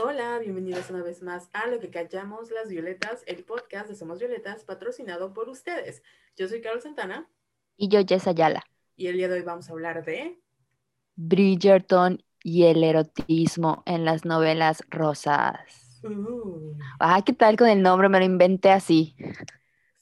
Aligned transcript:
Hola, 0.00 0.38
bienvenidos 0.38 0.90
una 0.90 1.02
vez 1.02 1.22
más 1.24 1.50
a 1.52 1.66
Lo 1.66 1.80
que 1.80 1.90
callamos 1.90 2.52
las 2.52 2.68
violetas, 2.68 3.24
el 3.26 3.42
podcast 3.42 3.88
de 3.88 3.96
Somos 3.96 4.20
Violetas, 4.20 4.62
patrocinado 4.62 5.34
por 5.34 5.48
ustedes. 5.48 6.04
Yo 6.36 6.46
soy 6.46 6.60
Carol 6.60 6.80
Santana. 6.80 7.28
Y 7.76 7.88
yo, 7.88 7.98
Jess 8.06 8.28
Ayala. 8.28 8.62
Y 8.94 9.08
el 9.08 9.16
día 9.16 9.26
de 9.26 9.34
hoy 9.34 9.42
vamos 9.42 9.68
a 9.68 9.72
hablar 9.72 10.04
de... 10.04 10.40
Bridgerton 11.16 12.22
y 12.44 12.66
el 12.66 12.84
erotismo 12.84 13.82
en 13.86 14.04
las 14.04 14.24
novelas 14.24 14.84
rosas. 14.88 15.98
Uh, 16.04 16.78
Ah, 17.00 17.20
¿qué 17.26 17.32
tal 17.32 17.56
con 17.56 17.66
el 17.66 17.82
nombre? 17.82 18.08
Me 18.08 18.20
lo 18.20 18.24
inventé 18.24 18.70
así. 18.70 19.16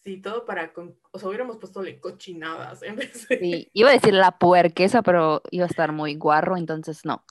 sí, 0.04 0.20
todo 0.20 0.44
para... 0.44 0.74
Con... 0.74 0.94
O 1.10 1.18
sea, 1.18 1.30
hubiéramos 1.30 1.56
puesto 1.56 1.80
cochinadas 2.00 2.82
en 2.82 2.96
vez 2.96 3.26
de... 3.28 3.38
Sí, 3.38 3.70
iba 3.72 3.88
a 3.88 3.94
decir 3.94 4.12
la 4.12 4.36
puerquesa, 4.36 5.00
pero 5.00 5.40
iba 5.50 5.64
a 5.64 5.68
estar 5.68 5.92
muy 5.92 6.16
guarro, 6.16 6.58
entonces 6.58 7.06
no. 7.06 7.24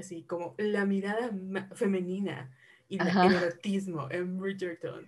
Así 0.00 0.22
como 0.24 0.54
la 0.56 0.86
mirada 0.86 1.30
femenina 1.74 2.50
y 2.88 2.96
la- 2.98 3.26
el 3.26 3.34
erotismo 3.34 4.08
en 4.10 4.38
Bridgerton. 4.38 5.06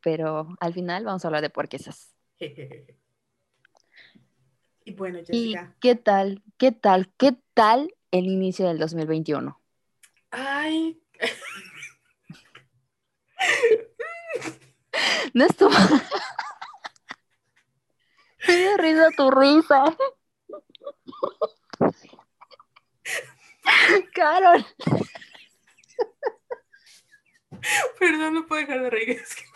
Pero 0.00 0.48
al 0.58 0.74
final 0.74 1.04
vamos 1.04 1.24
a 1.24 1.28
hablar 1.28 1.42
de 1.42 1.50
puerquesas. 1.50 2.12
Jejeje. 2.38 2.98
Y 4.86 4.92
bueno, 4.92 5.18
¿Y 5.20 5.24
Jessica. 5.24 5.74
qué 5.80 5.94
tal? 5.94 6.42
¿Qué 6.58 6.70
tal? 6.70 7.08
¿Qué 7.16 7.34
tal 7.54 7.94
el 8.10 8.26
inicio 8.26 8.68
del 8.68 8.78
2021? 8.78 9.58
Ay, 10.30 11.00
No 15.32 15.46
estuvo. 15.46 15.70
Me 18.46 18.56
dio 18.58 18.76
risa 18.76 19.08
tu 19.16 19.30
risa. 19.30 19.84
Carol. 24.14 24.64
perdón, 27.98 28.34
no 28.34 28.46
puedo 28.46 28.60
dejar 28.62 28.82
de 28.82 28.90
reír. 28.90 29.10
es 29.10 29.34
que- 29.34 29.44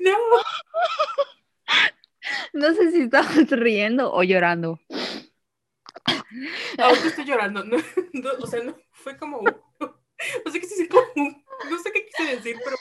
No, 0.00 0.16
No 2.52 2.74
sé 2.74 2.90
si 2.92 3.02
estabas 3.02 3.50
riendo 3.50 4.12
o 4.12 4.22
llorando. 4.22 4.80
ahorita 6.78 7.06
estoy 7.08 7.24
llorando. 7.24 7.64
No, 7.64 7.76
no, 8.12 8.30
o 8.40 8.46
sea, 8.46 8.62
no, 8.62 8.76
fue 8.92 9.16
como 9.16 9.40
No 9.42 10.52
sé 10.52 10.60
qué 10.60 10.88
como 10.88 11.04
No 11.70 11.78
sé 11.82 11.92
qué 11.92 12.06
quise 12.06 12.36
decir, 12.36 12.56
pero. 12.64 12.76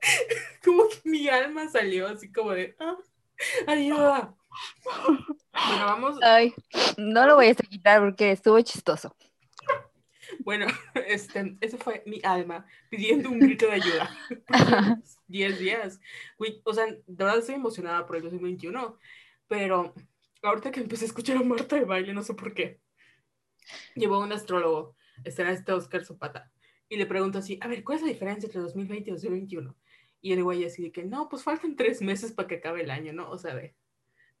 Como 0.64 0.88
que 0.88 1.08
mi 1.08 1.28
alma 1.28 1.68
salió 1.68 2.08
así 2.08 2.30
como 2.32 2.52
de. 2.52 2.74
Ah, 2.78 2.96
ayuda. 3.66 4.34
Bueno, 4.96 5.84
vamos. 5.86 6.18
Ay, 6.22 6.54
no 6.96 7.26
lo 7.26 7.36
voy 7.36 7.48
a 7.48 7.54
quitar 7.54 8.00
porque 8.00 8.32
estuvo 8.32 8.60
chistoso. 8.60 9.14
Bueno, 10.40 10.66
este, 11.06 11.56
eso 11.60 11.78
fue 11.78 12.02
mi 12.06 12.20
alma 12.22 12.66
pidiendo 12.88 13.30
un 13.30 13.38
grito 13.38 13.66
de 13.66 13.72
ayuda. 13.72 14.10
10 15.28 15.58
días. 15.58 16.00
Güey, 16.38 16.60
o 16.64 16.74
sea, 16.74 16.86
de 16.86 17.02
verdad 17.06 17.38
estoy 17.38 17.54
emocionada 17.54 18.06
por 18.06 18.16
el 18.16 18.22
2021, 18.22 18.98
pero 19.48 19.94
ahorita 20.42 20.70
que 20.70 20.80
empecé 20.80 21.04
a 21.04 21.08
escuchar 21.08 21.36
a 21.36 21.42
Marta 21.42 21.76
de 21.76 21.84
baile, 21.84 22.12
no 22.12 22.22
sé 22.22 22.34
por 22.34 22.54
qué. 22.54 22.80
Llevó 23.94 24.18
un 24.18 24.32
astrólogo, 24.32 24.96
este 25.24 25.42
era 25.42 25.52
este 25.52 25.72
Oscar 25.72 26.04
Zapata, 26.04 26.50
y 26.88 26.96
le 26.96 27.06
pregunto 27.06 27.38
así, 27.38 27.58
a 27.60 27.68
ver, 27.68 27.84
¿cuál 27.84 27.98
es 27.98 28.02
la 28.02 28.08
diferencia 28.08 28.46
entre 28.46 28.60
2020 28.60 29.10
y 29.10 29.12
2021? 29.12 29.76
Y 30.20 30.32
el 30.32 30.42
güey 30.44 30.64
así 30.64 30.82
de 30.82 30.92
que, 30.92 31.04
no, 31.04 31.28
pues 31.28 31.42
faltan 31.44 31.76
tres 31.76 32.02
meses 32.02 32.32
para 32.32 32.48
que 32.48 32.56
acabe 32.56 32.82
el 32.82 32.90
año, 32.90 33.12
¿no? 33.12 33.30
O 33.30 33.38
sea, 33.38 33.54
de, 33.54 33.76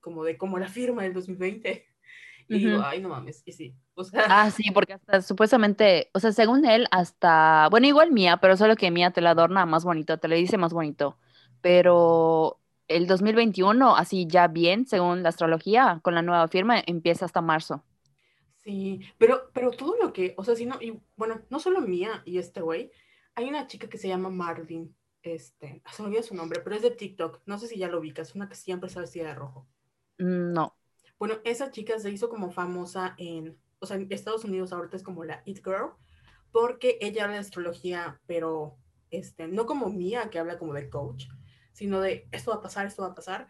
como 0.00 0.24
de, 0.24 0.38
como 0.38 0.58
la 0.58 0.68
firma 0.68 1.02
del 1.04 1.14
2020. 1.14 1.88
Y 2.48 2.58
digo, 2.60 2.78
Ujú. 2.78 2.84
ay, 2.84 3.00
no 3.02 3.10
mames, 3.10 3.42
y 3.46 3.52
sí, 3.52 3.76
o 3.94 4.04
sea, 4.04 4.24
Ah, 4.26 4.50
sí, 4.50 4.70
porque 4.72 4.92
hasta 4.94 5.22
supuestamente, 5.22 6.10
o 6.14 6.20
sea, 6.20 6.30
según 6.32 6.64
él, 6.64 6.86
hasta, 6.92 7.68
bueno, 7.70 7.86
igual 7.88 8.12
mía, 8.12 8.36
pero 8.36 8.56
solo 8.56 8.76
que 8.76 8.90
mía 8.90 9.10
te 9.10 9.20
la 9.20 9.30
adorna 9.30 9.66
más 9.66 9.84
bonito, 9.84 10.18
te 10.18 10.28
le 10.28 10.36
dice 10.36 10.56
más 10.56 10.72
bonito. 10.72 11.18
Pero 11.60 12.60
el 12.86 13.06
2021, 13.08 13.96
así 13.96 14.26
ya 14.28 14.46
bien, 14.46 14.86
según 14.86 15.22
la 15.24 15.30
astrología, 15.30 15.98
con 16.02 16.14
la 16.14 16.22
nueva 16.22 16.46
firma, 16.48 16.80
empieza 16.86 17.24
hasta 17.24 17.40
marzo. 17.40 17.82
Sí, 18.56 19.00
pero, 19.18 19.50
pero 19.54 19.70
todo 19.70 19.96
lo 19.96 20.12
que, 20.12 20.34
o 20.36 20.44
sea, 20.44 20.54
si 20.54 20.66
no, 20.66 20.76
y 20.80 21.00
bueno, 21.16 21.42
no 21.50 21.58
solo 21.60 21.80
mía 21.80 22.22
y 22.26 22.38
este 22.38 22.60
güey, 22.60 22.92
hay 23.34 23.48
una 23.48 23.66
chica 23.66 23.88
que 23.88 23.96
se 23.98 24.08
llama 24.08 24.28
Marlin, 24.28 24.94
este, 25.22 25.82
se 25.92 26.02
me 26.02 26.08
olvida 26.08 26.22
su 26.22 26.34
nombre, 26.34 26.60
pero 26.60 26.76
es 26.76 26.82
de 26.82 26.90
TikTok, 26.90 27.42
no 27.46 27.58
sé 27.58 27.68
si 27.68 27.78
ya 27.78 27.88
lo 27.88 27.98
ubicas, 27.98 28.34
una 28.34 28.48
que 28.48 28.54
siempre 28.54 28.88
está 28.88 29.00
vestida 29.00 29.28
de 29.28 29.34
rojo. 29.34 29.68
Mm, 30.18 30.52
No. 30.52 30.76
Bueno, 31.18 31.36
esa 31.44 31.70
chica 31.70 31.98
se 31.98 32.10
hizo 32.10 32.30
como 32.30 32.50
famosa 32.50 33.14
en, 33.18 33.60
o 33.78 33.86
sea, 33.86 33.96
en 33.96 34.06
Estados 34.10 34.44
Unidos 34.44 34.72
ahorita 34.72 34.96
es 34.96 35.02
como 35.02 35.24
la 35.24 35.42
It 35.44 35.58
Girl, 35.64 35.92
porque 36.50 36.98
ella 37.00 37.24
habla 37.24 37.34
de 37.34 37.40
astrología, 37.40 38.20
pero, 38.26 38.78
este, 39.10 39.46
no 39.46 39.66
como 39.66 39.90
mía, 39.90 40.30
que 40.30 40.38
habla 40.38 40.58
como 40.58 40.72
de 40.74 40.88
coach, 40.88 41.26
sino 41.72 42.00
de 42.00 42.28
esto 42.32 42.50
va 42.52 42.58
a 42.58 42.62
pasar, 42.62 42.86
esto 42.86 43.02
va 43.02 43.08
a 43.08 43.14
pasar, 43.14 43.48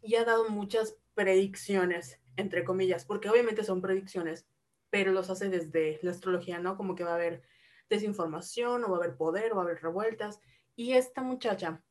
y 0.00 0.14
ha 0.14 0.24
dado 0.24 0.48
muchas 0.48 0.96
predicciones, 1.14 2.20
entre 2.36 2.64
comillas, 2.64 3.04
porque 3.04 3.28
obviamente 3.28 3.64
son 3.64 3.82
predicciones, 3.82 4.46
pero 4.90 5.12
los 5.12 5.28
hace 5.28 5.48
desde 5.48 5.98
la 6.02 6.12
astrología, 6.12 6.60
¿no? 6.60 6.76
Como 6.76 6.94
que 6.94 7.04
va 7.04 7.10
a 7.10 7.14
haber 7.16 7.42
desinformación, 7.90 8.84
o 8.84 8.90
va 8.90 8.98
a 8.98 9.00
haber 9.00 9.16
poder, 9.16 9.52
o 9.52 9.56
va 9.56 9.62
a 9.62 9.64
haber 9.64 9.82
revueltas, 9.82 10.40
y 10.78 10.92
esta 10.92 11.22
muchacha, 11.24 11.82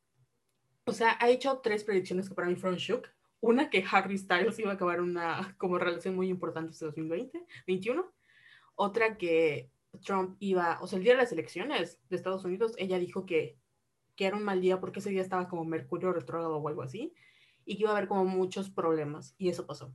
o 0.86 0.92
sea, 0.94 1.18
ha 1.20 1.28
hecho 1.28 1.60
tres 1.62 1.84
predicciones 1.84 2.26
que 2.26 2.34
para 2.34 2.48
mí 2.48 2.56
fueron 2.56 2.78
shook, 2.78 3.06
una 3.38 3.68
que 3.68 3.84
Harry 3.92 4.16
Styles 4.16 4.58
iba 4.58 4.70
a 4.70 4.74
acabar 4.74 5.02
una 5.02 5.54
como 5.58 5.76
relación 5.76 6.16
muy 6.16 6.30
importante 6.30 6.72
este 6.72 6.86
2020, 6.86 7.44
21. 7.66 8.10
Otra 8.76 9.18
que 9.18 9.70
Trump 10.02 10.36
iba, 10.40 10.78
o 10.80 10.86
sea, 10.86 10.96
el 10.96 11.04
día 11.04 11.12
de 11.12 11.18
las 11.18 11.32
elecciones 11.32 12.00
de 12.08 12.16
Estados 12.16 12.46
Unidos, 12.46 12.72
ella 12.78 12.98
dijo 12.98 13.26
que, 13.26 13.58
que 14.16 14.24
era 14.24 14.38
un 14.38 14.42
mal 14.42 14.62
día 14.62 14.80
porque 14.80 15.00
ese 15.00 15.10
día 15.10 15.20
estaba 15.20 15.50
como 15.50 15.66
Mercurio 15.66 16.10
retrógrado 16.14 16.56
o 16.56 16.66
algo 16.66 16.80
así, 16.80 17.12
y 17.66 17.76
que 17.76 17.82
iba 17.82 17.90
a 17.90 17.96
haber 17.98 18.08
como 18.08 18.24
muchos 18.24 18.70
problemas, 18.70 19.34
y 19.36 19.50
eso 19.50 19.66
pasó. 19.66 19.92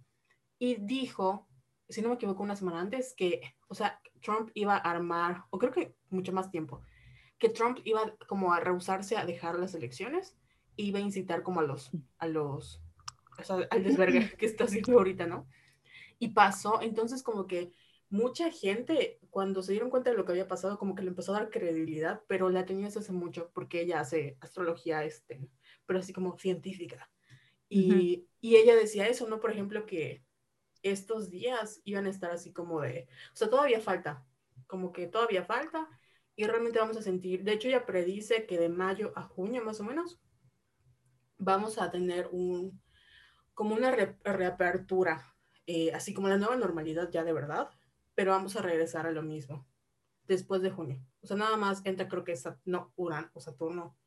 Y 0.59 0.75
dijo, 0.75 1.47
si 1.89 2.03
no 2.03 2.09
me 2.09 2.15
equivoco, 2.15 2.43
una 2.43 2.55
semana 2.55 2.81
antes, 2.81 3.15
que, 3.15 3.41
o 3.67 3.73
sea, 3.73 3.99
Trump 4.21 4.51
iba 4.53 4.75
a 4.75 4.91
armar, 4.91 5.45
o 5.49 5.57
creo 5.57 5.71
que 5.71 5.95
mucho 6.11 6.31
más 6.31 6.51
tiempo, 6.51 6.83
que 7.37 7.49
Trump 7.49 7.79
iba 7.83 8.15
como 8.27 8.53
a 8.53 8.59
rehusarse 8.59 9.17
a 9.17 9.25
dejar 9.25 9.59
las 9.59 9.75
elecciones, 9.75 10.35
e 10.77 10.83
iba 10.83 10.99
a 10.99 11.03
incitar 11.03 11.43
como 11.43 11.59
a 11.59 11.63
los, 11.63 11.91
a 12.17 12.27
los, 12.27 12.81
o 13.37 13.43
sea, 13.43 13.67
al 13.69 13.83
desvergue 13.83 14.31
que 14.37 14.45
está 14.45 14.65
haciendo 14.65 14.97
ahorita, 14.97 15.27
¿no? 15.27 15.47
Y 16.19 16.29
pasó, 16.29 16.81
entonces 16.81 17.21
como 17.23 17.47
que 17.47 17.73
mucha 18.09 18.51
gente, 18.51 19.19
cuando 19.29 19.63
se 19.63 19.71
dieron 19.71 19.89
cuenta 19.89 20.11
de 20.11 20.15
lo 20.15 20.23
que 20.23 20.33
había 20.33 20.47
pasado, 20.47 20.77
como 20.77 20.95
que 20.95 21.01
le 21.01 21.09
empezó 21.09 21.33
a 21.33 21.39
dar 21.39 21.49
credibilidad, 21.49 22.21
pero 22.27 22.49
la 22.49 22.65
tenía 22.65 22.85
desde 22.85 22.99
hace 22.99 23.11
mucho, 23.11 23.49
porque 23.53 23.81
ella 23.81 23.99
hace 23.99 24.37
astrología, 24.39 25.03
este, 25.03 25.49
pero 25.85 25.99
así 25.99 26.13
como 26.13 26.37
científica. 26.37 27.09
Y, 27.69 28.27
y 28.39 28.57
ella 28.57 28.75
decía 28.75 29.07
eso, 29.07 29.27
¿no? 29.27 29.39
Por 29.39 29.51
ejemplo, 29.51 29.87
que 29.87 30.23
estos 30.83 31.31
días 31.31 31.81
iban 31.85 32.05
a 32.05 32.09
estar 32.09 32.29
así 32.29 32.53
como 32.53 32.81
de, 32.81 33.07
o 33.33 33.35
sea, 33.35 33.49
todavía 33.49 33.81
falta, 33.81 34.23
como 34.67 34.91
que 34.91 35.07
todavía 35.07 35.43
falta, 35.43 35.89
y 36.35 36.45
realmente 36.45 36.79
vamos 36.79 36.97
a 36.97 37.01
sentir, 37.01 37.43
de 37.43 37.53
hecho 37.53 37.67
ella 37.67 37.85
predice 37.85 38.45
que 38.45 38.57
de 38.57 38.69
mayo 38.69 39.13
a 39.15 39.23
junio 39.23 39.63
más 39.63 39.79
o 39.79 39.83
menos, 39.83 40.19
vamos 41.37 41.77
a 41.77 41.91
tener 41.91 42.29
un, 42.31 42.81
como 43.53 43.75
una 43.75 43.91
re- 43.91 44.17
reapertura, 44.23 45.35
eh, 45.67 45.91
así 45.93 46.13
como 46.13 46.27
la 46.27 46.37
nueva 46.37 46.55
normalidad 46.55 47.09
ya 47.11 47.23
de 47.23 47.33
verdad, 47.33 47.69
pero 48.15 48.31
vamos 48.31 48.55
a 48.55 48.61
regresar 48.61 49.05
a 49.07 49.11
lo 49.11 49.21
mismo 49.23 49.67
después 50.27 50.61
de 50.61 50.71
junio. 50.71 51.05
O 51.21 51.27
sea, 51.27 51.37
nada 51.37 51.57
más 51.57 51.85
entra, 51.85 52.07
creo 52.07 52.23
que 52.23 52.37
no, 52.65 52.93
Urano 52.95 53.29
o 53.33 53.39
Saturno, 53.39 53.97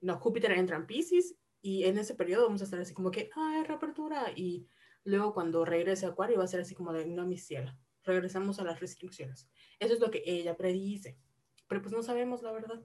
no, 0.00 0.18
Júpiter 0.18 0.52
entra 0.52 0.76
en 0.76 0.86
Pisces 0.86 1.36
y 1.60 1.84
en 1.84 1.98
ese 1.98 2.14
periodo 2.14 2.44
vamos 2.44 2.60
a 2.60 2.64
estar 2.64 2.80
así 2.80 2.94
como 2.94 3.10
que, 3.10 3.30
ah, 3.34 3.64
reapertura, 3.66 4.32
y 4.34 4.66
luego 5.04 5.32
cuando 5.34 5.64
regrese 5.64 6.06
Acuario 6.06 6.38
va 6.38 6.44
a 6.44 6.48
ser 6.48 6.60
así 6.60 6.74
como 6.74 6.92
de, 6.92 7.06
no, 7.06 7.26
mi 7.26 7.38
cielo, 7.38 7.76
regresamos 8.04 8.58
a 8.58 8.64
las 8.64 8.80
restricciones. 8.80 9.48
Eso 9.78 9.94
es 9.94 10.00
lo 10.00 10.10
que 10.10 10.22
ella 10.24 10.56
predice, 10.56 11.18
pero 11.68 11.82
pues 11.82 11.92
no 11.94 12.02
sabemos 12.02 12.42
la 12.42 12.52
verdad. 12.52 12.80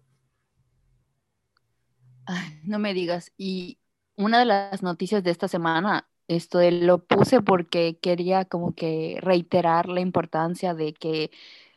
Ay, 2.25 2.59
no 2.63 2.79
me 2.79 2.93
digas. 2.93 3.31
Y 3.37 3.79
una 4.15 4.39
de 4.39 4.45
las 4.45 4.81
noticias 4.83 5.23
de 5.23 5.31
esta 5.31 5.47
semana, 5.47 6.09
esto 6.27 6.57
de- 6.59 6.71
lo 6.71 7.03
puse 7.05 7.41
porque 7.41 7.99
quería 7.99 8.45
como 8.45 8.73
que 8.75 9.17
reiterar 9.21 9.89
la 9.89 9.99
importancia 10.01 10.73
de 10.73 10.93
que 10.93 11.31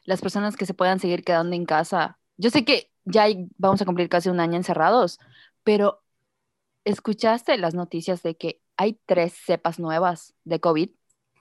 las 0.04 0.20
personas 0.20 0.56
que 0.56 0.66
se 0.66 0.74
puedan 0.74 1.00
seguir 1.00 1.24
quedando 1.24 1.56
en 1.56 1.64
casa. 1.66 2.18
Yo 2.36 2.50
sé 2.50 2.64
que 2.64 2.92
ya 3.04 3.24
hay- 3.24 3.48
vamos 3.58 3.82
a 3.82 3.84
cumplir 3.86 4.08
casi 4.08 4.28
un 4.28 4.40
año 4.40 4.56
encerrados, 4.56 5.18
pero 5.64 6.02
¿escuchaste 6.84 7.58
las 7.58 7.74
noticias 7.74 8.22
de 8.24 8.36
que 8.36 8.62
hay 8.76 9.00
tres 9.06 9.34
cepas 9.34 9.78
nuevas 9.80 10.34
de 10.44 10.60
COVID? 10.60 10.90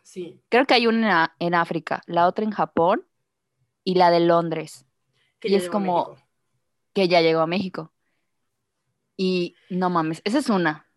Sí, 0.03 0.41
Creo 0.50 0.65
que 0.65 0.73
hay 0.75 0.88
una 0.88 1.35
en 1.39 1.53
África, 1.56 2.01
la 2.07 2.27
otra 2.27 2.45
en 2.45 2.51
Japón 2.51 3.06
y 3.83 3.95
la 3.95 4.12
de 4.12 4.21
Londres, 4.21 4.85
que 5.39 5.49
Y 5.49 5.55
es 5.55 5.69
como- 5.69 6.15
que 6.93 7.07
ya 7.07 7.21
llegó 7.21 7.41
a 7.41 7.47
México. 7.47 7.91
Y 9.17 9.55
no 9.69 9.89
mames, 9.89 10.21
esa 10.25 10.39
es 10.39 10.49
una. 10.49 10.87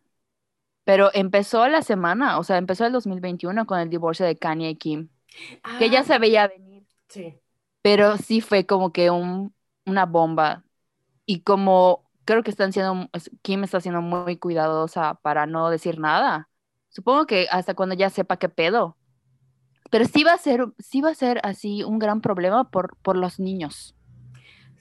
Pero 0.85 1.11
empezó 1.13 1.69
la 1.69 1.83
semana, 1.83 2.39
o 2.39 2.45
sea, 2.45 2.57
empezó 2.57 2.87
el 2.87 2.93
2021 2.93 3.67
con 3.67 3.79
el 3.79 3.91
divorcio 3.91 4.25
de 4.27 4.37
Kanye 4.37 4.71
y 4.71 4.77
Kim, 4.77 5.09
que 5.79 5.91
ya 5.91 6.01
Ah, 6.01 6.05
se 6.05 6.19
veía 6.19 6.49
venir, 6.49 6.85
sí. 7.09 7.39
pero 7.83 8.17
sí 8.17 8.41
fue 8.41 8.65
como 8.67 8.93
que 8.93 9.11
un, 9.11 9.55
una 9.87 10.07
bomba. 10.07 10.65
Y 11.27 11.41
como 11.43 12.11
creo 12.25 12.43
que 12.43 12.51
están 12.51 12.73
siendo, 12.73 13.09
Kim 13.43 13.65
está 13.65 13.81
siendo 13.81 14.01
muy 14.01 14.37
cuidadosa 14.39 15.15
para 15.23 15.47
no 15.47 15.69
decir 15.71 15.99
nada. 15.99 16.49
Supongo 16.89 17.27
que 17.27 17.47
hasta 17.51 17.75
cuando 17.75 17.95
ya 17.95 18.09
sepa 18.11 18.39
qué 18.39 18.49
pedo. 18.49 18.97
Pero 19.91 20.05
sí 20.07 20.25
va 20.25 20.33
a 20.33 20.39
ser, 20.39 20.67
sí 20.79 21.01
va 21.03 21.11
a 21.11 21.15
ser 21.15 21.41
así 21.45 21.83
un 21.85 21.99
gran 21.99 22.21
problema 22.21 22.71
por, 22.71 22.97
por 22.99 23.17
los 23.17 23.39
niños. 23.39 23.95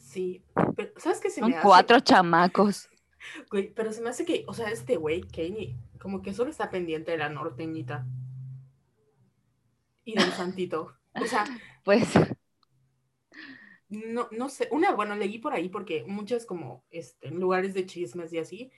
Sí, 0.08 0.46
pero 0.78 0.94
¿sabes 0.98 1.20
qué 1.20 1.30
se 1.30 1.42
Son 1.42 1.50
me 1.50 1.58
hace? 1.58 1.68
cuatro 1.68 2.00
chamacos. 2.00 2.90
Güey, 3.52 3.74
pero 3.74 3.92
se 3.92 4.02
me 4.02 4.10
hace 4.10 4.26
que, 4.26 4.46
o 4.48 4.54
sea, 4.54 4.70
este 4.70 4.96
güey, 4.96 5.22
Kanye, 5.22 5.76
como 6.00 6.22
que 6.22 6.34
solo 6.34 6.50
está 6.50 6.70
pendiente 6.70 7.12
de 7.12 7.18
la 7.18 7.28
norteñita. 7.30 8.08
Y 10.06 10.16
del 10.16 10.32
santito. 10.32 10.96
O 11.20 11.26
sea, 11.26 11.46
Pues 11.84 12.08
no, 13.90 14.28
no 14.32 14.50
sé, 14.50 14.68
una, 14.72 14.92
bueno, 14.94 15.16
leí 15.16 15.40
por 15.40 15.54
ahí 15.54 15.70
porque 15.70 16.04
muchos 16.06 16.46
como, 16.46 16.86
este, 16.90 17.32
lugares 17.32 17.74
de 17.74 17.86
chismes 17.86 18.32
y 18.34 18.38
así, 18.40 18.72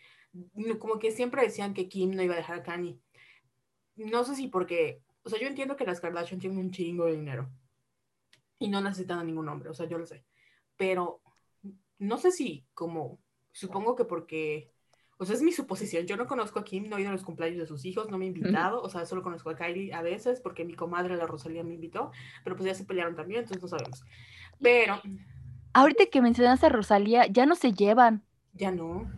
como 0.80 1.00
que 1.00 1.12
siempre 1.12 1.44
decían 1.44 1.74
que 1.74 1.90
Kim 1.90 2.12
no 2.16 2.24
iba 2.24 2.34
a 2.36 2.38
dejar 2.38 2.60
a 2.60 2.64
Kanye. 2.64 3.00
No 3.96 4.24
sé 4.24 4.36
si 4.36 4.48
porque, 4.48 5.04
o 5.24 5.30
sea, 5.30 5.40
yo 5.40 5.48
entiendo 5.48 5.76
que 5.76 5.86
las 5.86 6.00
Kardashian 6.00 6.40
tienen 6.40 6.60
un 6.60 6.72
chingo 6.72 7.06
de 7.06 7.18
dinero 7.18 7.50
y 8.60 8.70
no 8.70 8.82
necesitan 8.82 9.20
a 9.20 9.24
ningún 9.24 9.50
hombre, 9.50 9.70
o 9.70 9.74
sea, 9.74 9.88
yo 9.88 9.98
lo 9.98 10.06
sé. 10.06 10.24
Pero 10.80 11.22
no 12.00 12.18
sé 12.18 12.32
si 12.32 12.66
como, 12.74 13.20
supongo 13.52 13.98
que 13.98 14.06
porque, 14.06 14.72
o 15.18 15.26
sea, 15.26 15.36
es 15.36 15.42
mi 15.42 15.52
suposición, 15.52 16.08
yo 16.08 16.16
no 16.16 16.26
conozco 16.26 16.60
a 16.60 16.64
Kim, 16.64 16.88
no 16.88 16.96
he 16.98 17.02
ido 17.02 17.10
a 17.10 17.14
los 17.14 17.26
cumpleaños 17.26 17.60
de 17.60 17.68
sus 17.68 17.84
hijos, 17.84 18.10
no 18.10 18.18
me 18.18 18.24
he 18.24 18.30
invitado, 18.30 18.82
o 18.82 18.88
sea, 18.90 19.06
solo 19.06 19.22
conozco 19.22 19.50
a 19.50 19.58
Kylie 19.58 19.92
a 19.94 20.02
veces 20.02 20.40
porque 20.40 20.64
mi 20.64 20.74
comadre, 20.76 21.18
la 21.18 21.28
Rosalía, 21.28 21.66
me 21.66 21.74
invitó, 21.74 22.12
pero 22.46 22.56
pues 22.56 22.66
ya 22.68 22.74
se 22.76 22.86
pelearon 22.86 23.18
también, 23.18 23.42
entonces 23.42 23.62
no 23.62 23.68
sabemos. 23.68 24.04
Pero 24.62 25.02
ahorita 25.74 26.06
que 26.08 26.22
mencionaste 26.22 26.68
a 26.68 26.70
Rosalía, 26.70 27.28
ya 27.28 27.46
no 27.46 27.56
se 27.56 27.74
llevan. 27.74 28.24
ya 28.54 28.72
no. 28.72 29.12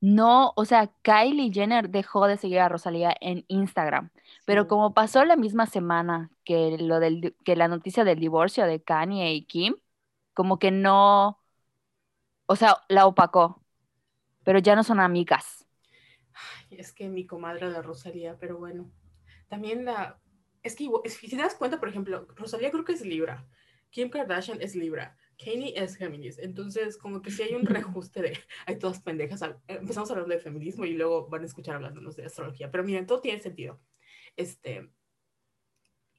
No, 0.00 0.52
o 0.54 0.64
sea, 0.64 0.92
Kylie 1.02 1.50
Jenner 1.52 1.90
dejó 1.90 2.28
de 2.28 2.36
seguir 2.36 2.60
a 2.60 2.68
Rosalía 2.68 3.16
en 3.20 3.44
Instagram, 3.48 4.10
pero 4.44 4.62
Sí. 4.62 4.68
como 4.68 4.94
pasó 4.94 5.24
la 5.24 5.34
misma 5.36 5.66
semana 5.66 6.30
que 6.44 6.78
lo 6.78 7.00
del 7.00 7.34
que 7.44 7.56
la 7.56 7.66
noticia 7.66 8.04
del 8.04 8.20
divorcio 8.20 8.64
de 8.66 8.80
Kanye 8.80 9.32
y 9.34 9.42
Kim, 9.44 9.74
como 10.38 10.58
que 10.60 10.70
no, 10.70 11.40
o 12.46 12.56
sea, 12.56 12.78
la 12.88 13.06
opacó, 13.06 13.62
pero 14.44 14.58
ya 14.60 14.76
no 14.76 14.84
son 14.84 15.00
amigas. 15.00 15.66
Ay, 16.32 16.78
es 16.78 16.92
que 16.92 17.08
mi 17.08 17.26
comadre, 17.26 17.68
la 17.70 17.82
Rosalía, 17.82 18.36
pero 18.38 18.58
bueno. 18.58 18.90
También 19.48 19.84
la, 19.84 20.20
es 20.62 20.76
que 20.76 20.88
si 21.08 21.28
te 21.28 21.36
das 21.36 21.54
cuenta, 21.54 21.80
por 21.80 21.88
ejemplo, 21.88 22.26
Rosalía 22.36 22.70
creo 22.70 22.84
que 22.84 22.92
es 22.92 23.02
Libra, 23.04 23.48
Kim 23.90 24.10
Kardashian 24.10 24.60
es 24.60 24.74
Libra, 24.76 25.16
Kanye 25.42 25.72
es 25.76 25.96
Géminis, 25.96 26.38
entonces 26.38 26.98
como 26.98 27.22
que 27.22 27.30
si 27.30 27.42
hay 27.42 27.54
un 27.54 27.66
reajuste 27.66 28.22
de, 28.22 28.38
hay 28.66 28.78
todas 28.78 29.00
pendejas, 29.00 29.42
al- 29.42 29.60
empezamos 29.68 30.10
hablando 30.10 30.34
de 30.34 30.40
feminismo 30.40 30.84
y 30.84 30.94
luego 30.94 31.28
van 31.28 31.42
a 31.42 31.46
escuchar 31.46 31.76
hablándonos 31.76 32.16
de 32.16 32.26
astrología, 32.26 32.70
pero 32.70 32.84
miren, 32.84 33.06
todo 33.06 33.20
tiene 33.20 33.40
sentido. 33.40 33.80
Este, 34.36 34.90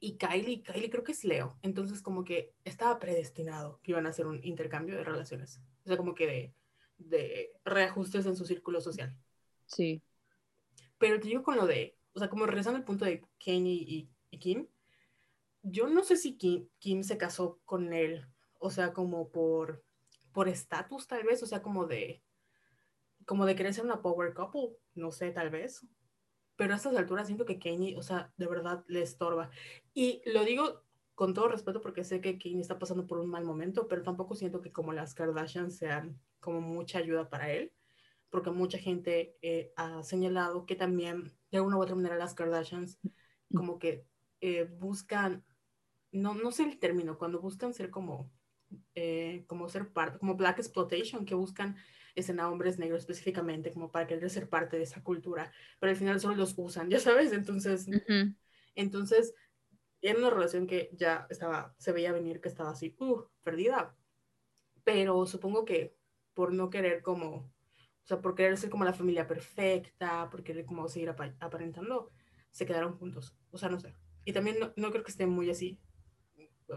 y 0.00 0.16
Kylie, 0.16 0.62
Kylie 0.62 0.90
creo 0.90 1.04
que 1.04 1.12
es 1.12 1.24
Leo, 1.24 1.58
entonces 1.62 2.02
como 2.02 2.24
que 2.24 2.54
estaba 2.64 2.98
predestinado 2.98 3.78
que 3.82 3.92
iban 3.92 4.06
a 4.06 4.10
hacer 4.10 4.26
un 4.26 4.42
intercambio 4.42 4.96
de 4.96 5.04
relaciones, 5.04 5.60
o 5.84 5.88
sea, 5.88 5.96
como 5.96 6.14
que 6.14 6.26
de, 6.26 6.54
de 6.98 7.52
reajustes 7.64 8.26
en 8.26 8.36
su 8.36 8.44
círculo 8.44 8.80
social. 8.80 9.14
Sí. 9.66 10.02
Pero 10.98 11.20
te 11.20 11.28
digo 11.28 11.42
con 11.42 11.56
lo 11.56 11.66
de, 11.66 11.96
o 12.14 12.18
sea, 12.18 12.28
como 12.28 12.46
regresando 12.46 12.78
al 12.78 12.84
punto 12.84 13.04
de 13.04 13.22
Kanye 13.44 13.72
y, 13.72 14.08
y 14.30 14.38
Kim, 14.38 14.66
yo 15.62 15.86
no 15.88 16.02
sé 16.02 16.16
si 16.16 16.36
Kim, 16.36 16.68
Kim 16.78 17.02
se 17.02 17.18
casó 17.18 17.60
con 17.64 17.92
él, 17.92 18.26
o 18.58 18.70
sea, 18.70 18.92
como 18.92 19.28
por 19.28 19.84
por 20.32 20.48
estatus 20.48 21.06
tal 21.06 21.24
vez, 21.24 21.42
o 21.42 21.46
sea, 21.46 21.62
como 21.62 21.86
de 21.86 22.22
como 23.26 23.46
de 23.46 23.54
querer 23.54 23.74
ser 23.74 23.84
una 23.84 24.02
power 24.02 24.34
couple, 24.34 24.76
no 24.94 25.12
sé, 25.12 25.30
tal 25.30 25.50
vez. 25.50 25.86
Pero 26.60 26.74
a 26.74 26.76
estas 26.76 26.94
alturas 26.94 27.26
siento 27.26 27.46
que 27.46 27.58
Kanye, 27.58 27.96
o 27.96 28.02
sea, 28.02 28.30
de 28.36 28.46
verdad 28.46 28.84
le 28.86 29.00
estorba. 29.00 29.48
Y 29.94 30.20
lo 30.26 30.44
digo 30.44 30.82
con 31.14 31.32
todo 31.32 31.48
respeto 31.48 31.80
porque 31.80 32.04
sé 32.04 32.20
que 32.20 32.36
Kanye 32.36 32.60
está 32.60 32.78
pasando 32.78 33.06
por 33.06 33.18
un 33.18 33.30
mal 33.30 33.44
momento, 33.44 33.88
pero 33.88 34.02
tampoco 34.02 34.34
siento 34.34 34.60
que 34.60 34.70
como 34.70 34.92
las 34.92 35.14
Kardashian 35.14 35.70
sean 35.70 36.20
como 36.38 36.60
mucha 36.60 36.98
ayuda 36.98 37.30
para 37.30 37.50
él 37.50 37.72
porque 38.30 38.50
mucha 38.50 38.78
gente 38.78 39.36
eh, 39.42 39.72
ha 39.76 40.02
señalado 40.02 40.64
que 40.64 40.76
también 40.76 41.32
de 41.50 41.58
alguna 41.58 41.76
u 41.76 41.82
otra 41.82 41.96
manera 41.96 42.16
las 42.16 42.34
Kardashians 42.34 42.98
como 43.54 43.78
que 43.78 44.06
eh, 44.40 44.64
buscan, 44.78 45.44
no, 46.12 46.34
no 46.34 46.52
sé 46.52 46.64
el 46.64 46.78
término, 46.78 47.18
cuando 47.18 47.40
buscan 47.40 47.74
ser 47.74 47.90
como, 47.90 48.30
eh, 48.94 49.44
como 49.48 49.68
ser 49.68 49.92
parte, 49.92 50.18
como 50.18 50.36
Black 50.36 50.58
Exploitation, 50.58 51.24
que 51.24 51.34
buscan 51.34 51.76
escena 52.14 52.50
hombres 52.50 52.78
negros 52.78 53.00
específicamente 53.02 53.72
como 53.72 53.90
para 53.90 54.06
querer 54.06 54.30
ser 54.30 54.48
parte 54.48 54.76
de 54.76 54.84
esa 54.84 55.02
cultura, 55.02 55.52
pero 55.78 55.90
al 55.90 55.96
final 55.96 56.20
solo 56.20 56.36
los 56.36 56.54
usan, 56.56 56.90
ya 56.90 57.00
sabes, 57.00 57.32
entonces, 57.32 57.90
Ujú. 57.90 58.34
entonces 58.74 59.34
era 60.02 60.18
una 60.18 60.30
relación 60.30 60.66
que 60.66 60.90
ya 60.94 61.26
estaba, 61.30 61.74
se 61.78 61.92
veía 61.92 62.12
venir 62.12 62.40
que 62.40 62.48
estaba 62.48 62.70
así, 62.70 62.96
uh, 63.00 63.22
perdida, 63.42 63.96
pero 64.84 65.26
supongo 65.26 65.64
que 65.64 65.96
por 66.34 66.52
no 66.52 66.70
querer 66.70 67.02
como, 67.02 67.28
o 67.36 68.06
sea, 68.06 68.20
por 68.20 68.34
querer 68.34 68.56
ser 68.56 68.70
como 68.70 68.84
la 68.84 68.92
familia 68.92 69.26
perfecta, 69.26 70.28
por 70.30 70.42
querer 70.42 70.64
como 70.64 70.88
seguir 70.88 71.10
apa- 71.10 71.34
aparentando, 71.40 72.10
se 72.50 72.66
quedaron 72.66 72.98
juntos, 72.98 73.36
o 73.50 73.58
sea, 73.58 73.68
no 73.68 73.78
sé. 73.80 73.94
Y 74.24 74.32
también 74.32 74.58
no, 74.60 74.72
no 74.76 74.90
creo 74.90 75.04
que 75.04 75.10
esté 75.10 75.26
muy 75.26 75.50
así, 75.50 75.80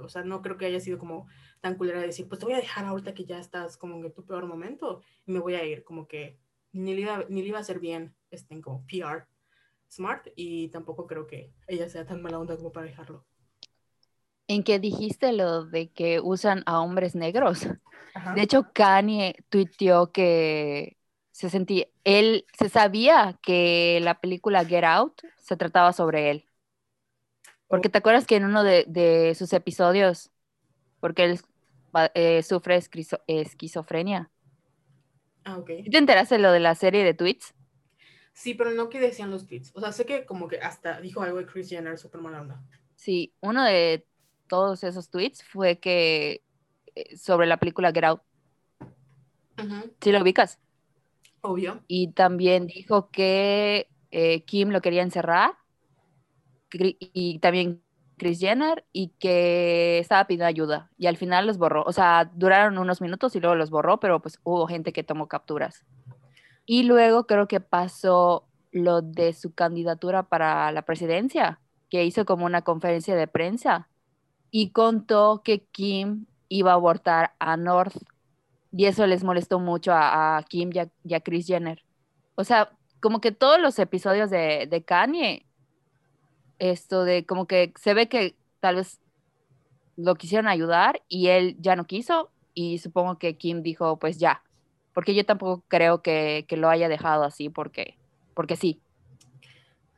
o 0.02 0.10
sea, 0.10 0.24
no 0.24 0.42
creo 0.42 0.58
que 0.58 0.66
haya 0.66 0.80
sido 0.80 0.98
como 0.98 1.28
tan 1.62 1.76
culera 1.76 2.00
de 2.00 2.08
decir, 2.08 2.28
pues 2.28 2.40
te 2.40 2.46
voy 2.46 2.54
a 2.56 2.58
dejar 2.60 2.86
ahorita 2.86 3.14
que 3.14 3.26
ya 3.26 3.40
estás 3.40 3.78
como 3.78 3.96
en 3.96 4.14
tu 4.14 4.26
peor 4.26 4.46
momento 4.46 5.02
y 5.26 5.32
me 5.32 5.40
voy 5.40 5.56
a 5.56 5.64
ir, 5.64 5.84
como 5.84 6.08
que 6.08 6.40
ni 6.72 6.94
le 6.94 7.02
iba, 7.02 7.26
ni 7.30 7.42
le 7.42 7.50
iba 7.50 7.58
a 7.58 7.62
hacer 7.62 7.80
bien, 7.80 8.16
este, 8.32 8.60
como 8.62 8.86
PR 8.88 9.26
smart 9.90 10.28
y 10.36 10.70
tampoco 10.70 11.06
creo 11.06 11.28
que 11.28 11.54
ella 11.68 11.88
sea 11.90 12.06
tan 12.06 12.22
mala 12.22 12.40
onda 12.40 12.58
como 12.58 12.72
para 12.72 12.88
dejarlo. 12.88 13.26
En 14.48 14.64
que 14.64 14.80
dijiste 14.80 15.32
lo 15.34 15.66
de 15.66 15.92
que 15.92 16.20
usan 16.20 16.64
a 16.66 16.82
hombres 16.82 17.16
negros. 17.16 17.68
Ajá. 18.14 18.34
De 18.34 18.42
hecho, 18.42 18.68
Kanye 18.74 19.36
tuiteó 19.50 20.12
que 20.12 20.98
se 21.32 21.50
sentía, 21.50 21.88
él 22.04 22.46
se 22.58 22.70
sabía 22.70 23.40
que 23.42 24.00
la 24.02 24.20
película 24.20 24.66
Get 24.66 24.84
Out 24.84 25.22
se 25.38 25.58
trataba 25.58 25.94
sobre 25.94 26.30
él. 26.30 26.46
Porque 27.68 27.90
te 27.90 27.98
acuerdas 27.98 28.28
que 28.28 28.36
en 28.36 28.46
uno 28.46 28.64
de, 28.64 28.86
de 28.88 29.36
sus 29.36 29.52
episodios, 29.54 30.32
porque 31.00 31.26
él 31.26 31.42
eh, 32.16 32.44
sufre 32.44 32.78
esquizo- 32.78 33.22
esquizofrenia. 33.28 34.32
Ah, 35.46 35.58
ok. 35.58 35.70
¿Sí 35.84 35.90
¿Te 35.92 35.98
enteraste 35.98 36.36
de 36.36 36.42
lo 36.42 36.52
de 36.52 36.60
la 36.60 36.76
serie 36.76 37.04
de 37.04 37.14
tweets? 37.14 37.54
Sí, 38.34 38.54
pero 38.56 38.72
no 38.72 38.90
que 38.90 39.00
decían 39.00 39.32
los 39.32 39.46
tweets. 39.48 39.72
O 39.76 39.80
sea, 39.80 39.92
sé 39.92 40.06
que 40.06 40.26
como 40.26 40.48
que 40.48 40.58
hasta 40.60 41.00
dijo 41.02 41.22
algo 41.22 41.38
de 41.38 41.46
Chris 41.46 41.70
Jenner, 41.70 41.98
súper 41.98 42.22
mala 42.22 42.42
onda. 42.42 42.64
Sí, 42.96 43.36
uno 43.42 43.64
de 43.66 44.08
todos 44.48 44.84
esos 44.84 45.10
tweets 45.10 45.44
fue 45.44 45.80
que 45.80 46.44
eh, 46.96 47.18
sobre 47.18 47.48
la 47.48 47.58
película 47.58 47.92
Get 47.92 48.04
Out. 48.06 48.22
¿Sí 50.02 50.12
lo 50.12 50.22
ubicas? 50.22 50.60
Obvio. 51.42 51.84
Y 51.88 52.14
también 52.14 52.68
dijo 52.68 53.10
que 53.12 53.90
eh, 54.12 54.44
Kim 54.46 54.70
lo 54.70 54.82
quería 54.82 55.04
encerrar 55.04 55.54
y 56.74 57.40
también 57.40 57.82
Chris 58.18 58.40
Jenner 58.40 58.86
y 58.94 59.10
que 59.20 60.00
estaba 60.00 60.26
pidiendo 60.26 60.46
ayuda 60.46 60.90
y 60.98 61.08
al 61.08 61.18
final 61.18 61.48
los 61.48 61.58
borró. 61.58 61.84
O 61.84 61.92
sea, 61.92 62.32
duraron 62.34 62.78
unos 62.78 63.02
minutos 63.02 63.36
y 63.36 63.40
luego 63.40 63.56
los 63.56 63.70
borró, 63.70 64.00
pero 64.00 64.22
pues 64.22 64.40
hubo 64.44 64.68
gente 64.68 64.94
que 64.94 65.04
tomó 65.04 65.28
capturas. 65.28 65.86
Y 66.66 66.84
luego 66.84 67.26
creo 67.26 67.48
que 67.48 67.60
pasó 67.60 68.48
lo 68.72 69.02
de 69.02 69.34
su 69.34 69.54
candidatura 69.54 70.24
para 70.24 70.72
la 70.72 70.84
presidencia, 70.84 71.60
que 71.90 72.06
hizo 72.06 72.26
como 72.26 72.46
una 72.46 72.62
conferencia 72.62 73.16
de 73.16 73.28
prensa 73.28 73.90
y 74.50 74.70
contó 74.70 75.42
que 75.44 75.66
Kim 75.66 76.26
iba 76.48 76.72
a 76.72 76.76
abortar 76.76 77.34
a 77.40 77.58
North 77.58 77.98
y 78.72 78.86
eso 78.86 79.06
les 79.06 79.24
molestó 79.24 79.60
mucho 79.60 79.92
a, 79.94 80.44
Kim 80.50 80.72
y 81.04 81.14
a, 81.14 81.20
Kris 81.20 81.46
Jenner. 81.46 81.84
O 82.36 82.44
sea, 82.44 82.72
como 83.00 83.22
que 83.22 83.32
todos 83.32 83.60
los 83.60 83.78
episodios 83.78 84.32
de, 84.32 84.68
de 84.70 84.84
Kanye, 84.84 85.46
esto 86.72 87.04
de 87.04 87.26
como 87.26 87.46
que 87.46 87.74
se 87.80 87.94
ve 87.94 88.08
que 88.08 88.36
tal 88.60 88.76
vez 88.76 89.00
lo 89.98 90.16
quisieron 90.16 90.48
ayudar 90.48 91.02
y 91.08 91.28
él 91.28 91.58
ya 91.60 91.76
no 91.76 91.86
quiso 91.86 92.32
y 92.54 92.80
supongo 92.80 93.18
que 93.18 93.38
Kim 93.38 93.62
dijo 93.64 93.98
pues 94.00 94.18
ya, 94.18 94.44
porque 94.94 95.14
yo 95.14 95.26
tampoco 95.26 95.64
creo 95.68 96.02
que, 96.02 96.46
que 96.48 96.58
lo 96.58 96.70
haya 96.70 96.88
dejado 96.88 97.24
así 97.24 97.50
porque, 97.50 97.98
porque 98.34 98.56
sí. 98.56 98.80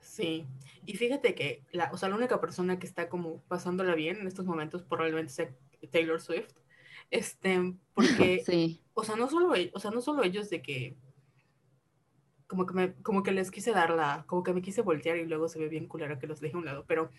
Sí. 0.02 0.46
Y 0.86 0.96
fíjate 0.96 1.36
que 1.36 1.64
la, 1.72 1.90
o 1.92 1.98
sea, 1.98 2.10
la 2.10 2.16
única 2.16 2.40
persona 2.40 2.80
que 2.80 2.88
está 2.88 3.10
como 3.10 3.42
pasándola 3.48 3.96
bien 3.96 4.18
en 4.18 4.28
estos 4.28 4.46
momentos 4.46 4.84
probablemente 4.84 5.34
sea 5.34 5.50
Taylor 5.92 6.22
Swift. 6.22 6.54
Este, 7.12 7.74
porque, 7.94 8.42
Sí. 8.46 8.82
o 8.94 9.04
sea, 9.04 9.16
no 9.16 9.30
solo, 9.30 9.54
o 9.74 9.80
sea, 9.80 9.92
no 9.92 10.02
solo 10.02 10.24
ellos 10.24 10.50
de 10.50 10.62
que 10.62 10.96
como 12.56 12.66
que, 12.66 12.74
me, 12.74 12.94
como 13.04 13.24
que 13.24 13.32
les 13.32 13.52
quise 13.52 13.72
dar 13.72 13.92
la, 13.92 14.24
como 14.28 14.44
que 14.44 14.54
me 14.54 14.62
quise 14.62 14.82
voltear 14.82 15.18
y 15.18 15.26
luego 15.26 15.50
se 15.50 15.60
ve 15.60 15.68
bien 15.68 15.88
culera 15.88 16.18
que 16.18 16.28
los 16.28 16.40
dejé 16.40 16.56
a 16.56 16.60
un 16.60 16.66
lado, 16.66 16.86
pero, 16.88 17.12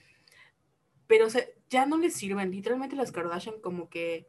pero 1.06 1.26
o 1.26 1.30
sea, 1.30 1.44
ya 1.68 1.84
no 1.84 1.98
les 1.98 2.14
sirven, 2.14 2.50
literalmente 2.50 2.96
las 2.96 3.12
Kardashian 3.12 3.60
como 3.60 3.90
que, 3.90 4.26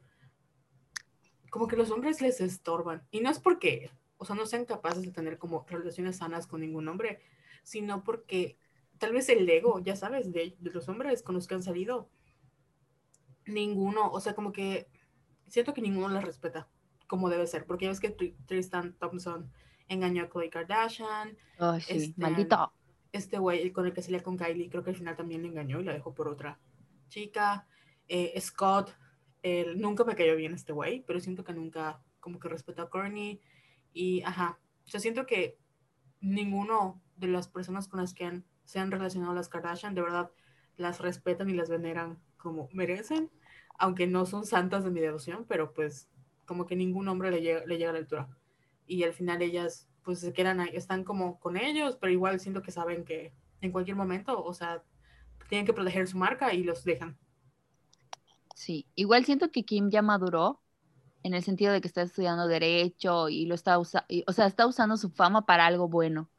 como 1.50 1.68
que 1.68 1.78
los 1.78 1.92
hombres 1.92 2.20
les 2.20 2.42
estorban, 2.42 3.08
y 3.10 3.22
no 3.22 3.30
es 3.30 3.40
porque, 3.40 3.90
o 4.18 4.26
sea, 4.26 4.36
no 4.36 4.46
sean 4.46 4.66
capaces 4.66 5.04
de 5.04 5.12
tener 5.12 5.38
como 5.38 5.66
relaciones 5.70 6.18
sanas 6.18 6.46
con 6.46 6.60
ningún 6.60 6.88
hombre, 6.90 7.22
sino 7.64 8.04
porque 8.04 8.58
tal 8.98 9.14
vez 9.14 9.30
el 9.30 9.50
ego, 9.50 9.80
ya 9.80 9.96
sabes, 9.96 10.34
de, 10.34 10.56
de 10.60 10.72
los 10.72 10.90
hombres 10.90 11.24
con 11.24 11.36
los 11.36 11.48
que 11.48 11.56
han 11.56 11.64
salido, 11.64 12.10
ninguno, 13.46 14.12
o 14.12 14.20
sea, 14.20 14.36
como 14.36 14.52
que 14.52 14.90
siento 15.48 15.74
que 15.74 15.82
ninguno 15.82 16.10
las 16.10 16.26
respeta 16.26 16.68
como 17.08 17.30
debe 17.30 17.48
ser, 17.48 17.66
porque 17.66 17.86
ya 17.86 17.92
ves 17.92 18.00
que 18.00 18.10
Tristan 18.46 18.94
Thompson 19.00 19.50
engañó 19.88 20.24
a 20.24 20.30
Khloe 20.30 20.50
Kardashian. 20.50 21.38
Ay, 21.60 21.82
sí, 21.82 21.94
este, 21.98 22.22
maldito. 22.22 22.74
Este 23.12 23.40
güey 23.40 23.72
con 23.72 23.86
el 23.86 23.94
que 23.94 24.02
salía 24.02 24.22
con 24.22 24.38
Kylie, 24.38 24.70
creo 24.70 24.84
que 24.84 24.92
al 24.92 24.96
final 24.96 25.16
también 25.16 25.42
le 25.42 25.48
engañó 25.48 25.80
y 25.80 25.84
la 25.84 25.94
dejó 25.94 26.14
por 26.14 26.28
otra 26.28 26.60
chica. 27.10 27.68
Eh, 28.08 28.40
Scott, 28.40 28.96
él, 29.42 29.80
nunca 29.80 30.04
me 30.04 30.16
cayó 30.16 30.36
bien 30.36 30.54
este 30.54 30.74
güey, 30.74 31.04
pero 31.06 31.20
siento 31.20 31.44
que 31.44 31.54
nunca 31.54 32.02
como 32.20 32.40
que 32.40 32.50
respetó 32.50 32.84
a 32.84 32.90
Courtney. 32.90 33.42
Y, 33.94 34.22
ajá, 34.24 34.60
yo 34.86 35.00
siento 35.00 35.26
que 35.26 35.58
ninguno 36.20 37.02
de 37.16 37.28
las 37.28 37.48
personas 37.48 37.88
con 37.88 38.00
las 38.02 38.14
que 38.14 38.26
han, 38.26 38.46
se 38.66 38.80
han 38.80 38.92
relacionado 38.92 39.34
las 39.34 39.50
Kardashian 39.50 39.96
de 39.96 40.02
verdad 40.02 40.32
las 40.76 41.00
respetan 41.00 41.50
y 41.50 41.54
las 41.54 41.70
veneran 41.70 42.20
como 42.38 42.70
merecen, 42.72 43.32
aunque 43.80 44.08
no 44.08 44.26
son 44.26 44.46
santas 44.46 44.84
de 44.84 44.92
mi 44.92 45.00
devoción, 45.00 45.46
pero 45.48 45.74
pues 45.74 46.08
como 46.46 46.66
que 46.66 46.76
ningún 46.76 47.08
hombre 47.08 47.32
le 47.32 47.42
llega, 47.42 47.66
le 47.66 47.78
llega 47.78 47.90
a 47.90 47.94
la 47.94 48.00
altura. 48.00 48.30
Y 48.88 49.04
al 49.04 49.14
final 49.14 49.42
ellas 49.42 49.88
pues 50.04 50.22
se 50.22 50.32
quedan 50.32 50.62
ahí, 50.62 50.70
están 50.74 51.04
como 51.04 51.38
con 51.40 51.58
ellos, 51.58 51.98
pero 52.00 52.14
igual 52.14 52.40
siento 52.40 52.62
que 52.62 52.72
saben 52.72 53.04
que 53.04 53.34
en 53.60 53.74
cualquier 53.74 53.98
momento, 53.98 54.42
o 54.42 54.54
sea, 54.54 54.82
tienen 55.50 55.66
que 55.66 55.74
proteger 55.74 56.08
su 56.08 56.18
marca 56.18 56.54
y 56.54 56.64
los 56.64 56.84
dejan. 56.84 57.18
Sí, 58.56 58.88
igual 58.96 59.26
siento 59.26 59.52
que 59.52 59.64
Kim 59.64 59.90
ya 59.90 60.02
maduró 60.02 60.62
en 61.24 61.34
el 61.34 61.44
sentido 61.44 61.74
de 61.74 61.82
que 61.82 61.88
está 61.88 62.02
estudiando 62.02 62.48
derecho 62.48 63.28
y 63.30 63.46
lo 63.46 63.56
está 63.56 63.78
usando, 63.78 64.08
o 64.28 64.32
sea, 64.32 64.48
está 64.48 64.66
usando 64.66 64.96
su 64.98 65.10
fama 65.10 65.46
para 65.46 65.66
algo 65.66 65.90
bueno. 65.90 66.30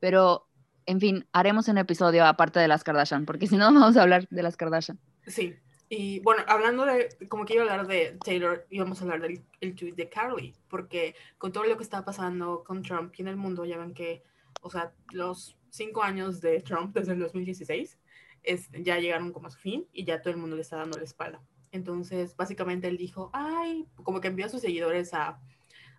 Pero, 0.00 0.46
en 0.84 1.00
fin, 1.00 1.26
haremos 1.32 1.68
un 1.68 1.78
episodio 1.78 2.26
aparte 2.26 2.60
de 2.60 2.68
las 2.68 2.84
Kardashian, 2.84 3.24
porque 3.24 3.46
si 3.46 3.56
no 3.56 3.64
vamos 3.72 3.96
a 3.96 4.02
hablar 4.02 4.28
de 4.28 4.42
las 4.42 4.56
Kardashian. 4.56 5.00
Sí, 5.26 5.54
y 5.88 6.20
bueno, 6.20 6.42
hablando 6.48 6.84
de, 6.86 7.08
como 7.28 7.44
que 7.44 7.54
iba 7.54 7.64
a 7.64 7.70
hablar 7.70 7.86
de 7.86 8.16
Taylor, 8.24 8.66
íbamos 8.70 9.00
a 9.00 9.04
hablar 9.04 9.20
del 9.20 9.44
el 9.60 9.74
tweet 9.74 9.92
de 9.92 10.08
Carly, 10.08 10.54
porque 10.68 11.14
con 11.38 11.52
todo 11.52 11.64
lo 11.64 11.76
que 11.76 11.82
está 11.82 12.04
pasando 12.04 12.64
con 12.64 12.82
Trump 12.82 13.14
y 13.16 13.22
en 13.22 13.28
el 13.28 13.36
mundo, 13.36 13.64
ya 13.64 13.78
ven 13.78 13.94
que, 13.94 14.22
o 14.62 14.70
sea, 14.70 14.92
los 15.12 15.58
cinco 15.70 16.02
años 16.02 16.40
de 16.40 16.60
Trump 16.60 16.94
desde 16.94 17.12
el 17.12 17.18
2016 17.18 17.98
es, 18.42 18.70
ya 18.72 18.98
llegaron 18.98 19.32
como 19.32 19.48
a 19.48 19.50
su 19.50 19.58
fin 19.58 19.86
y 19.92 20.04
ya 20.04 20.22
todo 20.22 20.32
el 20.32 20.40
mundo 20.40 20.56
le 20.56 20.62
está 20.62 20.76
dando 20.76 20.98
la 20.98 21.04
espalda. 21.04 21.42
Entonces, 21.70 22.36
básicamente 22.36 22.88
él 22.88 22.96
dijo, 22.96 23.30
ay, 23.32 23.86
como 24.02 24.20
que 24.20 24.28
envió 24.28 24.46
a 24.46 24.48
sus 24.48 24.60
seguidores 24.60 25.12
a, 25.12 25.40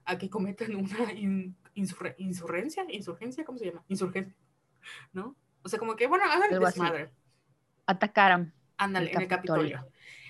a 0.05 0.17
que 0.17 0.29
cometan 0.29 0.75
una 0.75 1.13
insurgencia, 1.73 2.85
insurgencia, 2.89 3.43
¿cómo 3.43 3.57
se 3.57 3.65
llama? 3.65 3.83
Insurgencia, 3.87 4.35
¿no? 5.13 5.35
O 5.63 5.69
sea, 5.69 5.79
como 5.79 5.95
que, 5.95 6.07
bueno, 6.07 6.25
hagan 6.25 6.59
desmadre. 6.59 7.11
Atacaron. 7.85 8.53
Ándale, 8.77 9.11
en 9.11 9.21
el 9.21 9.27
Capitolio. 9.27 9.87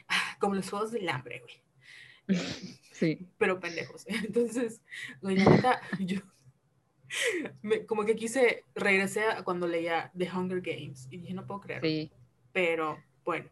Ah, 0.08 0.36
como 0.40 0.56
los 0.56 0.70
juegos 0.70 0.92
del 0.92 1.10
hambre, 1.10 1.42
güey. 1.42 2.38
Sí. 2.96 3.28
Pero 3.38 3.60
pendejos. 3.60 4.06
Entonces, 4.08 4.82
güey, 5.20 5.36
neta, 5.36 5.82
yo 6.00 6.22
me, 7.62 7.86
como 7.86 8.06
que 8.06 8.16
quise, 8.16 8.64
regresé 8.74 9.26
a 9.26 9.44
cuando 9.44 9.68
leía 9.68 10.12
The 10.18 10.32
Hunger 10.32 10.62
Games 10.62 11.10
y 11.12 11.18
dije, 11.18 11.34
no 11.34 11.46
puedo 11.46 11.60
creerlo. 11.60 11.90
Sí. 11.90 12.10
Pero, 12.54 13.04
bueno, 13.26 13.50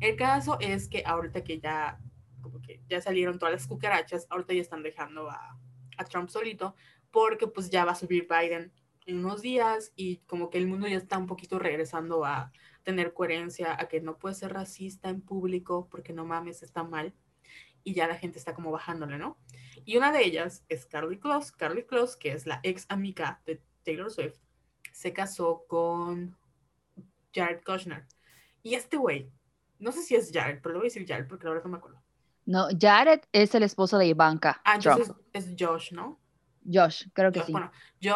el 0.00 0.16
caso 0.16 0.58
es 0.60 0.88
que 0.88 1.04
ahorita 1.06 1.44
que 1.44 1.60
ya, 1.60 2.00
como 2.40 2.60
que 2.60 2.80
ya 2.88 3.00
salieron 3.00 3.38
todas 3.38 3.54
las 3.54 3.68
cucarachas, 3.68 4.26
ahorita 4.28 4.54
ya 4.54 4.60
están 4.60 4.82
dejando 4.82 5.30
a, 5.30 5.56
a 5.96 6.04
Trump 6.04 6.28
solito, 6.28 6.74
porque 7.12 7.46
pues 7.46 7.70
ya 7.70 7.84
va 7.84 7.92
a 7.92 7.94
subir 7.94 8.26
Biden 8.28 8.72
en 9.06 9.24
unos 9.24 9.42
días 9.42 9.92
y 9.96 10.18
como 10.26 10.50
que 10.50 10.58
el 10.58 10.66
mundo 10.66 10.86
ya 10.86 10.96
está 10.96 11.18
un 11.18 11.26
poquito 11.26 11.58
regresando 11.58 12.24
a 12.24 12.52
tener 12.82 13.12
coherencia, 13.12 13.76
a 13.78 13.88
que 13.88 14.00
no 14.00 14.18
puede 14.18 14.34
ser 14.34 14.52
racista 14.52 15.08
en 15.08 15.20
público 15.20 15.88
porque 15.90 16.12
no 16.12 16.24
mames, 16.24 16.62
está 16.62 16.82
mal. 16.82 17.14
Y 17.82 17.94
ya 17.94 18.06
la 18.06 18.16
gente 18.16 18.38
está 18.38 18.54
como 18.54 18.70
bajándole, 18.70 19.16
¿no? 19.16 19.38
Y 19.84 19.96
una 19.96 20.12
de 20.12 20.24
ellas 20.24 20.64
es 20.68 20.84
Carly 20.84 21.18
Close. 21.18 21.52
Carly 21.56 21.84
Close, 21.84 22.18
que 22.18 22.32
es 22.32 22.46
la 22.46 22.60
ex 22.62 22.84
amiga 22.90 23.40
de 23.46 23.62
Taylor 23.84 24.10
Swift, 24.10 24.36
se 24.92 25.12
casó 25.12 25.64
con 25.66 26.36
Jared 27.34 27.62
Kushner. 27.64 28.06
Y 28.62 28.74
este 28.74 28.98
güey, 28.98 29.30
no 29.78 29.92
sé 29.92 30.02
si 30.02 30.14
es 30.14 30.30
Jared, 30.32 30.60
pero 30.62 30.74
le 30.74 30.78
voy 30.80 30.86
a 30.86 30.90
decir 30.90 31.06
Jared 31.06 31.26
porque 31.26 31.46
ahora 31.46 31.62
no 31.64 31.70
me 31.70 31.78
acuerdo. 31.78 32.02
No, 32.44 32.68
Jared 32.78 33.20
es 33.32 33.54
el 33.54 33.62
esposo 33.62 33.96
de 33.96 34.06
Ivanka. 34.06 34.60
Ah, 34.64 34.74
entonces 34.74 35.14
es 35.32 35.54
Josh, 35.58 35.92
¿no? 35.92 36.19
Josh, 36.64 37.06
creo 37.12 37.32
que 37.32 37.42
sí. 37.42 37.52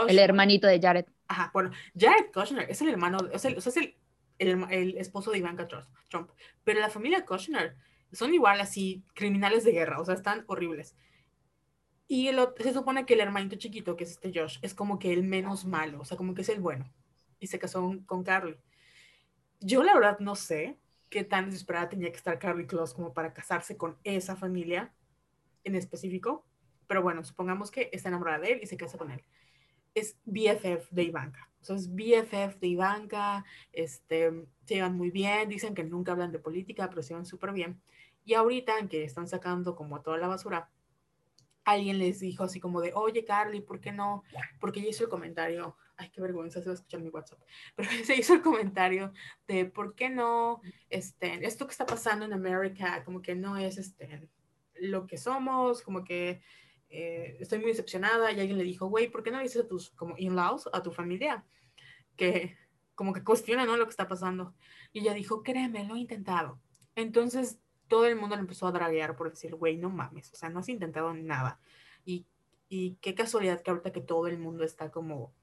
el 0.09 0.19
hermanito 0.19 0.67
de 0.67 0.81
Jared. 0.81 1.07
Ajá, 1.27 1.51
bueno, 1.53 1.71
Jared 1.99 2.31
Kushner 2.33 2.71
es 2.71 2.83
el 2.83 2.91
hermano, 2.91 3.19
o 3.33 3.39
sea, 3.39 3.51
es 3.51 3.77
el, 3.77 3.97
el, 4.39 4.99
esposo 4.99 5.31
de 5.31 5.39
Ivanka 5.39 5.67
Trump. 5.67 6.31
Pero 6.65 6.81
la 6.81 6.91
familia 6.91 7.25
Kushner 7.25 7.77
son 8.13 8.35
igual 8.35 8.61
así, 8.61 9.05
criminales 9.15 9.65
de 9.65 9.73
guerra, 9.73 10.01
o 10.01 10.05
sea, 10.05 10.15
están 10.15 10.45
horribles. 10.47 10.95
Y 12.07 12.31
se 12.59 12.73
supone 12.73 13.07
que 13.07 13.15
el 13.15 13.21
hermanito 13.21 13.57
chiquito, 13.57 13.97
que 13.97 14.05
es 14.05 14.11
este 14.11 14.33
Josh, 14.35 14.59
es 14.63 14.75
como 14.75 14.99
que 14.99 15.13
el 15.13 15.23
menos 15.23 15.65
malo, 15.65 16.01
o 16.01 16.05
sea, 16.05 16.17
como 16.17 16.35
que 16.35 16.43
es 16.43 16.49
el 16.51 16.61
bueno. 16.61 16.93
Y 17.41 17.47
se 17.47 17.59
casó 17.59 17.99
con 18.07 18.23
Carly. 18.23 18.57
Yo 19.61 19.83
la 19.83 19.95
verdad 19.95 20.19
no 20.19 20.37
sé 20.37 20.79
qué 21.09 21.25
tan 21.25 21.47
desesperada 21.47 21.89
tenía 21.89 22.11
que 22.11 22.17
estar 22.17 22.39
Carly 22.39 22.67
Close 22.67 22.95
como 22.95 23.15
para 23.15 23.33
casarse 23.33 23.77
con 23.77 23.97
esa 24.05 24.37
familia 24.37 24.93
en 25.65 25.75
específico. 25.75 26.45
Pero 26.87 27.03
bueno, 27.03 27.25
supongamos 27.25 27.71
que 27.71 27.91
está 27.93 28.09
enamorada 28.09 28.39
de 28.41 28.53
él 28.53 28.61
y 28.63 28.67
se 28.67 28.77
casa 28.77 28.99
con 28.99 29.11
él. 29.11 29.23
Es 29.95 30.17
BFF 30.25 30.91
de 30.91 31.05
Ivanka. 31.05 31.49
O 31.61 31.65
sea, 31.65 31.77
es 31.77 31.89
BFF 31.95 32.59
de 32.61 32.67
Ivanka, 32.67 33.45
este, 33.73 34.31
se 34.67 34.75
llevan 34.75 34.97
muy 34.97 35.11
bien, 35.11 35.49
dicen 35.49 35.75
que 35.75 35.85
nunca 35.85 36.13
hablan 36.13 36.33
de 36.33 36.39
política, 36.39 36.91
pero 36.91 37.03
se 37.03 37.11
llevan 37.11 37.27
súper 37.27 37.53
bien. 37.53 37.81
Y 38.25 38.35
ahorita 38.35 38.87
que 38.89 39.05
están 39.05 39.29
sacando 39.29 39.75
como 39.75 40.03
toda 40.03 40.19
la 40.19 40.29
basura, 40.29 40.71
alguien 41.65 41.99
les 41.99 42.21
dijo 42.21 42.45
así 42.45 42.61
como 42.61 42.81
de, 42.81 42.93
oye 42.95 43.25
Carly, 43.25 43.61
¿por 43.61 43.81
qué 43.81 43.93
no? 43.93 44.23
Porque 44.61 44.81
ella 44.81 44.91
hizo 44.91 45.05
el 45.05 45.11
comentario, 45.11 45.77
ay, 45.97 46.11
qué 46.11 46.21
vergüenza, 46.21 46.61
se 46.61 46.67
va 46.67 46.73
a 46.73 46.75
escuchar 46.75 47.01
mi 47.01 47.09
WhatsApp, 47.09 47.41
pero 47.77 47.89
se 48.05 48.17
hizo 48.17 48.35
el 48.35 48.43
comentario 48.43 49.13
de, 49.47 49.65
¿por 49.65 49.95
qué 49.95 50.11
no? 50.11 50.61
Este, 50.91 51.47
esto 51.47 51.67
que 51.67 51.73
está 51.73 51.87
pasando 51.87 52.25
en 52.25 52.33
América, 52.33 53.03
como 53.05 53.23
que 53.23 53.35
no 53.35 53.57
es 53.57 53.79
este, 53.79 54.29
lo 54.75 55.07
que 55.07 55.17
somos, 55.17 55.83
como 55.83 56.05
que 56.05 56.43
eh, 56.97 57.37
estoy 57.41 57.59
muy 57.59 57.69
decepcionada 57.69 58.31
y 58.31 58.39
alguien 58.39 58.57
le 58.57 58.63
dijo, 58.63 58.87
güey, 58.87 59.09
¿por 59.11 59.25
qué 59.25 59.33
no 59.33 59.41
dices 59.41 59.65
a 59.65 59.67
tus 59.67 59.91
como 59.91 60.15
in-laws, 60.17 60.71
a 60.73 60.81
tu 60.81 60.93
familia, 60.93 61.45
que 62.17 62.57
como 62.95 63.13
que 63.13 63.25
cuestionan 63.25 63.67
¿no? 63.67 63.77
lo 63.77 63.85
que 63.85 63.91
está 63.91 64.07
pasando? 64.07 64.55
Y 64.93 65.01
ella 65.01 65.13
dijo, 65.13 65.43
créeme, 65.43 65.85
lo 65.85 65.97
he 65.97 65.99
intentado. 65.99 66.61
Entonces 66.95 67.59
todo 67.89 68.07
el 68.07 68.15
mundo 68.15 68.37
le 68.37 68.43
empezó 68.43 68.69
a 68.69 68.73
draguear 68.73 69.17
por 69.17 69.29
decir, 69.29 69.57
güey, 69.57 69.77
no 69.77 69.91
mames, 69.91 70.33
o 70.33 70.37
sea, 70.37 70.51
no 70.51 70.61
has 70.61 70.69
intentado 70.69 71.13
nada. 71.15 71.59
Y, 72.05 72.27
y 72.69 72.95
qué 73.01 73.17
casualidad 73.17 73.61
que 73.61 73.73
ahorita 73.73 73.91
que 73.91 74.01
todo 74.01 74.29
el 74.29 74.39
mundo 74.39 74.63
está 74.63 74.93
como, 74.93 75.35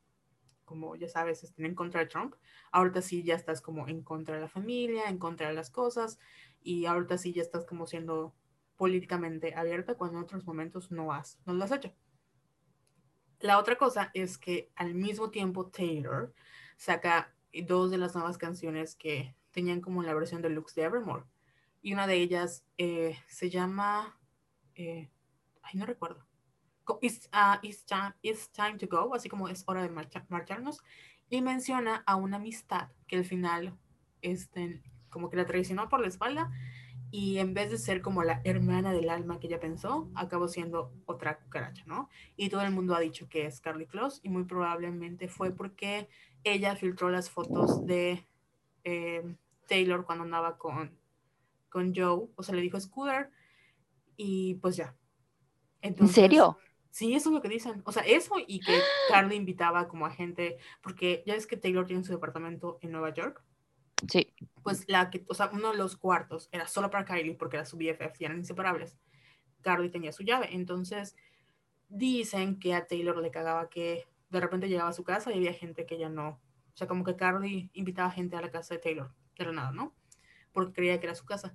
como 0.63 0.95
ya 0.95 1.09
sabes, 1.09 1.43
estén 1.43 1.65
en 1.65 1.75
contra 1.75 1.99
de 1.99 2.07
Trump, 2.07 2.35
ahorita 2.71 3.01
sí 3.01 3.23
ya 3.23 3.35
estás 3.35 3.59
como 3.59 3.89
en 3.89 4.03
contra 4.03 4.35
de 4.35 4.41
la 4.41 4.47
familia, 4.47 5.09
en 5.09 5.17
contra 5.17 5.49
de 5.49 5.53
las 5.53 5.69
cosas, 5.69 6.17
y 6.63 6.85
ahorita 6.85 7.17
sí 7.17 7.33
ya 7.33 7.41
estás 7.41 7.65
como 7.65 7.87
siendo 7.87 8.33
políticamente 8.81 9.53
abierta 9.53 9.93
cuando 9.93 10.17
en 10.17 10.23
otros 10.23 10.43
momentos 10.43 10.89
no 10.89 11.13
has, 11.13 11.39
no 11.45 11.53
lo 11.53 11.63
has 11.63 11.71
hecho. 11.71 11.93
La 13.39 13.59
otra 13.59 13.75
cosa 13.75 14.09
es 14.15 14.39
que 14.39 14.71
al 14.75 14.95
mismo 14.95 15.29
tiempo 15.29 15.67
Taylor 15.67 16.33
saca 16.77 17.31
dos 17.53 17.91
de 17.91 17.99
las 17.99 18.15
nuevas 18.15 18.39
canciones 18.39 18.95
que 18.95 19.35
tenían 19.51 19.81
como 19.81 20.01
la 20.01 20.15
versión 20.15 20.41
deluxe 20.41 20.73
de 20.73 20.81
Evermore. 20.81 21.25
Y 21.83 21.93
una 21.93 22.07
de 22.07 22.15
ellas 22.15 22.65
eh, 22.79 23.19
se 23.27 23.51
llama, 23.51 24.19
eh, 24.73 25.11
ay, 25.61 25.73
no 25.75 25.85
recuerdo. 25.85 26.25
It's, 27.01 27.29
uh, 27.31 27.57
it's, 27.61 27.85
time, 27.85 28.15
it's, 28.23 28.51
time, 28.51 28.79
to 28.79 28.87
go, 28.87 29.13
así 29.13 29.29
como 29.29 29.47
es 29.47 29.63
hora 29.67 29.83
de 29.83 29.89
marcharnos. 30.27 30.81
Y 31.29 31.43
menciona 31.43 32.01
a 32.07 32.15
una 32.15 32.37
amistad 32.37 32.89
que 33.05 33.17
al 33.17 33.25
final, 33.25 33.77
este, 34.23 34.81
como 35.11 35.29
que 35.29 35.37
la 35.37 35.45
traicionó 35.45 35.87
por 35.87 35.99
la 35.99 36.07
espalda 36.07 36.51
y 37.11 37.39
en 37.39 37.53
vez 37.53 37.69
de 37.69 37.77
ser 37.77 38.01
como 38.01 38.23
la 38.23 38.41
hermana 38.45 38.93
del 38.93 39.09
alma 39.09 39.39
que 39.39 39.47
ella 39.47 39.59
pensó, 39.59 40.09
acabó 40.15 40.47
siendo 40.47 40.93
otra 41.05 41.39
cucaracha, 41.39 41.83
¿no? 41.85 42.09
Y 42.37 42.49
todo 42.49 42.61
el 42.61 42.71
mundo 42.71 42.95
ha 42.95 43.01
dicho 43.01 43.27
que 43.27 43.45
es 43.45 43.59
Carly 43.59 43.85
Close 43.85 44.21
y 44.23 44.29
muy 44.29 44.45
probablemente 44.45 45.27
fue 45.27 45.51
porque 45.51 46.07
ella 46.43 46.75
filtró 46.75 47.09
las 47.09 47.29
fotos 47.29 47.85
de 47.85 48.25
eh, 48.85 49.35
Taylor 49.67 50.05
cuando 50.05 50.23
andaba 50.23 50.57
con, 50.57 50.97
con 51.69 51.93
Joe, 51.93 52.29
o 52.35 52.43
sea, 52.43 52.55
le 52.55 52.61
dijo 52.61 52.79
Scooter 52.79 53.29
y 54.15 54.55
pues 54.55 54.77
ya. 54.77 54.95
¿En 55.81 56.07
serio? 56.07 56.57
Sí, 56.91 57.15
eso 57.15 57.29
es 57.29 57.33
lo 57.33 57.41
que 57.41 57.49
dicen. 57.49 57.81
O 57.85 57.91
sea, 57.91 58.03
eso 58.03 58.35
y 58.45 58.59
que 58.59 58.79
Carly 59.09 59.35
invitaba 59.35 59.87
como 59.87 60.05
a 60.05 60.11
gente, 60.11 60.57
porque 60.81 61.23
ya 61.25 61.35
es 61.35 61.47
que 61.47 61.57
Taylor 61.57 61.85
tiene 61.85 62.03
su 62.03 62.11
departamento 62.11 62.77
en 62.81 62.91
Nueva 62.91 63.13
York. 63.13 63.43
Sí. 64.09 64.33
Pues 64.63 64.85
la 64.87 65.09
que, 65.09 65.25
o 65.27 65.33
sea, 65.33 65.49
uno 65.53 65.71
de 65.71 65.77
los 65.77 65.97
cuartos 65.97 66.49
era 66.51 66.67
solo 66.67 66.89
para 66.89 67.05
Kylie 67.05 67.35
porque 67.35 67.57
era 67.57 67.65
su 67.65 67.77
BFF 67.77 68.19
y 68.19 68.25
eran 68.25 68.37
inseparables. 68.37 68.97
Carly 69.61 69.89
tenía 69.89 70.11
su 70.11 70.23
llave. 70.23 70.49
Entonces, 70.51 71.15
dicen 71.89 72.59
que 72.59 72.73
a 72.73 72.87
Taylor 72.87 73.17
le 73.17 73.31
cagaba 73.31 73.69
que 73.69 74.07
de 74.29 74.39
repente 74.39 74.69
llegaba 74.69 74.89
a 74.89 74.93
su 74.93 75.03
casa 75.03 75.31
y 75.31 75.37
había 75.37 75.53
gente 75.53 75.85
que 75.85 75.97
ya 75.97 76.09
no. 76.09 76.41
O 76.73 76.77
sea, 76.77 76.87
como 76.87 77.03
que 77.03 77.15
Carly 77.15 77.69
invitaba 77.73 78.11
gente 78.11 78.35
a 78.35 78.41
la 78.41 78.49
casa 78.49 78.75
de 78.75 78.79
Taylor, 78.79 79.13
la 79.37 79.51
nada, 79.51 79.71
¿no? 79.71 79.95
Porque 80.53 80.73
creía 80.73 80.99
que 80.99 81.07
era 81.07 81.15
su 81.15 81.25
casa 81.25 81.53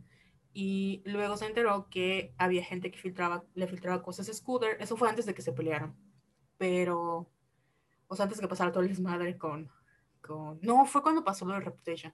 y 0.58 1.02
luego 1.04 1.36
se 1.36 1.44
enteró 1.44 1.90
que 1.90 2.32
había 2.38 2.64
gente 2.64 2.90
que 2.90 2.98
filtraba, 2.98 3.44
le 3.54 3.66
filtraba 3.66 4.02
cosas 4.02 4.26
a 4.30 4.32
Scooter. 4.32 4.78
Eso 4.80 4.96
fue 4.96 5.06
antes 5.06 5.26
de 5.26 5.34
que 5.34 5.42
se 5.42 5.52
pelearan. 5.52 5.94
Pero, 6.56 7.30
o 8.06 8.16
sea, 8.16 8.22
antes 8.22 8.38
de 8.38 8.42
que 8.42 8.48
pasara 8.48 8.72
todo 8.72 8.82
el 8.82 8.88
desmadre 8.88 9.36
con, 9.36 9.70
con... 10.26 10.58
No, 10.62 10.84
fue 10.84 11.02
cuando 11.02 11.24
pasó 11.24 11.44
lo 11.44 11.54
de 11.54 11.60
Reputation. 11.60 12.12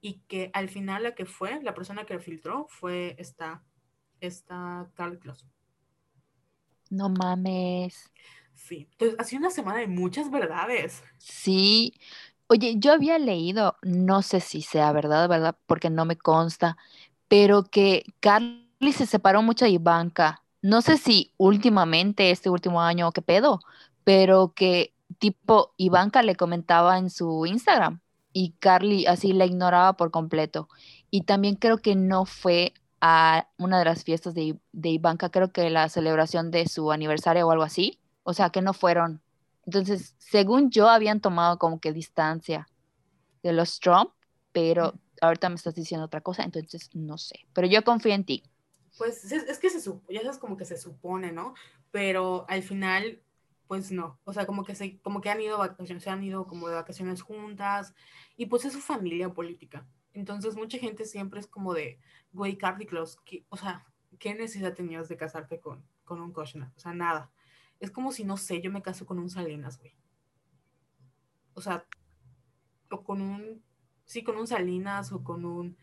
Y 0.00 0.20
que 0.28 0.50
al 0.54 0.68
final 0.68 1.02
la 1.02 1.14
que 1.14 1.26
fue, 1.26 1.62
la 1.62 1.74
persona 1.74 2.04
que 2.04 2.18
filtró 2.18 2.66
fue 2.68 3.14
esta, 3.18 3.62
esta 4.20 4.90
Carly 4.94 5.18
Close. 5.18 5.46
No 6.88 7.08
mames. 7.08 8.10
Sí, 8.54 8.88
entonces 8.92 9.18
ha 9.18 9.24
sido 9.24 9.40
una 9.40 9.50
semana 9.50 9.80
de 9.80 9.86
muchas 9.86 10.30
verdades. 10.30 11.02
Sí. 11.18 11.94
Oye, 12.48 12.74
yo 12.78 12.92
había 12.92 13.18
leído, 13.18 13.76
no 13.82 14.22
sé 14.22 14.40
si 14.40 14.60
sea 14.60 14.92
verdad, 14.92 15.28
¿verdad? 15.28 15.56
Porque 15.66 15.88
no 15.88 16.04
me 16.04 16.16
consta, 16.16 16.76
pero 17.28 17.64
que 17.64 18.04
Carly 18.18 18.92
se 18.92 19.06
separó 19.06 19.42
mucho 19.42 19.64
de 19.64 19.70
Ivanka. 19.70 20.42
No 20.62 20.82
sé 20.82 20.98
si 20.98 21.32
últimamente, 21.36 22.30
este 22.30 22.50
último 22.50 22.82
año, 22.82 23.12
qué 23.12 23.22
pedo, 23.22 23.60
pero 24.04 24.52
que 24.54 24.92
tipo 25.18 25.74
Ivanka 25.76 26.22
le 26.22 26.36
comentaba 26.36 26.98
en 26.98 27.10
su 27.10 27.46
Instagram 27.46 28.00
y 28.32 28.52
Carly 28.58 29.06
así 29.06 29.32
la 29.32 29.46
ignoraba 29.46 29.94
por 29.94 30.10
completo. 30.10 30.68
Y 31.10 31.22
también 31.22 31.56
creo 31.56 31.78
que 31.78 31.96
no 31.96 32.24
fue 32.24 32.72
a 33.00 33.48
una 33.58 33.78
de 33.78 33.86
las 33.86 34.04
fiestas 34.04 34.34
de, 34.34 34.58
de 34.72 34.88
Ivanka, 34.90 35.30
creo 35.30 35.50
que 35.50 35.68
la 35.70 35.88
celebración 35.88 36.50
de 36.50 36.68
su 36.68 36.92
aniversario 36.92 37.46
o 37.46 37.50
algo 37.50 37.64
así. 37.64 37.98
O 38.22 38.34
sea, 38.34 38.50
que 38.50 38.62
no 38.62 38.74
fueron. 38.74 39.22
Entonces, 39.64 40.14
según 40.18 40.70
yo, 40.70 40.88
habían 40.88 41.20
tomado 41.20 41.58
como 41.58 41.80
que 41.80 41.92
distancia 41.92 42.68
de 43.42 43.52
los 43.52 43.80
Trump, 43.80 44.10
pero 44.52 44.94
ahorita 45.20 45.48
me 45.48 45.54
estás 45.54 45.74
diciendo 45.74 46.06
otra 46.06 46.20
cosa, 46.20 46.42
entonces 46.42 46.90
no 46.94 47.18
sé, 47.18 47.46
pero 47.52 47.66
yo 47.66 47.84
confío 47.84 48.14
en 48.14 48.24
ti. 48.24 48.42
Pues 48.98 49.30
es, 49.32 49.58
que 49.58 49.70
se 49.70 49.90
ya 50.08 50.20
es 50.20 50.38
como 50.38 50.56
que 50.56 50.64
se 50.64 50.76
supone, 50.76 51.32
¿no? 51.32 51.54
Pero 51.90 52.44
al 52.48 52.62
final, 52.62 53.20
pues 53.70 53.92
no, 53.92 54.18
o 54.24 54.32
sea, 54.32 54.46
como 54.46 54.64
que, 54.64 54.74
se, 54.74 54.98
como 54.98 55.20
que 55.20 55.30
han 55.30 55.40
ido 55.40 55.56
vacaciones, 55.56 56.02
se 56.02 56.10
han 56.10 56.24
ido 56.24 56.44
como 56.48 56.66
de 56.66 56.74
vacaciones 56.74 57.22
juntas 57.22 57.94
y 58.36 58.46
pues 58.46 58.64
es 58.64 58.72
su 58.72 58.80
familia 58.80 59.32
política. 59.32 59.86
Entonces 60.12 60.56
mucha 60.56 60.76
gente 60.76 61.04
siempre 61.04 61.38
es 61.38 61.46
como 61.46 61.72
de, 61.72 62.00
güey, 62.32 62.58
Carly 62.58 62.84
Close, 62.84 63.16
o 63.48 63.56
sea, 63.56 63.86
¿qué 64.18 64.34
necesidad 64.34 64.74
tenías 64.74 65.08
de 65.08 65.16
casarte 65.16 65.60
con, 65.60 65.86
con 66.04 66.20
un 66.20 66.32
Kushner? 66.32 66.66
O 66.74 66.80
sea, 66.80 66.94
nada. 66.94 67.30
Es 67.78 67.92
como 67.92 68.10
si, 68.10 68.24
no 68.24 68.36
sé, 68.36 68.60
yo 68.60 68.72
me 68.72 68.82
caso 68.82 69.06
con 69.06 69.20
un 69.20 69.30
Salinas, 69.30 69.78
güey. 69.78 69.94
O 71.54 71.60
sea, 71.60 71.86
o 72.90 73.04
con 73.04 73.22
un 73.22 73.62
sí, 74.04 74.24
con 74.24 74.36
un 74.36 74.48
Salinas 74.48 75.12
o 75.12 75.22
con 75.22 75.44
un... 75.44 75.76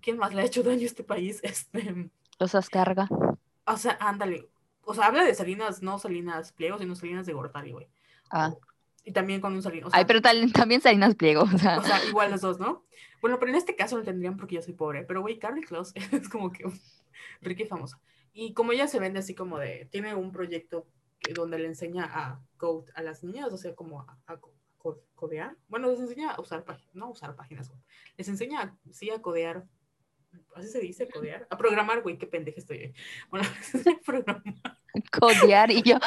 ¿Quién 0.00 0.16
más 0.16 0.32
le 0.32 0.40
ha 0.40 0.46
hecho 0.46 0.62
daño 0.62 0.84
a 0.84 0.86
este 0.86 1.04
país? 1.04 1.40
Este... 1.44 2.10
Los 2.38 2.70
carga. 2.70 3.10
O 3.66 3.76
sea, 3.76 3.98
ándale. 4.00 4.48
O 4.88 4.94
sea, 4.94 5.06
habla 5.06 5.24
de 5.24 5.34
Salinas, 5.34 5.82
no 5.82 5.98
Salinas 5.98 6.52
Pliego, 6.52 6.78
sino 6.78 6.94
Salinas 6.94 7.26
de 7.26 7.32
Gortari, 7.32 7.72
güey. 7.72 7.88
Ah. 8.30 8.54
y 9.04 9.12
también 9.12 9.40
con 9.40 9.52
un 9.52 9.62
Salinas. 9.62 9.90
Ay, 9.92 10.04
pero 10.04 10.22
también 10.22 10.80
Salinas 10.80 11.16
Pliego. 11.16 11.42
O 11.42 11.58
sea. 11.58 11.78
o 11.78 11.82
sea, 11.82 12.04
igual 12.04 12.30
los 12.30 12.40
dos, 12.40 12.60
¿no? 12.60 12.84
Bueno, 13.20 13.38
pero 13.40 13.50
en 13.50 13.56
este 13.56 13.74
caso 13.74 13.98
lo 13.98 14.04
tendrían 14.04 14.36
porque 14.36 14.54
yo 14.54 14.62
soy 14.62 14.74
pobre. 14.74 15.02
Pero, 15.02 15.20
güey, 15.20 15.38
Carly 15.38 15.62
Close 15.62 15.92
es 16.12 16.28
como 16.28 16.52
que 16.52 16.64
rica 17.40 17.64
y 17.64 17.66
famosa. 17.66 18.00
Y 18.32 18.52
como 18.54 18.72
ella 18.72 18.86
se 18.86 19.00
vende 19.00 19.18
así 19.18 19.34
como 19.34 19.58
de, 19.58 19.88
tiene 19.90 20.14
un 20.14 20.30
proyecto 20.30 20.86
donde 21.34 21.58
le 21.58 21.66
enseña 21.66 22.04
a 22.04 22.40
code 22.56 22.92
a 22.94 23.02
las 23.02 23.24
niñas, 23.24 23.52
o 23.52 23.56
sea, 23.56 23.74
como 23.74 24.02
a, 24.02 24.18
a 24.28 24.38
codear. 25.14 25.56
Bueno, 25.68 25.90
les 25.90 25.98
enseña 25.98 26.32
a 26.32 26.40
usar 26.40 26.64
páginas, 26.64 26.94
no 26.94 27.10
usar 27.10 27.34
páginas 27.34 27.72
Les 28.16 28.28
enseña, 28.28 28.76
sí, 28.90 29.10
a 29.10 29.20
codear. 29.20 29.64
Así 30.54 30.68
se 30.68 30.80
dice, 30.80 31.08
codear. 31.08 31.46
A 31.50 31.56
programar, 31.56 32.02
güey, 32.02 32.18
qué 32.18 32.26
pendeja 32.26 32.58
estoy. 32.58 32.94
Bueno, 33.30 33.46
a 33.74 34.00
programar. 34.04 34.42
Codear 35.12 35.70
y 35.70 35.82
yo. 35.82 35.98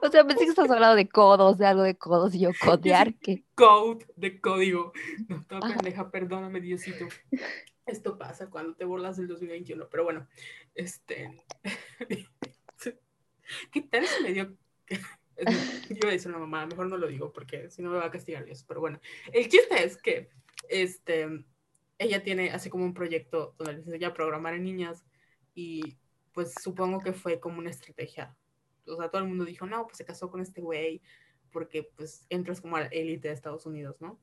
o 0.00 0.10
sea, 0.10 0.26
pensé 0.26 0.44
que 0.44 0.50
estás 0.50 0.70
hablando 0.70 0.96
de 0.96 1.08
codos, 1.08 1.58
de 1.58 1.66
algo 1.66 1.82
de 1.82 1.96
codos, 1.96 2.34
y 2.34 2.40
yo 2.40 2.50
codear, 2.60 3.14
¿qué? 3.14 3.44
Code, 3.54 4.06
de 4.16 4.40
código. 4.40 4.92
No, 5.28 5.44
todo 5.44 5.60
pendeja, 5.60 6.10
perdóname, 6.10 6.60
Diosito. 6.60 7.06
Esto 7.86 8.16
pasa 8.16 8.48
cuando 8.48 8.74
te 8.74 8.84
burlas 8.84 9.16
del 9.16 9.28
2021, 9.28 9.88
pero 9.90 10.04
bueno, 10.04 10.26
este. 10.74 11.44
¿Qué 13.70 13.82
tal 13.82 14.06
si 14.06 14.22
me 14.22 14.32
dio 14.32 14.56
yo 15.88 15.96
iba 15.96 16.08
a 16.08 16.12
decir 16.12 16.30
una 16.30 16.38
mamá, 16.38 16.66
mejor 16.66 16.86
no 16.86 16.96
lo 16.96 17.06
digo 17.06 17.32
porque 17.32 17.70
si 17.70 17.82
no 17.82 17.90
me 17.90 17.98
va 17.98 18.06
a 18.06 18.10
castigar 18.10 18.44
Dios. 18.44 18.64
Pero 18.66 18.80
bueno, 18.80 19.00
el 19.32 19.48
chiste 19.48 19.82
es 19.82 19.96
que 19.96 20.30
este, 20.68 21.44
ella 21.98 22.22
tiene 22.22 22.50
así 22.50 22.70
como 22.70 22.84
un 22.84 22.94
proyecto 22.94 23.54
donde 23.58 23.74
les 23.74 23.86
enseña 23.86 24.08
a 24.08 24.14
programar 24.14 24.54
en 24.54 24.64
niñas 24.64 25.04
y 25.54 25.96
pues 26.32 26.54
supongo 26.60 27.00
que 27.00 27.12
fue 27.12 27.40
como 27.40 27.58
una 27.58 27.70
estrategia. 27.70 28.36
O 28.86 28.96
sea, 28.96 29.08
todo 29.08 29.22
el 29.22 29.28
mundo 29.28 29.44
dijo, 29.44 29.66
no, 29.66 29.86
pues 29.86 29.96
se 29.96 30.04
casó 30.04 30.30
con 30.30 30.40
este 30.40 30.60
güey 30.60 31.00
porque 31.50 31.84
pues 31.96 32.26
entras 32.28 32.60
como 32.60 32.76
a 32.76 32.80
la 32.80 32.86
élite 32.86 33.28
de 33.28 33.34
Estados 33.34 33.64
Unidos, 33.64 33.96
¿no? 34.00 34.20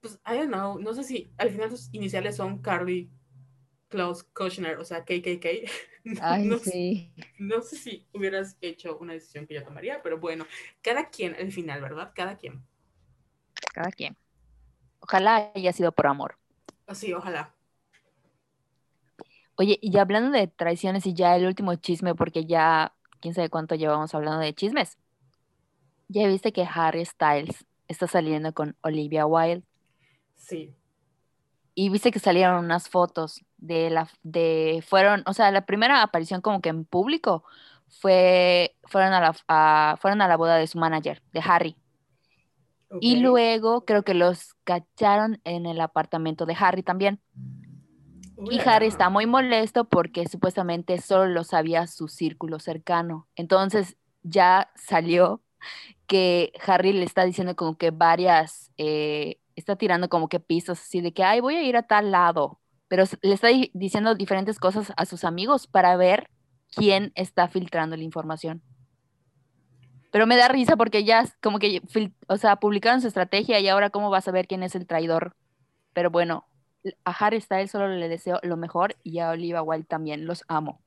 Pues, 0.00 0.18
I 0.26 0.38
don't 0.38 0.48
know, 0.48 0.78
no 0.78 0.94
sé 0.94 1.04
si 1.04 1.30
al 1.36 1.50
final 1.50 1.70
sus 1.70 1.92
iniciales 1.92 2.36
son 2.36 2.62
Carly 2.62 3.10
Klaus 3.88 4.22
Kushner, 4.22 4.78
o 4.78 4.84
sea, 4.84 5.04
KKK. 5.04 5.70
Ay, 6.22 6.46
no, 6.46 6.58
sí. 6.58 7.12
no 7.38 7.60
sé 7.60 7.76
si 7.76 8.08
hubieras 8.14 8.56
hecho 8.62 8.96
una 8.98 9.12
decisión 9.12 9.46
que 9.46 9.54
yo 9.54 9.62
tomaría, 9.62 10.02
pero 10.02 10.18
bueno, 10.18 10.46
cada 10.80 11.10
quien 11.10 11.34
al 11.34 11.52
final, 11.52 11.82
¿verdad? 11.82 12.12
Cada 12.14 12.38
quien. 12.38 12.64
Cada 13.74 13.90
quien. 13.90 14.16
Ojalá 15.00 15.50
haya 15.54 15.72
sido 15.72 15.92
por 15.92 16.06
amor. 16.06 16.36
Así, 16.86 17.12
ojalá. 17.12 17.54
Oye, 19.56 19.78
y 19.82 19.96
hablando 19.98 20.30
de 20.30 20.46
traiciones 20.46 21.06
y 21.06 21.14
ya 21.14 21.36
el 21.36 21.46
último 21.46 21.74
chisme, 21.74 22.14
porque 22.14 22.46
ya 22.46 22.94
quién 23.20 23.34
sabe 23.34 23.50
cuánto 23.50 23.74
llevamos 23.74 24.14
hablando 24.14 24.40
de 24.40 24.54
chismes. 24.54 24.98
Ya 26.08 26.26
viste 26.26 26.52
que 26.52 26.66
Harry 26.72 27.04
Styles 27.04 27.66
está 27.88 28.06
saliendo 28.06 28.52
con 28.52 28.76
Olivia 28.82 29.26
Wilde. 29.26 29.64
Sí 30.36 30.74
y 31.74 31.88
viste 31.88 32.10
que 32.10 32.18
salieron 32.18 32.64
unas 32.64 32.88
fotos 32.88 33.42
de 33.56 33.88
la 33.88 34.08
de 34.22 34.84
fueron, 34.86 35.22
o 35.26 35.32
sea, 35.32 35.50
la 35.50 35.64
primera 35.66 36.02
aparición 36.02 36.40
como 36.40 36.60
que 36.60 36.68
en 36.68 36.84
público 36.84 37.44
fue 37.88 38.76
fueron 38.84 39.12
a 39.14 39.20
la 39.20 39.96
fueron 39.96 40.20
a 40.22 40.28
la 40.28 40.36
boda 40.36 40.56
de 40.56 40.66
su 40.66 40.78
manager, 40.78 41.22
de 41.32 41.40
Harry. 41.42 41.76
Y 43.00 43.16
luego 43.16 43.84
creo 43.84 44.02
que 44.02 44.14
los 44.14 44.54
cacharon 44.64 45.40
en 45.44 45.66
el 45.66 45.80
apartamento 45.80 46.46
de 46.46 46.56
Harry 46.58 46.82
también. 46.82 47.20
Y 48.50 48.58
Harry 48.60 48.86
está 48.86 49.10
muy 49.10 49.26
molesto 49.26 49.84
porque 49.84 50.26
supuestamente 50.26 50.98
solo 51.00 51.26
lo 51.26 51.44
sabía 51.44 51.86
su 51.86 52.08
círculo 52.08 52.58
cercano. 52.58 53.28
Entonces 53.36 53.96
ya 54.22 54.70
salió 54.74 55.42
que 56.06 56.52
Harry 56.66 56.92
le 56.92 57.04
está 57.04 57.24
diciendo 57.24 57.54
como 57.54 57.76
que 57.76 57.90
varias 57.90 58.72
eh, 58.78 59.38
está 59.54 59.76
tirando 59.76 60.08
como 60.08 60.28
que 60.28 60.40
pisos 60.40 60.80
así 60.80 61.00
de 61.00 61.12
que, 61.12 61.22
ay, 61.22 61.40
voy 61.40 61.56
a 61.56 61.62
ir 61.62 61.76
a 61.76 61.82
tal 61.82 62.10
lado, 62.10 62.60
pero 62.88 63.04
le 63.22 63.34
está 63.34 63.48
diciendo 63.72 64.14
diferentes 64.14 64.58
cosas 64.58 64.92
a 64.96 65.04
sus 65.04 65.24
amigos 65.24 65.66
para 65.66 65.96
ver 65.96 66.30
quién 66.74 67.12
está 67.14 67.48
filtrando 67.48 67.96
la 67.96 68.04
información. 68.04 68.62
Pero 70.10 70.26
me 70.26 70.36
da 70.36 70.48
risa 70.48 70.76
porque 70.76 71.04
ya 71.04 71.24
como 71.40 71.58
que, 71.58 71.82
o 72.26 72.36
sea, 72.36 72.56
publicaron 72.56 73.00
su 73.00 73.08
estrategia 73.08 73.60
y 73.60 73.68
ahora 73.68 73.90
cómo 73.90 74.10
vas 74.10 74.26
a 74.28 74.32
ver 74.32 74.46
quién 74.46 74.62
es 74.62 74.74
el 74.74 74.86
traidor. 74.86 75.36
Pero 75.92 76.10
bueno, 76.10 76.46
a 77.04 77.10
Harry 77.12 77.40
Styles 77.40 77.70
solo 77.70 77.88
le 77.88 78.08
deseo 78.08 78.40
lo 78.42 78.56
mejor 78.56 78.96
y 79.02 79.18
a 79.18 79.30
Oliva 79.30 79.62
Wilde 79.62 79.86
también, 79.86 80.26
los 80.26 80.44
amo. 80.48 80.82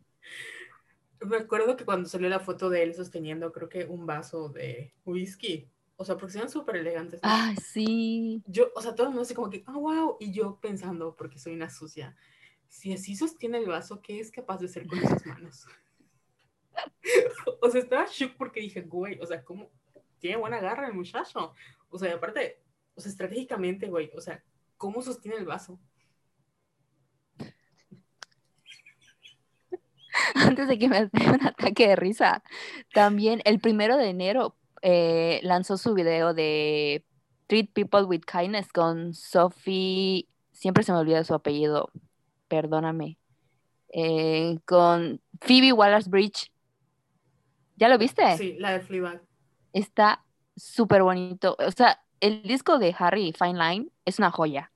Me 1.22 1.38
acuerdo 1.38 1.78
que 1.78 1.86
cuando 1.86 2.10
salió 2.10 2.28
la 2.28 2.40
foto 2.40 2.70
de 2.70 2.84
él 2.84 2.94
sosteniendo, 2.94 3.52
creo 3.54 3.70
que 3.70 3.86
un 3.86 4.06
vaso 4.06 4.50
de 4.50 4.94
whisky, 5.06 5.70
o 5.96 6.04
sea, 6.04 6.18
porque 6.18 6.34
sean 6.34 6.50
súper 6.50 6.78
elegantes. 6.78 7.22
Ah, 7.24 7.54
sí. 7.62 8.44
Yo, 8.46 8.72
o 8.76 8.82
sea, 8.82 8.94
todo 8.94 9.08
el 9.08 9.12
mundo 9.12 9.22
así 9.22 9.34
como 9.34 9.50
que, 9.50 9.64
oh, 9.68 9.80
wow. 9.80 10.18
Y 10.20 10.34
yo 10.34 10.60
pensando, 10.62 11.16
porque 11.16 11.40
soy 11.40 11.54
una 11.54 11.70
sucia, 11.70 12.16
si 12.68 12.92
así 12.92 13.16
sostiene 13.16 13.60
el 13.60 13.68
vaso, 13.68 14.02
¿qué 14.02 14.20
es 14.20 14.32
capaz 14.32 14.58
de 14.58 14.66
hacer 14.66 14.88
con 14.88 14.98
esas 14.98 15.26
manos? 15.26 15.66
o 17.62 17.70
sea, 17.70 17.82
estaba 17.82 18.06
shook 18.10 18.36
porque 18.38 18.62
dije, 18.62 18.82
güey, 18.82 19.20
o 19.20 19.26
sea, 19.26 19.44
¿cómo? 19.44 19.72
Tiene 20.20 20.38
buena 20.38 20.60
garra 20.60 20.88
el 20.88 20.94
muchacho. 20.94 21.54
O 21.90 22.00
sea, 22.00 22.14
aparte, 22.16 22.62
o 22.96 23.02
sea, 23.02 23.12
estratégicamente, 23.12 23.88
güey, 23.90 24.12
o 24.16 24.22
sea, 24.22 24.44
¿cómo 24.78 25.02
sostiene 25.02 25.38
el 25.38 25.46
vaso? 25.46 25.80
antes 30.36 30.68
de 30.68 30.78
que 30.78 30.88
me 30.88 31.06
dé 31.08 31.30
un 31.30 31.46
ataque 31.46 31.88
de 31.88 31.96
risa, 31.96 32.44
también 32.94 33.42
el 33.46 33.60
primero 33.60 33.98
de 33.98 34.10
enero 34.10 34.56
eh, 34.82 35.40
lanzó 35.44 35.78
su 35.78 35.94
video 35.94 36.34
de 36.34 37.06
Treat 37.48 37.70
People 37.74 38.04
with 38.04 38.22
Kindness 38.22 38.72
con 38.72 39.14
Sophie, 39.14 40.28
siempre 40.52 40.84
se 40.84 40.92
me 40.92 41.00
olvida 41.00 41.24
su 41.24 41.34
apellido, 41.34 41.92
perdóname, 42.48 43.18
eh, 43.90 44.60
con 44.66 45.22
Phoebe 45.42 45.74
Wallace 45.74 46.10
Bridge. 46.10 46.53
¿Ya 47.76 47.90
lo 47.90 47.98
viste? 47.98 48.38
Sí, 48.38 48.56
la 48.60 48.72
de 48.72 48.82
Fleabag. 48.82 49.22
Está 49.74 50.24
súper 50.56 51.04
bonito. 51.04 51.56
O 51.60 51.72
sea, 51.72 52.00
el 52.20 52.44
disco 52.44 52.78
de 52.80 52.96
Harry 52.98 53.34
Fine 53.34 53.58
Line 53.58 53.90
es 54.06 54.20
una 54.20 54.32
joya. 54.32 54.72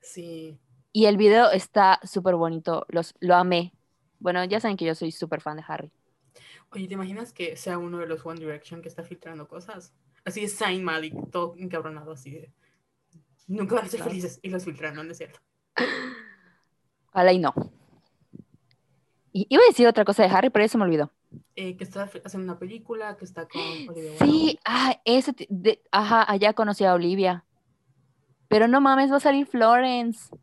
Sí. 0.00 0.58
Y 0.92 1.06
el 1.06 1.16
video 1.16 1.50
está 1.50 2.00
súper 2.02 2.34
bonito. 2.36 2.86
Los, 2.88 3.14
lo 3.20 3.34
amé. 3.34 3.72
Bueno, 4.18 4.44
ya 4.44 4.60
saben 4.60 4.76
que 4.76 4.84
yo 4.84 4.94
soy 4.94 5.12
súper 5.12 5.40
fan 5.40 5.56
de 5.56 5.64
Harry. 5.66 5.90
Oye, 6.70 6.88
¿te 6.88 6.94
imaginas 6.94 7.32
que 7.32 7.56
sea 7.56 7.78
uno 7.78 7.98
de 7.98 8.06
los 8.06 8.24
One 8.24 8.40
Direction 8.40 8.80
que 8.80 8.88
está 8.88 9.02
filtrando 9.02 9.46
cosas? 9.46 9.94
Así 10.24 10.44
es 10.44 10.54
Saint 10.54 10.82
Malik, 10.82 11.14
todo 11.30 11.54
encabronado, 11.58 12.12
así 12.12 12.30
de. 12.30 12.52
Nunca 13.46 13.74
van 13.74 13.84
a 13.84 13.88
ser 13.88 13.98
Claro. 13.98 14.10
felices 14.10 14.38
y 14.42 14.48
los 14.48 14.64
filtraron, 14.64 15.06
¿no 15.06 15.12
es 15.12 15.18
cierto? 15.18 15.40
Ojalá 17.08 17.32
y 17.32 17.38
no. 17.38 17.52
Y 19.32 19.46
iba 19.50 19.62
a 19.62 19.66
decir 19.68 19.86
otra 19.86 20.04
cosa 20.04 20.22
de 20.22 20.28
Harry, 20.30 20.50
pero 20.50 20.64
eso 20.64 20.78
me 20.78 20.84
olvidó. 20.84 21.10
Eh, 21.54 21.76
que 21.76 21.84
está 21.84 22.04
haciendo 22.24 22.50
una 22.50 22.58
película, 22.58 23.16
que 23.16 23.26
está 23.26 23.46
con 23.46 23.60
Olivia 23.88 24.18
Sí, 24.18 24.58
ah, 24.64 24.98
ese, 25.04 25.34
de- 25.48 25.82
ajá, 25.90 26.30
allá 26.30 26.54
conocí 26.54 26.84
a 26.84 26.94
Olivia. 26.94 27.44
Pero 28.48 28.68
no 28.68 28.80
mames, 28.80 29.10
va 29.12 29.16
a 29.16 29.20
salir 29.20 29.46
Florence. 29.46 30.34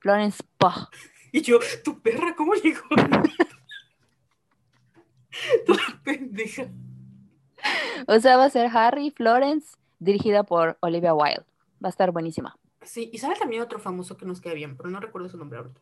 Florence 0.00 0.42
Pugh. 0.58 0.88
Y 1.34 1.40
yo, 1.40 1.58
tu 1.82 1.98
perra, 2.02 2.34
¿cómo 2.36 2.52
llegó? 2.52 2.82
Toda 5.66 6.02
pendeja. 6.04 6.68
O 8.06 8.20
sea, 8.20 8.36
va 8.36 8.44
a 8.44 8.50
ser 8.50 8.68
Harry, 8.76 9.10
Florence, 9.10 9.74
dirigida 9.98 10.42
por 10.42 10.76
Olivia 10.80 11.14
Wilde. 11.14 11.46
Va 11.82 11.86
a 11.86 11.88
estar 11.88 12.10
buenísima. 12.10 12.54
Sí, 12.82 13.08
y 13.12 13.16
sale 13.16 13.34
también 13.36 13.62
otro 13.62 13.78
famoso 13.78 14.18
que 14.18 14.26
nos 14.26 14.42
queda 14.42 14.52
bien, 14.52 14.76
pero 14.76 14.90
no 14.90 15.00
recuerdo 15.00 15.30
su 15.30 15.38
nombre 15.38 15.56
ahorita. 15.58 15.80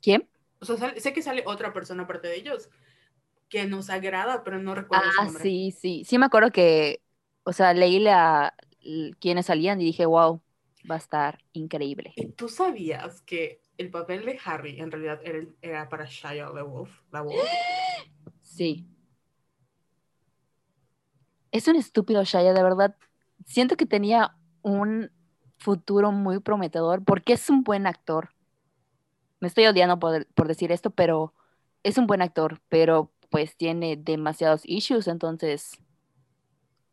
¿Quién? 0.00 0.26
O 0.70 0.76
sea, 0.76 0.94
sé 0.98 1.12
que 1.12 1.22
sale 1.22 1.42
otra 1.46 1.72
persona 1.72 2.04
aparte 2.04 2.28
de 2.28 2.36
ellos 2.36 2.68
que 3.48 3.66
nos 3.66 3.90
agrada, 3.90 4.42
pero 4.44 4.58
no 4.58 4.74
recuerdo 4.74 5.10
su 5.12 5.20
Ah, 5.20 5.24
nombre. 5.26 5.42
sí, 5.42 5.70
sí. 5.70 6.04
Sí 6.04 6.18
me 6.18 6.26
acuerdo 6.26 6.50
que, 6.50 7.02
o 7.44 7.52
sea, 7.52 7.72
leí 7.74 7.98
la, 8.00 8.54
quienes 9.20 9.46
salían 9.46 9.80
y 9.80 9.84
dije, 9.84 10.06
wow, 10.06 10.40
va 10.90 10.96
a 10.96 10.98
estar 10.98 11.38
increíble. 11.52 12.12
¿Y 12.16 12.28
tú 12.32 12.48
sabías 12.48 13.22
que 13.22 13.60
el 13.78 13.90
papel 13.90 14.24
de 14.24 14.38
Harry 14.44 14.80
en 14.80 14.90
realidad 14.90 15.20
era, 15.24 15.46
era 15.62 15.88
para 15.88 16.06
Shia 16.06 16.48
LaWolf? 16.50 16.90
LaWolf? 17.12 17.36
Sí. 18.42 18.86
Es 21.50 21.66
un 21.66 21.76
estúpido 21.76 22.22
Shia, 22.24 22.52
de 22.52 22.62
verdad. 22.62 22.96
Siento 23.46 23.76
que 23.76 23.86
tenía 23.86 24.36
un 24.62 25.10
futuro 25.58 26.12
muy 26.12 26.40
prometedor 26.40 27.04
porque 27.04 27.32
es 27.32 27.50
un 27.50 27.64
buen 27.64 27.86
actor. 27.86 28.33
Me 29.44 29.48
estoy 29.48 29.66
odiando 29.66 29.98
por, 29.98 30.24
por 30.28 30.48
decir 30.48 30.72
esto, 30.72 30.88
pero 30.90 31.34
es 31.82 31.98
un 31.98 32.06
buen 32.06 32.22
actor, 32.22 32.62
pero 32.70 33.12
pues 33.28 33.58
tiene 33.58 33.94
demasiados 33.98 34.62
issues, 34.64 35.06
entonces, 35.06 35.78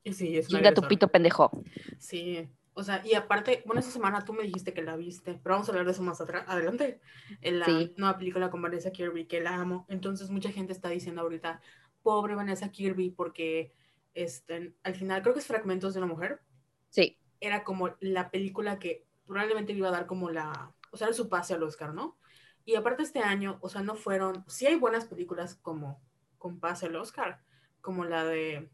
sí, 0.03 0.35
es 0.37 0.49
un 0.49 0.57
chinga 0.57 0.73
tu 0.73 0.81
pito 0.85 1.07
pendejo. 1.07 1.49
Sí, 1.97 2.45
o 2.73 2.83
sea, 2.83 3.01
y 3.05 3.13
aparte, 3.13 3.63
bueno, 3.65 3.79
esa 3.79 3.89
semana 3.89 4.25
tú 4.25 4.33
me 4.33 4.43
dijiste 4.43 4.73
que 4.73 4.81
la 4.81 4.97
viste, 4.97 5.39
pero 5.41 5.55
vamos 5.55 5.69
a 5.69 5.71
hablar 5.71 5.85
de 5.85 5.93
eso 5.93 6.03
más 6.03 6.19
atrás, 6.19 6.43
adelante. 6.45 6.99
En 7.39 7.59
la 7.61 7.67
Sí. 7.67 7.93
nueva 7.95 8.17
película 8.17 8.51
con 8.51 8.61
Vanessa 8.61 8.91
Kirby, 8.91 9.27
que 9.27 9.39
la 9.39 9.55
amo. 9.55 9.85
Entonces, 9.87 10.29
mucha 10.29 10.51
gente 10.51 10.73
está 10.73 10.89
diciendo 10.89 11.21
ahorita, 11.21 11.61
pobre 12.03 12.35
Vanessa 12.35 12.69
Kirby, 12.69 13.11
porque 13.11 13.71
este, 14.13 14.75
al 14.83 14.95
final, 14.95 15.21
creo 15.21 15.33
que 15.33 15.39
es 15.39 15.47
Fragmentos 15.47 15.93
de 15.93 16.01
una 16.01 16.07
Mujer, 16.13 16.41
Sí, 16.89 17.17
era 17.39 17.63
como 17.63 17.95
la 18.01 18.29
película 18.29 18.77
que 18.77 19.05
probablemente 19.25 19.71
le 19.71 19.79
iba 19.79 19.87
a 19.87 19.91
dar 19.91 20.05
como 20.05 20.29
la, 20.29 20.75
o 20.91 20.97
sea, 20.97 21.07
era 21.07 21.15
su 21.15 21.29
pase 21.29 21.53
al 21.53 21.63
Oscar, 21.63 21.93
¿no? 21.93 22.17
Y 22.65 22.75
aparte 22.75 23.03
este 23.03 23.19
año, 23.19 23.57
o 23.61 23.69
sea, 23.69 23.81
no 23.81 23.95
fueron, 23.95 24.43
sí 24.47 24.67
hay 24.67 24.75
buenas 24.75 25.05
películas 25.05 25.55
como 25.55 26.01
con 26.37 26.59
al 26.61 26.95
Oscar, 26.95 27.43
como 27.81 28.05
la 28.05 28.25
de 28.25 28.71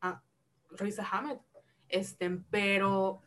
ah, 0.00 0.22
Riz 0.70 0.98
Ahmed, 0.98 1.38
este, 1.88 2.30
pero 2.50 3.20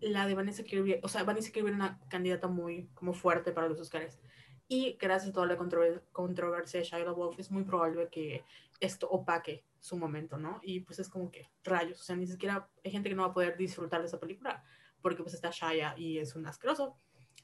la 0.00 0.26
de 0.26 0.34
Vanessa 0.34 0.62
Kirby, 0.62 1.00
o 1.02 1.08
sea, 1.08 1.24
Vanessa 1.24 1.52
Kirby 1.52 1.68
era 1.68 1.76
una 1.76 2.00
candidata 2.08 2.48
muy 2.48 2.88
como 2.94 3.12
fuerte 3.12 3.52
para 3.52 3.68
los 3.68 3.80
Oscars. 3.80 4.18
Y 4.66 4.96
gracias 5.00 5.30
a 5.30 5.32
toda 5.32 5.46
la 5.46 5.58
controver- 5.58 6.02
controversia 6.12 6.80
de 6.80 6.86
Shia 6.86 7.00
LaBeouf, 7.00 7.38
es 7.38 7.50
muy 7.50 7.64
probable 7.64 8.08
que 8.08 8.44
esto 8.78 9.08
opaque 9.08 9.64
su 9.80 9.96
momento, 9.96 10.38
¿no? 10.38 10.60
Y 10.62 10.80
pues 10.80 11.00
es 11.00 11.08
como 11.08 11.30
que 11.30 11.50
rayos, 11.64 12.00
o 12.00 12.04
sea, 12.04 12.14
ni 12.14 12.26
siquiera 12.26 12.68
hay 12.84 12.90
gente 12.90 13.08
que 13.08 13.14
no 13.16 13.22
va 13.22 13.28
a 13.28 13.34
poder 13.34 13.56
disfrutar 13.56 14.00
de 14.00 14.06
esa 14.06 14.20
película 14.20 14.62
porque 15.02 15.22
pues 15.22 15.34
está 15.34 15.50
Shia 15.50 15.94
y 15.98 16.18
es 16.18 16.36
un 16.36 16.46
asqueroso. 16.46 16.96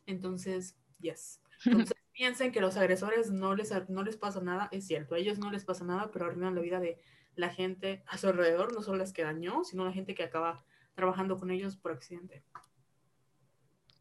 Entonces, 0.07 0.79
yes. 1.01 1.41
Entonces 1.65 1.97
piensen 2.13 2.53
que 2.53 2.61
los 2.61 2.77
agresores 2.77 3.31
no 3.31 3.55
les, 3.55 3.73
no 3.89 4.03
les 4.03 4.17
pasa 4.17 4.41
nada, 4.41 4.69
es 4.73 4.87
cierto, 4.87 5.15
a 5.15 5.19
ellos 5.19 5.39
no 5.39 5.51
les 5.51 5.65
pasa 5.65 5.85
nada, 5.85 6.11
pero 6.13 6.27
arruinan 6.27 6.55
la 6.55 6.61
vida 6.61 6.81
de 6.81 6.99
la 7.35 7.51
gente 7.51 8.03
a 8.07 8.19
su 8.19 8.29
alrededor, 8.29 8.75
no 8.75 8.83
solo 8.83 8.99
las 8.99 9.13
que 9.13 9.23
dañó, 9.23 9.65
sino 9.65 9.85
la 9.85 9.93
gente 9.93 10.15
que 10.15 10.25
acaba 10.25 10.65
trabajando 10.95 11.39
con 11.39 11.51
ellos 11.51 11.77
por 11.77 11.93
accidente. 11.93 12.43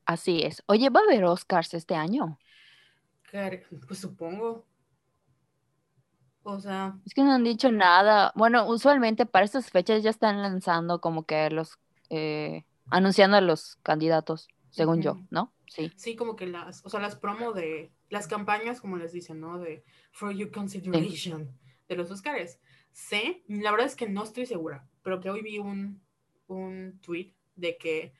así 0.05 0.43
es. 0.43 0.63
Oye, 0.67 0.89
¿va 0.89 1.01
a 1.01 1.03
haber 1.03 1.25
Oscars 1.25 1.73
este 1.73 1.95
año? 1.95 2.39
Pues 3.87 3.99
supongo. 3.99 4.65
O 6.43 6.59
sea, 6.59 6.97
Es 7.05 7.13
que 7.13 7.23
no 7.23 7.33
han 7.33 7.43
dicho 7.43 7.71
nada. 7.71 8.31
Bueno, 8.35 8.67
usualmente 8.67 9.25
para 9.25 9.45
estas 9.45 9.69
fechas 9.71 10.03
ya 10.03 10.11
están 10.11 10.41
lanzando 10.41 11.01
como 11.01 11.25
que 11.25 11.49
los, 11.49 11.79
eh, 12.09 12.63
anunciando 12.89 13.35
a 13.35 13.41
los 13.41 13.77
candidatos, 13.83 14.47
según 14.69 15.01
yo. 15.01 15.17
¿no? 15.31 15.51
Sí. 15.67 15.91
sí, 15.95 16.15
como 16.15 16.35
que 16.35 16.47
las, 16.47 16.85
o 16.85 16.89
sea, 16.89 16.99
las 16.99 17.15
promo 17.15 17.53
de, 17.53 17.91
las 18.09 18.27
campañas, 18.27 18.81
como 18.81 18.97
les 18.97 19.11
dicen, 19.11 19.39
¿no? 19.39 19.59
De 19.59 19.83
For 20.11 20.31
Your 20.33 20.51
Consideration 20.51 21.57
de 21.87 21.95
los 21.95 22.11
Oscars. 22.11 22.59
Sé, 22.91 23.43
la 23.47 23.71
verdad 23.71 23.87
es 23.87 23.95
que 23.95 24.07
no 24.07 24.23
estoy 24.23 24.45
segura, 24.45 24.87
pero 25.03 25.19
que 25.19 25.29
hoy 25.29 25.41
vi 25.41 25.59
un, 25.59 26.01
un 26.47 26.99
tweet 27.01 27.33
de 27.55 27.77
que 27.77 28.13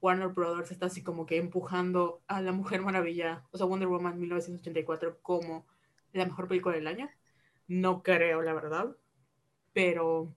Warner 0.00 0.28
Brothers 0.28 0.70
está 0.70 0.86
así 0.86 1.02
como 1.02 1.26
que 1.26 1.36
empujando 1.36 2.22
a 2.26 2.40
La 2.40 2.52
Mujer 2.52 2.82
Maravilla, 2.82 3.46
o 3.52 3.58
sea, 3.58 3.66
Wonder 3.66 3.88
Woman 3.88 4.18
1984 4.18 5.20
como 5.22 5.66
la 6.12 6.24
mejor 6.24 6.48
película 6.48 6.74
del 6.74 6.88
año. 6.88 7.08
No 7.68 8.02
creo, 8.02 8.42
la 8.42 8.52
verdad, 8.52 8.96
pero, 9.72 10.34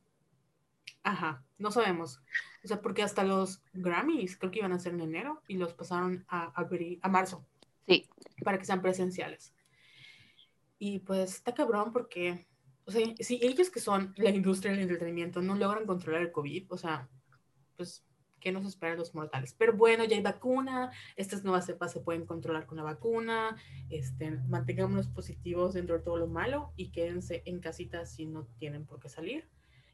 ajá, 1.04 1.44
no 1.58 1.72
sabemos. 1.72 2.22
O 2.66 2.68
sea, 2.68 2.82
porque 2.82 3.04
hasta 3.04 3.24
los 3.24 3.62
Grammys 3.74 4.38
creo 4.38 4.52
que 4.52 4.60
iban 4.60 4.74
a 4.74 4.80
ser 4.80 4.94
en 4.94 5.02
enero 5.02 5.44
y 5.48 5.58
los 5.58 5.74
pasaron 5.74 6.26
a, 6.28 6.46
abril, 6.60 7.00
a 7.04 7.10
marzo 7.10 7.46
Sí. 7.86 8.10
para 8.44 8.58
que 8.58 8.66
sean 8.66 8.82
presenciales. 8.82 9.54
Y 10.80 11.00
pues 11.00 11.36
está 11.36 11.54
cabrón 11.54 11.94
porque, 11.94 12.48
o 12.86 12.92
sea, 12.92 13.06
si 13.20 13.40
ellos 13.44 13.70
que 13.70 13.80
son 13.80 14.16
la 14.18 14.32
industria 14.32 14.72
del 14.72 14.82
entretenimiento 14.82 15.44
no 15.44 15.54
logran 15.54 15.86
controlar 15.86 16.24
el 16.24 16.32
COVID, 16.32 16.66
o 16.72 16.78
sea, 16.78 17.08
pues, 17.78 18.04
¿qué 18.40 18.52
nos 18.52 18.66
esperan 18.66 18.98
los 18.98 19.14
mortales? 19.14 19.54
Pero 19.54 19.74
bueno, 19.74 20.04
ya 20.04 20.16
hay 20.16 20.24
vacuna, 20.24 20.92
estas 21.16 21.44
nuevas 21.44 21.68
cepas 21.68 21.92
se 21.92 22.00
pueden 22.00 22.26
controlar 22.26 22.66
con 22.66 22.78
la 22.78 22.84
vacuna, 22.84 23.56
este, 23.92 24.32
mantengámonos 24.48 25.08
positivos 25.08 25.76
dentro 25.76 25.98
de 25.98 26.04
todo 26.04 26.18
lo 26.18 26.28
malo 26.28 26.74
y 26.76 26.90
quédense 26.90 27.44
en 27.46 27.60
casita 27.60 28.08
si 28.08 28.26
no 28.26 28.48
tienen 28.58 28.88
por 28.88 29.00
qué 29.00 29.10
salir. 29.10 29.48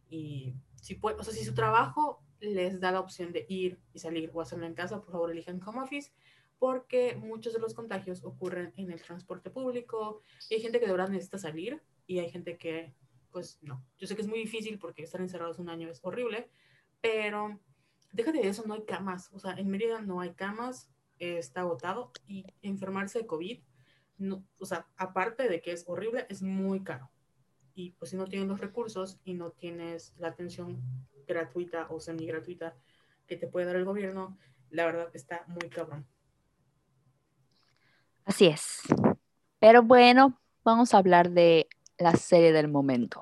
Y 0.09 0.55
si 0.75 0.95
puede, 0.95 1.17
o 1.17 1.23
sea, 1.23 1.33
si 1.33 1.43
su 1.43 1.53
trabajo 1.53 2.23
les 2.41 2.79
da 2.79 2.91
la 2.91 2.99
opción 2.99 3.31
de 3.31 3.45
ir 3.47 3.79
y 3.93 3.99
salir 3.99 4.29
o 4.33 4.41
hacerlo 4.41 4.65
en 4.65 4.73
casa, 4.73 4.99
por 4.99 5.11
favor 5.11 5.31
elijan 5.31 5.61
home 5.65 5.81
office 5.81 6.11
porque 6.59 7.15
muchos 7.15 7.53
de 7.53 7.59
los 7.59 7.73
contagios 7.73 8.23
ocurren 8.23 8.71
en 8.77 8.91
el 8.91 9.01
transporte 9.01 9.49
público 9.49 10.21
y 10.49 10.55
hay 10.55 10.61
gente 10.61 10.79
que 10.79 10.85
de 10.85 10.91
verdad 10.91 11.09
necesita 11.09 11.39
salir 11.39 11.81
y 12.05 12.19
hay 12.19 12.29
gente 12.29 12.57
que 12.57 12.93
pues 13.31 13.57
no. 13.61 13.83
Yo 13.97 14.05
sé 14.07 14.15
que 14.15 14.21
es 14.21 14.27
muy 14.27 14.39
difícil 14.39 14.77
porque 14.77 15.03
estar 15.03 15.21
encerrados 15.21 15.57
un 15.57 15.69
año 15.69 15.89
es 15.89 15.99
horrible, 16.03 16.49
pero 16.99 17.59
déjate 18.11 18.39
de 18.39 18.49
eso, 18.49 18.63
no 18.67 18.73
hay 18.73 18.83
camas. 18.83 19.31
O 19.33 19.39
sea, 19.39 19.53
en 19.53 19.69
Mérida 19.69 20.01
no 20.01 20.19
hay 20.19 20.33
camas, 20.33 20.91
está 21.17 21.61
agotado 21.61 22.11
y 22.27 22.45
enfermarse 22.61 23.19
de 23.19 23.25
COVID, 23.25 23.59
o 24.59 24.65
sea, 24.65 24.87
aparte 24.97 25.47
de 25.47 25.61
que 25.61 25.71
es 25.71 25.83
horrible, 25.87 26.27
es 26.29 26.41
muy 26.41 26.83
caro. 26.83 27.09
Y 27.73 27.91
pues 27.91 28.11
si 28.11 28.17
no 28.17 28.27
tienes 28.27 28.47
los 28.47 28.59
recursos 28.59 29.19
y 29.23 29.33
no 29.33 29.51
tienes 29.51 30.13
la 30.17 30.27
atención 30.27 30.81
gratuita 31.27 31.87
o 31.89 31.99
semi 31.99 32.25
gratuita 32.25 32.75
que 33.27 33.37
te 33.37 33.47
puede 33.47 33.65
dar 33.65 33.75
el 33.75 33.85
gobierno, 33.85 34.37
la 34.69 34.85
verdad 34.85 35.09
está 35.13 35.43
muy 35.47 35.69
cabrón. 35.69 36.05
Así 38.25 38.47
es. 38.47 38.81
Pero 39.59 39.83
bueno, 39.83 40.39
vamos 40.63 40.93
a 40.93 40.97
hablar 40.97 41.31
de 41.31 41.67
la 41.97 42.15
serie 42.15 42.51
del 42.51 42.67
momento. 42.67 43.21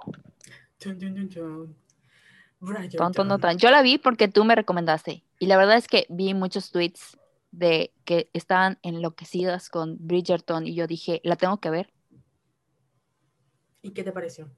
Ton, 0.77 0.97
ton, 3.13 3.39
ton. 3.39 3.57
Yo 3.57 3.69
la 3.69 3.81
vi 3.81 3.97
porque 3.97 4.27
tú 4.27 4.43
me 4.45 4.55
recomendaste. 4.55 5.23
Y 5.39 5.47
la 5.47 5.57
verdad 5.57 5.77
es 5.77 5.87
que 5.87 6.05
vi 6.09 6.33
muchos 6.33 6.71
tweets 6.71 7.17
de 7.51 7.93
que 8.05 8.29
estaban 8.33 8.77
enloquecidas 8.83 9.69
con 9.69 9.97
Bridgerton 9.99 10.67
y 10.67 10.75
yo 10.75 10.87
dije, 10.87 11.21
la 11.23 11.35
tengo 11.35 11.59
que 11.59 11.69
ver. 11.69 11.93
¿Y 13.81 13.91
qué 13.91 14.03
te 14.03 14.11
pareció? 14.11 14.49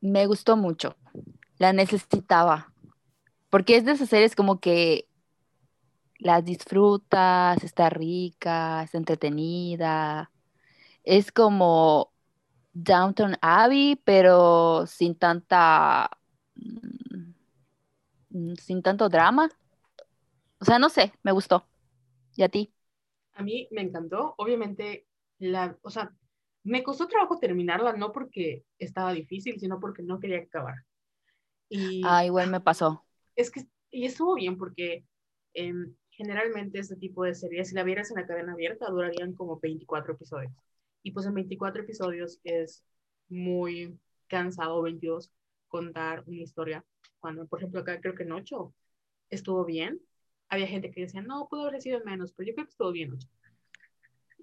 Me 0.00 0.26
gustó 0.26 0.56
mucho. 0.56 0.96
La 1.58 1.72
necesitaba. 1.72 2.72
Porque 3.50 3.76
es 3.76 3.84
de 3.86 3.92
esas 3.92 4.08
series 4.10 4.36
como 4.36 4.60
que 4.60 5.08
las 6.18 6.44
disfrutas, 6.44 7.62
está 7.64 7.90
rica, 7.90 8.82
está 8.82 8.98
entretenida. 8.98 10.30
Es 11.04 11.32
como 11.32 12.12
Downton 12.74 13.36
Abbey, 13.42 13.96
pero 14.04 14.86
sin 14.86 15.16
tanta. 15.16 16.10
mm, 18.30 18.54
sin 18.56 18.82
tanto 18.82 19.08
drama. 19.08 19.48
O 20.60 20.64
sea, 20.64 20.78
no 20.78 20.88
sé, 20.88 21.12
me 21.22 21.32
gustó. 21.32 21.66
¿Y 22.36 22.42
a 22.44 22.48
ti? 22.50 22.72
A 23.34 23.42
mí 23.42 23.68
me 23.70 23.82
encantó. 23.82 24.34
Obviamente, 24.38 25.06
la, 25.38 25.76
o 25.82 25.90
sea, 25.90 26.12
me 26.64 26.82
costó 26.82 27.06
trabajo 27.08 27.38
terminarla, 27.38 27.92
no 27.94 28.12
porque 28.12 28.64
estaba 28.78 29.12
difícil, 29.12 29.58
sino 29.60 29.78
porque 29.80 30.02
no 30.02 30.18
quería 30.20 30.38
acabar. 30.38 30.76
Y 31.76 32.02
Ah, 32.04 32.24
igual 32.24 32.50
me 32.50 32.60
pasó. 32.60 33.04
es 33.36 33.50
que, 33.50 33.66
y 33.90 34.06
estuvo 34.06 34.34
bien 34.34 34.56
porque 34.58 35.04
em, 35.54 35.94
generalmente 36.10 36.78
este 36.78 36.96
tipo 36.96 37.24
de 37.24 37.34
series, 37.34 37.68
si 37.68 37.74
la 37.74 37.82
vieras 37.84 38.10
en 38.10 38.16
la 38.16 38.26
cadena 38.26 38.52
abierta, 38.52 38.86
durarían 38.90 39.34
como 39.34 39.58
24 39.60 40.14
episodios. 40.14 40.52
Y 41.02 41.12
pues 41.12 41.26
en 41.26 41.34
24 41.34 41.82
episodios 41.82 42.40
es 42.44 42.84
muy 43.28 43.98
cansado, 44.28 44.82
22, 44.82 45.32
contar 45.68 46.22
una 46.26 46.42
historia. 46.42 46.84
Cuando, 47.20 47.46
por 47.46 47.58
ejemplo, 47.60 47.80
acá 47.80 48.00
creo 48.00 48.14
que 48.14 48.22
en 48.24 48.32
8 48.32 48.74
estuvo 49.30 49.64
bien. 49.64 50.00
Había 50.48 50.66
gente 50.68 50.90
que 50.92 51.02
decía, 51.02 51.22
no, 51.22 51.48
pudo 51.48 51.68
haber 51.68 51.82
sido 51.82 52.00
menos, 52.04 52.32
pero 52.32 52.48
yo 52.48 52.54
creo 52.54 52.66
que 52.66 52.70
estuvo 52.70 52.92
bien 52.92 53.12
8. 53.14 53.28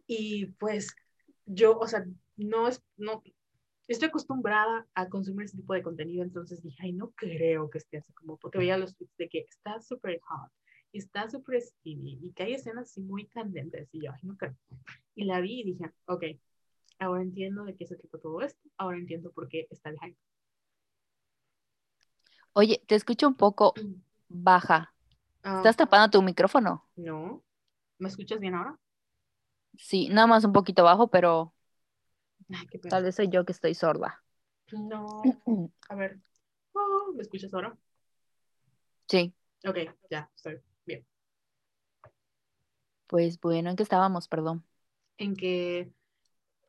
Y 0.07 0.47
pues 0.59 0.93
yo, 1.45 1.77
o 1.79 1.87
sea, 1.87 2.05
no 2.37 2.67
es, 2.67 2.83
no, 2.97 3.23
estoy 3.93 4.09
acostumbrada 4.09 4.87
a 4.93 5.09
consumir 5.09 5.45
ese 5.45 5.57
tipo 5.57 5.73
de 5.73 5.83
contenido, 5.83 6.23
entonces 6.23 6.61
dije, 6.61 6.77
ay, 6.83 6.93
no 6.93 7.11
creo 7.11 7.69
que 7.69 7.79
esté 7.79 7.97
así 7.97 8.13
como, 8.13 8.37
porque 8.37 8.57
veía 8.57 8.77
los 8.77 8.95
tweets 8.95 9.17
de 9.17 9.29
que 9.29 9.39
está 9.49 9.79
súper 9.81 10.19
hot, 10.21 10.51
y 10.91 10.99
está 10.99 11.29
súper 11.29 11.61
skinny, 11.61 12.19
y 12.21 12.31
que 12.33 12.43
hay 12.43 12.53
escenas 12.53 12.89
así 12.89 13.01
muy 13.01 13.27
candentes, 13.27 13.89
y 13.93 14.03
yo, 14.05 14.11
ay, 14.11 14.19
no 14.23 14.37
creo. 14.37 14.55
Y 15.15 15.25
la 15.25 15.39
vi 15.39 15.61
y 15.61 15.63
dije, 15.63 15.91
ok, 16.05 16.23
ahora 16.99 17.21
entiendo 17.23 17.63
de 17.63 17.75
qué 17.75 17.85
se 17.85 17.95
trata 17.95 18.19
todo 18.19 18.41
esto, 18.41 18.61
ahora 18.77 18.97
entiendo 18.97 19.31
por 19.31 19.47
qué 19.49 19.67
está 19.69 19.89
el 19.89 19.99
hype. 19.99 20.17
Oye, 22.53 22.83
te 22.85 22.95
escucho 22.95 23.27
un 23.27 23.35
poco 23.35 23.73
baja. 24.29 24.93
Ah, 25.43 25.57
¿Estás 25.57 25.77
tapando 25.77 26.09
tu 26.11 26.21
micrófono? 26.21 26.85
no, 26.95 27.43
¿me 27.97 28.07
escuchas 28.07 28.39
bien 28.39 28.55
ahora? 28.55 28.77
Sí, 29.77 30.09
nada 30.09 30.27
más 30.27 30.43
un 30.43 30.53
poquito 30.53 30.83
bajo, 30.83 31.07
pero 31.07 31.53
Ay, 32.53 32.67
qué 32.69 32.79
pena. 32.79 32.95
tal 32.95 33.03
vez 33.03 33.15
soy 33.15 33.29
yo 33.29 33.45
que 33.45 33.51
estoy 33.53 33.73
sorda. 33.75 34.23
No, 34.71 35.39
a 35.89 35.95
ver, 35.95 36.19
Oh, 36.73 37.13
¿me 37.15 37.23
escuchas 37.23 37.53
ahora? 37.53 37.77
Sí, 39.07 39.33
Ok, 39.65 39.77
ya, 40.09 40.29
estoy 40.35 40.61
bien. 40.85 41.05
pues 43.07 43.39
bueno, 43.39 43.69
¿en 43.69 43.75
qué 43.75 43.83
estábamos? 43.83 44.27
Perdón. 44.27 44.65
en 45.17 45.35
que 45.35 45.91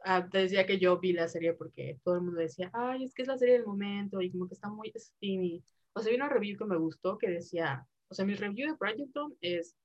ah, 0.04 0.28
te 0.30 0.38
decía 0.38 0.66
que 0.66 0.78
yo 0.78 0.98
vi 0.98 1.12
la 1.12 1.28
serie 1.28 1.54
porque 1.54 1.98
todo 2.04 2.16
el 2.16 2.22
mundo 2.22 2.40
decía, 2.40 2.70
ay, 2.74 3.04
es 3.04 3.14
que 3.14 3.22
es 3.22 3.28
la 3.28 3.38
serie 3.38 3.54
del 3.56 3.66
momento 3.66 4.20
y 4.22 4.30
como 4.30 4.48
que 4.48 4.54
está 4.54 4.68
muy 4.68 4.92
steamy. 4.96 5.64
O 5.94 6.00
sea, 6.00 6.10
vi 6.10 6.16
una 6.16 6.28
review 6.28 6.58
que 6.58 6.64
me 6.64 6.76
gustó 6.78 7.18
que 7.18 7.30
decía, 7.30 7.86
o 8.08 8.14
sea, 8.14 8.24
mi 8.24 8.34
review 8.34 8.70
de 8.72 8.76
Bridgerton 8.78 9.36
es, 9.40 9.76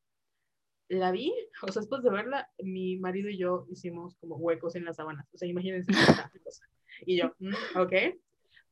la 0.90 1.12
vi, 1.12 1.34
o 1.64 1.72
sea, 1.72 1.82
después 1.82 2.04
de 2.04 2.10
verla, 2.10 2.50
mi 2.60 2.98
marido 2.98 3.30
y 3.30 3.38
yo 3.38 3.66
hicimos 3.70 4.16
como 4.18 4.38
huecos 4.38 4.76
en 4.76 4.86
las 4.86 4.98
sábanas. 4.98 5.28
O 5.34 5.38
sea, 5.38 5.48
imagínense 5.48 5.92
cosa. 6.44 6.66
Y 7.06 7.18
yo, 7.18 7.34
"Mm, 7.40 7.54
ok. 7.78 7.94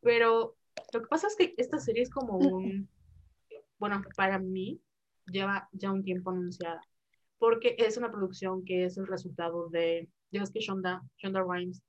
Pero 0.01 0.57
lo 0.93 1.01
que 1.01 1.07
pasa 1.07 1.27
es 1.27 1.35
que 1.35 1.53
esta 1.57 1.79
serie 1.79 2.03
es 2.03 2.09
como 2.09 2.37
un, 2.37 2.87
bueno, 3.77 4.01
para 4.15 4.39
mí 4.39 4.81
lleva 5.27 5.67
ya 5.71 5.91
un 5.91 6.03
tiempo 6.03 6.31
anunciada 6.31 6.81
porque 7.37 7.75
es 7.77 7.97
una 7.97 8.11
producción 8.11 8.63
que 8.65 8.85
es 8.85 8.97
el 8.97 9.07
resultado 9.07 9.69
de, 9.69 10.09
ya 10.31 10.41
ves 10.41 10.51
que 10.51 10.59
Shonda, 10.59 11.03
Shonda 11.17 11.43
Rhimes 11.43 11.81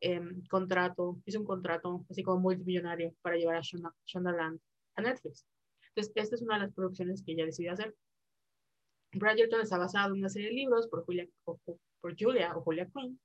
em, 0.00 0.44
contrato, 0.46 1.18
hizo 1.24 1.40
un 1.40 1.46
contrato 1.46 2.04
así 2.10 2.22
como 2.22 2.40
multimillonario 2.40 3.14
para 3.22 3.36
llevar 3.36 3.56
a 3.56 3.60
Shonda, 3.62 3.94
Shondaland 4.06 4.60
a 4.96 5.02
Netflix. 5.02 5.46
Entonces, 5.88 6.12
esta 6.14 6.36
es 6.36 6.42
una 6.42 6.54
de 6.54 6.66
las 6.66 6.72
producciones 6.72 7.22
que 7.22 7.32
ella 7.32 7.46
decidió 7.46 7.72
hacer. 7.72 7.94
Bridgerton 9.12 9.60
está 9.60 9.78
basado 9.78 10.12
en 10.14 10.20
una 10.20 10.28
serie 10.28 10.48
de 10.48 10.54
libros 10.54 10.88
por 10.88 11.04
Julia, 11.04 11.28
o- 11.44 11.58
por 12.00 12.16
Julia 12.18 12.56
o 12.56 12.62
Julia 12.62 12.88
Quinn 12.92 13.20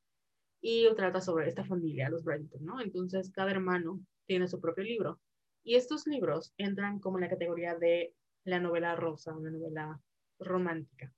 y 0.61 0.87
trata 0.95 1.21
sobre 1.21 1.47
esta 1.47 1.63
familia, 1.63 2.09
los 2.09 2.23
Bridgerton, 2.23 2.65
¿no? 2.65 2.81
Entonces, 2.81 3.31
cada 3.31 3.51
hermano 3.51 3.99
tiene 4.25 4.47
su 4.47 4.59
propio 4.59 4.83
libro. 4.83 5.19
Y 5.63 5.75
estos 5.75 6.07
libros 6.07 6.53
entran 6.57 6.99
como 6.99 7.17
en 7.17 7.23
la 7.23 7.29
categoría 7.29 7.75
de 7.75 8.13
la 8.45 8.59
novela 8.59 8.95
rosa, 8.95 9.35
una 9.35 9.49
novela 9.51 9.99
romántica. 10.39 11.13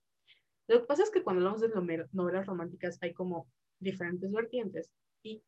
Lo 0.67 0.81
que 0.81 0.85
pasa 0.87 1.03
es 1.03 1.11
que 1.11 1.23
cuando 1.23 1.39
hablamos 1.41 1.61
de 1.61 1.69
novel- 1.69 2.07
novelas 2.11 2.45
románticas 2.45 2.97
hay 3.01 3.13
como 3.13 3.47
diferentes 3.79 4.31
vertientes 4.31 4.91
y 5.23 5.41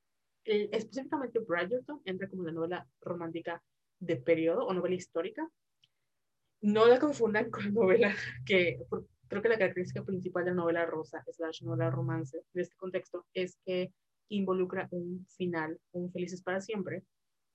eh, 0.45 0.69
específicamente 0.71 1.39
Bridgerton 1.39 2.01
entra 2.05 2.27
como 2.29 2.43
la 2.43 2.51
novela 2.51 2.87
romántica 3.01 3.61
de 3.99 4.15
periodo 4.17 4.65
o 4.65 4.73
novela 4.73 4.95
histórica. 4.95 5.47
No 6.61 6.87
la 6.87 6.99
confundan 6.99 7.49
con 7.51 7.73
novela 7.73 8.15
que 8.45 8.79
creo 9.31 9.41
que 9.41 9.47
la 9.47 9.57
característica 9.57 10.03
principal 10.03 10.43
de 10.43 10.51
la 10.51 10.57
novela 10.57 10.85
rosa 10.85 11.23
slash 11.31 11.63
novela 11.63 11.89
romance 11.89 12.43
de 12.51 12.61
este 12.63 12.75
contexto 12.75 13.25
es 13.33 13.57
que 13.65 13.93
involucra 14.27 14.89
un 14.91 15.25
final, 15.37 15.79
un 15.93 16.11
felices 16.11 16.43
para 16.43 16.59
siempre 16.59 17.05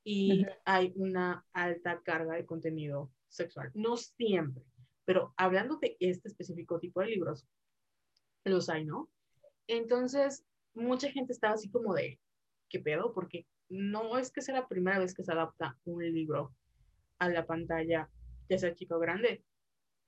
y 0.02 0.40
Ujú. 0.40 0.50
hay 0.64 0.92
una 0.96 1.44
alta 1.52 2.00
carga 2.02 2.34
de 2.34 2.46
contenido 2.46 3.12
sexual. 3.28 3.72
No 3.74 3.98
siempre, 3.98 4.64
pero 5.04 5.34
hablando 5.36 5.76
de 5.76 5.98
este 6.00 6.28
específico 6.28 6.80
tipo 6.80 7.02
de 7.02 7.08
libros, 7.08 7.46
los 8.44 8.70
hay, 8.70 8.86
¿no? 8.86 9.10
Entonces, 9.66 10.46
mucha 10.72 11.10
gente 11.10 11.34
estaba 11.34 11.56
así 11.56 11.68
como 11.68 11.92
de, 11.92 12.18
¿qué 12.70 12.80
pedo? 12.80 13.12
Porque 13.12 13.46
no 13.68 14.16
es 14.16 14.32
que 14.32 14.40
sea 14.40 14.54
la 14.54 14.66
primera 14.66 14.98
vez 14.98 15.12
que 15.12 15.24
se 15.24 15.32
adapta 15.32 15.76
un 15.84 16.02
libro 16.02 16.54
a 17.18 17.28
la 17.28 17.44
pantalla, 17.44 18.08
ya 18.48 18.58
sea 18.58 18.74
chico 18.74 18.96
o 18.96 18.98
grande, 18.98 19.44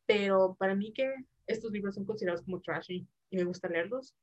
pero 0.07 0.55
para 0.59 0.75
mí 0.75 0.95
que 0.95 1.13
estos 1.49 1.73
libros 1.73 1.95
son 1.95 2.05
considerados 2.05 2.45
como 2.45 2.61
trashy 2.61 3.07
y 3.31 3.37
me 3.37 3.45
gusta 3.45 3.69
leerlos, 3.69 4.15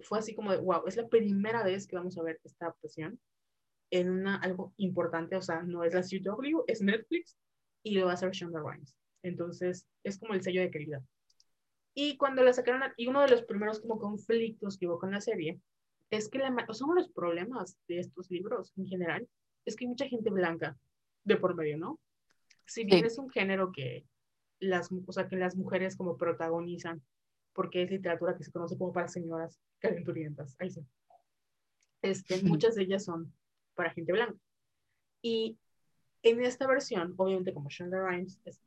fue 0.00 0.18
así 0.18 0.34
como 0.34 0.50
de, 0.50 0.58
wow, 0.58 0.82
es 0.86 0.96
la 0.96 1.06
primera 1.06 1.62
vez 1.62 1.86
que 1.86 1.96
vamos 1.96 2.18
a 2.18 2.22
ver 2.22 2.40
esta 2.42 2.66
adaptación 2.66 3.20
en 3.90 4.10
una, 4.10 4.36
algo 4.36 4.72
importante, 4.76 5.36
o 5.36 5.42
sea, 5.42 5.62
no 5.62 5.84
es 5.84 5.94
la 5.94 6.02
CW, 6.02 6.64
es 6.66 6.82
Netflix 6.82 7.36
y 7.84 7.94
lo 7.94 8.06
va 8.06 8.12
a 8.12 8.14
hacer 8.14 8.32
Shonda 8.32 8.60
Rhimes. 8.60 8.96
Entonces, 9.22 9.86
es 10.02 10.18
como 10.18 10.34
el 10.34 10.42
sello 10.42 10.62
de 10.62 10.70
calidad. 10.70 11.02
Y 11.94 12.16
cuando 12.16 12.42
la 12.42 12.52
sacaron, 12.52 12.82
y 12.96 13.06
uno 13.06 13.20
de 13.20 13.28
los 13.28 13.42
primeros 13.44 13.80
como 13.80 13.98
conflictos 13.98 14.76
que 14.76 14.88
hubo 14.88 14.98
con 14.98 15.12
la 15.12 15.20
serie, 15.20 15.60
es 16.10 16.28
que 16.28 16.38
la, 16.38 16.54
o 16.68 16.74
sea, 16.74 16.86
uno 16.86 16.96
de 16.96 17.02
los 17.02 17.12
problemas 17.12 17.78
de 17.86 18.00
estos 18.00 18.30
libros 18.30 18.72
en 18.76 18.86
general 18.86 19.28
es 19.64 19.76
que 19.76 19.84
hay 19.84 19.88
mucha 19.90 20.08
gente 20.08 20.30
blanca 20.30 20.76
de 21.22 21.36
por 21.36 21.54
medio, 21.54 21.78
¿no? 21.78 22.00
Si 22.66 22.84
bien 22.84 23.00
Sí. 23.00 23.06
es 23.06 23.18
un 23.18 23.30
género 23.30 23.70
que 23.72 24.04
las, 24.60 24.90
o 25.06 25.12
sea, 25.12 25.28
que 25.28 25.36
las 25.36 25.56
mujeres 25.56 25.96
como 25.96 26.16
protagonizan, 26.16 27.02
porque 27.52 27.82
es 27.82 27.90
literatura 27.90 28.36
que 28.36 28.44
se 28.44 28.52
conoce 28.52 28.76
como 28.78 28.92
para 28.92 29.08
señoras 29.08 29.60
calenturientas, 29.78 30.56
ahí 30.58 30.70
sí. 30.70 30.84
Este, 32.02 32.42
muchas 32.42 32.74
de 32.74 32.82
ellas 32.82 33.04
son 33.04 33.32
para 33.74 33.90
gente 33.90 34.12
blanca. 34.12 34.38
Y 35.22 35.56
en 36.22 36.42
esta 36.44 36.66
versión, 36.66 37.14
obviamente 37.16 37.54
como 37.54 37.68
Shonda 37.70 38.06
Rhimes 38.06 38.40
es- 38.44 38.60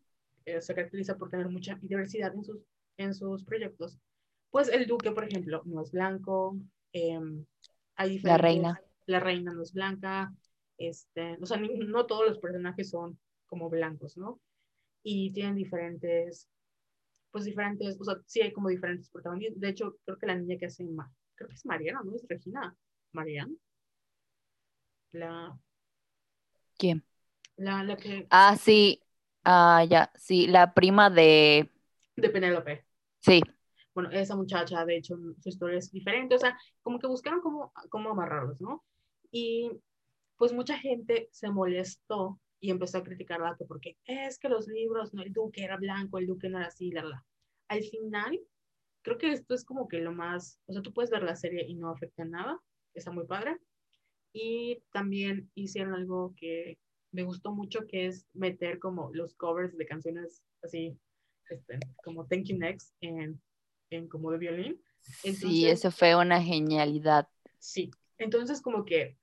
eh, 0.46 0.62
se 0.62 0.74
caracteriza 0.74 1.18
por 1.18 1.30
tener 1.30 1.50
mucha 1.50 1.76
diversidad 1.82 2.34
en 2.34 2.44
sus, 2.44 2.58
en 2.98 3.14
sus 3.14 3.44
proyectos, 3.44 4.00
pues 4.50 4.70
el 4.70 4.88
duque, 4.88 5.12
por 5.12 5.24
ejemplo, 5.26 5.62
no 5.66 5.82
es 5.82 5.92
blanco, 5.92 6.58
em, 6.94 7.46
hay 7.96 8.20
La 8.20 8.38
reina. 8.38 8.82
la 9.06 9.20
reina 9.20 9.54
no 9.54 9.62
es 9.62 9.74
blanca, 9.74 10.34
este, 10.78 11.38
o 11.42 11.46
sea, 11.46 11.58
ni- 11.58 11.78
no 11.78 12.06
todos 12.06 12.28
los 12.28 12.40
personajes 12.40 12.90
son 12.90 13.20
como 13.46 13.70
blancos, 13.70 14.18
¿no? 14.18 14.40
Y 15.10 15.32
tienen 15.32 15.56
diferentes, 15.56 16.50
pues 17.32 17.46
diferentes, 17.46 17.98
o 18.00 18.04
sea, 18.04 18.16
sí 18.26 18.42
hay 18.42 18.52
como 18.52 18.68
diferentes 18.70 19.10
protagonistas. 19.10 19.62
De 19.62 19.70
hecho, 19.70 19.96
creo 20.06 20.18
que 20.18 20.28
la 20.28 20.36
niña 20.36 20.58
que 20.60 20.66
hace, 20.66 20.86
creo 21.36 21.48
que 21.48 21.56
es 21.56 21.66
Mariana, 21.66 22.02
¿no? 22.04 22.14
Es 22.14 22.26
Regina. 22.28 22.76
Mariana. 23.14 23.54
La, 25.14 25.58
¿Quién? 26.78 27.04
la, 27.58 27.84
la 27.84 27.96
que, 27.96 28.28
Ah, 28.30 28.56
sí. 28.58 29.02
Ah, 29.44 29.86
ya. 29.90 30.12
Sí, 30.16 30.48
la 30.48 30.74
prima 30.74 31.10
de. 31.10 31.72
de 32.18 32.30
Penélope. 32.30 32.86
Sí. 33.20 33.42
Bueno, 33.94 34.12
esa 34.12 34.36
muchacha, 34.36 34.86
de 34.86 34.98
hecho, 34.98 35.16
su 35.42 35.50
historia 35.50 35.80
es 35.80 35.92
diferente, 35.92 36.36
o 36.36 36.40
sea, 36.40 36.58
como 36.82 37.00
que 37.00 37.08
buscaron 37.08 37.42
cómo, 37.42 37.72
cómo 37.90 38.12
amarrarlos, 38.12 38.62
¿no? 38.62 38.84
Y 39.32 39.72
pues 40.38 40.54
mucha 40.54 40.78
gente 40.78 41.30
se 41.32 41.50
molestó 41.50 42.40
y 42.60 42.72
empezó 42.72 42.98
a 42.98 43.04
criticarla 43.04 43.56
que 43.58 43.66
porque 43.66 43.98
es 44.06 44.40
que 44.40 44.50
los 44.50 44.68
libros, 44.68 45.14
no, 45.14 45.22
el 45.24 45.34
duque 45.34 45.64
era 45.64 45.78
blanco, 45.78 46.18
el 46.18 46.28
duque 46.28 46.50
no 46.50 46.58
era 46.58 46.68
así, 46.68 46.92
la, 46.92 47.04
la. 47.04 47.26
al 47.68 47.84
final, 47.84 48.40
creo 49.02 49.18
que 49.18 49.32
esto 49.32 49.54
es 49.54 49.64
como 49.64 49.88
que 49.88 50.00
lo 50.00 50.12
más, 50.12 50.60
o 50.66 50.74
sea, 50.74 50.82
tú 50.82 50.94
puedes 50.94 51.12
ver 51.12 51.24
la 51.24 51.36
serie 51.36 51.66
y 51.68 51.76
no 51.76 51.90
afecta 51.90 52.26
nada, 52.26 52.60
está 52.94 53.12
muy 53.12 53.26
padre. 53.26 53.58
Y 54.34 54.84
también 54.92 55.50
hicieron 55.56 55.94
algo 55.94 56.34
que 56.36 56.78
me 57.12 57.24
gustó 57.24 57.52
mucho, 57.52 57.88
que 57.88 58.08
es 58.08 58.28
meter 58.34 58.80
como 58.80 59.10
los 59.14 59.34
covers 59.36 59.78
de 59.78 59.86
canciones 59.86 60.44
así, 60.62 60.98
este, 61.50 61.80
como 62.04 62.28
Thank 62.28 62.48
You 62.48 62.58
Next 62.58 62.94
en, 63.02 63.42
en 63.90 64.08
como 64.08 64.32
de 64.32 64.38
violín. 64.38 64.82
sí, 65.02 65.68
eso 65.68 65.90
fue 65.92 66.16
una 66.16 66.42
genialidad. 66.42 67.28
Sí, 67.60 67.90
entonces 68.18 68.62
como 68.62 68.84
que, 68.86 69.18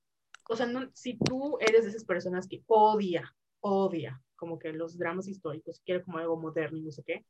o 0.49 0.57
sea, 0.57 0.67
no, 0.67 0.91
si 0.93 1.17
tú 1.17 1.59
eres 1.61 1.85
de 1.85 1.91
esas 1.91 2.05
personas 2.05 2.49
que 2.49 2.63
odia, 2.67 3.35
odia 3.61 4.21
como 4.37 4.59
que 4.59 4.73
los 4.73 4.99
dramas 4.99 5.29
históricos, 5.29 5.81
quiere 5.85 6.03
como 6.03 6.19
algo 6.19 6.37
moderno 6.37 6.79
y 6.79 6.83
no 6.83 6.93
sé 6.93 7.03
qué, 7.05 7.25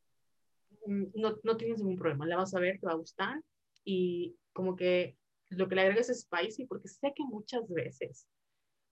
mm, 0.87 1.05
no, 1.15 1.37
no 1.43 1.57
tienes 1.57 1.79
ningún 1.79 1.97
problema, 1.97 2.27
la 2.27 2.37
vas 2.37 2.55
a 2.55 2.61
ver, 2.61 2.81
te 2.81 2.87
va 2.87 2.93
a 2.93 2.97
gustar 2.97 3.41
y 3.85 4.37
como 4.53 4.75
que 4.77 5.17
lo 5.51 5.69
que 5.69 5.75
le 5.75 5.83
agregas 5.83 6.09
es 6.09 6.23
spicy 6.23 6.67
porque 6.67 6.89
sé 6.89 7.13
que 7.15 7.23
muchas 7.23 7.69
veces, 7.69 8.27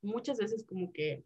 muchas 0.03 0.39
veces 0.39 0.65
como 0.65 0.93
que 0.93 1.25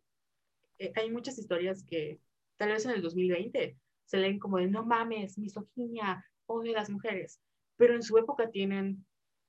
eh, 0.79 0.93
hay 0.95 1.11
muchas 1.11 1.39
historias 1.39 1.85
que 1.85 2.21
tal 2.57 2.71
vez 2.71 2.85
en 2.85 2.93
el 2.93 3.03
2020 3.03 3.77
se 4.05 4.17
leen 4.19 4.39
como 4.39 4.59
de 4.59 4.69
no 4.69 4.85
mames, 4.85 5.37
misoginia, 5.37 6.25
odio 6.47 6.73
a 6.73 6.81
las 6.81 6.91
mujeres, 6.91 7.41
pero 7.77 7.95
en 7.95 8.03
su 8.03 8.17
época 8.19 8.51
tienen 8.51 9.05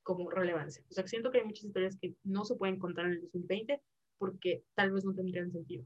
como 0.08 0.30
relevancia. 0.30 0.82
O 0.90 0.94
sea, 0.94 1.06
siento 1.06 1.32
que 1.32 1.40
hay 1.40 1.44
muchas 1.44 1.66
historias 1.66 1.98
que 2.00 2.16
no 2.24 2.46
se 2.46 2.56
pueden 2.56 2.80
contar 2.80 3.08
en 3.08 3.12
el 3.12 3.22
2020 3.24 3.82
porque 4.18 4.64
tal 4.74 4.94
vez 4.94 5.04
no 5.04 5.14
tendrían 5.14 5.52
sentido. 5.52 5.84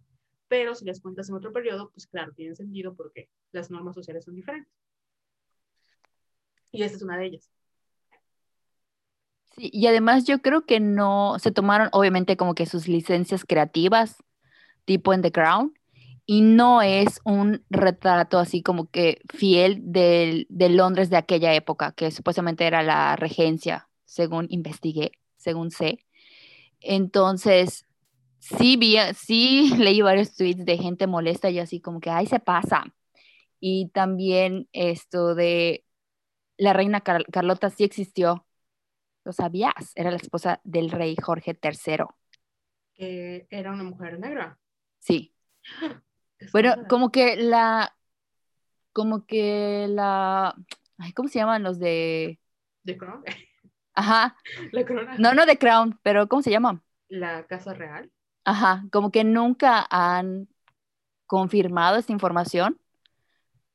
Pero 0.48 0.76
si 0.76 0.86
las 0.86 1.02
cuentas 1.02 1.28
en 1.30 1.36
otro 1.36 1.52
periodo, 1.52 1.90
pues 1.92 2.06
claro, 2.06 2.32
tienen 2.34 2.56
sentido 2.56 2.94
porque 2.94 3.30
las 3.52 3.72
normas 3.72 3.96
sociales 3.96 4.24
son 4.24 4.36
diferentes. 4.36 4.72
Y 6.72 6.84
esta 6.84 6.98
es 6.98 7.04
una 7.04 7.18
de 7.18 7.26
ellas. 7.26 7.50
Sí, 9.56 9.72
y 9.74 9.88
además 9.88 10.26
yo 10.26 10.40
creo 10.40 10.68
que 10.68 10.80
no 10.80 11.40
se 11.40 11.52
tomaron 11.52 11.90
obviamente 11.92 12.38
como 12.38 12.54
que 12.54 12.68
sus 12.68 12.88
licencias 12.88 13.44
creativas, 13.44 14.24
tipo 14.86 15.14
en 15.14 15.24
The 15.24 15.32
Crown, 15.32 15.74
y 16.28 16.42
no 16.42 16.84
es 16.84 17.22
un 17.26 17.66
retrato 17.72 18.38
así 18.38 18.62
como 18.62 18.88
que 18.88 19.20
fiel 19.34 19.82
del, 19.92 20.46
de 20.50 20.70
Londres 20.70 21.10
de 21.10 21.18
aquella 21.18 21.56
época, 21.56 21.92
que 21.94 22.12
supuestamente 22.12 22.68
era 22.68 22.84
la 22.84 23.16
regencia, 23.16 23.88
según 24.12 24.48
investigué, 24.50 25.14
según 25.38 25.72
sé. 25.72 26.06
Entonces, 26.82 27.86
sí, 28.40 28.76
vi, 28.76 28.98
sí 29.16 29.74
leí 29.78 30.02
varios 30.02 30.36
tweets 30.36 30.66
de 30.66 30.78
gente 30.78 31.08
molesta 31.08 31.50
y 31.50 31.60
así 31.60 31.80
como 31.80 32.02
que, 32.02 32.10
ay, 32.10 32.28
se 32.28 32.42
pasa. 32.42 32.94
Y 33.62 33.88
también 33.90 34.68
esto 34.74 35.34
de 35.34 35.86
la 36.58 36.74
reina 36.74 37.00
Carlota 37.02 37.70
sí 37.70 37.86
existió. 37.86 38.46
¿Lo 39.24 39.32
sabías? 39.32 39.94
Era 39.96 40.12
la 40.12 40.18
esposa 40.18 40.60
del 40.66 40.92
rey 40.92 41.16
Jorge 41.16 41.58
III. 41.62 42.06
Que 42.94 43.48
era 43.50 43.72
una 43.72 43.84
mujer 43.84 44.20
negra. 44.20 44.60
Sí. 45.00 45.34
bueno, 46.52 46.76
como 46.90 47.12
que 47.12 47.38
la, 47.38 47.96
como 48.92 49.26
que 49.26 49.86
la, 49.88 50.54
ay, 50.98 51.14
¿cómo 51.14 51.30
se 51.30 51.40
llaman 51.40 51.64
los 51.64 51.80
de? 51.80 52.40
¿De 52.84 52.98
Crown? 52.98 53.24
Ajá. 54.02 54.36
La 54.72 54.86
corona. 54.86 55.16
No, 55.20 55.34
no 55.34 55.46
de 55.46 55.58
Crown, 55.58 56.00
pero 56.02 56.28
¿cómo 56.28 56.42
se 56.42 56.50
llama? 56.50 56.82
La 57.08 57.46
Casa 57.46 57.74
Real. 57.74 58.12
Ajá, 58.44 58.84
como 58.92 59.12
que 59.12 59.24
nunca 59.24 59.86
han 59.92 60.48
confirmado 61.28 61.98
esta 61.98 62.12
información, 62.12 62.80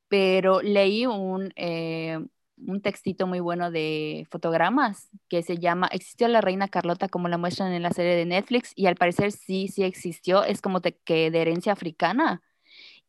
pero 0.09 0.61
leí 0.61 1.05
un, 1.05 1.53
eh, 1.55 2.19
un 2.57 2.81
textito 2.81 3.25
muy 3.25 3.39
bueno 3.39 3.71
de 3.71 4.27
fotogramas 4.29 5.09
que 5.29 5.43
se 5.43 5.57
llama 5.57 5.87
¿Existió 5.93 6.27
la 6.27 6.41
reina 6.41 6.67
Carlota 6.67 7.07
como 7.07 7.29
la 7.29 7.37
muestran 7.37 7.71
en 7.71 7.83
la 7.83 7.91
serie 7.91 8.15
de 8.15 8.25
Netflix? 8.25 8.73
Y 8.75 8.87
al 8.87 8.97
parecer 8.97 9.31
sí, 9.31 9.69
sí 9.69 9.83
existió, 9.83 10.43
es 10.43 10.61
como 10.61 10.81
de, 10.81 10.97
que 10.97 11.31
de 11.31 11.41
herencia 11.41 11.71
africana. 11.71 12.41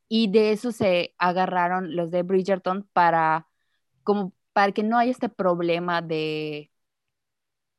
Y 0.08 0.30
de 0.30 0.52
eso 0.52 0.70
se 0.70 1.14
agarraron 1.18 1.96
los 1.96 2.12
de 2.12 2.22
Bridgerton 2.22 2.88
para, 2.92 3.48
como, 4.04 4.32
para 4.52 4.72
que 4.72 4.84
no 4.84 4.98
haya 4.98 5.10
este 5.10 5.28
problema 5.28 6.00
de, 6.00 6.70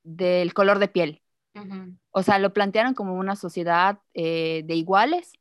del 0.03 0.53
color 0.53 0.79
de 0.79 0.87
piel. 0.87 1.21
O 2.11 2.23
sea, 2.23 2.39
lo 2.39 2.53
plantearon 2.53 2.93
como 2.93 3.15
una 3.15 3.35
sociedad 3.35 3.99
eh, 4.13 4.63
de 4.65 4.75
iguales 4.75 5.33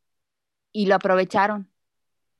y 0.73 0.87
lo 0.87 0.97
aprovecharon. 0.97 1.71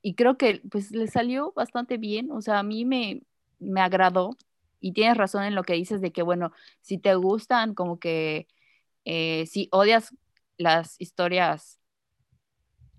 Y 0.01 0.15
creo 0.15 0.37
que 0.37 0.61
pues 0.69 0.91
le 0.91 1.07
salió 1.07 1.53
bastante 1.55 1.97
bien. 1.97 2.31
O 2.31 2.41
sea, 2.41 2.59
a 2.59 2.63
mí 2.63 2.85
me, 2.85 3.21
me 3.59 3.81
agradó. 3.81 4.35
Y 4.81 4.93
tienes 4.93 5.17
razón 5.17 5.43
en 5.43 5.55
lo 5.55 5.63
que 5.63 5.73
dices 5.73 6.01
de 6.01 6.11
que, 6.11 6.23
bueno, 6.23 6.51
si 6.81 6.97
te 6.97 7.13
gustan, 7.15 7.73
como 7.73 7.99
que 7.99 8.47
eh, 9.05 9.45
si 9.45 9.67
odias 9.71 10.15
las 10.57 10.99
historias, 11.01 11.79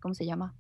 ¿cómo 0.00 0.14
se 0.14 0.26
llama? 0.26 0.54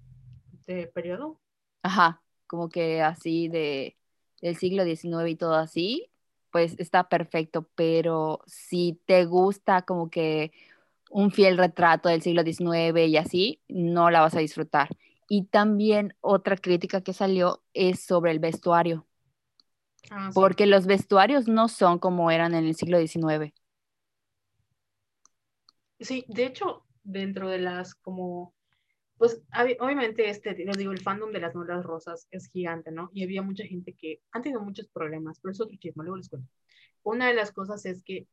¿De 0.66 0.86
periodo? 0.86 1.40
Ajá, 1.82 2.22
como 2.46 2.68
que 2.68 3.02
así 3.02 3.48
de, 3.48 3.96
del 4.40 4.56
siglo 4.56 4.84
XIX 4.84 5.28
y 5.28 5.36
todo 5.36 5.54
así, 5.54 6.10
pues 6.50 6.78
está 6.78 7.08
perfecto, 7.08 7.68
pero 7.74 8.40
si 8.46 9.00
te 9.06 9.24
gusta 9.24 9.82
como 9.82 10.10
que 10.10 10.52
un 11.10 11.30
fiel 11.32 11.58
retrato 11.58 12.08
del 12.08 12.22
siglo 12.22 12.42
XIX 12.42 13.06
y 13.06 13.16
así, 13.16 13.60
no 13.68 14.10
la 14.10 14.20
vas 14.20 14.34
a 14.34 14.40
disfrutar. 14.40 14.88
Y 15.28 15.44
también 15.44 16.14
otra 16.20 16.56
crítica 16.56 17.02
que 17.02 17.12
salió 17.12 17.62
es 17.74 18.04
sobre 18.04 18.32
el 18.32 18.38
vestuario, 18.38 19.06
ah, 20.10 20.30
porque 20.34 20.66
los 20.66 20.86
vestuarios 20.86 21.48
no 21.48 21.68
son 21.68 21.98
como 21.98 22.30
eran 22.30 22.54
en 22.54 22.66
el 22.66 22.74
siglo 22.74 22.98
XIX. 22.98 23.52
Sí, 26.00 26.24
de 26.28 26.46
hecho, 26.46 26.84
dentro 27.02 27.48
de 27.48 27.58
las 27.58 27.94
como 27.94 28.54
pues 29.20 29.38
obviamente 29.52 30.30
este, 30.30 30.54
les 30.54 30.78
digo, 30.78 30.92
el 30.92 31.02
fandom 31.02 31.30
de 31.30 31.40
las 31.40 31.54
novelas 31.54 31.84
rosas 31.84 32.26
es 32.30 32.48
gigante, 32.48 32.90
¿no? 32.90 33.10
Y 33.12 33.22
había 33.22 33.42
mucha 33.42 33.64
gente 33.66 33.92
que 33.92 34.22
han 34.32 34.40
tenido 34.40 34.62
muchos 34.62 34.88
problemas, 34.88 35.38
pero 35.40 35.52
es 35.52 35.60
otro 35.60 35.76
chisme, 35.76 36.04
luego 36.04 36.16
les 36.16 36.30
cuento. 36.30 36.48
Una 37.02 37.28
de 37.28 37.34
las 37.34 37.52
cosas 37.52 37.84
es 37.84 38.02
que 38.02 38.26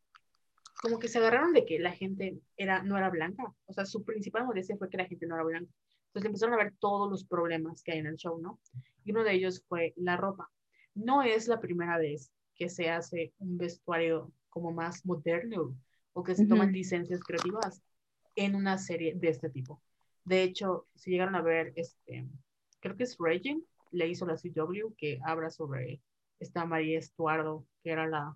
como 0.82 0.98
que 0.98 1.10
se 1.10 1.18
agarraron 1.18 1.52
de 1.52 1.66
que 1.66 1.78
la 1.78 1.92
gente 1.92 2.40
era, 2.56 2.84
no 2.84 2.98
era 2.98 3.10
blanca, 3.10 3.54
o 3.66 3.74
sea, 3.74 3.86
su 3.86 4.06
principal 4.06 4.46
molestia 4.46 4.78
fue 4.78 4.90
que 4.90 4.96
la 4.96 5.08
gente 5.08 5.28
no 5.28 5.36
era 5.36 5.44
blanca. 5.44 5.70
Entonces 6.06 6.28
empezaron 6.28 6.54
a 6.54 6.64
ver 6.64 6.74
todos 6.80 7.12
los 7.12 7.26
problemas 7.26 7.84
que 7.84 7.92
hay 7.92 8.00
en 8.00 8.08
el 8.08 8.16
show, 8.16 8.40
¿no? 8.40 8.58
Y 9.04 9.12
uno 9.12 9.26
de 9.26 9.34
ellos 9.34 9.66
fue 9.68 9.92
la 9.98 10.16
ropa. 10.16 10.50
No 10.96 11.22
es 11.22 11.50
la 11.50 11.60
primera 11.60 11.98
vez 11.98 12.32
que 12.56 12.70
se 12.70 12.90
hace 12.90 13.34
un 13.40 13.58
vestuario 13.58 14.32
como 14.50 14.72
más 14.72 15.06
moderno 15.06 15.78
o 16.14 16.24
que 16.24 16.34
se 16.34 16.46
toman 16.46 16.72
licencias 16.72 17.20
creativas 17.20 17.82
en 18.38 18.56
una 18.56 18.78
serie 18.78 19.16
de 19.16 19.28
este 19.28 19.50
tipo. 19.50 19.82
De 20.28 20.44
hecho, 20.44 20.88
si 20.94 21.12
llegaron 21.12 21.36
a 21.36 21.42
ver, 21.42 21.72
este, 21.78 22.28
creo 22.82 22.98
que 22.98 23.04
es 23.04 23.16
Regin, 23.18 23.66
le 23.92 24.10
hizo 24.10 24.26
la 24.26 24.36
CW, 24.36 24.94
que 24.98 25.20
habla 25.24 25.50
sobre 25.50 26.02
esta 26.38 26.66
María 26.66 27.00
Estuardo, 27.00 27.66
que 27.82 27.92
era 27.92 28.06
la 28.08 28.36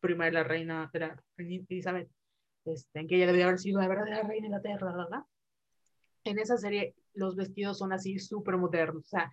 prima 0.00 0.24
de 0.24 0.32
la 0.32 0.42
reina, 0.42 0.90
de 0.92 0.98
la 0.98 1.22
reina 1.36 1.64
Elizabeth, 1.68 2.10
este, 2.64 2.98
en 2.98 3.06
que 3.06 3.14
ella 3.14 3.28
debía 3.28 3.44
haber 3.44 3.60
sido 3.60 3.80
la 3.80 3.86
verdadera 3.86 4.24
reina 4.24 4.48
de 4.48 4.54
la 4.56 4.62
tierra, 4.62 4.92
¿verdad? 4.92 5.22
En 6.24 6.40
esa 6.40 6.56
serie 6.56 6.96
los 7.14 7.36
vestidos 7.36 7.78
son 7.78 7.92
así 7.92 8.18
súper 8.18 8.56
modernos, 8.56 9.04
o 9.04 9.08
sea, 9.08 9.30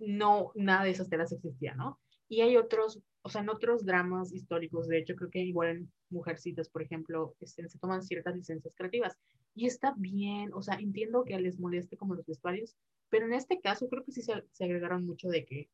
no, 0.00 0.50
nada 0.56 0.82
de 0.82 0.90
esas 0.90 1.08
telas 1.08 1.30
existía, 1.30 1.76
¿no? 1.76 2.00
Y 2.28 2.40
hay 2.40 2.56
otros, 2.56 3.00
o 3.22 3.28
sea, 3.28 3.42
en 3.42 3.50
otros 3.50 3.86
dramas 3.86 4.32
históricos, 4.32 4.88
de 4.88 4.98
hecho, 4.98 5.14
creo 5.14 5.30
que 5.30 5.38
igual 5.38 5.68
en 5.68 5.92
Mujercitas, 6.08 6.68
por 6.68 6.82
ejemplo, 6.82 7.36
este, 7.38 7.68
se 7.68 7.78
toman 7.78 8.02
ciertas 8.02 8.34
licencias 8.34 8.74
creativas. 8.76 9.16
Y 9.54 9.66
está 9.66 9.94
bien, 9.96 10.52
o 10.54 10.62
sea, 10.62 10.76
entiendo 10.76 11.24
que 11.24 11.38
les 11.38 11.58
moleste 11.58 11.96
como 11.96 12.14
los 12.14 12.26
vestuarios, 12.26 12.76
pero 13.08 13.26
en 13.26 13.34
este 13.34 13.60
caso 13.60 13.88
creo 13.88 14.04
que 14.04 14.12
sí 14.12 14.22
se, 14.22 14.32
agregaron 14.64 15.04
mucho 15.04 15.28
de 15.28 15.44
que 15.44 15.68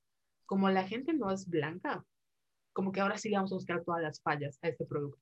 como 0.47 0.71
la 0.71 0.87
gente 0.87 1.13
no 1.13 1.31
es 1.31 1.49
blanca, 1.49 2.05
como 2.73 2.93
que 2.93 3.01
ahora 3.01 3.19
sí 3.19 3.29
le 3.29 3.37
vamos 3.37 3.53
a 3.53 3.57
buscar 3.57 3.85
todas 3.85 4.03
las 4.03 4.21
fallas 4.21 4.59
a 4.63 4.69
este 4.69 4.87
producto. 4.87 5.21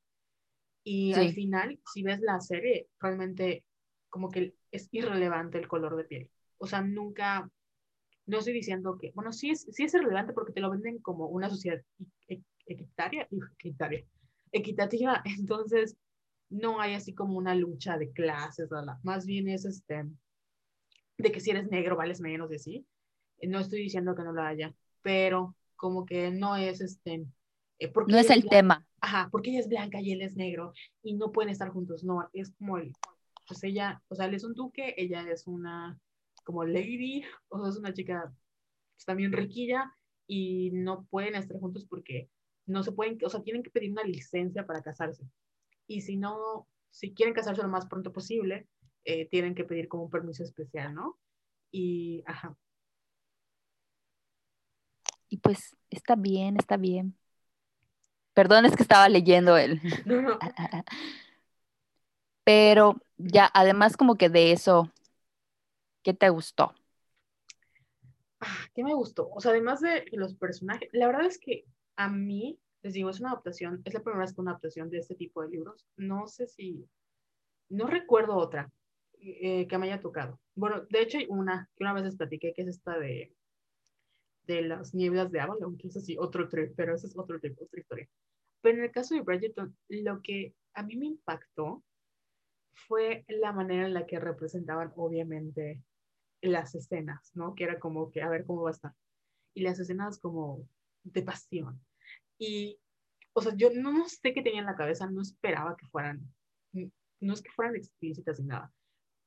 Y 0.85 1.14
al 1.14 1.33
final, 1.33 1.81
si 1.93 2.03
ves 2.03 2.20
la 2.20 2.41
serie, 2.41 2.89
realmente 3.01 3.64
como 4.11 4.31
que 4.31 4.55
es 4.70 4.89
irrelevante 4.93 5.59
el 5.59 5.66
color 5.66 5.97
de 5.97 6.05
piel. 6.05 6.31
O 6.59 6.66
sea, 6.66 6.83
nunca, 6.83 7.51
no 8.26 8.39
estoy 8.39 8.53
diciendo 8.53 8.99
que, 8.99 9.12
bueno, 9.14 9.33
sí 9.33 9.51
es, 9.51 9.66
sí 9.70 9.85
es 9.85 9.95
irrelevante 9.95 10.35
porque 10.35 10.53
te 10.53 10.61
lo 10.61 10.70
venden 10.70 10.99
como 10.99 11.26
una 11.26 11.49
sociedad 11.49 11.81
equitaria, 12.66 13.26
equitaria, 13.59 14.05
equitativa. 14.53 15.22
Entonces, 15.39 15.97
no 16.55 16.81
hay 16.81 16.95
así 16.95 17.15
como 17.15 17.37
una 17.37 17.55
lucha 17.55 17.99
de 17.99 18.13
clases, 18.13 18.71
más 19.03 19.27
bien 19.27 19.49
es 19.49 19.65
este, 19.65 20.05
de 21.19 21.33
que 21.33 21.41
si 21.41 21.51
eres 21.51 21.69
negro 21.69 21.97
vales 21.97 22.21
menos 22.21 22.49
de 22.49 22.59
sí. 22.59 22.87
No 23.43 23.59
estoy 23.59 23.81
diciendo 23.81 24.15
que 24.15 24.23
no 24.23 24.33
lo 24.33 24.43
haya, 24.43 24.73
pero 25.03 25.57
como 25.77 26.07
que 26.07 26.31
no 26.31 26.57
es 26.57 26.81
este... 26.81 27.27
Eh, 27.81 27.89
porque 27.89 28.13
no 28.13 28.19
es 28.19 28.31
el 28.31 28.49
tema. 28.49 28.87
Ajá, 29.01 29.29
porque 29.33 29.51
ella 29.51 29.61
es 29.61 29.69
blanca 29.69 30.01
y 30.01 30.13
él 30.13 30.23
es 30.23 30.37
negro 30.37 30.73
y 31.03 31.15
no 31.15 31.33
pueden 31.33 31.51
estar 31.51 31.71
juntos. 31.71 32.05
No, 32.05 32.29
es 32.33 32.53
como 32.53 32.79
el, 32.79 32.93
pues 33.49 33.63
ella, 33.65 34.01
o 34.09 34.15
sea, 34.15 34.27
él 34.27 34.35
es 34.35 34.45
un 34.45 34.55
duque, 34.55 34.95
ella 34.97 35.29
es 35.29 35.49
una 35.49 35.99
como 36.45 36.65
lady, 36.65 37.25
o 37.49 37.59
sea, 37.59 37.71
es 37.71 37.77
una 37.77 37.93
chica 37.93 38.33
pues, 38.95 39.05
también 39.05 39.33
riquilla 39.33 39.93
y 40.29 40.71
no 40.73 41.05
pueden 41.07 41.35
estar 41.35 41.59
juntos 41.59 41.85
porque 41.85 42.31
no 42.67 42.85
se 42.85 42.93
pueden, 42.93 43.19
o 43.25 43.29
sea, 43.29 43.43
tienen 43.43 43.65
que 43.65 43.71
pedir 43.71 43.91
una 43.91 44.05
licencia 44.05 44.65
para 44.65 44.83
casarse. 44.83 45.25
Y 45.87 46.03
si 46.03 46.16
no, 46.16 46.68
si 46.91 47.14
quieren 47.14 47.35
casarse 47.35 47.62
lo 47.62 47.68
más 47.68 47.87
pronto 47.87 48.12
posible, 48.12 48.68
eh, 49.05 49.28
tienen 49.28 49.55
que 49.55 49.64
pedir 49.64 49.89
como 49.89 50.05
un 50.05 50.11
permiso 50.11 50.43
especial, 50.43 50.95
¿no? 50.95 51.18
Y, 51.70 52.22
ajá. 52.26 52.57
Y 55.28 55.39
pues 55.39 55.76
está 55.91 56.14
bien, 56.16 56.57
está 56.57 56.76
bien. 56.76 57.16
Perdón, 58.35 58.66
es 58.66 58.76
que 58.76 58.82
estaba 58.82 59.09
leyendo 59.09 59.57
él. 59.57 59.80
Pero 62.45 62.97
ya, 63.16 63.51
además 63.53 63.97
como 63.97 64.16
que 64.16 64.28
de 64.28 64.53
eso, 64.53 64.91
¿qué 66.03 66.14
te 66.14 66.28
gustó? 66.28 66.74
Ah, 68.41 68.68
¿Qué 68.74 68.85
me 68.85 68.95
gustó? 68.95 69.30
O 69.30 69.41
sea, 69.41 69.53
además 69.53 69.80
de 69.80 70.05
los 70.12 70.35
personajes, 70.35 70.91
la 70.93 71.07
verdad 71.07 71.24
es 71.24 71.39
que 71.39 71.64
a 71.97 72.09
mí, 72.11 72.59
les 72.85 72.93
digo, 72.93 73.09
es 73.09 73.18
una 73.18 73.30
adaptación, 73.30 73.80
es 73.85 73.95
la 73.95 74.01
primera 74.01 74.20
vez 74.20 74.35
que 74.35 74.43
una 74.43 74.51
adaptación 74.51 74.91
de 74.91 74.99
este 74.99 75.14
tipo 75.14 75.43
de 75.43 75.49
libros. 75.49 75.87
No 75.97 76.28
sé 76.28 76.47
si, 76.47 76.87
no 77.70 77.87
recuerdo 77.87 78.37
otra 78.37 78.70
eh, 79.18 79.66
que 79.66 79.78
me 79.78 79.87
haya 79.87 80.03
tocado. 80.03 80.39
Bueno, 80.55 80.82
de 80.91 81.01
hecho 81.01 81.16
hay 81.16 81.26
una 81.30 81.70
que 81.74 81.82
una 81.82 81.95
vez 81.95 82.05
les 82.05 82.16
platiqué, 82.16 82.53
que 82.53 82.61
es 82.61 82.68
esta 82.68 82.99
de, 82.99 83.35
de 84.47 84.62
las 84.62 84.95
nieblas 84.95 85.32
de 85.32 85.41
Avalon, 85.41 85.78
que 85.78 85.89
es 85.89 85.97
así, 85.97 86.18
otro 86.18 86.47
trip, 86.47 86.74
pero 86.76 86.95
esa 86.95 87.07
es 87.07 87.16
otro 87.16 87.41
trip, 87.41 87.59
otra 87.59 87.80
historia. 87.80 88.09
Pero 88.61 88.76
en 88.76 88.85
el 88.85 88.93
caso 88.93 89.14
de 89.14 89.22
Bridgerton, 89.22 89.74
lo 89.89 90.20
que 90.20 90.55
a 90.74 90.82
mí 90.82 90.97
me 90.97 91.07
impactó 91.07 91.82
fue 92.74 93.24
la 93.28 93.53
manera 93.53 93.87
en 93.87 93.95
la 93.95 94.05
que 94.05 94.20
representaban, 94.20 94.93
obviamente, 94.97 95.80
las 96.43 96.74
escenas, 96.74 97.30
¿no? 97.35 97.55
Que 97.55 97.64
era 97.64 97.78
como 97.78 98.11
que, 98.11 98.20
a 98.20 98.28
ver 98.28 98.45
cómo 98.45 98.62
va 98.62 98.70
a 98.70 98.72
estar. 98.72 98.93
Y 99.55 99.62
las 99.62 99.80
escenas 99.80 100.18
como 100.18 100.68
de 101.03 101.22
pasión. 101.22 101.80
Y, 102.47 102.78
o 103.32 103.40
sea, 103.40 103.55
yo 103.57 103.70
no, 103.74 104.07
sé 104.07 104.34
qué 104.34 104.42
tenía 104.42 104.61
en 104.61 104.66
la 104.66 104.76
cabeza, 104.76 105.11
no 105.11 105.22
esperaba 105.22 105.76
que 105.76 105.86
fueran, 105.86 106.20
no 107.20 107.32
es 107.32 107.40
que 107.40 107.51
fueran 107.51 107.74
explícitas 107.74 108.38
ni 108.38 108.47
nada, 108.47 108.70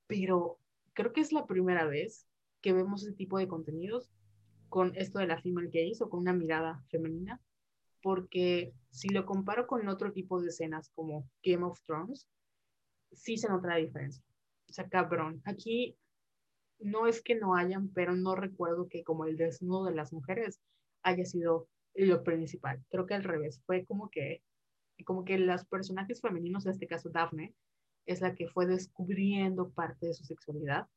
pero 0.06 0.60
creo 0.94 1.14
que 1.14 1.22
es 1.22 1.32
la 1.32 1.48
primera 1.48 1.86
vez 1.86 2.28
que 2.62 2.74
vemos 2.74 3.02
ese 3.02 3.14
tipo 3.14 3.40
de 3.40 3.48
contenidos 3.48 4.12
con 4.70 4.96
esto 4.96 5.18
de 5.18 5.26
la 5.26 5.42
female 5.42 5.70
gaze 5.74 6.04
o 6.04 6.10
con 6.10 6.20
una 6.20 6.34
mirada 6.34 6.84
femenina, 6.90 7.42
porque 8.04 8.74
si 8.92 9.10
lo 9.10 9.26
comparo 9.26 9.66
con 9.66 9.88
otro 9.88 10.12
tipo 10.14 10.40
de 10.40 10.50
escenas 10.50 10.92
como 10.94 11.28
Game 11.44 11.64
of 11.64 11.82
Thrones, 11.88 12.28
sí 13.12 13.38
se 13.38 13.50
nota 13.50 13.70
la 13.70 13.78
diferencia. 13.78 14.24
O 14.70 14.74
sea, 14.74 14.88
cabrón, 14.90 15.42
aquí 15.46 15.98
no 16.78 17.08
es 17.08 17.24
que 17.24 17.34
no 17.34 17.56
hayan, 17.56 17.90
pero 17.90 18.16
no 18.16 18.36
recuerdo 18.36 18.88
que 18.90 19.04
como 19.04 19.26
el 19.26 19.38
desnudo 19.38 19.86
de 19.86 19.96
las 19.96 20.14
mujeres 20.14 20.60
haya 21.02 21.26
sido 21.26 21.68
lo 22.06 22.24
principal. 22.24 22.84
Creo 22.90 23.06
que 23.06 23.16
al 23.16 23.24
revés, 23.24 23.62
fue 23.66 23.86
como 23.86 24.10
que, 24.10 24.44
como 25.06 25.26
que 25.26 25.38
los 25.38 25.66
personajes 25.66 26.22
femeninos, 26.22 26.66
en 26.66 26.74
este 26.74 26.88
caso 26.88 27.10
Daphne, 27.10 27.56
es 28.06 28.22
la 28.22 28.36
que 28.36 28.48
fue 28.48 28.66
descubriendo 28.66 29.70
parte 29.72 30.08
de 30.08 30.14
su 30.14 30.24
sexualidad, 30.24 30.88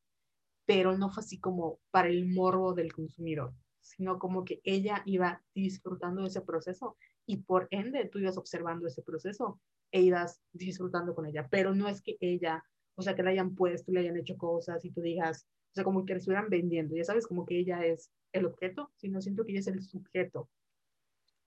pero 0.65 0.97
no 0.97 1.09
fue 1.09 1.21
así 1.21 1.39
como 1.39 1.79
para 1.91 2.07
el 2.07 2.27
morbo 2.27 2.73
del 2.73 2.93
consumidor, 2.93 3.53
sino 3.81 4.19
como 4.19 4.45
que 4.45 4.61
ella 4.63 5.01
iba 5.05 5.43
disfrutando 5.53 6.21
de 6.21 6.29
ese 6.29 6.41
proceso 6.41 6.97
y 7.25 7.37
por 7.37 7.67
ende 7.71 8.07
tú 8.07 8.19
ibas 8.19 8.37
observando 8.37 8.87
ese 8.87 9.01
proceso 9.01 9.59
e 9.91 10.01
ibas 10.01 10.41
disfrutando 10.53 11.13
con 11.13 11.25
ella, 11.25 11.47
pero 11.49 11.75
no 11.75 11.89
es 11.89 12.01
que 12.01 12.15
ella, 12.21 12.63
o 12.95 13.01
sea, 13.01 13.15
que 13.15 13.23
la 13.23 13.31
hayan 13.31 13.55
puesto, 13.55 13.91
le 13.91 14.01
hayan 14.01 14.17
hecho 14.17 14.37
cosas 14.37 14.85
y 14.85 14.91
tú 14.91 15.01
digas, 15.01 15.47
o 15.71 15.73
sea, 15.73 15.83
como 15.83 16.05
que 16.05 16.13
le 16.13 16.19
estuvieran 16.19 16.49
vendiendo, 16.49 16.95
ya 16.95 17.03
sabes, 17.03 17.27
como 17.27 17.45
que 17.45 17.59
ella 17.59 17.85
es 17.85 18.11
el 18.31 18.45
objeto, 18.45 18.91
sino 18.95 19.21
siento 19.21 19.43
que 19.43 19.51
ella 19.51 19.59
es 19.61 19.67
el 19.67 19.81
sujeto 19.81 20.49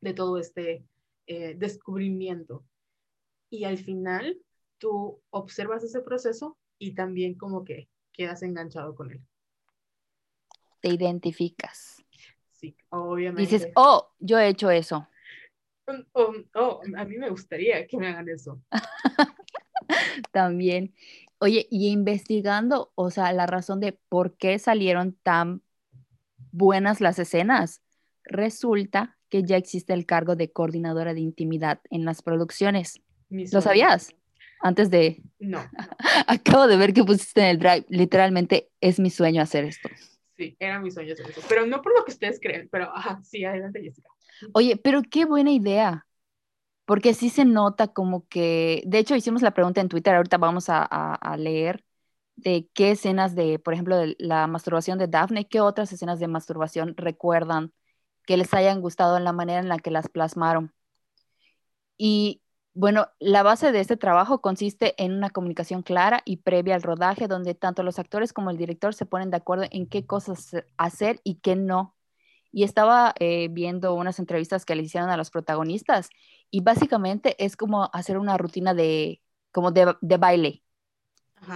de 0.00 0.14
todo 0.14 0.38
este 0.38 0.84
eh, 1.26 1.54
descubrimiento. 1.56 2.64
Y 3.50 3.64
al 3.64 3.78
final 3.78 4.38
tú 4.78 5.20
observas 5.30 5.84
ese 5.84 6.00
proceso 6.00 6.56
y 6.78 6.94
también 6.94 7.34
como 7.34 7.64
que 7.64 7.88
quedas 8.12 8.42
enganchado 8.42 8.94
con 8.94 9.10
él. 9.10 9.20
Te 10.80 10.88
identificas. 10.88 12.04
Sí, 12.52 12.76
obviamente. 12.90 13.42
Dices, 13.42 13.72
oh, 13.74 14.10
yo 14.18 14.38
he 14.38 14.48
hecho 14.48 14.70
eso. 14.70 15.08
Oh, 16.12 16.32
oh, 16.54 16.80
a 16.96 17.04
mí 17.04 17.18
me 17.18 17.30
gustaría 17.30 17.86
que 17.86 17.96
me 17.98 18.08
hagan 18.08 18.28
eso. 18.28 18.60
También. 20.32 20.94
Oye, 21.38 21.66
y 21.70 21.88
investigando, 21.88 22.92
o 22.94 23.10
sea, 23.10 23.32
la 23.32 23.46
razón 23.46 23.80
de 23.80 23.92
por 24.08 24.36
qué 24.36 24.58
salieron 24.58 25.14
tan 25.22 25.62
buenas 26.52 27.00
las 27.00 27.18
escenas, 27.18 27.82
resulta 28.24 29.18
que 29.34 29.42
ya 29.42 29.56
existe 29.56 29.92
el 29.92 30.06
cargo 30.06 30.36
de 30.36 30.52
coordinadora 30.52 31.12
de 31.12 31.18
intimidad 31.18 31.80
en 31.90 32.04
las 32.04 32.22
producciones. 32.22 33.00
¿Lo 33.30 33.60
sabías? 33.60 34.14
Antes 34.60 34.90
de... 34.90 35.24
No. 35.40 35.58
Acabo 36.28 36.68
de 36.68 36.76
ver 36.76 36.92
que 36.92 37.02
pusiste 37.02 37.40
en 37.40 37.48
el 37.48 37.58
drive. 37.58 37.84
Literalmente 37.88 38.70
es 38.80 39.00
mi 39.00 39.10
sueño 39.10 39.42
hacer 39.42 39.64
esto. 39.64 39.88
Sí, 40.36 40.56
era 40.60 40.78
mi 40.78 40.92
sueño 40.92 41.14
hacer 41.14 41.30
eso. 41.30 41.40
Pero 41.48 41.66
no 41.66 41.82
por 41.82 41.98
lo 41.98 42.04
que 42.04 42.12
ustedes 42.12 42.38
creen, 42.40 42.68
pero 42.70 42.94
ajá, 42.94 43.20
sí, 43.24 43.44
adelante, 43.44 43.82
Jessica. 43.82 44.08
Oye, 44.52 44.76
pero 44.76 45.02
qué 45.02 45.24
buena 45.24 45.50
idea. 45.50 46.06
Porque 46.84 47.12
sí 47.12 47.28
se 47.28 47.44
nota 47.44 47.88
como 47.88 48.28
que, 48.28 48.84
de 48.86 48.98
hecho 48.98 49.16
hicimos 49.16 49.42
la 49.42 49.52
pregunta 49.52 49.80
en 49.80 49.88
Twitter, 49.88 50.14
ahorita 50.14 50.38
vamos 50.38 50.66
a, 50.68 51.18
leer 51.38 51.82
de 52.36 52.68
qué 52.72 52.92
escenas 52.92 53.34
de, 53.34 53.58
por 53.58 53.74
ejemplo, 53.74 53.96
de 53.96 54.14
la 54.20 54.46
masturbación 54.46 54.96
de 54.96 55.08
Daphne, 55.08 55.48
qué 55.48 55.60
otras 55.60 55.92
escenas 55.92 56.20
de 56.20 56.28
masturbación 56.28 56.94
recuerdan 56.96 57.72
que 58.26 58.36
les 58.36 58.52
hayan 58.54 58.80
gustado 58.80 59.16
en 59.16 59.24
la 59.24 59.32
manera 59.32 59.60
en 59.60 59.68
la 59.68 59.78
que 59.78 59.90
las 59.90 60.08
plasmaron. 60.08 60.72
Y 61.96 62.42
bueno, 62.74 63.08
la 63.20 63.44
base 63.44 63.70
de 63.70 63.80
este 63.80 63.96
trabajo 63.96 64.40
consiste 64.40 65.00
en 65.02 65.12
una 65.12 65.30
comunicación 65.30 65.82
clara 65.82 66.22
y 66.24 66.38
previa 66.38 66.74
al 66.74 66.82
rodaje, 66.82 67.28
donde 67.28 67.54
tanto 67.54 67.84
los 67.84 68.00
actores 68.00 68.32
como 68.32 68.50
el 68.50 68.56
director 68.56 68.94
se 68.94 69.06
ponen 69.06 69.30
de 69.30 69.36
acuerdo 69.36 69.66
en 69.70 69.86
qué 69.86 70.06
cosas 70.06 70.56
hacer 70.76 71.20
y 71.22 71.36
qué 71.36 71.54
no. 71.54 71.94
Y 72.50 72.64
estaba 72.64 73.14
eh, 73.20 73.48
viendo 73.50 73.94
unas 73.94 74.18
entrevistas 74.18 74.64
que 74.64 74.74
le 74.74 74.82
hicieron 74.82 75.10
a 75.10 75.16
los 75.16 75.30
protagonistas 75.30 76.10
y 76.50 76.60
básicamente 76.62 77.36
es 77.44 77.56
como 77.56 77.90
hacer 77.92 78.18
una 78.18 78.36
rutina 78.38 78.74
de, 78.74 79.22
como 79.52 79.70
de, 79.70 79.94
baile. 80.18 80.62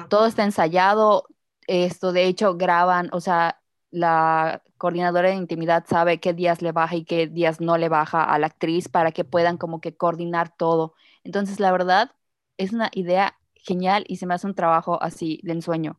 Todo 0.08 0.26
está 0.26 0.44
ensayado, 0.44 1.26
esto 1.66 2.12
de 2.12 2.26
hecho 2.26 2.56
graban, 2.56 3.08
o 3.12 3.20
sea, 3.20 3.60
la 3.91 4.62
coordinadora 4.76 5.30
de 5.30 5.36
intimidad 5.36 5.84
sabe 5.86 6.20
qué 6.20 6.34
días 6.34 6.62
le 6.62 6.72
baja 6.72 6.97
y 6.97 7.05
qué 7.05 7.26
días 7.26 7.61
no 7.61 7.78
le 7.78 7.89
baja 7.89 8.22
a 8.22 8.39
la 8.39 8.47
actriz 8.47 8.89
para 8.89 9.12
que 9.12 9.24
puedan 9.24 9.57
como 9.57 9.80
que 9.80 9.97
coordinar 9.97 10.55
todo. 10.57 10.95
Entonces, 11.24 11.61
la 11.61 11.72
verdad, 11.72 12.12
es 12.57 12.72
una 12.72 12.91
idea 12.93 13.39
genial 13.55 14.05
y 14.09 14.16
se 14.16 14.26
me 14.26 14.34
hace 14.34 14.47
un 14.47 14.55
trabajo 14.55 15.03
así 15.03 15.41
de 15.43 15.53
ensueño. 15.53 15.99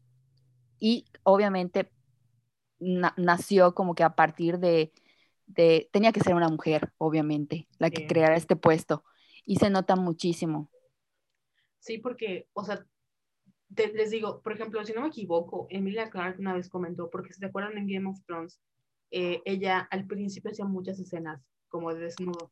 Y 0.80 1.06
obviamente 1.24 1.92
nació 2.80 3.74
como 3.76 3.96
que 3.96 4.04
a 4.04 4.16
partir 4.16 4.60
de, 4.60 4.94
tenía 5.92 6.12
que 6.12 6.22
ser 6.22 6.36
una 6.36 6.50
mujer, 6.50 6.94
obviamente, 6.98 7.68
la 7.78 7.90
que 7.90 8.08
creara 8.08 8.36
este 8.36 8.56
puesto. 8.56 9.04
Y 9.46 9.58
se 9.58 9.70
nota 9.70 9.96
muchísimo. 9.96 10.70
Sí, 11.80 11.98
porque, 11.98 12.48
o 12.54 12.64
sea, 12.64 12.86
les 13.76 14.10
digo, 14.10 14.42
por 14.42 14.54
ejemplo, 14.54 14.84
si 14.84 14.94
no 14.94 15.02
me 15.02 15.10
equivoco, 15.10 15.68
Emilia 15.70 16.10
Clarke 16.10 16.40
una 16.40 16.54
vez 16.54 16.70
comentó, 16.70 17.10
porque 17.10 17.34
si 17.34 17.40
se 17.40 17.46
acuerdan 17.46 17.78
en 17.78 17.88
Game 17.88 18.10
of 18.10 18.24
Thrones, 18.26 18.60
eh, 19.12 19.42
ella 19.46 19.88
al 19.92 20.06
principio 20.06 20.52
hacía 20.52 20.66
muchas 20.66 21.00
escenas 21.00 21.42
como 21.70 21.94
de 21.94 22.02
desnudo. 22.02 22.52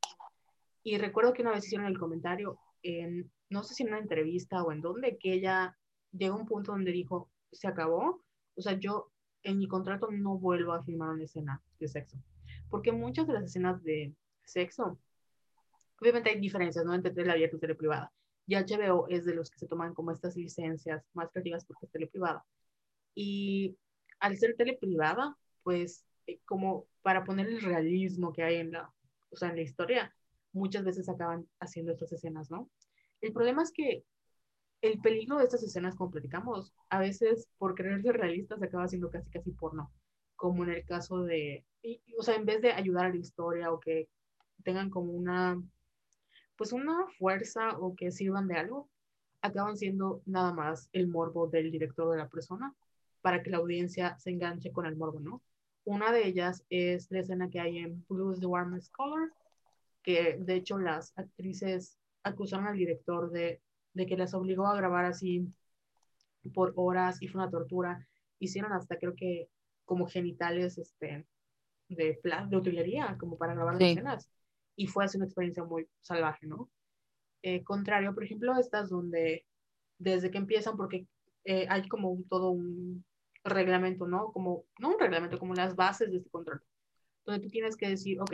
Y 0.83 0.97
recuerdo 0.97 1.33
que 1.33 1.41
una 1.41 1.51
vez 1.51 1.65
hicieron 1.65 1.87
el 1.87 1.97
comentario, 1.97 2.59
en, 2.83 3.31
no 3.49 3.63
sé 3.63 3.73
si 3.73 3.83
en 3.83 3.89
una 3.89 3.99
entrevista 3.99 4.63
o 4.63 4.71
en 4.71 4.81
dónde, 4.81 5.17
que 5.17 5.33
ella 5.33 5.77
llegó 6.11 6.35
a 6.35 6.39
un 6.39 6.45
punto 6.45 6.71
donde 6.71 6.91
dijo, 6.91 7.29
se 7.51 7.67
acabó, 7.67 8.23
o 8.55 8.61
sea, 8.61 8.73
yo 8.73 9.11
en 9.43 9.57
mi 9.57 9.67
contrato 9.67 10.09
no 10.11 10.37
vuelvo 10.37 10.73
a 10.73 10.83
filmar 10.83 11.09
una 11.09 11.23
escena 11.23 11.61
de 11.79 11.87
sexo. 11.87 12.17
Porque 12.69 12.91
muchas 12.91 13.27
de 13.27 13.33
las 13.33 13.43
escenas 13.43 13.83
de 13.83 14.13
sexo, 14.43 14.97
obviamente 15.99 16.29
hay 16.29 16.39
diferencias, 16.39 16.85
¿no? 16.85 16.93
Entre 16.93 17.11
tele 17.11 17.31
abierta 17.31 17.55
y 17.55 17.59
tele 17.59 17.75
privada. 17.75 18.11
Y 18.47 18.55
HBO 18.55 19.07
es 19.09 19.25
de 19.25 19.35
los 19.35 19.51
que 19.51 19.59
se 19.59 19.67
toman 19.67 19.93
como 19.93 20.11
estas 20.11 20.35
licencias 20.35 21.03
más 21.13 21.29
creativas 21.31 21.65
porque 21.65 21.85
es 21.85 21.91
tele 21.91 22.07
privada. 22.07 22.45
Y 23.13 23.77
al 24.19 24.37
ser 24.37 24.55
tele 24.55 24.77
privada, 24.79 25.37
pues 25.63 26.05
eh, 26.27 26.39
como 26.45 26.87
para 27.01 27.23
poner 27.23 27.47
el 27.47 27.61
realismo 27.61 28.33
que 28.33 28.43
hay 28.43 28.55
en 28.57 28.71
la, 28.71 28.91
o 29.29 29.35
sea, 29.35 29.49
en 29.49 29.57
la 29.57 29.61
historia, 29.61 30.15
muchas 30.53 30.83
veces 30.83 31.09
acaban 31.09 31.47
haciendo 31.59 31.91
estas 31.91 32.11
escenas, 32.11 32.49
¿no? 32.49 32.69
El 33.21 33.33
problema 33.33 33.63
es 33.63 33.71
que 33.71 34.03
el 34.81 34.99
peligro 34.99 35.37
de 35.37 35.45
estas 35.45 35.63
escenas, 35.63 35.95
como 35.95 36.11
platicamos, 36.11 36.73
a 36.89 36.99
veces 36.99 37.47
por 37.57 37.75
querer 37.75 38.01
ser 38.01 38.15
realistas 38.17 38.61
acaba 38.61 38.83
haciendo 38.83 39.09
casi 39.09 39.29
casi 39.29 39.51
porno, 39.51 39.91
como 40.35 40.63
en 40.63 40.71
el 40.71 40.85
caso 40.85 41.23
de, 41.23 41.65
o 42.17 42.23
sea, 42.23 42.35
en 42.35 42.45
vez 42.45 42.61
de 42.61 42.71
ayudar 42.71 43.07
a 43.07 43.09
la 43.09 43.17
historia 43.17 43.71
o 43.71 43.79
que 43.79 44.09
tengan 44.63 44.89
como 44.89 45.11
una, 45.13 45.61
pues 46.57 46.73
una 46.73 47.05
fuerza 47.17 47.77
o 47.79 47.95
que 47.95 48.11
sirvan 48.11 48.47
de 48.47 48.55
algo, 48.57 48.89
acaban 49.41 49.77
siendo 49.77 50.21
nada 50.25 50.53
más 50.53 50.89
el 50.93 51.07
morbo 51.07 51.47
del 51.47 51.71
director 51.71 52.11
de 52.11 52.17
la 52.17 52.27
persona 52.27 52.73
para 53.21 53.43
que 53.43 53.51
la 53.51 53.57
audiencia 53.57 54.17
se 54.17 54.31
enganche 54.31 54.71
con 54.71 54.85
el 54.85 54.95
morbo, 54.95 55.19
¿no? 55.19 55.41
una 55.87 56.11
de 56.11 56.27
ellas 56.27 56.65
es 56.69 57.09
la 57.11 57.19
escena 57.19 57.49
que 57.49 57.61
hay 57.61 57.77
en 57.77 58.05
Blues 58.09 58.41
the 58.41 58.45
Warmest 58.45 58.91
Color, 58.91 59.31
que 60.03 60.37
de 60.37 60.55
hecho 60.55 60.77
las 60.77 61.17
actrices 61.17 61.97
acusaron 62.23 62.67
al 62.67 62.75
director 62.75 63.31
de, 63.31 63.61
de 63.93 64.05
que 64.05 64.17
las 64.17 64.33
obligó 64.33 64.67
a 64.67 64.75
grabar 64.75 65.05
así 65.05 65.47
por 66.53 66.73
horas 66.75 67.21
y 67.21 67.29
fue 67.29 67.41
una 67.41 67.49
tortura. 67.49 68.05
Hicieron 68.37 68.73
hasta 68.73 68.97
creo 68.97 69.15
que 69.15 69.47
como 69.85 70.07
genitales 70.07 70.77
este, 70.77 71.25
de, 71.87 72.19
de 72.21 72.57
utilería, 72.57 73.15
como 73.17 73.37
para 73.37 73.53
grabar 73.53 73.75
las 73.75 73.83
escenas. 73.83 74.29
Y 74.77 74.87
fue 74.87 75.03
así 75.03 75.17
una 75.17 75.25
experiencia 75.25 75.65
muy 75.65 75.89
salvaje, 76.01 76.47
¿no? 76.47 76.69
Eh, 77.41 77.63
contrario, 77.63 78.13
por 78.13 78.23
ejemplo, 78.23 78.57
estas 78.57 78.89
donde 78.89 79.45
desde 79.99 80.31
que 80.31 80.37
empiezan, 80.37 80.77
porque 80.77 81.07
eh, 81.43 81.65
hay 81.69 81.87
como 81.89 82.17
todo 82.29 82.51
un 82.51 83.03
reglamento, 83.43 84.07
¿no? 84.07 84.31
Como, 84.31 84.65
no 84.79 84.89
un 84.89 84.99
reglamento, 84.99 85.39
como 85.39 85.53
las 85.53 85.75
bases 85.75 86.11
de 86.11 86.17
este 86.17 86.29
contrato, 86.29 86.65
donde 87.25 87.43
tú 87.43 87.49
tienes 87.49 87.75
que 87.75 87.89
decir, 87.89 88.21
ok, 88.21 88.33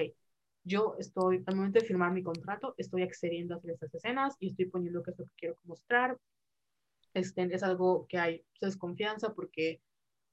yo 0.64 0.96
estoy, 1.00 1.44
al 1.46 1.56
momento 1.56 1.80
de 1.80 1.86
firmar 1.86 2.12
mi 2.12 2.24
contrato, 2.24 2.74
estoy 2.78 3.04
accediendo 3.04 3.54
a 3.54 3.58
hacer 3.58 3.72
estas 3.72 3.94
escenas 3.96 4.36
y 4.40 4.48
estoy 4.50 4.66
poniendo 4.66 5.04
que 5.04 5.12
es 5.12 5.20
lo 5.20 5.26
que 5.26 5.36
quiero 5.38 5.58
mostrar. 5.64 6.18
Este, 7.14 7.44
es 7.54 7.64
algo 7.64 8.08
que 8.08 8.18
hay 8.18 8.46
desconfianza 8.60 9.34
porque 9.34 9.82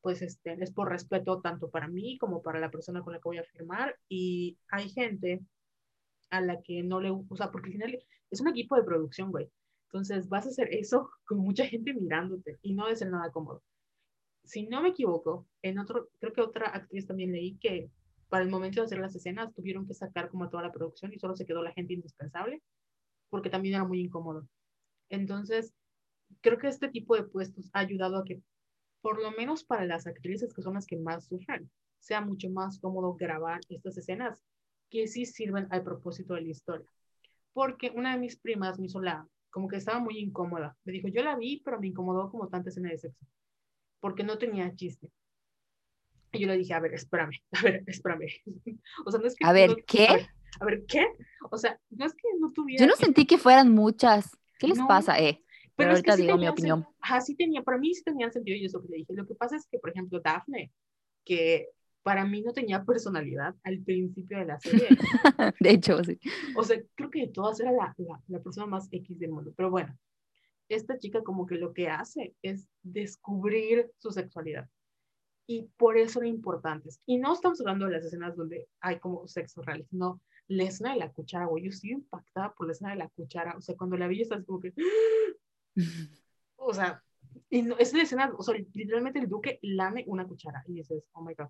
pues 0.00 0.22
este, 0.22 0.56
es 0.62 0.72
por 0.72 0.88
respeto 0.88 1.40
tanto 1.42 1.70
para 1.70 1.88
mí 1.88 2.16
como 2.16 2.42
para 2.42 2.58
la 2.58 2.70
persona 2.70 3.02
con 3.02 3.12
la 3.12 3.18
que 3.18 3.28
voy 3.28 3.38
a 3.38 3.44
firmar 3.44 3.98
y 4.08 4.56
hay 4.70 4.88
gente 4.88 5.42
a 6.30 6.40
la 6.40 6.60
que 6.62 6.82
no 6.82 7.00
le, 7.00 7.10
o 7.10 7.36
sea, 7.36 7.50
porque 7.50 7.68
al 7.68 7.72
final 7.72 7.98
es 8.30 8.40
un 8.40 8.48
equipo 8.48 8.76
de 8.76 8.84
producción, 8.84 9.30
güey. 9.30 9.50
Entonces 9.86 10.28
vas 10.28 10.46
a 10.46 10.50
hacer 10.50 10.68
eso 10.72 11.10
con 11.26 11.38
mucha 11.38 11.66
gente 11.66 11.92
mirándote 11.92 12.58
y 12.62 12.74
no 12.74 12.84
debe 12.84 12.96
ser 12.96 13.10
nada 13.10 13.30
cómodo. 13.30 13.62
Si 14.44 14.66
no 14.66 14.82
me 14.82 14.90
equivoco, 14.90 15.46
en 15.62 15.78
otro, 15.78 16.08
creo 16.18 16.32
que 16.32 16.40
otra 16.40 16.68
actriz 16.68 17.06
también 17.06 17.32
leí 17.32 17.58
que 17.58 17.90
para 18.28 18.44
el 18.44 18.50
momento 18.50 18.80
de 18.80 18.86
hacer 18.86 19.00
las 19.00 19.14
escenas 19.14 19.52
tuvieron 19.54 19.86
que 19.86 19.94
sacar 19.94 20.30
como 20.30 20.48
toda 20.48 20.62
la 20.62 20.72
producción 20.72 21.12
y 21.12 21.18
solo 21.18 21.36
se 21.36 21.44
quedó 21.44 21.62
la 21.62 21.72
gente 21.72 21.94
indispensable 21.94 22.62
porque 23.28 23.50
también 23.50 23.74
era 23.76 23.84
muy 23.84 24.00
incómodo. 24.00 24.46
Entonces, 25.08 25.72
creo 26.40 26.58
que 26.58 26.68
este 26.68 26.88
tipo 26.88 27.16
de 27.16 27.24
puestos 27.24 27.70
ha 27.72 27.80
ayudado 27.80 28.18
a 28.18 28.24
que, 28.24 28.42
por 29.00 29.20
lo 29.22 29.30
menos 29.32 29.64
para 29.64 29.86
las 29.86 30.06
actrices 30.06 30.52
que 30.54 30.62
son 30.62 30.74
las 30.74 30.86
que 30.86 30.96
más 30.96 31.26
sufren, 31.26 31.70
sea 31.98 32.20
mucho 32.20 32.48
más 32.50 32.78
cómodo 32.78 33.14
grabar 33.14 33.60
estas 33.68 33.96
escenas 33.98 34.42
que 34.90 35.06
sí 35.06 35.24
sirven 35.24 35.68
al 35.70 35.82
propósito 35.82 36.34
de 36.34 36.42
la 36.42 36.48
historia. 36.48 36.86
Porque 37.52 37.90
una 37.94 38.12
de 38.12 38.18
mis 38.18 38.36
primas 38.36 38.78
me 38.78 38.86
hizo 38.86 39.00
la, 39.00 39.26
como 39.50 39.68
que 39.68 39.76
estaba 39.76 40.00
muy 40.00 40.18
incómoda. 40.18 40.76
Me 40.84 40.92
dijo, 40.92 41.08
yo 41.08 41.22
la 41.22 41.36
vi, 41.36 41.62
pero 41.64 41.80
me 41.80 41.88
incomodó 41.88 42.30
como 42.30 42.48
tanta 42.48 42.70
escena 42.70 42.90
de 42.90 42.98
sexo, 42.98 43.24
porque 44.00 44.24
no 44.24 44.38
tenía 44.38 44.74
chiste. 44.74 45.10
Y 46.32 46.40
yo 46.40 46.46
le 46.46 46.58
dije, 46.58 46.74
a 46.74 46.80
ver, 46.80 46.94
espérame, 46.94 47.36
a 47.52 47.62
ver, 47.62 47.82
espérame. 47.86 48.28
o 49.06 49.10
sea, 49.10 49.20
no 49.20 49.26
es 49.26 49.34
que... 49.34 49.44
A 49.44 49.52
ver, 49.52 49.84
¿qué? 49.86 50.08
A 50.60 50.64
ver, 50.64 50.84
¿qué? 50.86 51.06
O 51.50 51.56
sea, 51.56 51.78
no 51.90 52.06
es 52.06 52.14
que 52.14 52.28
no 52.38 52.52
tuviera... 52.52 52.84
Yo 52.84 52.90
no 52.90 52.96
sentí 52.96 53.26
que 53.26 53.38
fueran 53.38 53.72
muchas. 53.72 54.36
¿Qué 54.58 54.68
les 54.68 54.78
pasa, 54.80 55.18
eh? 55.18 55.42
Pero, 55.74 55.92
ahorita 55.92 56.16
digo 56.16 56.36
mi 56.36 56.48
opinión. 56.48 56.86
Ajá, 57.00 57.20
sí 57.22 57.34
tenía, 57.34 57.62
para 57.62 57.78
mí 57.78 57.94
sí 57.94 58.02
tenía 58.02 58.30
sentido 58.30 58.56
y 58.58 58.66
eso 58.66 58.82
que 58.82 58.88
le 58.88 58.96
dije. 58.98 59.14
Lo 59.14 59.26
que 59.26 59.34
pasa 59.34 59.56
es 59.56 59.66
que, 59.66 59.78
por 59.78 59.90
ejemplo, 59.90 60.20
Daphne, 60.20 60.70
que 61.24 61.68
para 62.02 62.24
mí 62.24 62.42
no 62.42 62.52
tenía 62.52 62.84
personalidad 62.84 63.54
al 63.62 63.80
principio 63.80 64.38
de 64.38 64.46
la 64.46 64.58
serie. 64.58 64.88
de 65.60 65.70
hecho, 65.70 66.02
sí. 66.02 66.18
O 66.56 66.62
sea, 66.62 66.80
creo 66.94 67.10
que 67.10 67.26
de 67.26 67.28
todas 67.28 67.60
era 67.60 67.72
la, 67.72 67.94
la, 67.98 68.20
la, 68.28 68.40
persona 68.40 68.66
más 68.66 68.88
X 68.90 69.18
del 69.18 69.32
mundo. 69.32 69.52
Pero 69.56 69.70
bueno, 69.70 69.96
esta 70.68 70.98
chica 70.98 71.22
como 71.22 71.46
que 71.46 71.56
lo 71.56 71.72
que 71.72 71.88
hace 71.88 72.34
es 72.42 72.66
descubrir 72.82 73.90
su 73.98 74.10
sexualidad. 74.10 74.68
Y 75.46 75.68
por 75.76 75.98
eso 75.98 76.20
era 76.20 76.28
importante. 76.28 76.90
Y 77.06 77.18
no 77.18 77.34
estamos 77.34 77.60
hablando 77.60 77.86
de 77.86 77.92
las 77.92 78.04
escenas 78.04 78.36
donde 78.36 78.68
hay 78.80 78.98
como 78.98 79.26
sexo 79.26 79.62
real, 79.62 79.84
sino 79.90 80.20
la 80.46 80.64
escena 80.64 80.92
de 80.92 81.00
la 81.00 81.12
cuchara, 81.12 81.46
güey. 81.46 81.64
Yo 81.64 81.70
estoy 81.70 81.90
impactada 81.90 82.54
por 82.54 82.66
la 82.66 82.72
escena 82.72 82.90
de 82.90 82.96
la 82.96 83.08
cuchara. 83.08 83.56
O 83.56 83.60
sea, 83.60 83.76
cuando 83.76 83.96
la 83.96 84.06
vi, 84.06 84.22
estás 84.22 84.44
como 84.44 84.60
que... 84.60 84.72
o 86.56 86.72
sea, 86.72 87.02
y 87.48 87.62
no, 87.62 87.76
es 87.78 87.92
la 87.92 88.02
escena, 88.02 88.32
o 88.36 88.42
sea, 88.42 88.54
literalmente 88.54 89.18
el 89.18 89.28
duque 89.28 89.58
lame 89.62 90.04
una 90.06 90.26
cuchara 90.26 90.62
y 90.66 90.74
dices, 90.74 91.04
oh 91.12 91.22
my 91.22 91.34
god. 91.34 91.48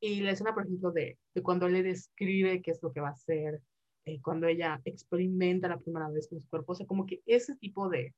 Y 0.00 0.20
la 0.20 0.32
escena, 0.32 0.54
por 0.54 0.64
ejemplo, 0.64 0.92
de, 0.92 1.18
de 1.34 1.42
cuando 1.42 1.68
le 1.68 1.82
describe 1.82 2.62
qué 2.62 2.70
es 2.70 2.82
lo 2.82 2.92
que 2.92 3.00
va 3.00 3.08
a 3.08 3.12
hacer, 3.12 3.60
eh, 4.04 4.20
cuando 4.22 4.46
ella 4.46 4.80
experimenta 4.84 5.68
la 5.68 5.78
primera 5.78 6.08
vez 6.08 6.28
con 6.28 6.40
su 6.40 6.48
cuerpo, 6.48 6.72
o 6.72 6.74
sea, 6.74 6.86
como 6.86 7.04
que 7.04 7.20
ese 7.26 7.56
tipo 7.56 7.88
de, 7.88 8.14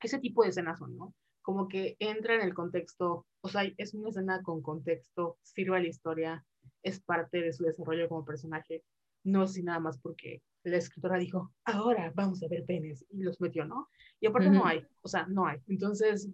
ese 0.00 0.18
tipo 0.18 0.42
de 0.42 0.50
escenas 0.50 0.78
son, 0.78 0.96
¿no? 0.96 1.14
Como 1.42 1.68
que 1.68 1.96
entra 1.98 2.36
en 2.36 2.42
el 2.42 2.54
contexto, 2.54 3.26
o 3.40 3.48
sea, 3.48 3.64
es 3.76 3.92
una 3.92 4.10
escena 4.10 4.42
con 4.42 4.62
contexto, 4.62 5.36
sirve 5.42 5.76
a 5.76 5.80
la 5.80 5.88
historia, 5.88 6.46
es 6.82 7.00
parte 7.00 7.40
de 7.40 7.52
su 7.52 7.64
desarrollo 7.64 8.08
como 8.08 8.24
personaje, 8.24 8.84
no 9.24 9.42
así 9.42 9.62
nada 9.62 9.80
más 9.80 9.98
porque 9.98 10.42
la 10.64 10.76
escritora 10.78 11.18
dijo, 11.18 11.52
ahora 11.64 12.12
vamos 12.14 12.42
a 12.42 12.48
ver 12.48 12.64
penes, 12.64 13.04
y 13.10 13.22
los 13.22 13.40
metió, 13.40 13.64
¿no? 13.64 13.88
Y 14.20 14.26
aparte 14.26 14.50
no 14.50 14.64
hay, 14.64 14.86
o 15.02 15.08
sea, 15.08 15.26
no 15.26 15.46
hay. 15.46 15.58
Entonces, 15.66 16.30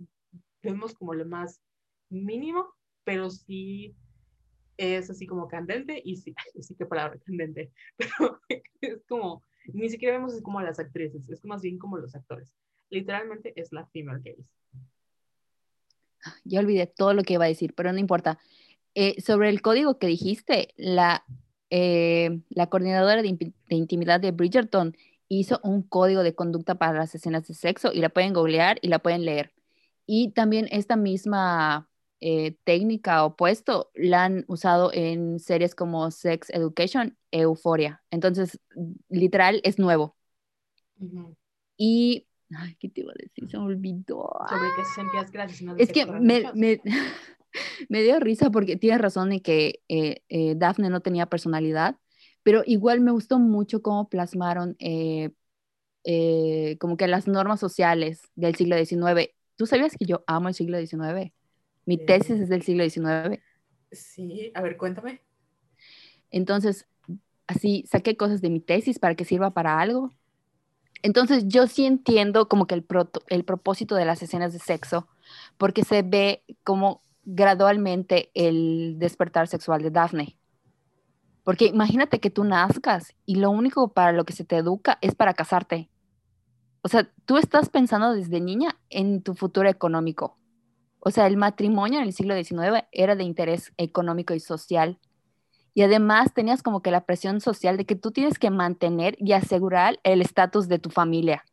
vemos 0.63 0.95
como 0.95 1.15
lo 1.15 1.27
más 1.27 1.61
mínimo, 2.11 2.75
pero 3.05 3.31
sí 3.31 3.97
es 4.79 5.11
así 5.11 5.27
como 5.27 5.49
candente 5.49 6.01
y 6.03 6.17
sí, 6.17 6.35
sí 6.61 6.75
que 6.75 6.87
palabra 6.87 7.19
candente, 7.27 7.71
pero 7.97 8.41
es 8.81 9.05
como, 9.07 9.43
ni 9.67 9.91
siquiera 9.91 10.17
vemos 10.17 10.33
es 10.35 10.43
como 10.43 10.63
las 10.63 10.79
actrices, 10.79 11.29
es 11.29 11.45
más 11.45 11.61
bien 11.61 11.79
como 11.79 11.99
los 11.99 12.15
actores. 12.15 12.55
Literalmente 12.89 13.53
es 13.61 13.71
la 13.73 13.87
female 13.89 14.23
gaze. 14.25 14.49
Ya 16.45 16.61
olvidé 16.61 16.87
todo 16.87 17.13
lo 17.13 17.23
que 17.23 17.35
iba 17.35 17.45
a 17.45 17.49
decir, 17.49 17.75
pero 17.75 17.93
no 17.93 17.99
importa. 17.99 18.39
Eh, 18.95 19.21
sobre 19.21 19.51
el 19.51 19.61
código 19.61 19.99
que 19.99 20.07
dijiste, 20.07 20.69
la, 20.77 21.25
eh, 21.71 22.41
la 22.49 22.69
coordinadora 22.69 23.23
de, 23.23 23.53
de, 23.69 23.77
intimidad 23.77 24.21
de 24.21 24.31
Bridgerton 24.31 24.97
hizo 25.29 25.61
un 25.63 25.83
código 25.83 26.23
de 26.23 26.35
conducta 26.35 26.77
para 26.77 26.99
las 26.99 27.15
escenas 27.15 27.47
de 27.47 27.55
sexo 27.55 27.93
y 27.93 28.01
la 28.01 28.09
pueden 28.09 28.33
googlear 28.33 28.79
y 28.81 28.89
la 28.89 29.01
pueden 29.01 29.25
leer. 29.25 29.53
Y 30.07 30.31
también 30.31 30.67
esta 30.71 30.97
misma 30.97 31.89
eh, 32.21 32.57
técnica 32.65 33.25
o 33.25 33.37
puesto 33.37 33.91
la 33.95 34.25
han 34.25 34.45
usado 34.49 34.91
en 34.93 35.39
series 35.39 35.77
como 35.77 36.11
Sex 36.11 36.51
Education, 36.51 37.17
Euphoria. 37.31 38.03
Entonces, 38.11 38.61
literal, 39.09 39.61
es 39.63 39.79
nuevo. 39.79 40.17
Y, 41.77 42.27
ay, 42.57 42.75
¿qué 42.81 42.89
te 42.89 43.03
iba 43.03 43.13
a 43.13 43.15
decir? 43.17 43.49
Se 43.49 43.57
me 43.57 43.65
olvidó. 43.65 44.31
Sobre 44.49 44.69
qué 44.77 44.85
sentías 44.97 45.31
gracias. 45.31 45.63
es 45.79 45.93
que 45.93 46.07
me, 46.07 46.51
me, 46.55 46.81
me, 47.89 48.03
dio 48.03 48.19
risa 48.19 48.51
porque 48.51 48.77
tienes 48.77 49.01
razón 49.01 49.31
de 49.31 49.41
que 49.41 49.81
eh, 49.89 50.23
eh, 50.29 50.55
Daphne 50.57 50.91
no 50.91 51.01
tenía 51.01 51.27
personalidad, 51.27 51.99
pero 52.43 52.63
igual 52.67 53.01
me 53.01 53.13
gustó 53.13 53.39
mucho 53.39 53.81
cómo 53.81 54.09
plasmaron 54.09 54.77
como 56.81 56.97
que 56.97 57.07
las 57.07 57.29
normas 57.29 57.61
sociales 57.61 58.23
del 58.35 58.57
siglo 58.57 58.77
XIX. 58.77 59.31
¿Tú 59.55 59.67
sabías 59.67 59.95
que 59.97 60.05
yo 60.05 60.25
amo 60.27 60.49
el 60.49 60.55
siglo 60.55 60.79
XIX? 60.79 61.33
Mi 61.89 61.97
tesis 61.97 62.39
es 62.39 62.51
del 62.51 62.61
siglo 62.61 62.85
XIX. 62.85 63.41
Sí, 63.91 64.53
a 64.55 64.61
ver, 64.61 64.77
cuéntame. 64.77 65.23
Entonces, 66.31 66.87
así 67.47 67.83
saqué 67.91 68.15
cosas 68.15 68.43
de 68.43 68.51
mi 68.51 68.61
tesis 68.61 68.99
para 68.99 69.15
que 69.15 69.25
sirva 69.25 69.53
para 69.55 69.81
algo. 69.81 70.13
Entonces, 71.03 71.45
yo 71.49 71.67
sí 71.67 71.87
entiendo 71.87 72.47
como 72.47 72.67
que 72.67 72.75
el, 72.75 72.87
el 73.29 73.43
propósito 73.43 73.95
de 73.95 74.05
las 74.05 74.23
escenas 74.23 74.53
de 74.53 74.59
sexo, 74.59 75.09
porque 75.57 75.83
se 75.83 76.03
ve 76.03 76.45
como 76.63 77.01
gradualmente 77.25 78.31
el 78.35 78.97
despertar 78.99 79.49
sexual 79.49 79.83
de 79.83 79.91
Daphne. 79.91 80.37
Porque 81.43 81.65
imagínate 81.65 82.21
que 82.21 82.29
tú 82.29 82.45
nazcas 82.45 83.15
y 83.25 83.37
lo 83.37 83.49
único 83.49 83.95
para 83.95 84.13
lo 84.13 84.27
que 84.27 84.35
se 84.35 84.45
te 84.45 84.59
educa 84.59 84.99
es 85.01 85.15
para 85.15 85.33
casarte. 85.33 85.89
O 86.83 86.89
sea, 86.89 87.11
tú 87.25 87.39
estás 87.39 87.71
pensando 87.71 88.13
desde 88.13 88.43
niña 88.43 88.79
en 88.91 89.23
tu 89.23 89.35
futuro 89.35 89.71
económico. 89.71 90.38
O 91.01 91.11
sea, 91.11 91.27
el 91.27 91.37
matrimonio 91.37 92.01
en 92.01 92.07
el 92.07 92.13
siglo 92.13 92.35
XIX 92.35 92.85
era 92.93 93.17
de 93.17 93.25
interés 93.25 93.73
económico 93.77 94.35
y 94.35 94.41
social. 94.41 94.99
Y 95.75 95.83
además 95.83 96.35
tenías 96.35 96.63
como 96.63 96.83
que 96.83 96.91
la 96.91 97.05
presión 97.05 97.41
social 97.41 97.77
de 97.77 97.87
que 97.87 97.95
tú 97.95 98.11
tienes 98.11 98.39
que 98.39 98.51
mantener 98.51 99.17
y 99.21 99.33
asegurar 99.33 100.01
el 100.03 100.21
estatus 100.23 100.69
de 100.69 100.79
tu 100.79 100.91
familia 100.91 101.45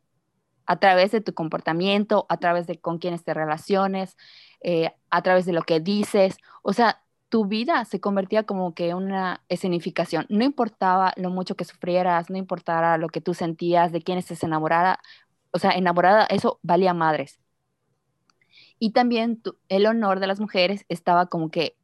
a 0.66 0.78
través 0.80 1.12
de 1.12 1.20
tu 1.20 1.32
comportamiento, 1.32 2.26
a 2.28 2.38
través 2.38 2.66
de 2.66 2.80
con 2.80 2.98
quiénes 2.98 3.24
te 3.24 3.34
relaciones, 3.34 4.16
eh, 4.62 4.92
a 5.10 5.22
través 5.22 5.46
de 5.46 5.52
lo 5.52 5.62
que 5.62 5.80
dices. 5.80 6.38
O 6.62 6.72
sea, 6.72 7.02
tu 7.28 7.46
vida 7.46 7.84
se 7.84 8.00
convertía 8.00 8.44
como 8.44 8.74
que 8.74 8.94
una 8.94 9.42
escenificación. 9.48 10.26
No 10.28 10.44
importaba 10.44 11.12
lo 11.16 11.30
mucho 11.30 11.56
que 11.56 11.64
sufrieras, 11.64 12.30
no 12.30 12.36
importara 12.36 12.98
lo 12.98 13.08
que 13.08 13.20
tú 13.20 13.34
sentías, 13.34 13.92
de 13.92 14.02
quién 14.02 14.18
estés 14.18 14.42
enamorada. 14.42 15.00
O 15.52 15.58
sea, 15.58 15.70
enamorada, 15.72 16.26
eso 16.26 16.58
valía 16.62 16.94
madres. 16.94 17.38
Y 18.78 18.90
también 18.90 19.42
el 19.68 19.86
honor 19.86 20.20
de 20.20 20.26
las 20.26 20.40
mujeres 20.40 20.84
estaba 20.88 21.26
como 21.26 21.50
que 21.50 21.76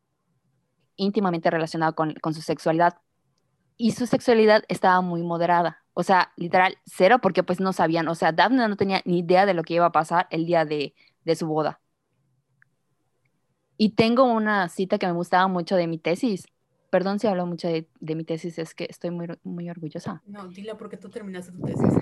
íntimamente 0.97 1.51
relacionado 1.51 1.95
con, 1.95 2.15
su 2.35 2.43
sexualidad. 2.43 2.99
Y 3.77 3.93
su 3.93 4.07
sexualidad 4.07 4.65
estaba 4.69 5.01
muy 5.01 5.23
moderada. 5.23 5.83
O 5.95 6.03
sea, 6.03 6.33
literal, 6.37 6.77
cero, 6.85 7.19
porque 7.21 7.43
pues 7.43 7.61
no 7.61 7.73
sabían. 7.73 8.09
O 8.09 8.15
sea, 8.15 8.33
Daphne 8.33 8.69
no 8.69 8.77
tenía 8.77 9.03
ni 9.05 9.21
idea 9.21 9.47
de 9.47 9.55
lo 9.55 9.63
que 9.63 9.75
iba 9.75 9.87
a 9.87 9.93
pasar 9.93 10.27
el 10.31 10.47
día 10.47 10.65
de, 10.65 10.95
su 11.35 11.47
boda. 11.47 11.81
Y 13.77 13.91
tengo 13.91 14.25
una 14.25 14.69
cita 14.69 14.99
que 14.99 15.07
me 15.07 15.13
gustaba 15.13 15.49
mucho 15.49 15.77
de 15.77 15.87
mi 15.87 15.99
tesis. 15.99 16.47
Perdón 16.91 17.19
si 17.19 17.27
hablo 17.27 17.47
mucho 17.47 17.69
de, 17.69 17.89
de 18.01 18.15
mi 18.15 18.25
tesis, 18.25 18.59
es 18.59 18.75
que 18.75 18.87
estoy 18.89 19.11
muy, 19.11 19.29
muy 19.43 19.71
orgullosa. 19.71 20.23
No, 20.27 20.47
dila 20.49 20.77
porque 20.77 20.99
tú 20.99 21.09
terminaste 21.09 21.53
tu 21.53 21.63
tesis. 21.63 21.95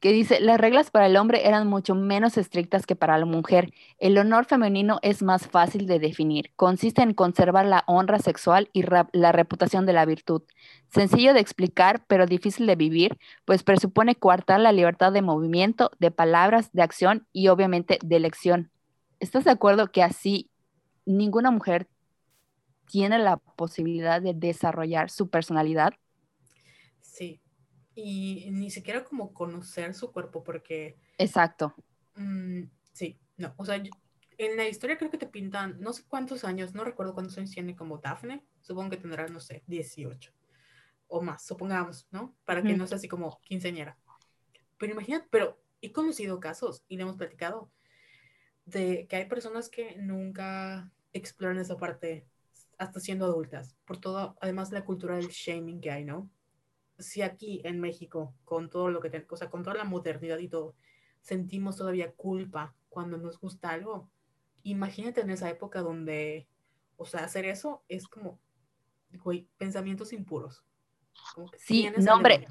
Que 0.00 0.12
dice, 0.12 0.40
las 0.40 0.58
reglas 0.58 0.90
para 0.90 1.06
el 1.06 1.16
hombre 1.16 1.46
eran 1.46 1.66
mucho 1.66 1.94
menos 1.94 2.36
estrictas 2.36 2.86
que 2.86 2.96
para 2.96 3.18
la 3.18 3.24
mujer. 3.24 3.72
El 3.98 4.16
honor 4.18 4.44
femenino 4.44 4.98
es 5.02 5.22
más 5.22 5.46
fácil 5.46 5.86
de 5.86 5.98
definir. 5.98 6.52
Consiste 6.56 7.02
en 7.02 7.14
conservar 7.14 7.66
la 7.66 7.84
honra 7.86 8.18
sexual 8.18 8.70
y 8.72 8.84
la 9.12 9.32
reputación 9.32 9.86
de 9.86 9.92
la 9.92 10.04
virtud. 10.04 10.42
Sencillo 10.88 11.34
de 11.34 11.40
explicar, 11.40 12.04
pero 12.06 12.26
difícil 12.26 12.66
de 12.66 12.76
vivir, 12.76 13.18
pues 13.44 13.62
presupone 13.62 14.14
coartar 14.14 14.60
la 14.60 14.72
libertad 14.72 15.12
de 15.12 15.22
movimiento, 15.22 15.90
de 15.98 16.10
palabras, 16.10 16.70
de 16.72 16.82
acción 16.82 17.26
y 17.32 17.48
obviamente 17.48 17.98
de 18.02 18.16
elección. 18.16 18.70
¿Estás 19.20 19.44
de 19.44 19.50
acuerdo 19.50 19.90
que 19.90 20.02
así 20.02 20.50
ninguna 21.06 21.50
mujer 21.50 21.88
tiene 22.86 23.18
la 23.18 23.36
posibilidad 23.36 24.20
de 24.20 24.34
desarrollar 24.34 25.10
su 25.10 25.28
personalidad? 25.28 25.94
Sí, 27.00 27.40
y 27.94 28.48
ni 28.50 28.70
siquiera 28.70 29.04
como 29.04 29.32
conocer 29.32 29.94
su 29.94 30.12
cuerpo 30.12 30.42
porque... 30.42 30.96
Exacto. 31.18 31.74
Mm, 32.16 32.64
sí, 32.92 33.18
no, 33.36 33.54
o 33.56 33.64
sea, 33.64 33.82
en 34.38 34.56
la 34.56 34.68
historia 34.68 34.98
creo 34.98 35.10
que 35.10 35.18
te 35.18 35.26
pintan, 35.26 35.80
no 35.80 35.92
sé 35.92 36.04
cuántos 36.06 36.44
años, 36.44 36.74
no 36.74 36.84
recuerdo 36.84 37.14
cuántos 37.14 37.38
años 37.38 37.50
tiene 37.50 37.76
como 37.76 37.98
Daphne, 37.98 38.44
supongo 38.60 38.90
que 38.90 38.96
tendrá, 38.96 39.28
no 39.28 39.40
sé, 39.40 39.62
18 39.66 40.32
o 41.08 41.22
más, 41.22 41.44
supongamos, 41.44 42.08
¿no? 42.10 42.34
Para 42.44 42.62
que 42.62 42.76
no 42.76 42.86
sea 42.86 42.96
así 42.96 43.08
como 43.08 43.40
quinceañera. 43.42 43.96
Pero 44.78 44.92
imagínate, 44.92 45.28
pero 45.30 45.60
he 45.80 45.92
conocido 45.92 46.40
casos 46.40 46.82
y 46.88 46.96
le 46.96 47.02
hemos 47.02 47.16
platicado 47.16 47.70
de 48.64 49.06
que 49.08 49.16
hay 49.16 49.26
personas 49.26 49.68
que 49.68 49.96
nunca 49.96 50.90
exploran 51.12 51.58
esa 51.58 51.76
parte 51.76 52.26
hasta 52.78 52.98
siendo 52.98 53.26
adultas, 53.26 53.76
por 53.84 53.98
todo, 53.98 54.36
además 54.40 54.72
la 54.72 54.84
cultura 54.84 55.16
del 55.16 55.28
shaming 55.28 55.80
que 55.80 55.90
hay, 55.90 56.04
¿no? 56.04 56.28
Si 56.98 57.22
aquí 57.22 57.60
en 57.64 57.80
México, 57.80 58.34
con 58.44 58.70
todo 58.70 58.90
lo 58.90 59.00
que 59.00 59.10
tenemos, 59.10 59.32
o 59.32 59.36
sea, 59.36 59.50
con 59.50 59.62
toda 59.62 59.76
la 59.76 59.84
modernidad 59.84 60.38
y 60.38 60.48
todo, 60.48 60.74
sentimos 61.20 61.76
todavía 61.76 62.12
culpa 62.12 62.74
cuando 62.88 63.16
nos 63.18 63.40
gusta 63.40 63.70
algo, 63.70 64.08
imagínate 64.62 65.20
en 65.20 65.30
esa 65.30 65.48
época 65.50 65.80
donde, 65.80 66.46
o 66.96 67.06
sea, 67.06 67.24
hacer 67.24 67.44
eso 67.44 67.82
es 67.88 68.06
como, 68.06 68.38
güey, 69.22 69.48
pensamientos 69.58 70.12
impuros. 70.12 70.64
sí, 71.58 71.88
no, 71.98 72.14
hombre, 72.14 72.46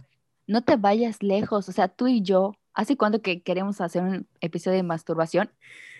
no 0.47 0.63
te 0.63 0.75
vayas 0.75 1.23
lejos, 1.23 1.69
o 1.69 1.71
sea, 1.71 1.87
tú 1.87 2.07
y 2.07 2.21
yo, 2.21 2.53
¿hace 2.73 2.97
cuánto 2.97 3.21
que 3.21 3.41
queremos 3.41 3.81
hacer 3.81 4.03
un 4.03 4.27
episodio 4.41 4.77
de 4.77 4.83
masturbación? 4.83 5.51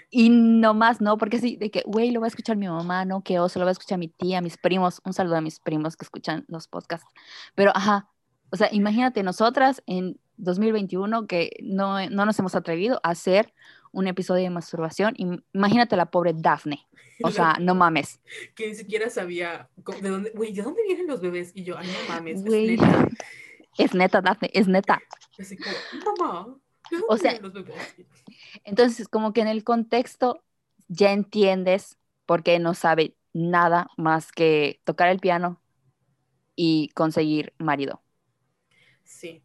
Y 0.10 0.30
no 0.30 0.76
más, 0.76 1.02
no, 1.02 1.18
porque 1.18 1.40
sí, 1.40 1.56
de 1.56 1.72
que, 1.72 1.82
güey, 1.88 2.12
lo 2.12 2.20
va 2.20 2.28
a 2.28 2.30
escuchar 2.30 2.56
mi 2.56 2.68
mamá, 2.68 3.04
no, 3.04 3.24
que 3.24 3.40
oso, 3.40 3.58
lo 3.58 3.66
va 3.66 3.70
a 3.70 3.72
escuchar 3.72 3.98
mi 3.98 4.10
tía, 4.10 4.42
mis 4.42 4.58
primos, 4.58 5.02
un 5.06 5.14
saludo 5.14 5.38
a 5.38 5.42
mis 5.42 5.60
primos 5.60 5.98
que 5.98 6.06
escuchan 6.06 6.46
los 6.48 6.68
podcasts. 6.68 7.08
Pero, 7.56 7.72
ajá, 7.74 8.13
o 8.54 8.56
sea, 8.56 8.70
imagínate 8.72 9.24
nosotras 9.24 9.82
en 9.88 10.20
2021 10.38 11.26
que 11.26 11.58
no, 11.64 12.08
no 12.12 12.24
nos 12.28 12.38
hemos 12.38 12.54
atrevido 12.54 13.00
a 13.02 13.10
hacer 13.10 13.52
un 13.92 14.06
episodio 14.06 14.44
de 14.44 14.52
masturbación. 14.52 15.16
Imagínate 15.54 15.96
la 15.96 16.12
pobre 16.12 16.34
Daphne. 16.36 16.86
O 17.24 17.32
sea, 17.32 17.56
no 17.60 17.74
mames. 17.74 18.22
Que 18.54 18.68
ni 18.68 18.76
siquiera 18.76 19.10
sabía 19.10 19.70
de 19.76 20.08
dónde, 20.08 20.30
güey, 20.36 20.54
¿de 20.54 20.62
dónde 20.62 20.84
vienen 20.86 21.08
los 21.08 21.20
bebés? 21.20 21.52
Y 21.56 21.64
yo, 21.64 21.80
ay, 21.80 21.88
no 21.88 22.14
mames, 22.14 22.42
es 22.42 22.46
neta. 22.46 23.10
Es 23.76 23.96
neta, 23.96 24.22
Daphne, 24.22 24.52
es 24.54 24.68
neta. 24.68 25.02
Así 25.40 25.58
como, 25.58 26.16
mamá, 26.16 26.58
¿de 26.92 26.98
dónde 26.98 27.06
o 27.10 27.18
sea, 27.18 27.40
los 27.40 27.54
bebés? 27.54 27.96
Entonces, 28.66 29.08
como 29.08 29.34
que 29.34 29.42
en 29.42 29.48
el 29.48 29.64
contexto 29.64 30.44
ya 30.90 31.12
entiendes 31.12 31.98
por 32.28 32.44
qué 32.44 32.60
no 32.60 32.76
sabe 32.76 33.16
nada 33.34 33.88
más 33.98 34.32
que 34.32 34.80
tocar 34.84 35.10
el 35.10 35.18
piano 35.18 35.60
y 36.56 36.90
conseguir 36.90 37.52
marido. 37.58 38.04
Sí. 39.04 39.44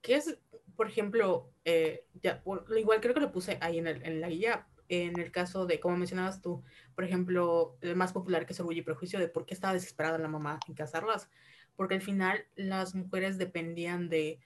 ¿Qué 0.00 0.16
es, 0.16 0.38
por 0.76 0.88
ejemplo, 0.88 1.52
eh, 1.64 2.06
ya, 2.22 2.42
igual 2.76 3.00
creo 3.00 3.14
que 3.14 3.20
lo 3.20 3.32
puse 3.32 3.58
ahí 3.60 3.78
en, 3.78 3.86
el, 3.86 4.02
en 4.04 4.20
la 4.20 4.28
guía, 4.28 4.68
en 4.88 5.18
el 5.18 5.30
caso 5.30 5.66
de, 5.66 5.80
como 5.80 5.96
mencionabas 5.96 6.40
tú, 6.40 6.62
por 6.94 7.04
ejemplo, 7.04 7.76
el 7.80 7.96
más 7.96 8.12
popular 8.12 8.46
que 8.46 8.52
es 8.52 8.60
Orgullo 8.60 8.80
y 8.80 8.84
Prejuicio, 8.84 9.18
de 9.18 9.28
por 9.28 9.44
qué 9.44 9.54
estaba 9.54 9.74
desesperada 9.74 10.18
la 10.18 10.28
mamá 10.28 10.60
en 10.66 10.74
casarlas, 10.74 11.28
porque 11.76 11.94
al 11.94 12.02
final 12.02 12.46
las 12.54 12.94
mujeres 12.94 13.38
dependían 13.38 14.08
de, 14.08 14.40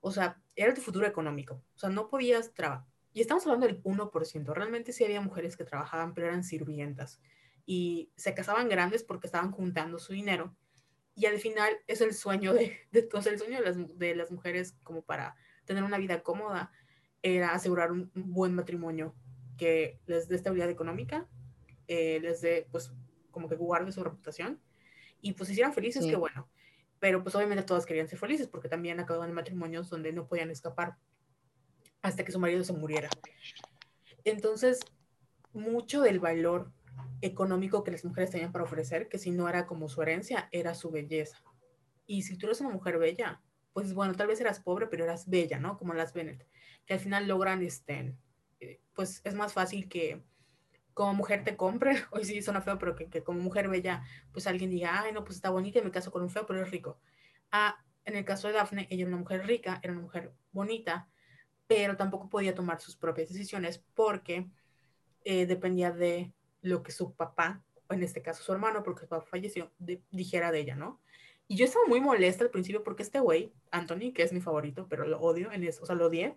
o 0.00 0.10
sea, 0.10 0.40
era 0.56 0.74
tu 0.74 0.80
futuro 0.80 1.06
económico, 1.06 1.62
o 1.74 1.78
sea, 1.78 1.90
no 1.90 2.08
podías 2.08 2.54
trabajar. 2.54 2.86
Y 3.14 3.20
estamos 3.20 3.44
hablando 3.44 3.66
del 3.66 3.82
1%, 3.82 4.54
realmente 4.54 4.92
sí 4.92 5.04
había 5.04 5.20
mujeres 5.20 5.56
que 5.56 5.64
trabajaban, 5.64 6.14
pero 6.14 6.28
eran 6.28 6.44
sirvientas 6.44 7.20
y 7.66 8.10
se 8.16 8.34
casaban 8.34 8.68
grandes 8.68 9.04
porque 9.04 9.26
estaban 9.26 9.50
juntando 9.50 9.98
su 9.98 10.12
dinero 10.12 10.56
y 11.14 11.26
al 11.26 11.38
final 11.38 11.72
es 11.86 12.00
el 12.00 12.14
sueño 12.14 12.54
de, 12.54 12.78
de 12.90 13.02
todos, 13.02 13.26
el 13.26 13.38
sueño 13.38 13.58
de 13.58 13.64
las, 13.64 13.98
de 13.98 14.14
las, 14.14 14.30
mujeres 14.30 14.76
como 14.82 15.02
para 15.02 15.36
tener 15.64 15.84
una 15.84 15.98
vida 15.98 16.22
cómoda, 16.22 16.72
era 17.22 17.52
asegurar 17.52 17.92
un, 17.92 18.10
buen 18.14 18.54
matrimonio 18.54 19.14
que 19.56 20.00
les 20.06 20.28
dé 20.28 20.36
estabilidad 20.36 20.70
económica, 20.70 21.28
eh, 21.86 22.18
les 22.20 22.40
dé, 22.40 22.66
pues, 22.70 22.92
como 23.30 23.48
que 23.48 23.56
guarde 23.56 23.92
su 23.92 24.02
reputación 24.02 24.60
y 25.20 25.32
pues 25.32 25.48
hicieran 25.50 25.72
felices, 25.72 26.04
que 26.04 26.16
bueno. 26.16 26.48
Pero 26.98 27.22
pues 27.22 27.34
obviamente 27.34 27.64
todas 27.64 27.86
querían 27.86 28.08
ser 28.08 28.18
felices 28.18 28.48
porque 28.48 28.68
también 28.68 29.00
acababan 29.00 29.28
en 29.28 29.34
matrimonios 29.34 29.88
donde 29.88 30.12
no 30.12 30.26
podían 30.26 30.50
escapar 30.50 30.96
hasta 32.00 32.24
que 32.24 32.32
su 32.32 32.38
marido 32.38 32.62
se 32.64 32.72
muriera. 32.72 33.08
Entonces, 34.24 34.80
mucho 35.52 36.02
del 36.02 36.20
valor 36.20 36.72
económico 37.20 37.84
que 37.84 37.90
las 37.90 38.04
mujeres 38.04 38.30
tenían 38.30 38.52
para 38.52 38.64
ofrecer, 38.64 39.08
que 39.08 39.18
si 39.18 39.30
no 39.30 39.48
era 39.48 39.66
como 39.66 39.88
su 39.88 40.02
herencia, 40.02 40.48
era 40.52 40.74
su 40.74 40.90
belleza. 40.90 41.42
Y 42.06 42.22
si 42.22 42.36
tú 42.36 42.46
eres 42.46 42.60
una 42.60 42.70
mujer 42.70 42.98
bella, 42.98 43.40
pues 43.72 43.94
bueno, 43.94 44.14
tal 44.14 44.26
vez 44.26 44.40
eras 44.40 44.60
pobre, 44.60 44.86
pero 44.86 45.04
eras 45.04 45.28
bella, 45.28 45.58
¿no? 45.58 45.78
Como 45.78 45.94
las 45.94 46.12
Bennett, 46.12 46.46
que 46.84 46.94
al 46.94 47.00
final 47.00 47.26
logran, 47.28 47.62
este, 47.62 48.16
pues 48.94 49.20
es 49.24 49.34
más 49.34 49.52
fácil 49.52 49.88
que 49.88 50.22
como 50.94 51.14
mujer 51.14 51.44
te 51.44 51.56
compre, 51.56 51.94
hoy 52.10 52.24
sí 52.24 52.42
suena 52.42 52.60
feo, 52.60 52.78
pero 52.78 52.94
que, 52.94 53.08
que, 53.08 53.22
como 53.22 53.40
mujer 53.40 53.68
bella, 53.68 54.02
pues 54.32 54.46
alguien 54.46 54.70
diga, 54.70 55.00
ay, 55.00 55.12
no, 55.12 55.24
pues 55.24 55.36
está 55.36 55.50
bonita 55.50 55.78
y 55.78 55.82
me 55.82 55.90
caso 55.90 56.10
con 56.10 56.22
un 56.22 56.30
feo, 56.30 56.46
pero 56.46 56.62
es 56.62 56.70
rico. 56.70 57.00
Ah, 57.50 57.82
en 58.04 58.16
el 58.16 58.24
caso 58.24 58.48
de 58.48 58.54
Daphne, 58.54 58.88
ella 58.90 59.02
era 59.02 59.08
una 59.08 59.18
mujer 59.18 59.46
rica, 59.46 59.80
era 59.82 59.92
una 59.92 60.02
mujer 60.02 60.32
bonita, 60.50 61.08
pero 61.66 61.96
tampoco 61.96 62.28
podía 62.28 62.54
tomar 62.54 62.80
sus 62.80 62.96
propias 62.96 63.28
decisiones 63.28 63.82
porque 63.94 64.50
eh, 65.24 65.46
dependía 65.46 65.92
de 65.92 66.32
lo 66.62 66.82
que 66.82 66.92
su 66.92 67.14
papá, 67.14 67.62
o 67.88 67.94
en 67.94 68.02
este 68.02 68.22
caso 68.22 68.42
su 68.42 68.52
hermano, 68.52 68.82
porque 68.82 69.02
su 69.02 69.08
papá 69.08 69.26
falleció, 69.26 69.70
dijera 70.10 70.50
de 70.50 70.60
ella, 70.60 70.76
¿no? 70.76 71.00
Y 71.48 71.56
yo 71.56 71.66
estaba 71.66 71.84
muy 71.86 72.00
molesta 72.00 72.44
al 72.44 72.50
principio 72.50 72.82
porque 72.82 73.02
este 73.02 73.20
güey, 73.20 73.52
Anthony, 73.70 74.12
que 74.14 74.22
es 74.22 74.32
mi 74.32 74.40
favorito, 74.40 74.86
pero 74.88 75.06
lo 75.06 75.20
odio 75.20 75.52
en 75.52 75.64
eso, 75.64 75.82
o 75.82 75.86
sea, 75.86 75.94
lo 75.94 76.06
odié. 76.06 76.36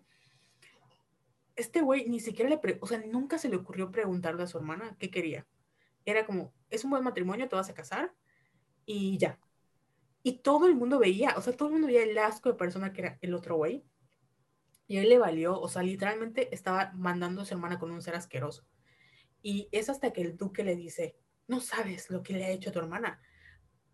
Este 1.56 1.82
güey 1.82 2.10
ni 2.10 2.20
siquiera 2.20 2.50
le, 2.50 2.60
o 2.82 2.88
sea, 2.88 3.02
nunca 3.06 3.38
se 3.38 3.48
le 3.48 3.56
ocurrió 3.56 3.92
preguntarle 3.92 4.44
a 4.44 4.48
su 4.48 4.58
hermana 4.58 4.98
qué 5.00 5.10
quería. 5.10 5.48
Era 6.04 6.26
como, 6.26 6.54
es 6.70 6.84
un 6.84 6.90
buen 6.90 7.04
matrimonio, 7.04 7.48
te 7.48 7.56
vas 7.56 7.70
a 7.70 7.74
casar 7.74 8.14
y 8.86 9.18
ya. 9.18 9.40
Y 10.22 10.40
todo 10.40 10.68
el 10.68 10.76
mundo 10.76 11.00
veía, 11.00 11.36
o 11.38 11.42
sea, 11.42 11.56
todo 11.56 11.70
el 11.70 11.74
mundo 11.74 11.88
veía 11.88 12.04
el 12.04 12.18
asco 12.18 12.50
de 12.50 12.58
persona 12.58 12.92
que 12.92 13.02
era 13.02 13.18
el 13.22 13.34
otro 13.34 13.56
güey. 13.56 13.86
Y 14.88 14.98
él 14.98 15.10
le 15.10 15.18
valió, 15.18 15.60
o 15.60 15.70
sea, 15.70 15.82
literalmente 15.82 16.54
estaba 16.54 16.92
mandando 16.94 17.42
a 17.42 17.46
su 17.46 17.54
hermana 17.54 17.80
con 17.80 17.92
un 17.92 18.02
ser 18.02 18.16
asqueroso. 18.16 18.66
Y 19.46 19.70
es 19.72 19.90
hasta 19.90 20.12
que 20.12 20.24
el 20.24 20.38
duque 20.38 20.64
le 20.64 20.76
dice, 20.76 21.16
no 21.46 21.60
sabes 21.60 22.10
lo 22.10 22.24
que 22.24 22.34
le 22.34 22.46
ha 22.46 22.50
hecho 22.50 22.72
a 22.72 22.74
tu 22.74 22.80
hermana. 22.80 23.22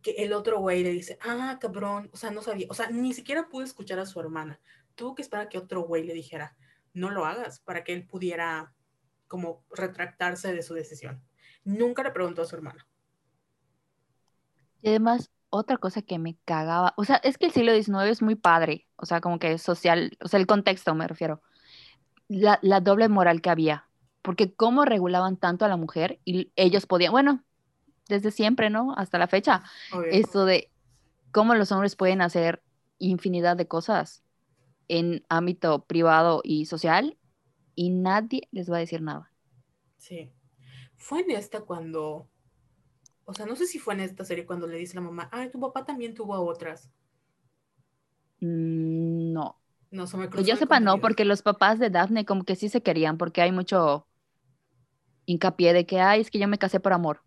Que 0.01 0.11
el 0.11 0.31
otro 0.31 0.61
güey 0.61 0.81
le 0.81 0.91
dice, 0.91 1.17
ah, 1.21 1.57
cabrón, 1.59 2.09
o 2.13 2.15
sea, 2.15 2.31
no 2.31 2.41
sabía, 2.41 2.67
o 2.69 2.73
sea, 2.73 2.89
ni 2.89 3.13
siquiera 3.13 3.49
pudo 3.49 3.65
escuchar 3.65 3.99
a 3.99 4.05
su 4.05 4.17
hermana. 4.21 4.61
Tuvo 4.95 5.13
que 5.13 5.21
esperar 5.21 5.47
a 5.47 5.49
que 5.49 5.57
otro 5.57 5.81
güey 5.81 6.05
le 6.05 6.13
dijera, 6.13 6.55
no 6.93 7.09
lo 7.09 7.25
hagas, 7.25 7.59
para 7.59 7.83
que 7.83 7.91
él 7.91 8.07
pudiera 8.07 8.73
como 9.27 9.65
retractarse 9.71 10.53
de 10.53 10.63
su 10.63 10.73
decisión. 10.73 11.21
Nunca 11.65 12.01
le 12.01 12.11
preguntó 12.11 12.43
a 12.43 12.45
su 12.45 12.55
hermana. 12.55 12.87
Y 14.81 14.87
además, 14.87 15.31
otra 15.49 15.75
cosa 15.75 16.01
que 16.01 16.17
me 16.17 16.37
cagaba, 16.45 16.93
o 16.95 17.03
sea, 17.03 17.17
es 17.17 17.37
que 17.37 17.47
el 17.47 17.51
siglo 17.51 17.73
XIX 17.73 18.09
es 18.09 18.21
muy 18.21 18.35
padre, 18.35 18.87
o 18.95 19.05
sea, 19.05 19.19
como 19.19 19.37
que 19.37 19.51
es 19.51 19.61
social, 19.61 20.17
o 20.23 20.29
sea, 20.29 20.39
el 20.39 20.47
contexto 20.47 20.95
me 20.95 21.09
refiero. 21.09 21.41
La, 22.29 22.57
la 22.61 22.79
doble 22.79 23.09
moral 23.09 23.41
que 23.41 23.49
había 23.49 23.90
porque 24.21 24.53
cómo 24.53 24.85
regulaban 24.85 25.37
tanto 25.37 25.65
a 25.65 25.67
la 25.67 25.77
mujer 25.77 26.19
y 26.25 26.51
ellos 26.55 26.85
podían, 26.85 27.11
bueno, 27.11 27.43
desde 28.07 28.31
siempre, 28.31 28.69
¿no? 28.69 28.93
Hasta 28.97 29.17
la 29.17 29.27
fecha, 29.27 29.63
esto 30.11 30.45
de 30.45 30.69
cómo 31.31 31.55
los 31.55 31.71
hombres 31.71 31.95
pueden 31.95 32.21
hacer 32.21 32.61
infinidad 32.97 33.57
de 33.57 33.67
cosas 33.67 34.23
en 34.87 35.25
ámbito 35.29 35.85
privado 35.85 36.41
y 36.43 36.65
social 36.65 37.17
y 37.75 37.89
nadie 37.89 38.47
les 38.51 38.69
va 38.69 38.77
a 38.77 38.81
decir 38.81 39.01
nada. 39.01 39.31
Sí. 39.97 40.31
Fue 40.97 41.21
en 41.21 41.31
esta 41.31 41.61
cuando, 41.61 42.27
o 43.25 43.33
sea, 43.33 43.45
no 43.45 43.55
sé 43.55 43.65
si 43.65 43.79
fue 43.79 43.93
en 43.93 44.01
esta 44.01 44.25
serie 44.25 44.45
cuando 44.45 44.67
le 44.67 44.77
dice 44.77 44.95
la 44.95 45.01
mamá, 45.01 45.29
ay, 45.31 45.49
tu 45.49 45.59
papá 45.59 45.85
también 45.85 46.13
tuvo 46.13 46.35
a 46.35 46.41
otras. 46.41 46.91
Mm, 48.41 49.33
no. 49.33 49.57
No, 49.89 50.07
se 50.07 50.17
me 50.17 50.29
Que 50.29 50.43
yo 50.43 50.55
sepa, 50.55 50.79
no, 50.79 50.99
porque 50.99 51.25
los 51.25 51.41
papás 51.41 51.77
de 51.79 51.89
Daphne 51.89 52.25
como 52.25 52.43
que 52.43 52.55
sí 52.55 52.69
se 52.69 52.81
querían, 52.81 53.17
porque 53.17 53.41
hay 53.41 53.51
mucho 53.51 54.07
hincapié 55.31 55.73
de 55.73 55.85
que, 55.85 55.99
ay, 55.99 56.21
es 56.21 56.29
que 56.29 56.39
yo 56.39 56.47
me 56.47 56.57
casé 56.57 56.79
por 56.79 56.93
amor. 56.93 57.21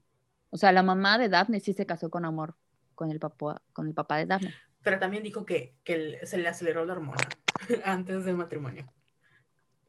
O 0.51 0.57
sea, 0.57 0.73
la 0.73 0.83
mamá 0.83 1.19
de 1.19 1.29
Daphne 1.29 1.61
sí 1.61 1.73
se 1.73 1.87
casó 1.87 2.11
con 2.11 2.25
amor 2.25 2.57
con 2.95 3.11
el 3.11 3.19
papá, 3.19 3.61
con 3.73 3.87
el 3.87 3.95
papá 3.95 4.17
de 4.17 4.27
Daphne. 4.27 4.55
Pero 4.83 4.99
también 4.99 5.23
dijo 5.23 5.45
que, 5.45 5.75
que 5.83 6.21
se 6.25 6.39
le 6.39 6.49
aceleró 6.49 6.85
la 6.85 6.95
hormona 6.95 7.23
antes 7.85 8.25
del 8.25 8.37
matrimonio. 8.37 8.87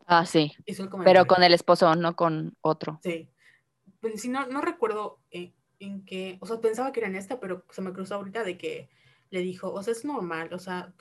Ah, 0.07 0.26
sí. 0.26 0.53
Pero 1.03 1.26
con 1.26 1.43
el 1.43 1.53
esposo, 1.53 1.95
no 1.95 2.16
con 2.16 2.55
otro. 2.61 2.99
Sí. 3.03 3.30
Pues, 3.99 4.22
si 4.22 4.30
no, 4.30 4.45
no 4.47 4.61
recuerdo 4.61 5.20
en, 5.32 5.53
en 5.80 6.05
qué, 6.05 6.38
o 6.41 6.45
sea, 6.45 6.61
pensaba 6.61 6.91
que 6.91 6.99
era 6.99 7.09
en 7.09 7.16
esta, 7.16 7.39
pero 7.39 7.66
se 7.72 7.82
me 7.82 7.91
cruzó 7.91 8.16
ahorita 8.16 8.43
de 8.43 8.57
que 8.57 8.89
le 9.32 9.39
dijo, 9.39 9.74
o 9.74 9.82
sea, 9.82 9.91
es 9.91 10.05
normal, 10.05 10.53
o 10.53 10.59
sea, 10.59 10.93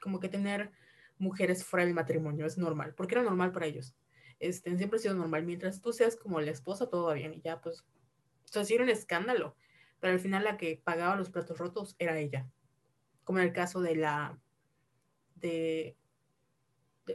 como 0.00 0.18
que 0.18 0.28
tener 0.28 0.72
mujeres 1.18 1.64
fuera 1.64 1.84
del 1.84 1.94
matrimonio 1.94 2.46
es 2.46 2.56
normal, 2.58 2.94
porque 2.94 3.14
era 3.14 3.22
normal 3.22 3.52
para 3.52 3.66
ellos. 3.66 3.94
Este, 4.40 4.76
siempre 4.76 4.98
ha 4.98 5.02
sido 5.02 5.14
normal. 5.14 5.44
Mientras 5.44 5.80
tú 5.80 5.92
seas 5.92 6.16
como 6.16 6.40
la 6.40 6.50
esposa, 6.50 6.88
todo 6.88 7.06
va 7.06 7.14
bien. 7.14 7.34
Y 7.34 7.40
ya, 7.40 7.60
pues, 7.60 7.80
o 7.80 8.48
sea, 8.48 8.62
escándalo. 8.62 9.56
Pero 10.00 10.12
al 10.12 10.20
final 10.20 10.44
la 10.44 10.56
que 10.56 10.80
pagaba 10.82 11.16
los 11.16 11.30
platos 11.30 11.58
rotos 11.58 11.96
era 11.98 12.18
ella. 12.18 12.48
Como 13.24 13.40
en 13.40 13.46
el 13.46 13.52
caso 13.52 13.80
de 13.80 13.96
la, 13.96 14.38
de, 15.36 15.96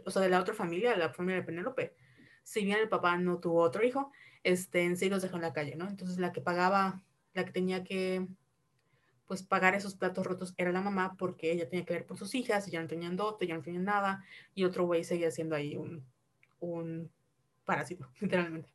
o 0.05 0.11
sea, 0.11 0.21
de 0.21 0.29
la 0.29 0.39
otra 0.39 0.53
familia, 0.53 0.95
la 0.95 1.09
familia 1.13 1.41
de 1.41 1.45
Penélope. 1.45 1.95
Si 2.43 2.63
bien 2.65 2.79
el 2.79 2.89
papá 2.89 3.17
no 3.17 3.39
tuvo 3.39 3.61
otro 3.61 3.83
hijo, 3.83 4.11
este, 4.43 4.83
en 4.83 4.97
sí 4.97 5.09
los 5.09 5.21
dejó 5.21 5.37
en 5.37 5.43
la 5.43 5.53
calle, 5.53 5.75
¿no? 5.75 5.87
Entonces 5.87 6.19
la 6.19 6.31
que 6.31 6.41
pagaba, 6.41 7.03
la 7.33 7.45
que 7.45 7.51
tenía 7.51 7.83
que, 7.83 8.27
pues, 9.27 9.43
pagar 9.43 9.75
esos 9.75 9.95
platos 9.95 10.25
rotos 10.25 10.53
era 10.57 10.71
la 10.71 10.81
mamá 10.81 11.15
porque 11.17 11.51
ella 11.51 11.69
tenía 11.69 11.85
que 11.85 11.93
ver 11.93 12.05
por 12.05 12.17
sus 12.17 12.35
hijas, 12.35 12.67
y 12.67 12.71
ya 12.71 12.81
no 12.81 12.87
tenían 12.87 13.15
dote, 13.15 13.47
ya 13.47 13.55
no 13.55 13.61
tenían 13.61 13.85
nada, 13.85 14.23
y 14.53 14.65
otro 14.65 14.85
güey 14.85 15.03
seguía 15.05 15.31
siendo 15.31 15.55
ahí 15.55 15.77
un, 15.77 16.05
un 16.63 17.11
parásito, 17.65 18.07
literalmente. 18.19 18.73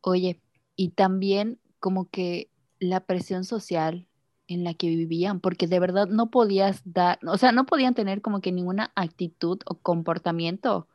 Oye, 0.00 0.40
y 0.76 0.90
también 0.90 1.58
como 1.80 2.08
que 2.10 2.50
la 2.78 3.00
presión 3.00 3.44
social 3.44 4.06
en 4.46 4.64
la 4.64 4.74
que 4.74 4.88
vivían, 4.88 5.40
porque 5.40 5.66
de 5.66 5.80
verdad 5.80 6.06
no 6.06 6.30
podías 6.30 6.82
dar, 6.84 7.18
o 7.26 7.38
sea, 7.38 7.52
no 7.52 7.64
podían 7.64 7.94
tener 7.94 8.20
como 8.20 8.40
que 8.40 8.52
ninguna 8.52 8.92
actitud 8.94 9.58
o 9.64 9.78
comportamiento 9.78 10.86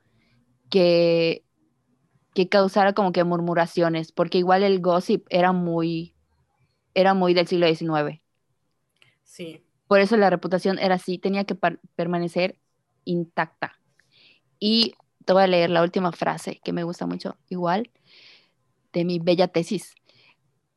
que, 0.69 1.43
que 2.35 2.47
causara 2.47 2.93
como 2.93 3.11
que 3.11 3.23
murmuraciones, 3.23 4.11
porque 4.11 4.37
igual 4.37 4.61
el 4.61 4.79
gossip 4.81 5.25
era 5.29 5.51
muy, 5.51 6.13
era 6.93 7.15
muy 7.15 7.33
del 7.33 7.47
siglo 7.47 7.65
XIX. 7.65 8.21
Sí. 9.23 9.63
Por 9.87 9.99
eso 9.99 10.15
la 10.17 10.29
reputación 10.29 10.77
era 10.77 10.95
así, 10.95 11.17
tenía 11.17 11.45
que 11.45 11.55
permanecer 11.95 12.59
intacta. 13.05 13.78
Y 14.59 14.95
te 15.25 15.33
voy 15.33 15.43
a 15.43 15.47
leer 15.47 15.69
la 15.69 15.83
última 15.83 16.11
frase 16.11 16.59
que 16.63 16.73
me 16.73 16.83
gusta 16.83 17.05
mucho, 17.05 17.37
igual, 17.49 17.89
de 18.93 19.05
mi 19.05 19.19
bella 19.19 19.47
tesis. 19.47 19.95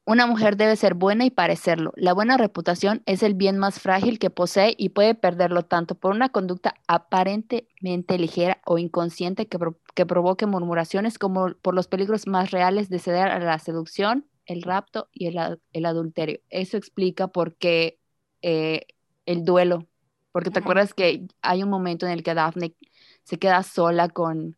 Una 0.05 0.27
mujer 0.27 0.57
debe 0.57 0.75
ser 0.75 0.95
buena 0.95 1.25
y 1.25 1.31
parecerlo. 1.31 1.93
La 1.95 2.13
buena 2.13 2.37
reputación 2.37 3.03
es 3.07 3.23
el 3.23 3.35
bien 3.35 3.57
más 3.57 3.81
frágil 3.81 4.19
que 4.19 4.31
posee 4.31 4.75
y 4.77 4.89
puede 4.89 5.15
perderlo 5.15 5.65
tanto 5.65 5.95
por 5.95 6.13
una 6.13 6.29
conducta 6.29 6.75
aparentemente 6.89 8.19
ligera 8.19 8.61
o 8.67 8.79
inconsciente 8.79 9.47
que, 9.47 10.05
provoque 10.05 10.47
murmuraciones 10.47 11.19
como 11.21 11.55
por 11.63 11.75
los 11.75 11.87
peligros 11.87 12.27
más 12.27 12.51
reales 12.51 12.89
de 12.89 12.99
ceder 12.99 13.29
a 13.29 13.39
la 13.39 13.61
seducción, 13.61 14.27
el 14.47 14.63
rapto 14.63 15.09
y 15.13 15.29
el, 15.29 15.87
adulterio. 15.87 16.41
Eso 16.51 16.77
explica 16.77 17.29
por 17.29 17.55
qué 17.55 18.01
eh, 18.43 18.87
el 19.25 19.45
duelo. 19.45 19.87
Porque 20.33 20.51
te 20.51 20.59
acuerdas 20.59 20.95
que 20.95 21.29
hay 21.43 21.63
un 21.63 21.71
momento 21.71 22.07
en 22.07 22.13
el 22.13 22.25
que 22.25 22.35
Daphne 22.35 22.75
se 23.23 23.39
queda 23.39 23.63
sola 23.63 24.09
con, 24.09 24.57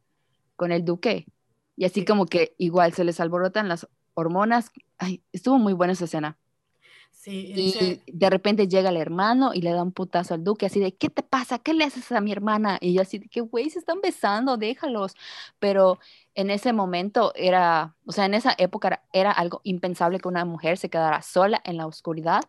con 0.57 0.73
el 0.73 0.85
duque. 0.85 1.27
Y 1.77 1.85
así 1.85 2.05
como 2.05 2.27
que 2.27 2.55
igual 2.59 2.93
se 2.93 3.05
les 3.05 3.21
alborotan 3.21 3.69
las 3.69 3.89
hormonas. 4.15 4.71
Ay, 4.99 5.23
estuvo 5.33 5.59
muy 5.59 5.73
buena 5.73 5.93
esa 5.93 6.05
escena. 6.05 6.39
Sí, 7.11 7.55
y 7.57 8.13
de 8.13 8.29
repente 8.29 8.69
llega 8.69 8.91
el 8.91 8.99
hermano 8.99 9.55
y 9.55 9.63
le 9.63 9.71
da 9.71 9.83
un 9.83 9.93
putazo 9.93 10.35
al 10.35 10.45
duque, 10.45 10.67
así 10.67 10.79
de, 10.79 10.95
¿qué 10.95 11.09
te 11.09 11.23
pasa? 11.23 11.59
¿Qué 11.59 11.73
le 11.73 11.85
haces 11.85 12.13
a 12.13 12.21
mi 12.21 12.33
hermana? 12.33 12.77
Y 12.83 12.93
yo 12.93 13.01
así 13.01 13.19
de 13.19 13.29
que, 13.29 13.41
güey, 13.41 13.71
se 13.71 13.79
están 13.79 14.03
besando, 14.03 14.59
déjalos. 14.59 15.15
Pero 15.59 15.99
en 16.35 16.51
ese 16.51 16.75
momento 16.75 17.33
era, 17.35 17.97
o 18.05 18.13
sea, 18.13 18.27
en 18.27 18.35
esa 18.35 18.55
época 18.59 19.03
era, 19.13 19.31
algo 19.31 19.63
impensable 19.65 20.19
que 20.19 20.29
una 20.29 20.45
mujer 20.45 20.77
se 20.77 20.91
quedara 20.91 21.23
sola 21.23 21.63
en 21.65 21.79
la 21.79 21.87
oscuridad 21.87 22.43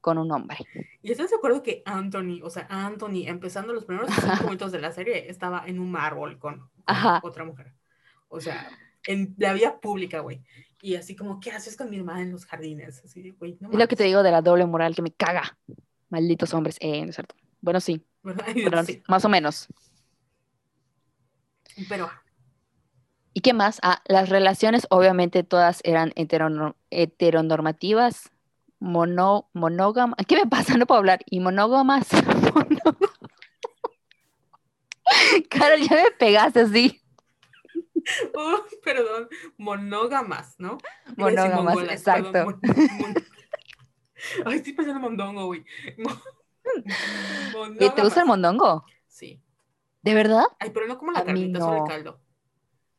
con 0.00 0.18
un 0.18 0.32
hombre. 0.32 0.58
Y 1.02 1.12
estás 1.12 1.30
de 1.30 1.36
acuerdo 1.36 1.62
que 1.62 1.82
Anthony, 1.84 2.40
o 2.42 2.50
sea, 2.50 2.66
Anthony, 2.70 3.26
empezando 3.26 3.72
los 3.72 3.84
primeros 3.84 4.10
cinco 4.14 4.44
minutos 4.44 4.72
de 4.72 4.80
la 4.80 4.92
serie, 4.92 5.30
estaba 5.30 5.64
en 5.66 5.78
un 5.78 5.96
árbol 5.96 6.38
con, 6.38 6.68
otra 7.22 7.44
mujer. 7.44 7.74
O 8.28 8.40
sea, 8.40 8.70
en 9.06 9.34
la 9.38 9.52
vía 9.52 9.80
pública, 9.80 10.20
güey. 10.20 10.42
Y 10.82 10.96
así 10.96 11.14
como, 11.14 11.40
¿qué 11.40 11.50
haces 11.50 11.76
con 11.76 11.90
mi 11.90 11.98
hermana 11.98 12.22
en 12.22 12.32
los 12.32 12.46
jardines? 12.46 13.02
Así, 13.04 13.32
güey, 13.32 13.58
no 13.60 13.70
es 13.70 13.78
lo 13.78 13.88
que 13.88 13.96
te 13.96 14.04
digo 14.04 14.22
de 14.22 14.30
la 14.30 14.40
doble 14.40 14.64
moral 14.66 14.94
que 14.94 15.02
me 15.02 15.12
caga. 15.12 15.58
Malditos 16.08 16.54
hombres. 16.54 16.76
Eh, 16.80 17.02
¿no 17.02 17.10
es 17.10 17.16
cierto? 17.16 17.34
Bueno, 17.60 17.80
sí. 17.80 18.02
Más 19.08 19.24
o 19.24 19.28
menos. 19.28 19.68
Pero. 21.88 22.08
¿Y 23.32 23.42
qué 23.42 23.52
más? 23.52 23.78
Ah, 23.82 24.02
las 24.06 24.28
relaciones 24.28 24.88
obviamente 24.90 25.44
todas 25.44 25.80
eran 25.84 26.12
heteronormativas, 26.16 28.32
mono, 28.80 29.48
monógamas. 29.52 30.16
¿Qué 30.26 30.36
me 30.36 30.46
pasa? 30.46 30.76
No 30.76 30.86
puedo 30.86 30.98
hablar. 30.98 31.20
Y 31.26 31.40
monógamas. 31.40 32.08
Carol, 35.50 35.80
ya 35.80 35.96
me 35.96 36.10
pegaste 36.18 36.60
así. 36.60 37.02
Oh, 38.34 38.64
perdón, 38.82 39.28
monógamas, 39.58 40.54
¿no? 40.58 40.78
Monógamas, 41.16 41.76
exacto. 41.90 42.58
Ay, 44.44 44.56
estoy 44.56 44.72
pensando 44.72 44.96
en 44.96 45.02
mondongo, 45.02 45.46
güey. 45.46 45.64
¿Y 47.78 47.90
te 47.90 48.02
gusta 48.02 48.20
el 48.20 48.26
mondongo? 48.26 48.84
Sí. 49.06 49.42
¿De 50.02 50.14
verdad? 50.14 50.44
Ay, 50.58 50.70
pero 50.70 50.86
no 50.86 50.98
como 50.98 51.12
la 51.12 51.24
carnita, 51.24 51.58
no. 51.58 51.66
solo 51.66 51.84
el 51.84 51.90
caldo. 51.90 52.20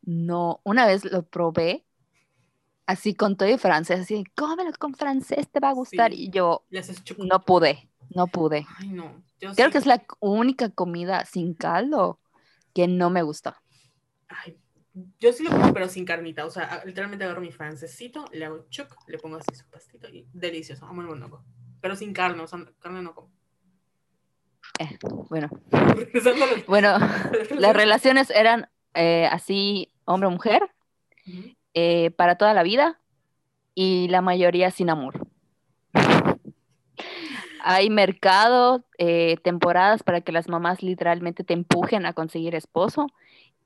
No, 0.03 0.61
una 0.63 0.86
vez 0.86 1.05
lo 1.05 1.23
probé 1.23 1.86
así 2.91 3.15
con 3.15 3.35
todo 3.35 3.49
y 3.49 3.57
francés, 3.57 4.01
así, 4.01 4.23
cómelo 4.35 4.71
con 4.77 4.93
francés, 4.93 5.49
te 5.49 5.59
va 5.59 5.69
a 5.69 5.73
gustar. 5.73 6.13
Y 6.13 6.29
yo 6.29 6.63
no 7.17 7.43
pude, 7.43 7.89
no 8.09 8.27
pude. 8.27 8.65
Ay, 8.77 8.89
no. 8.89 9.23
Creo 9.39 9.71
que 9.71 9.77
es 9.77 9.85
la 9.85 10.03
única 10.19 10.69
comida 10.69 11.25
sin 11.25 11.53
caldo 11.53 12.19
que 12.73 12.87
no 12.87 13.09
me 13.09 13.23
gusta. 13.23 13.61
Ay, 14.27 14.57
yo 15.19 15.33
sí 15.33 15.43
lo 15.43 15.51
pongo, 15.51 15.73
pero 15.73 15.87
sin 15.87 16.05
carnita. 16.05 16.45
O 16.45 16.49
sea, 16.49 16.83
literalmente 16.85 17.25
agarro 17.25 17.41
mi 17.41 17.51
francesito, 17.51 18.25
le 18.31 18.45
hago 18.45 18.65
chuc, 18.69 18.93
le 19.07 19.17
pongo 19.17 19.37
así 19.37 19.55
su 19.55 19.65
pastito 19.69 20.07
y 20.09 20.27
delicioso. 20.33 20.85
Amo 20.85 21.01
el 21.01 21.07
monólogo. 21.07 21.43
Pero 21.81 21.95
sin 21.95 22.13
carne, 22.13 22.43
o 22.43 22.47
sea, 22.47 22.59
carne 22.79 23.01
no 23.01 23.15
como. 23.15 23.31
Eh, 24.79 24.97
bueno. 25.29 25.49
bueno, 26.67 26.97
las 27.57 27.75
relaciones 27.75 28.29
eran 28.29 28.69
eh, 28.93 29.27
así 29.31 29.91
hombre-mujer 30.05 30.69
eh, 31.74 32.11
para 32.11 32.36
toda 32.36 32.53
la 32.53 32.63
vida 32.63 32.99
y 33.76 34.07
la 34.09 34.22
mayoría 34.22 34.72
sin 34.72 34.89
amor. 34.89 35.28
Hay 37.63 37.89
mercado, 37.89 38.84
temporadas 39.43 40.03
para 40.03 40.22
que 40.22 40.32
las 40.32 40.47
mamás 40.47 40.82
literalmente 40.84 41.43
te 41.43 41.53
empujen 41.53 42.05
a 42.05 42.13
conseguir 42.13 42.55
esposo 42.55 43.07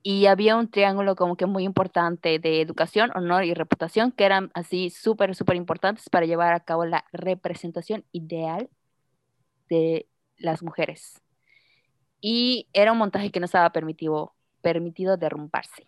y 0.07 0.27
había 0.27 0.55
un 0.55 0.69
triángulo 0.69 1.15
como 1.15 1.35
que 1.35 1.47
muy 1.47 1.63
importante 1.63 2.37
de 2.37 2.61
educación, 2.61 3.09
honor 3.15 3.43
y 3.43 3.55
reputación, 3.55 4.11
que 4.11 4.25
eran 4.25 4.51
así 4.53 4.91
súper, 4.91 5.33
súper 5.33 5.55
importantes 5.55 6.11
para 6.11 6.27
llevar 6.27 6.53
a 6.53 6.59
cabo 6.59 6.85
la 6.85 7.05
representación 7.11 8.05
ideal 8.11 8.69
de 9.67 10.07
las 10.37 10.61
mujeres. 10.61 11.23
Y 12.21 12.67
era 12.71 12.91
un 12.91 12.99
montaje 12.99 13.31
que 13.31 13.39
no 13.39 13.47
estaba 13.47 13.71
permitido, 13.71 14.35
permitido 14.61 15.17
derrumbarse. 15.17 15.87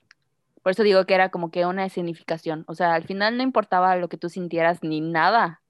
Por 0.67 0.71
eso 0.71 0.83
digo 0.83 1.05
que 1.05 1.13
era 1.13 1.29
como 1.29 1.49
que 1.49 1.65
una 1.65 1.87
significación. 1.87 2.65
O 2.67 2.75
sea, 2.75 2.93
al 2.93 3.05
final 3.05 3.37
no 3.37 3.43
importaba 3.43 3.95
lo 3.95 4.09
que 4.09 4.17
tú 4.17 4.27
sintieras 4.27 4.83
ni 4.83 4.99
nada, 4.99 5.61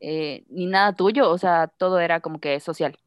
eh, 0.00 0.44
ni 0.50 0.66
nada 0.66 0.94
tuyo, 0.94 1.30
o 1.30 1.38
sea, 1.38 1.68
todo 1.68 1.98
era 1.98 2.20
como 2.20 2.38
que 2.38 2.60
social. 2.60 2.98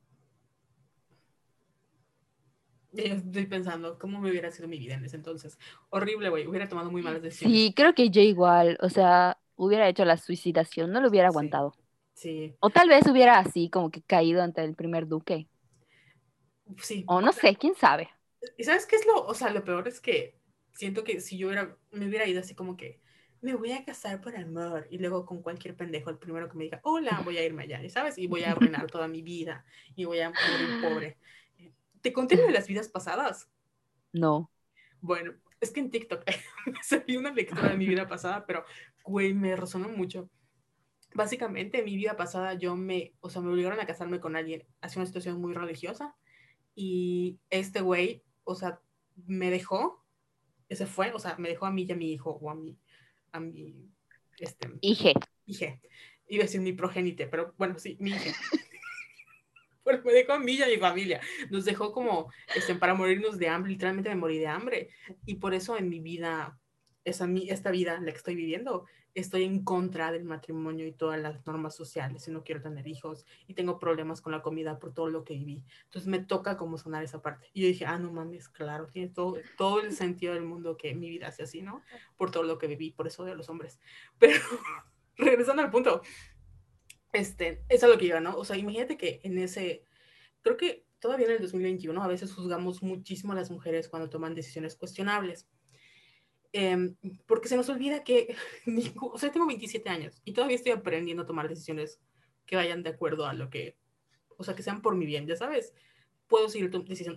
Estoy 2.95 3.45
pensando 3.45 3.99
cómo 3.99 4.19
me 4.19 4.31
hubiera 4.31 4.49
sido 4.49 4.67
mi 4.67 4.79
vida 4.79 4.95
en 4.95 5.05
ese 5.05 5.15
entonces. 5.15 5.59
Horrible, 5.91 6.29
güey. 6.29 6.47
Hubiera 6.47 6.67
tomado 6.67 6.89
muy 6.89 7.03
malas 7.03 7.21
decisiones. 7.21 7.55
Sí, 7.55 7.73
creo 7.75 7.93
que 7.93 8.09
yo 8.09 8.23
igual. 8.23 8.79
O 8.81 8.89
sea, 8.89 9.37
hubiera 9.55 9.87
hecho 9.87 10.05
la 10.05 10.17
suicidación, 10.17 10.91
no 10.91 11.01
lo 11.01 11.09
hubiera 11.09 11.27
aguantado. 11.27 11.75
Sí. 12.15 12.55
O 12.61 12.71
tal 12.71 12.89
vez 12.89 13.05
hubiera 13.05 13.37
así 13.37 13.69
como 13.69 13.91
que 13.91 14.01
caído 14.01 14.41
ante 14.41 14.63
el 14.63 14.73
primer 14.73 15.07
duque. 15.07 15.47
Sí. 16.79 17.03
O 17.05 17.21
no 17.21 17.31
sé, 17.31 17.55
quién 17.57 17.75
sabe. 17.75 18.09
¿Y 18.57 18.63
sabes 18.63 18.87
qué 18.87 18.95
es 18.95 19.05
lo, 19.05 19.23
o 19.23 19.35
sea, 19.35 19.51
lo 19.51 19.63
peor 19.63 19.87
es 19.87 20.01
que 20.01 20.40
siento 20.73 21.03
que 21.03 21.21
si 21.21 21.37
yo 21.37 21.47
hubiera, 21.47 21.77
me 21.91 22.07
hubiera 22.07 22.27
ido 22.27 22.39
así 22.39 22.55
como 22.55 22.77
que 22.77 22.99
me 23.41 23.55
voy 23.55 23.71
a 23.71 23.83
casar 23.83 24.21
por 24.21 24.35
amor 24.35 24.87
y 24.91 24.99
luego 24.99 25.25
con 25.25 25.41
cualquier 25.41 25.75
pendejo, 25.75 26.09
el 26.09 26.17
primero 26.17 26.47
que 26.47 26.57
me 26.57 26.65
diga, 26.65 26.79
hola, 26.83 27.21
voy 27.25 27.37
a 27.37 27.45
irme 27.45 27.63
allá, 27.63 27.81
¿sabes? 27.89 28.17
Y 28.17 28.27
voy 28.27 28.43
a 28.43 28.51
arruinar 28.51 28.89
toda 28.89 29.07
mi 29.07 29.21
vida 29.21 29.65
y 29.95 30.05
voy 30.05 30.19
a 30.19 30.29
morir 30.29 30.81
pobre. 30.81 31.17
¿Te 32.01 32.13
conté 32.13 32.35
de 32.35 32.51
las 32.51 32.67
vidas 32.67 32.87
pasadas? 32.87 33.49
No. 34.13 34.51
Bueno, 35.01 35.33
es 35.59 35.71
que 35.71 35.79
en 35.79 35.89
TikTok 35.89 36.23
me 36.67 36.83
salió 36.83 37.19
una 37.19 37.31
lectura 37.31 37.69
de 37.69 37.77
mi 37.77 37.87
vida 37.87 38.07
pasada, 38.07 38.45
pero, 38.45 38.63
güey, 39.03 39.33
me 39.33 39.55
resonó 39.55 39.89
mucho. 39.89 40.29
Básicamente, 41.13 41.79
en 41.79 41.85
mi 41.85 41.95
vida 41.95 42.15
pasada 42.15 42.53
yo 42.53 42.75
me, 42.75 43.13
o 43.21 43.29
sea, 43.29 43.41
me 43.41 43.51
obligaron 43.51 43.79
a 43.79 43.87
casarme 43.87 44.19
con 44.19 44.35
alguien 44.35 44.65
hacia 44.81 44.99
una 44.99 45.07
situación 45.07 45.41
muy 45.41 45.53
religiosa 45.53 46.15
y 46.75 47.39
este 47.49 47.81
güey, 47.81 48.23
o 48.43 48.55
sea, 48.55 48.79
me 49.25 49.49
dejó, 49.49 50.00
ese 50.71 50.85
fue, 50.85 51.11
o 51.11 51.19
sea, 51.19 51.35
me 51.37 51.49
dejó 51.49 51.65
a 51.65 51.71
mí 51.71 51.85
y 51.87 51.91
a 51.91 51.95
mi 51.97 52.13
hijo 52.13 52.31
o 52.31 52.49
a 52.49 52.55
mi, 52.55 52.77
a 53.33 53.41
mi, 53.41 53.89
este... 54.39 54.69
Hije. 54.79 55.13
Hije. 55.45 55.81
Iba 56.29 56.43
a 56.43 56.45
decir 56.45 56.61
mi 56.61 56.71
progénite, 56.71 57.27
pero 57.27 57.53
bueno, 57.57 57.77
sí, 57.77 57.97
mi 57.99 58.11
hija. 58.11 58.31
me 60.05 60.13
dejó 60.13 60.31
a 60.31 60.39
mí 60.39 60.53
y 60.53 60.61
a 60.61 60.67
mi 60.67 60.77
familia. 60.77 61.19
Nos 61.49 61.65
dejó 61.65 61.91
como 61.91 62.31
este, 62.55 62.73
para 62.75 62.93
morirnos 62.93 63.37
de 63.37 63.49
hambre, 63.49 63.73
literalmente 63.73 64.11
me 64.11 64.15
morí 64.15 64.39
de 64.39 64.47
hambre. 64.47 64.89
Y 65.25 65.35
por 65.35 65.53
eso 65.53 65.77
en 65.77 65.89
mi 65.89 65.99
vida, 65.99 66.57
esa, 67.03 67.27
esta 67.49 67.69
vida, 67.69 67.99
la 67.99 68.13
que 68.13 68.17
estoy 68.17 68.35
viviendo, 68.35 68.85
estoy 69.13 69.43
en 69.43 69.63
contra 69.63 70.11
del 70.11 70.23
matrimonio 70.23 70.87
y 70.87 70.91
todas 70.91 71.19
las 71.19 71.45
normas 71.45 71.75
sociales 71.75 72.27
y 72.27 72.31
no 72.31 72.43
quiero 72.43 72.61
tener 72.61 72.87
hijos 72.87 73.25
y 73.47 73.53
tengo 73.53 73.79
problemas 73.79 74.21
con 74.21 74.31
la 74.31 74.41
comida 74.41 74.79
por 74.79 74.93
todo 74.93 75.09
lo 75.09 75.23
que 75.23 75.33
viví. 75.33 75.63
Entonces 75.85 76.07
me 76.07 76.19
toca 76.19 76.57
como 76.57 76.77
sonar 76.77 77.03
esa 77.03 77.21
parte. 77.21 77.49
Y 77.53 77.61
yo 77.61 77.67
dije, 77.67 77.85
ah, 77.85 77.97
no 77.97 78.11
mames, 78.11 78.49
claro, 78.49 78.87
tiene 78.87 79.09
todo, 79.09 79.37
todo 79.57 79.81
el 79.81 79.93
sentido 79.93 80.33
del 80.33 80.43
mundo 80.43 80.77
que 80.77 80.95
mi 80.95 81.09
vida 81.09 81.31
sea 81.31 81.45
así, 81.45 81.61
¿no? 81.61 81.83
Por 82.17 82.31
todo 82.31 82.43
lo 82.43 82.57
que 82.57 82.67
viví, 82.67 82.91
por 82.91 83.07
eso 83.07 83.25
de 83.25 83.35
los 83.35 83.49
hombres. 83.49 83.79
Pero 84.19 84.39
regresando 85.17 85.61
al 85.61 85.71
punto, 85.71 86.01
este, 87.13 87.63
es 87.69 87.83
a 87.83 87.87
lo 87.87 87.97
que 87.97 88.05
iba, 88.05 88.19
¿no? 88.19 88.35
O 88.37 88.45
sea, 88.45 88.57
imagínate 88.57 88.97
que 88.97 89.19
en 89.23 89.37
ese, 89.37 89.85
creo 90.41 90.57
que 90.57 90.85
todavía 90.99 91.25
en 91.25 91.33
el 91.33 91.41
2021 91.41 92.01
a 92.01 92.07
veces 92.07 92.31
juzgamos 92.33 92.81
muchísimo 92.81 93.33
a 93.33 93.35
las 93.35 93.51
mujeres 93.51 93.89
cuando 93.89 94.09
toman 94.09 94.35
decisiones 94.35 94.75
cuestionables 94.75 95.47
Em, 96.53 96.95
porque 97.27 97.47
se 97.47 97.55
nos 97.55 97.69
olvida 97.69 98.03
que, 98.03 98.35
o 99.01 99.17
sea, 99.17 99.31
tengo 99.31 99.47
27 99.47 99.89
años 99.89 100.21
y 100.25 100.33
todavía 100.33 100.57
estoy 100.57 100.73
aprendiendo 100.73 101.23
a 101.23 101.25
tomar 101.25 101.47
decisiones 101.47 101.99
que 102.45 102.57
vayan 102.57 102.83
de 102.83 102.89
acuerdo 102.89 103.25
a 103.25 103.33
lo 103.33 103.49
que, 103.49 103.77
o 104.37 104.43
sea, 104.43 104.55
que 104.55 104.63
sean 104.63 104.81
por 104.81 104.95
mi 104.95 105.05
bien, 105.05 105.27
ya 105.27 105.37
sabes, 105.37 105.73
puedo 106.27 106.49
seguir 106.49 106.71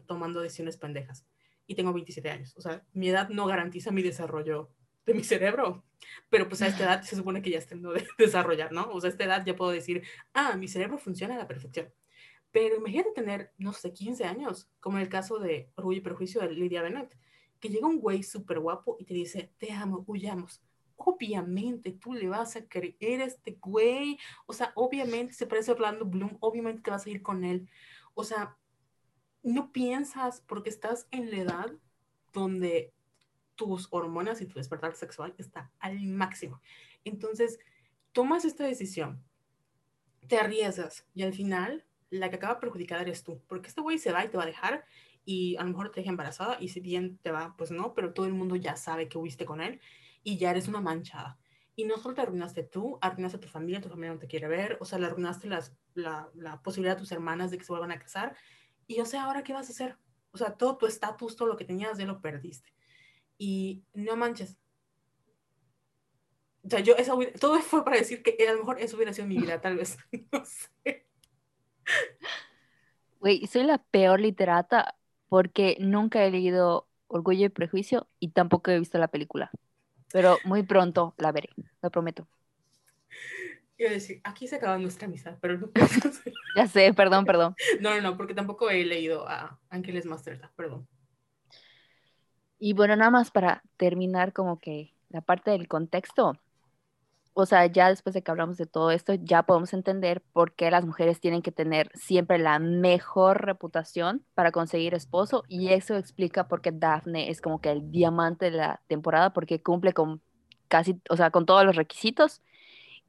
tomando 0.06 0.40
decisiones 0.40 0.76
pendejas 0.76 1.26
y 1.66 1.74
tengo 1.74 1.92
27 1.92 2.30
años, 2.30 2.54
o 2.56 2.60
sea, 2.60 2.84
mi 2.92 3.08
edad 3.08 3.28
no 3.30 3.46
garantiza 3.46 3.90
mi 3.90 4.02
desarrollo 4.02 4.70
de 5.04 5.14
mi 5.14 5.24
cerebro, 5.24 5.84
pero 6.30 6.48
pues 6.48 6.62
a 6.62 6.68
esta 6.68 6.84
edad 6.84 7.02
se 7.02 7.16
supone 7.16 7.42
que 7.42 7.50
ya 7.50 7.58
estoy 7.58 7.80
de 7.80 8.06
desarrollar, 8.18 8.72
¿no? 8.72 8.90
O 8.92 9.00
sea, 9.00 9.08
a 9.08 9.12
esta 9.12 9.24
edad 9.24 9.44
ya 9.44 9.56
puedo 9.56 9.72
decir, 9.72 10.02
ah, 10.32 10.56
mi 10.56 10.68
cerebro 10.68 10.98
funciona 10.98 11.34
a 11.34 11.38
la 11.38 11.48
perfección. 11.48 11.92
Pero 12.52 12.76
imagínate 12.76 13.10
tener, 13.10 13.52
no 13.58 13.72
sé, 13.72 13.92
15 13.92 14.24
años, 14.24 14.70
como 14.80 14.96
en 14.98 15.02
el 15.02 15.08
caso 15.08 15.40
de 15.40 15.70
Orgullo 15.74 15.98
y 15.98 16.02
Prejuicio 16.02 16.40
de 16.40 16.52
Lydia 16.52 16.82
Bennett 16.82 17.16
que 17.64 17.70
llega 17.70 17.86
un 17.86 17.98
güey 17.98 18.22
súper 18.22 18.58
guapo 18.58 18.98
y 19.00 19.06
te 19.06 19.14
dice, 19.14 19.50
te 19.56 19.72
amo, 19.72 20.04
huyamos. 20.06 20.62
Obviamente 20.96 21.92
tú 21.92 22.12
le 22.12 22.28
vas 22.28 22.56
a 22.56 22.68
creer 22.68 23.22
a 23.22 23.24
este 23.24 23.52
güey. 23.58 24.18
O 24.44 24.52
sea, 24.52 24.72
obviamente 24.74 25.32
se 25.32 25.46
parece 25.46 25.70
a 25.70 25.74
Orlando 25.74 26.04
Bloom, 26.04 26.36
obviamente 26.40 26.82
te 26.82 26.90
vas 26.90 27.06
a 27.06 27.08
ir 27.08 27.22
con 27.22 27.42
él. 27.42 27.66
O 28.12 28.22
sea, 28.22 28.58
no 29.42 29.72
piensas 29.72 30.42
porque 30.42 30.68
estás 30.68 31.08
en 31.10 31.30
la 31.30 31.38
edad 31.38 31.72
donde 32.34 32.92
tus 33.54 33.88
hormonas 33.90 34.42
y 34.42 34.46
tu 34.46 34.56
despertar 34.58 34.94
sexual 34.94 35.34
está 35.38 35.72
al 35.78 36.02
máximo. 36.02 36.60
Entonces, 37.02 37.58
tomas 38.12 38.44
esta 38.44 38.64
decisión, 38.64 39.24
te 40.28 40.36
arriesgas 40.36 41.06
y 41.14 41.22
al 41.22 41.32
final 41.32 41.86
la 42.10 42.28
que 42.28 42.36
acaba 42.36 42.60
perjudicada 42.60 43.00
eres 43.00 43.24
tú, 43.24 43.40
porque 43.48 43.68
este 43.68 43.80
güey 43.80 43.98
se 43.98 44.12
va 44.12 44.22
y 44.22 44.28
te 44.28 44.36
va 44.36 44.42
a 44.42 44.48
dejar 44.48 44.84
y 45.24 45.56
a 45.56 45.62
lo 45.62 45.70
mejor 45.70 45.90
te 45.90 46.00
deja 46.00 46.10
embarazada 46.10 46.58
y 46.60 46.68
si 46.68 46.80
bien 46.80 47.18
te 47.18 47.30
va, 47.30 47.54
pues 47.56 47.70
no, 47.70 47.94
pero 47.94 48.12
todo 48.12 48.26
el 48.26 48.34
mundo 48.34 48.56
ya 48.56 48.76
sabe 48.76 49.08
que 49.08 49.18
huiste 49.18 49.44
con 49.44 49.60
él 49.60 49.80
y 50.22 50.36
ya 50.36 50.50
eres 50.50 50.68
una 50.68 50.80
manchada. 50.80 51.38
Y 51.76 51.84
no 51.84 51.98
solo 51.98 52.14
te 52.14 52.20
arruinaste 52.20 52.62
tú, 52.62 52.98
arruinaste 53.00 53.38
a 53.38 53.40
tu 53.40 53.48
familia, 53.48 53.80
tu 53.80 53.88
familia 53.88 54.12
no 54.12 54.18
te 54.18 54.28
quiere 54.28 54.46
ver, 54.48 54.78
o 54.80 54.84
sea, 54.84 54.98
le 54.98 55.06
arruinaste 55.06 55.48
las, 55.48 55.76
la, 55.94 56.30
la 56.34 56.62
posibilidad 56.62 56.96
a 56.96 57.00
tus 57.00 57.10
hermanas 57.12 57.50
de 57.50 57.58
que 57.58 57.64
se 57.64 57.72
vuelvan 57.72 57.90
a 57.90 57.98
casar. 57.98 58.36
Y 58.86 59.00
o 59.00 59.06
sea, 59.06 59.24
¿ahora 59.24 59.42
qué 59.42 59.52
vas 59.52 59.68
a 59.68 59.72
hacer? 59.72 59.96
O 60.32 60.38
sea, 60.38 60.56
todo 60.56 60.76
tu 60.76 60.86
estatus, 60.86 61.36
todo 61.36 61.48
lo 61.48 61.56
que 61.56 61.64
tenías, 61.64 61.98
ya 61.98 62.06
lo 62.06 62.20
perdiste. 62.20 62.72
Y 63.38 63.84
no 63.94 64.16
manches. 64.16 64.56
O 66.62 66.68
sea, 66.68 66.80
yo, 66.80 66.94
esa, 66.96 67.14
todo 67.40 67.60
fue 67.60 67.84
para 67.84 67.96
decir 67.96 68.22
que 68.22 68.36
a 68.48 68.52
lo 68.52 68.58
mejor 68.58 68.80
eso 68.80 68.96
hubiera 68.96 69.12
sido 69.12 69.26
mi 69.26 69.36
vida, 69.36 69.60
tal 69.60 69.76
vez. 69.76 69.96
no 70.32 70.44
sé. 70.44 71.06
Güey, 73.20 73.46
soy 73.46 73.64
la 73.64 73.78
peor 73.78 74.20
literata 74.20 74.96
porque 75.28 75.76
nunca 75.80 76.24
he 76.24 76.30
leído 76.30 76.86
Orgullo 77.06 77.46
y 77.46 77.48
Prejuicio 77.48 78.08
y 78.20 78.28
tampoco 78.30 78.70
he 78.70 78.78
visto 78.78 78.98
la 78.98 79.08
película. 79.08 79.50
Pero 80.12 80.38
muy 80.44 80.62
pronto 80.62 81.14
la 81.18 81.32
veré, 81.32 81.50
lo 81.82 81.90
prometo. 81.90 82.26
Iba 83.76 83.90
a 83.90 83.92
decir, 83.92 84.20
aquí 84.22 84.46
se 84.46 84.56
acaba 84.56 84.78
nuestra 84.78 85.06
amistad, 85.06 85.36
pero 85.40 85.58
no 85.58 85.68
Ya 86.56 86.66
sé, 86.68 86.94
perdón, 86.94 87.24
perdón. 87.24 87.54
No, 87.80 87.94
no, 87.94 88.00
no, 88.00 88.16
porque 88.16 88.34
tampoco 88.34 88.70
he 88.70 88.84
leído 88.84 89.28
a 89.28 89.58
Ángeles 89.68 90.06
Master, 90.06 90.40
perdón. 90.56 90.86
Y 92.58 92.72
bueno, 92.72 92.96
nada 92.96 93.10
más 93.10 93.30
para 93.30 93.62
terminar 93.76 94.32
como 94.32 94.60
que 94.60 94.94
la 95.10 95.20
parte 95.20 95.50
del 95.50 95.68
contexto 95.68 96.38
o 97.34 97.46
sea, 97.46 97.66
ya 97.66 97.88
después 97.88 98.14
de 98.14 98.22
que 98.22 98.30
hablamos 98.30 98.56
de 98.56 98.66
todo 98.66 98.90
esto, 98.92 99.14
ya 99.14 99.42
podemos 99.42 99.72
entender 99.74 100.22
por 100.32 100.54
qué 100.54 100.70
las 100.70 100.86
mujeres 100.86 101.20
tienen 101.20 101.42
que 101.42 101.52
tener 101.52 101.90
siempre 101.94 102.38
la 102.38 102.58
mejor 102.60 103.44
reputación 103.44 104.24
para 104.34 104.52
conseguir 104.52 104.94
esposo 104.94 105.44
y 105.48 105.70
eso 105.70 105.96
explica 105.96 106.48
por 106.48 106.62
qué 106.62 106.70
Daphne 106.72 107.30
es 107.30 107.40
como 107.40 107.60
que 107.60 107.72
el 107.72 107.90
diamante 107.90 108.46
de 108.46 108.52
la 108.52 108.82
temporada 108.86 109.32
porque 109.32 109.60
cumple 109.62 109.92
con 109.92 110.22
casi, 110.68 111.00
o 111.10 111.16
sea, 111.16 111.30
con 111.30 111.46
todos 111.46 111.64
los 111.64 111.76
requisitos. 111.76 112.40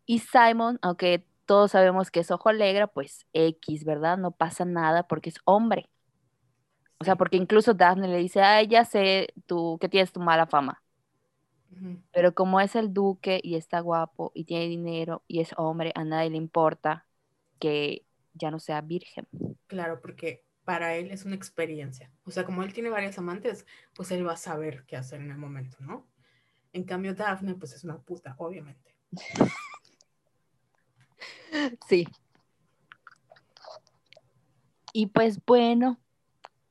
Y 0.06 0.20
Simon, 0.20 0.80
aunque 0.82 1.26
todos 1.46 1.72
sabemos 1.72 2.12
que 2.12 2.22
es 2.22 2.32
ojo 2.32 2.50
alegre, 2.50 2.88
pues 2.88 3.28
X, 3.34 3.86
¿verdad? 3.86 4.18
No 4.18 4.32
pasa 4.32 4.66
nada 4.66 5.04
porque 5.08 5.30
es 5.30 5.38
hombre. 5.46 5.90
O 7.00 7.04
sea, 7.06 7.16
porque 7.18 7.38
incluso 7.38 7.74
Daphne 7.74 8.08
le 8.08 8.18
dice, 8.18 8.42
ay, 8.42 8.68
ya 8.68 8.86
sé 8.86 9.34
tú 9.46 9.78
que 9.82 9.90
tienes 9.90 10.12
tu 10.14 10.20
mala 10.20 10.48
fama. 10.48 10.82
Pero 12.11 12.34
como 12.34 12.59
es 12.61 12.76
el 12.76 12.93
duque 12.93 13.39
y 13.43 13.55
está 13.55 13.80
guapo 13.80 14.32
y 14.34 14.45
tiene 14.45 14.68
dinero 14.68 15.24
y 15.28 15.41
es 15.41 15.53
hombre, 15.57 15.91
a 15.95 16.03
nadie 16.03 16.30
le 16.30 16.38
importa 16.38 17.05
que 17.59 18.05
ya 18.34 18.51
no 18.51 18.59
sea 18.59 18.82
virgen. 18.82 19.28
Claro, 19.68 19.99
porque 20.01 20.45
para 20.63 20.95
él 20.95 21.11
es 21.11 21.26
una 21.26 21.36
experiencia. 21.36 22.11
O 22.24 22.32
sea, 22.32 22.45
como 22.45 22.63
él 22.63 22.74
tiene 22.74 22.89
varias 22.89 23.18
amantes, 23.18 23.66
pues 23.93 24.11
él 24.11 24.28
va 24.28 24.34
a 24.34 24.38
saber 24.38 24.86
qué 24.86 24.95
hacer 24.97 25.22
en 25.22 25.32
el 25.32 25.38
momento, 25.38 25.78
¿no? 25.80 26.07
En 26.74 26.84
cambio, 26.84 27.13
Daphne, 27.13 27.55
pues 27.55 27.74
es 27.74 27.84
una 27.84 27.99
puta, 27.99 28.36
obviamente. 28.38 28.95
Sí. 31.88 32.05
Y 34.91 35.07
pues 35.07 35.39
bueno, 35.45 35.99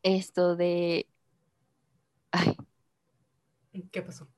esto 0.02 0.56
de... 0.56 1.08
Ay. 2.30 2.56
¿Qué 3.90 4.02
pasó? 4.02 4.28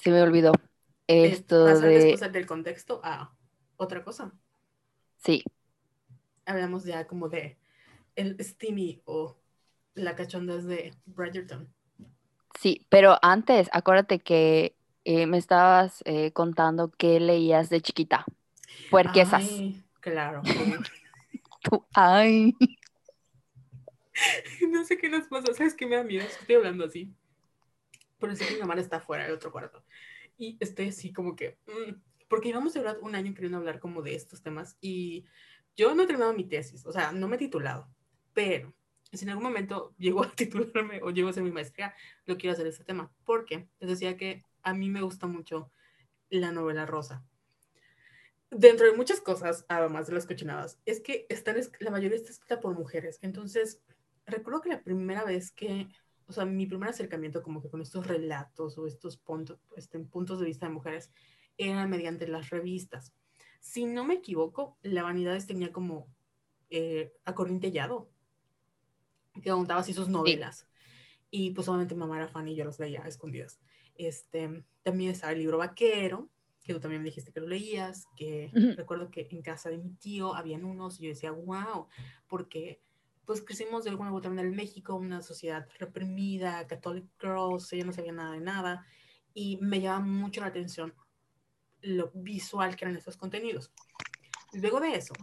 Se 0.00 0.10
me 0.10 0.22
olvidó. 0.22 0.52
Esto 1.06 1.64
pasar 1.64 1.88
de... 1.88 1.98
después 1.98 2.32
del 2.32 2.46
contexto 2.46 3.00
a 3.02 3.34
otra 3.76 4.04
cosa. 4.04 4.32
Sí. 5.16 5.42
Hablamos 6.46 6.84
ya 6.84 7.06
como 7.06 7.28
de 7.28 7.58
el 8.16 8.36
steamy 8.40 9.02
o 9.04 9.36
la 9.94 10.14
cachondas 10.14 10.64
de 10.64 10.94
Bridgerton. 11.06 11.72
Sí, 12.58 12.86
pero 12.88 13.18
antes, 13.22 13.68
acuérdate 13.72 14.20
que 14.20 14.76
eh, 15.04 15.26
me 15.26 15.38
estabas 15.38 16.02
eh, 16.04 16.32
contando 16.32 16.90
que 16.90 17.20
leías 17.20 17.70
de 17.70 17.80
chiquita. 17.80 18.24
Puerquesas. 18.90 19.42
Ay, 19.42 19.82
claro. 20.00 20.42
Tú, 21.62 21.84
ay. 21.94 22.54
No 24.70 24.84
sé 24.84 24.98
qué 24.98 25.08
nos 25.08 25.28
pasa, 25.28 25.54
¿sabes 25.54 25.74
qué 25.74 25.86
me 25.86 25.96
da 25.96 26.04
miedo? 26.04 26.26
Estoy 26.26 26.56
hablando 26.56 26.84
así. 26.84 27.10
Por 28.20 28.30
eso 28.30 28.44
mi 28.52 28.60
mamá 28.60 28.74
está 28.74 29.00
fuera 29.00 29.24
del 29.24 29.32
otro 29.32 29.50
cuarto. 29.50 29.82
Y 30.38 30.56
estoy 30.60 30.88
así 30.88 31.12
como 31.12 31.34
que, 31.34 31.58
mm, 31.66 31.94
porque 32.28 32.50
íbamos 32.50 32.76
a 32.76 32.78
durar 32.78 32.98
un 33.00 33.16
año 33.16 33.34
queriendo 33.34 33.58
hablar 33.58 33.80
como 33.80 34.02
de 34.02 34.14
estos 34.14 34.42
temas 34.42 34.76
y 34.80 35.24
yo 35.76 35.94
no 35.94 36.04
he 36.04 36.06
terminado 36.06 36.34
mi 36.34 36.44
tesis, 36.44 36.86
o 36.86 36.92
sea, 36.92 37.12
no 37.12 37.26
me 37.26 37.36
he 37.36 37.38
titulado, 37.38 37.88
pero 38.32 38.72
si 39.12 39.24
en 39.24 39.30
algún 39.30 39.44
momento 39.44 39.94
llego 39.98 40.22
a 40.22 40.30
titularme 40.36 41.00
o 41.02 41.10
llego 41.10 41.28
a 41.28 41.30
hacer 41.30 41.42
mi 41.42 41.50
maestría, 41.50 41.94
lo 42.26 42.36
quiero 42.36 42.54
hacer 42.54 42.66
este 42.66 42.84
tema, 42.84 43.12
porque 43.24 43.68
les 43.80 43.90
decía 43.90 44.16
que 44.16 44.44
a 44.62 44.74
mí 44.74 44.88
me 44.88 45.02
gusta 45.02 45.26
mucho 45.26 45.70
la 46.28 46.52
novela 46.52 46.86
rosa. 46.86 47.24
Dentro 48.50 48.86
de 48.86 48.96
muchas 48.96 49.20
cosas, 49.20 49.64
además 49.68 50.06
de 50.06 50.14
las 50.14 50.26
cochinadas, 50.26 50.78
es 50.84 51.00
que 51.00 51.26
están, 51.28 51.56
la 51.78 51.90
mayoría 51.90 52.16
está 52.16 52.30
escrita 52.30 52.60
por 52.60 52.76
mujeres. 52.76 53.18
Entonces, 53.22 53.80
recuerdo 54.26 54.60
que 54.60 54.70
la 54.70 54.82
primera 54.82 55.24
vez 55.24 55.52
que 55.52 55.88
o 56.30 56.32
sea, 56.32 56.44
mi 56.44 56.64
primer 56.64 56.88
acercamiento 56.88 57.42
como 57.42 57.60
que 57.60 57.68
con 57.68 57.82
estos 57.82 58.06
relatos 58.06 58.78
o 58.78 58.86
estos 58.86 59.16
puntos, 59.16 59.58
este, 59.76 59.98
puntos 59.98 60.38
de 60.38 60.46
vista 60.46 60.66
de 60.66 60.72
mujeres 60.72 61.10
era 61.58 61.88
mediante 61.88 62.28
las 62.28 62.50
revistas. 62.50 63.12
Si 63.58 63.84
no 63.84 64.04
me 64.04 64.14
equivoco, 64.14 64.78
La 64.82 65.02
Vanidades 65.02 65.48
tenía 65.48 65.72
como 65.72 66.06
eh, 66.70 67.12
a 67.24 67.34
Corintellado, 67.34 68.08
que 69.42 69.50
contaba 69.50 69.80
así 69.80 69.92
sus 69.92 70.08
novelas. 70.08 70.68
Y 71.32 71.50
pues 71.50 71.68
obviamente 71.68 71.96
mamá 71.96 72.16
era 72.16 72.28
fan 72.28 72.46
y 72.46 72.54
yo 72.54 72.64
los 72.64 72.78
leía 72.78 73.02
a 73.02 73.08
escondidas. 73.08 73.60
Este, 73.96 74.64
también 74.84 75.10
estaba 75.10 75.32
el 75.32 75.40
libro 75.40 75.58
Vaquero, 75.58 76.30
que 76.62 76.74
tú 76.74 76.78
también 76.78 77.02
me 77.02 77.08
dijiste 77.08 77.32
que 77.32 77.40
lo 77.40 77.48
leías, 77.48 78.06
que 78.16 78.52
recuerdo 78.76 79.10
que 79.10 79.26
en 79.32 79.42
casa 79.42 79.68
de 79.68 79.78
mi 79.78 79.94
tío 79.94 80.36
habían 80.36 80.64
unos 80.64 81.00
y 81.00 81.04
yo 81.04 81.08
decía, 81.08 81.32
wow, 81.32 81.88
porque 82.28 82.82
pues 83.30 83.42
crecimos 83.42 83.84
de 83.84 83.90
alguna 83.90 84.12
u 84.12 84.16
otra 84.16 84.28
manera 84.28 84.48
en 84.48 84.56
México, 84.56 84.96
una 84.96 85.22
sociedad 85.22 85.68
reprimida, 85.78 86.66
catholic 86.66 87.06
girls, 87.20 87.72
ella 87.72 87.84
no 87.84 87.92
sabía 87.92 88.10
nada 88.10 88.32
de 88.32 88.40
nada, 88.40 88.84
y 89.32 89.56
me 89.58 89.80
llama 89.80 90.04
mucho 90.04 90.40
la 90.40 90.48
atención 90.48 90.92
lo 91.80 92.10
visual 92.12 92.74
que 92.74 92.86
eran 92.86 92.96
estos 92.96 93.16
contenidos. 93.16 93.70
Luego 94.52 94.80
de 94.80 94.96
eso, 94.96 95.14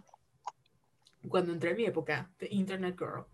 cuando 1.27 1.51
entré 1.51 1.71
en 1.71 1.75
mi 1.75 1.83
época 1.83 2.31
de 2.39 2.47
Internet 2.49 2.95
Girl, 2.97 3.25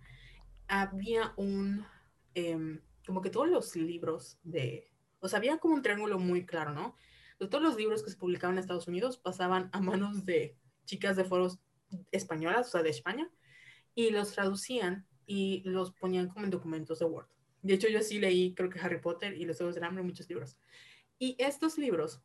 había 0.67 1.35
un, 1.37 1.85
em, 2.33 2.81
como 3.05 3.21
que 3.21 3.29
todos 3.29 3.49
los 3.49 3.75
libros 3.75 4.39
de, 4.41 4.91
o 5.19 5.27
sea, 5.27 5.37
había 5.37 5.59
como 5.59 5.75
un 5.75 5.83
triángulo 5.83 6.17
muy 6.17 6.47
claro, 6.47 6.71
¿no? 6.71 6.95
De 7.39 7.47
todos 7.47 7.63
los 7.63 7.75
libros 7.75 8.01
que 8.01 8.09
se 8.09 8.17
publicaban 8.17 8.55
en 8.55 8.61
Estados 8.61 8.87
Unidos 8.87 9.19
pasaban 9.19 9.69
a 9.71 9.79
manos 9.81 10.25
de 10.25 10.57
chicas 10.85 11.15
de 11.15 11.25
foros 11.25 11.59
españolas, 12.11 12.69
o 12.69 12.71
sea, 12.71 12.81
de 12.81 12.89
España, 12.89 13.29
y 13.95 14.09
los 14.09 14.33
traducían 14.33 15.05
y 15.25 15.61
los 15.65 15.91
ponían 15.91 16.27
como 16.27 16.45
en 16.45 16.51
documentos 16.51 16.99
de 16.99 17.05
Word. 17.05 17.27
De 17.61 17.73
hecho, 17.75 17.87
yo 17.87 18.01
sí 18.01 18.19
leí, 18.19 18.53
creo 18.53 18.69
que 18.69 18.79
Harry 18.79 18.99
Potter 18.99 19.37
y 19.37 19.45
los 19.45 19.57
Juegos 19.57 19.75
del 19.75 19.85
Hambre, 19.85 20.03
muchos 20.03 20.27
libros. 20.27 20.57
Y 21.17 21.35
estos 21.39 21.77
libros 21.77 22.21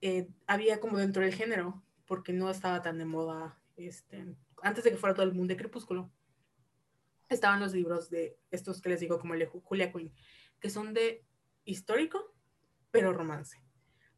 eh, 0.00 0.28
había 0.46 0.80
como 0.80 0.96
dentro 0.96 1.22
del 1.22 1.34
género, 1.34 1.82
porque 2.06 2.32
no 2.32 2.50
estaba 2.50 2.80
tan 2.80 2.98
de 2.98 3.04
moda, 3.04 3.60
este, 3.76 4.26
antes 4.62 4.84
de 4.84 4.90
que 4.90 4.96
fuera 4.96 5.14
todo 5.14 5.26
el 5.26 5.34
mundo 5.34 5.52
de 5.52 5.58
Crepúsculo, 5.58 6.10
estaban 7.28 7.60
los 7.60 7.74
libros 7.74 8.10
de 8.10 8.38
estos 8.50 8.80
que 8.80 8.88
les 8.88 9.00
digo, 9.00 9.18
como 9.18 9.34
el 9.34 9.40
de 9.40 9.46
Julia 9.46 9.92
Quinn, 9.92 10.12
que 10.60 10.70
son 10.70 10.94
de 10.94 11.24
histórico, 11.64 12.34
pero 12.90 13.12
romance. 13.12 13.62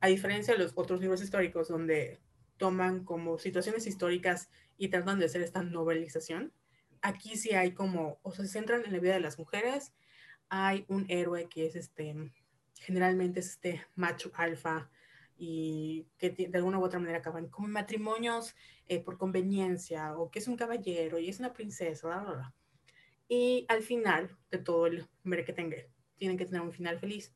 A 0.01 0.07
diferencia 0.07 0.55
de 0.55 0.63
los 0.63 0.73
otros 0.75 1.01
libros 1.01 1.23
históricos, 1.23 1.69
donde 1.69 2.21
toman 2.57 3.05
como 3.05 3.39
situaciones 3.39 3.87
históricas 3.87 4.49
y 4.79 4.89
tratan 4.89 5.19
de 5.19 5.27
hacer 5.27 5.43
esta 5.43 5.63
novelización, 5.63 6.53
aquí 7.03 7.37
sí 7.37 7.51
hay 7.51 7.73
como, 7.73 8.19
o 8.23 8.33
sea, 8.33 8.45
se 8.45 8.53
centran 8.53 8.85
en 8.85 8.93
la 8.93 9.01
vida 9.01 9.15
de 9.15 9.21
las 9.21 9.39
mujeres, 9.39 9.93
hay 10.49 10.85
un 10.89 11.05
héroe 11.09 11.49
que 11.49 11.67
es 11.67 11.77
este, 11.77 12.15
generalmente 12.77 13.41
es 13.41 13.51
este 13.51 13.85
macho 13.95 14.31
alfa 14.35 14.91
y 15.37 16.07
que 16.19 16.31
de 16.31 16.51
alguna 16.55 16.79
u 16.79 16.85
otra 16.85 17.01
manera 17.01 17.19
acaban 17.19 17.49
como 17.49 17.69
matrimonios 17.69 18.55
eh, 18.87 19.01
por 19.01 19.19
conveniencia 19.19 20.17
o 20.17 20.31
que 20.31 20.39
es 20.39 20.49
un 20.49 20.57
caballero 20.57 21.19
y 21.19 21.29
es 21.29 21.41
una 21.41 21.53
princesa, 21.53 22.07
bla, 22.07 22.21
bla, 22.21 22.33
bla. 22.33 22.55
Y 23.29 23.67
al 23.69 23.83
final 23.83 24.37
de 24.51 24.59
todo 24.59 24.87
el 24.87 25.09
tenga 25.55 25.77
tienen 26.17 26.37
que 26.37 26.47
tener 26.47 26.61
un 26.61 26.73
final 26.73 26.99
feliz. 27.01 27.35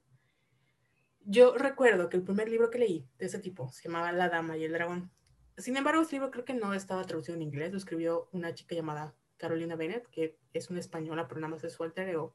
Yo 1.21 1.57
recuerdo 1.57 2.09
que 2.09 2.17
el 2.17 2.23
primer 2.23 2.49
libro 2.49 2.71
que 2.71 2.79
leí 2.79 3.09
de 3.19 3.27
ese 3.27 3.41
tipo 3.41 3.73
se 3.73 3.83
llamaba 3.83 4.13
La 4.13 4.29
Dama 4.29 4.57
y 4.57 4.65
el 4.65 4.73
Dragón. 4.73 5.11
Sin 5.57 5.77
embargo, 5.77 6.03
este 6.03 6.17
libro 6.17 6.31
creo 6.31 6.45
que 6.45 6.55
no 6.55 6.75
estaba 6.75 7.03
traducido 7.05 7.35
en 7.35 7.43
inglés, 7.43 7.73
lo 7.73 7.79
escribió 7.79 8.29
una 8.31 8.55
chica 8.55 8.77
llamada 8.77 9.17
Carolina 9.37 9.77
Bennett, 9.77 10.09
que 10.09 10.39
es 10.53 10.71
una 10.71 10.81
española, 10.81 11.27
pero 11.29 11.41
nada 11.41 11.53
más 11.53 11.65
es 11.65 11.75
su. 11.75 12.33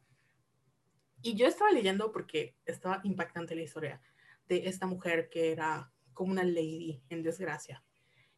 Y 1.22 1.36
yo 1.36 1.48
estaba 1.48 1.72
leyendo 1.72 2.12
porque 2.12 2.56
estaba 2.66 3.02
impactante 3.04 3.56
la 3.56 3.62
historia 3.62 4.02
de 4.48 4.68
esta 4.68 4.88
mujer 4.88 5.30
que 5.30 5.52
era 5.52 5.92
como 6.14 6.32
una 6.32 6.44
lady 6.44 7.04
en 7.10 7.24
desgracia. 7.24 7.84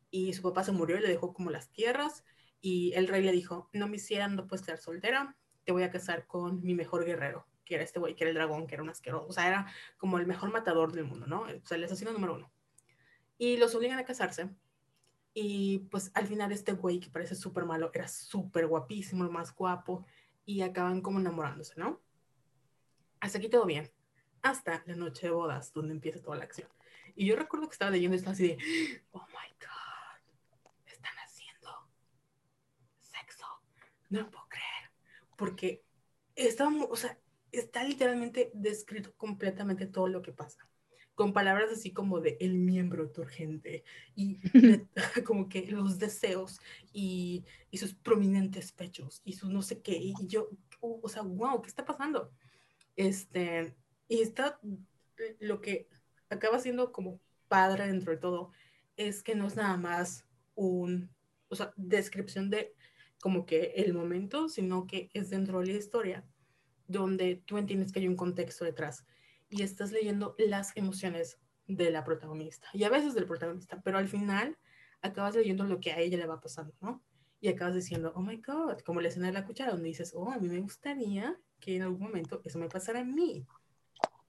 Y 0.09 0.33
su 0.33 0.41
papá 0.41 0.63
se 0.63 0.71
murió 0.71 0.97
y 0.97 1.01
le 1.01 1.07
dejó 1.07 1.33
como 1.33 1.49
las 1.49 1.71
tierras. 1.71 2.23
Y 2.61 2.93
el 2.93 3.07
rey 3.07 3.23
le 3.23 3.31
dijo, 3.31 3.69
no 3.73 3.87
me 3.87 3.97
hicieran, 3.97 4.35
no 4.35 4.47
puedes 4.47 4.65
quedar 4.65 4.79
soltera, 4.79 5.35
te 5.65 5.71
voy 5.71 5.83
a 5.83 5.91
casar 5.91 6.27
con 6.27 6.61
mi 6.63 6.73
mejor 6.73 7.05
guerrero 7.05 7.47
que 7.65 7.75
era 7.75 7.83
este 7.83 7.99
güey, 7.99 8.15
que 8.15 8.23
era 8.23 8.29
el 8.29 8.35
dragón, 8.35 8.67
que 8.67 8.75
era 8.75 8.83
un 8.83 8.89
asqueroso, 8.89 9.27
o 9.27 9.33
sea, 9.33 9.47
era 9.47 9.73
como 9.97 10.17
el 10.17 10.27
mejor 10.27 10.51
matador 10.51 10.91
del 10.91 11.05
mundo, 11.05 11.27
¿no? 11.27 11.41
O 11.41 11.65
sea, 11.65 11.77
el 11.77 11.83
asesino 11.83 12.11
número 12.11 12.35
uno. 12.35 12.51
Y 13.37 13.57
los 13.57 13.73
obligan 13.75 13.99
a 13.99 14.05
casarse. 14.05 14.49
Y 15.33 15.79
pues 15.91 16.11
al 16.13 16.27
final 16.27 16.51
este 16.51 16.73
güey, 16.73 16.99
que 16.99 17.09
parece 17.09 17.35
súper 17.35 17.65
malo, 17.65 17.89
era 17.93 18.07
súper 18.07 18.67
guapísimo, 18.67 19.23
el 19.23 19.31
más 19.31 19.53
guapo, 19.55 20.05
y 20.45 20.61
acaban 20.61 21.01
como 21.01 21.19
enamorándose, 21.19 21.73
¿no? 21.77 22.01
Hasta 23.19 23.37
aquí 23.37 23.49
todo 23.49 23.65
bien. 23.65 23.91
Hasta 24.41 24.83
la 24.85 24.95
noche 24.95 25.27
de 25.27 25.33
bodas, 25.33 25.73
donde 25.73 25.93
empieza 25.93 26.21
toda 26.21 26.37
la 26.37 26.43
acción. 26.43 26.69
Y 27.15 27.25
yo 27.25 27.35
recuerdo 27.35 27.67
que 27.67 27.73
estaba 27.73 27.91
leyendo 27.91 28.17
esto 28.17 28.29
así 28.29 28.49
de, 28.49 28.57
oh 29.11 29.25
my 29.27 29.49
god, 29.59 30.33
están 30.85 31.15
haciendo 31.25 31.69
sexo. 32.99 33.45
No 34.09 34.21
lo 34.21 34.29
puedo 34.29 34.47
creer. 34.49 34.91
Porque 35.37 35.83
o 36.89 36.95
sea, 36.95 37.17
está 37.51 37.83
literalmente 37.83 38.51
descrito 38.53 39.15
completamente 39.15 39.85
todo 39.85 40.07
lo 40.07 40.21
que 40.21 40.31
pasa, 40.31 40.67
con 41.15 41.33
palabras 41.33 41.71
así 41.71 41.91
como 41.91 42.19
de 42.19 42.37
el 42.39 42.55
miembro 42.55 43.09
turgente 43.09 43.83
y 44.15 44.39
como 45.25 45.49
que 45.49 45.67
los 45.67 45.99
deseos 45.99 46.59
y, 46.91 47.45
y, 47.71 47.77
sus 47.77 47.93
prominentes 47.93 48.71
pechos 48.71 49.21
y 49.23 49.33
sus 49.33 49.49
no 49.49 49.61
sé 49.61 49.81
qué. 49.81 49.93
Y 49.93 50.13
yo, 50.27 50.49
o 50.79 51.07
sea, 51.09 51.21
wow, 51.21 51.61
¿qué 51.61 51.67
está 51.67 51.85
pasando? 51.85 52.31
Este, 52.95 53.75
y 54.07 54.21
está 54.21 54.59
lo 55.39 55.61
que 55.61 55.87
acaba 56.29 56.59
siendo 56.59 56.91
como 56.91 57.19
padre 57.47 57.87
dentro 57.87 58.11
de 58.11 58.17
todo 58.17 58.51
es 58.97 59.23
que 59.23 59.35
no 59.35 59.47
es 59.47 59.55
nada 59.55 59.77
más 59.77 60.25
un, 60.55 61.09
o 61.49 61.55
sea, 61.55 61.73
descripción 61.75 62.49
de 62.49 62.73
como 63.21 63.45
que 63.45 63.73
el 63.77 63.93
momento, 63.93 64.49
sino 64.49 64.85
que 64.85 65.09
es 65.13 65.29
dentro 65.29 65.59
de 65.59 65.67
la 65.67 65.73
historia 65.73 66.25
donde 66.87 67.41
tú 67.45 67.57
entiendes 67.57 67.91
que 67.91 67.99
hay 67.99 68.07
un 68.07 68.17
contexto 68.17 68.65
detrás 68.65 69.05
y 69.53 69.61
estás 69.61 69.91
leyendo 69.91 70.35
las 70.39 70.75
emociones 70.75 71.37
de 71.67 71.91
la 71.91 72.03
protagonista 72.03 72.67
y 72.73 72.83
a 72.83 72.89
veces 72.89 73.13
del 73.13 73.27
protagonista, 73.27 73.81
pero 73.83 73.97
al 73.97 74.07
final 74.07 74.57
acabas 75.01 75.35
leyendo 75.35 75.63
lo 75.65 75.79
que 75.79 75.91
a 75.91 75.99
ella 75.99 76.17
le 76.17 76.25
va 76.25 76.41
pasando, 76.41 76.73
¿no? 76.81 77.03
Y 77.39 77.49
acabas 77.49 77.75
diciendo, 77.75 78.13
oh 78.15 78.21
my 78.21 78.37
God, 78.37 78.79
como 78.79 79.01
la 79.01 79.09
escena 79.09 79.27
de 79.27 79.33
la 79.33 79.45
cuchara, 79.45 79.71
donde 79.71 79.89
dices, 79.89 80.13
oh, 80.15 80.31
a 80.31 80.39
mí 80.39 80.47
me 80.47 80.59
gustaría 80.59 81.37
que 81.59 81.75
en 81.75 81.83
algún 81.83 81.99
momento 81.99 82.41
eso 82.43 82.57
me 82.57 82.69
pasara 82.69 83.01
a 83.01 83.03
mí. 83.03 83.45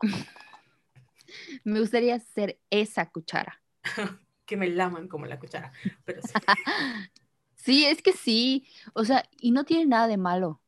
me 1.65 1.81
gustaría 1.81 2.19
ser 2.19 2.61
esa 2.71 3.09
cuchara. 3.11 3.63
que 4.45 4.57
me 4.57 4.69
laman 4.69 5.09
como 5.09 5.27
la 5.27 5.39
cuchara, 5.39 5.73
pero 6.05 6.21
sí. 6.21 6.33
sí, 7.55 7.85
es 7.87 8.03
que 8.03 8.13
sí, 8.13 8.67
o 8.93 9.05
sea, 9.05 9.25
y 9.39 9.53
no 9.53 9.65
tiene 9.65 9.87
nada 9.87 10.07
de 10.07 10.19
malo. 10.19 10.61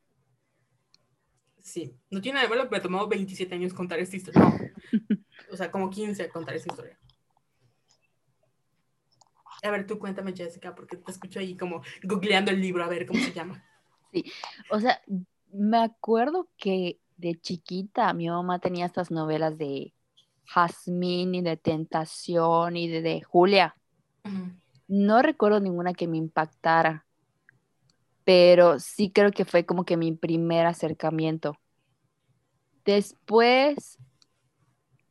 Sí, 1.67 1.99
no 2.13 2.21
tiene 2.21 2.37
nada 2.37 2.49
de 2.49 2.55
malo, 2.55 2.71
pero 2.71 2.81
tomó 2.81 3.09
27 3.09 3.53
años 3.53 3.75
contar 3.75 3.99
esta 3.99 4.15
historia. 4.15 4.41
No. 4.41 4.55
O 5.51 5.57
sea, 5.57 5.71
como 5.71 5.91
15 5.91 6.29
contar 6.29 6.55
esta 6.55 6.73
historia. 6.73 6.97
A 9.65 9.71
ver, 9.71 9.85
tú 9.85 9.99
cuéntame, 9.99 10.33
Jessica, 10.33 10.77
porque 10.77 10.97
te 10.97 11.11
escucho 11.11 11.41
ahí 11.41 11.57
como 11.57 11.83
googleando 12.05 12.53
el 12.53 12.61
libro, 12.61 12.85
a 12.85 12.89
ver 12.89 13.05
cómo 13.05 13.19
se 13.19 13.33
llama. 13.33 13.65
Sí, 14.13 14.31
o 14.71 14.79
sea, 14.79 15.03
me 15.53 15.79
acuerdo 15.79 16.49
que 16.57 17.01
de 17.17 17.35
chiquita 17.35 18.13
mi 18.13 18.29
mamá 18.29 18.61
tenía 18.61 18.87
estas 18.87 19.11
novelas 19.11 19.59
de 19.59 19.93
Jazmín 20.45 21.35
y 21.35 21.43
de 21.43 21.57
Tentación 21.57 22.77
y 22.77 22.87
de, 22.87 23.23
Julia. 23.23 23.75
No 24.87 25.21
recuerdo 25.21 25.59
ninguna 25.59 25.95
que 25.95 26.07
me 26.07 26.17
impactara 26.17 27.06
pero 28.27 28.81
sí 28.81 29.13
creo 29.13 29.31
que 29.31 29.45
fue 29.45 29.65
como 29.65 29.85
que 29.85 29.97
mi 29.97 30.11
primer 30.11 30.67
acercamiento. 30.67 31.57
Después, 32.85 34.01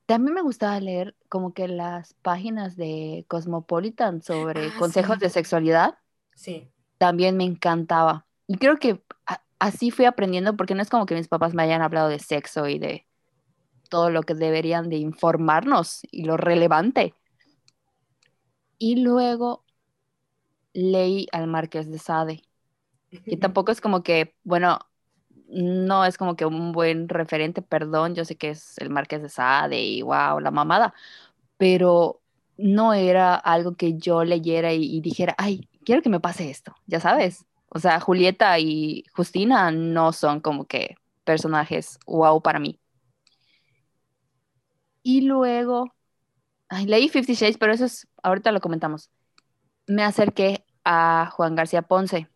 también 0.06 0.34
me 0.34 0.42
gustaba 0.42 0.78
leer 0.82 1.16
como 1.30 1.54
que 1.54 1.70
las 1.70 2.14
páginas 2.16 2.76
de 2.76 3.24
Cosmopolitan 3.30 4.22
sobre 4.22 4.68
ah, 4.68 4.74
consejos 4.78 5.18
de 5.20 5.30
sexualidad. 5.30 5.98
Sí. 6.36 6.70
También 6.98 7.38
me 7.38 7.46
encantaba. 7.46 8.26
Y 8.48 8.58
creo 8.58 8.76
que 8.76 9.02
así 9.60 9.92
fui 9.92 10.04
aprendiendo 10.04 10.58
porque 10.58 10.76
no 10.76 10.82
es 10.82 10.90
como 10.90 11.06
que 11.06 11.16
mis 11.16 11.30
papás 11.30 11.54
me 11.54 11.64
hayan 11.64 11.82
hablado 11.82 12.10
de 12.10 12.20
sexo 12.20 12.68
y 12.68 12.80
de 12.80 13.08
todo 13.88 14.10
lo 14.10 14.24
que 14.24 14.34
deberían 14.34 14.90
de 14.90 14.98
informarnos 14.98 16.02
y 16.12 16.26
lo 16.26 16.36
relevante. 16.36 17.16
Y 18.78 18.98
luego 18.98 19.64
leí 20.74 21.28
al 21.32 21.48
Marqués 21.48 21.90
de 21.90 21.98
Sade 21.98 22.44
y 23.26 23.38
tampoco 23.38 23.72
es 23.72 23.82
como 23.82 24.04
que, 24.04 24.36
bueno, 24.44 24.80
no 25.48 26.06
es 26.06 26.18
como 26.18 26.36
que 26.36 26.46
un 26.46 26.72
buen 26.72 27.10
referente, 27.10 27.62
perdón, 27.62 28.16
yo 28.16 28.26
sé 28.26 28.36
que 28.36 28.52
es 28.52 28.78
el 28.80 28.90
Marqués 28.90 29.22
de 29.22 29.30
Sade 29.30 29.82
y 29.82 30.02
wow, 30.02 30.40
la 30.40 30.52
mamada, 30.52 30.94
pero 31.58 32.22
no 32.58 32.94
era 32.94 33.36
algo 33.36 33.76
que 33.76 33.96
yo 33.98 34.24
leyera 34.24 34.74
y, 34.74 35.02
dijera, 35.02 35.36
ay, 35.38 35.70
quiero 35.86 36.02
que 36.02 36.10
me 36.10 36.20
pase 36.20 36.50
esto, 36.50 36.76
ya 36.88 37.00
sabes. 37.00 37.46
O 37.70 37.80
sea, 37.80 38.00
Julieta 38.00 38.58
y 38.60 39.04
Justina 39.14 39.72
no 39.72 40.14
son 40.14 40.40
como 40.40 40.66
que 40.66 40.96
personajes 41.26 42.00
wow 42.06 42.42
para 42.42 42.60
mí. 42.60 42.80
Y 45.04 45.22
luego, 45.22 45.94
ay, 46.70 46.86
leí 46.86 47.10
Fifty 47.10 47.36
Shades, 47.36 47.58
pero 47.58 47.74
eso 47.74 47.86
es, 47.86 48.08
ahorita 48.24 48.52
lo 48.52 48.62
comentamos. 48.62 49.10
Me 49.88 50.04
acerqué 50.04 50.66
a 50.84 51.30
Juan 51.34 51.56
García 51.56 51.82
Ponce 51.84 52.30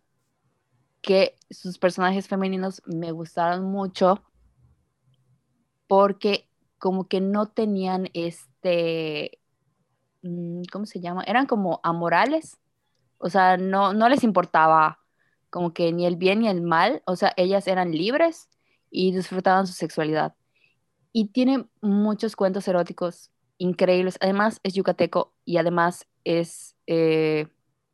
que 1.01 1.37
sus 1.49 1.77
personajes 1.77 2.27
femeninos 2.27 2.81
me 2.85 3.11
gustaron 3.11 3.65
mucho 3.65 4.23
porque 5.87 6.47
como 6.77 7.07
que 7.07 7.21
no 7.21 7.47
tenían 7.47 8.09
este, 8.13 9.39
mm, 10.21 10.63
¿cómo 10.71 10.85
se 10.85 10.99
llama? 10.99 11.23
Eran 11.23 11.45
como 11.45 11.79
amorales, 11.83 12.57
o 13.17 13.29
sea, 13.29 13.57
no, 13.57 13.93
no 13.93 14.09
les 14.09 14.23
importaba 14.23 14.99
como 15.49 15.73
que 15.73 15.91
ni 15.91 16.05
el 16.05 16.15
bien 16.15 16.39
ni 16.39 16.47
el 16.47 16.61
mal, 16.61 17.01
o 17.05 17.15
sea, 17.15 17.33
ellas 17.37 17.67
eran 17.67 17.91
libres 17.91 18.49
y 18.91 19.11
disfrutaban 19.11 19.67
su 19.67 19.73
sexualidad. 19.73 20.35
Y 21.11 21.29
tiene 21.29 21.67
muchos 21.81 22.35
cuentos 22.35 22.67
eróticos 22.67 23.31
increíbles. 23.57 24.17
Además, 24.21 24.59
es 24.63 24.73
yucateco 24.73 25.33
y 25.45 25.57
además 25.57 26.07
es, 26.23 26.75
eh, 26.87 27.47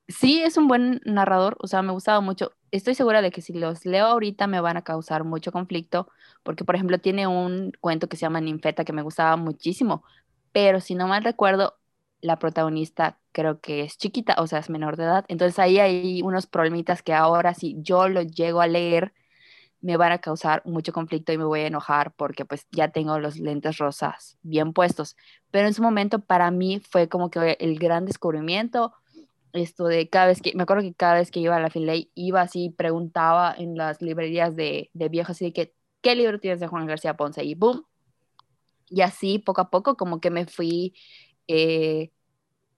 sí, 0.08 0.42
es 0.42 0.58
un 0.58 0.68
buen 0.68 1.02
narrador, 1.06 1.58
o 1.60 1.68
sea, 1.68 1.82
me 1.82 1.92
gustaba 1.94 2.22
mucho. 2.22 2.54
Estoy 2.72 2.96
segura 2.96 3.22
de 3.22 3.32
que 3.32 3.42
si 3.42 3.54
los 3.54 3.86
leo 3.86 4.06
ahorita 4.08 4.48
me 4.48 4.60
van 4.62 4.78
a 4.78 4.84
causar 4.84 5.24
mucho 5.24 5.52
conflicto, 5.52 6.10
porque, 6.44 6.66
por 6.66 6.76
ejemplo, 6.76 7.00
tiene 7.00 7.28
un 7.28 7.72
cuento 7.82 8.08
que 8.10 8.18
se 8.18 8.22
llama 8.22 8.42
Ninfeta 8.42 8.86
que 8.86 8.94
me 8.94 9.02
gustaba 9.02 9.36
muchísimo, 9.38 10.04
pero 10.52 10.80
si 10.82 10.96
no 10.96 11.08
mal 11.08 11.24
recuerdo, 11.24 11.78
la 12.22 12.40
protagonista 12.40 13.20
creo 13.32 13.60
que 13.62 13.82
es 13.84 13.98
chiquita, 13.98 14.36
o 14.40 14.48
sea, 14.48 14.60
es 14.60 14.70
menor 14.70 14.98
de 14.98 15.04
edad. 15.04 15.26
Entonces 15.28 15.60
ahí 15.60 15.80
hay 15.80 16.22
unos 16.24 16.48
problemitas 16.48 17.02
que 17.04 17.14
ahora 17.14 17.54
si 17.54 17.76
yo 17.82 18.08
lo 18.10 18.22
llego 18.24 18.62
a 18.62 18.68
leer, 18.68 19.14
me 19.82 19.98
van 19.98 20.12
a 20.12 20.20
causar 20.20 20.62
mucho 20.66 20.94
conflicto 20.94 21.32
y 21.32 21.38
me 21.38 21.44
voy 21.46 21.62
a 21.62 21.68
enojar 21.68 22.14
porque 22.16 22.46
pues 22.46 22.68
ya 22.72 22.90
tengo 22.90 23.20
los 23.20 23.38
lentes 23.38 23.78
rosas 23.78 24.38
bien 24.42 24.74
puestos. 24.74 25.16
Pero 25.52 25.68
en 25.68 25.74
su 25.74 25.82
momento 25.84 26.20
para 26.20 26.50
mí 26.52 26.82
fue 26.90 27.08
como 27.10 27.30
que 27.30 27.58
el 27.60 27.78
gran 27.80 28.06
descubrimiento, 28.06 28.94
esto 29.58 29.86
de 29.86 30.10
cada 30.10 30.28
vez 30.28 30.42
que, 30.42 30.54
me 30.56 30.64
acuerdo 30.64 30.84
que 30.84 30.94
cada 30.94 31.16
vez 31.16 31.32
que 31.32 31.40
iba 31.40 31.56
a 31.56 31.60
la 31.60 31.70
Finlay, 31.70 32.12
iba 32.16 32.42
así, 32.42 32.70
preguntaba 32.70 33.54
en 33.58 33.78
las 33.78 34.02
librerías 34.02 34.56
de, 34.56 34.90
de 34.94 35.10
viejos, 35.10 35.32
así 35.32 35.52
que, 35.52 35.74
¿qué 36.02 36.16
libro 36.16 36.40
tienes 36.40 36.60
de 36.60 36.68
Juan 36.68 36.88
García 36.88 37.16
Ponce? 37.16 37.44
Y 37.44 37.56
boom. 37.56 37.86
Y 38.88 39.02
así 39.02 39.40
poco 39.40 39.62
a 39.62 39.70
poco 39.70 39.98
como 39.98 40.22
que 40.22 40.30
me 40.30 40.46
fui 40.46 40.94
eh, 41.48 42.12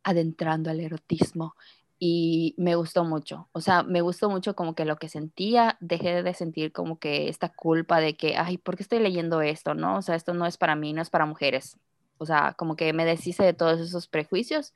adentrando 0.03 0.69
al 0.69 0.79
erotismo 0.79 1.55
y 1.99 2.55
me 2.57 2.75
gustó 2.75 3.03
mucho. 3.03 3.49
O 3.51 3.61
sea, 3.61 3.83
me 3.83 4.01
gustó 4.01 4.29
mucho 4.29 4.55
como 4.55 4.75
que 4.75 4.85
lo 4.85 4.97
que 4.97 5.09
sentía, 5.09 5.77
dejé 5.81 6.23
de 6.23 6.33
sentir 6.33 6.71
como 6.71 6.99
que 6.99 7.29
esta 7.29 7.49
culpa 7.49 7.99
de 7.99 8.15
que, 8.15 8.37
ay, 8.37 8.57
¿por 8.57 8.77
qué 8.77 8.83
estoy 8.83 8.99
leyendo 8.99 9.41
esto? 9.41 9.73
¿No? 9.73 9.97
O 9.97 10.01
sea, 10.01 10.15
esto 10.15 10.33
no 10.33 10.45
es 10.45 10.57
para 10.57 10.75
mí, 10.75 10.93
no 10.93 11.01
es 11.01 11.09
para 11.09 11.25
mujeres. 11.25 11.77
O 12.19 12.25
sea, 12.25 12.53
como 12.57 12.75
que 12.75 12.93
me 12.93 13.05
deshice 13.05 13.43
de 13.43 13.53
todos 13.53 13.79
esos 13.79 14.07
prejuicios 14.07 14.73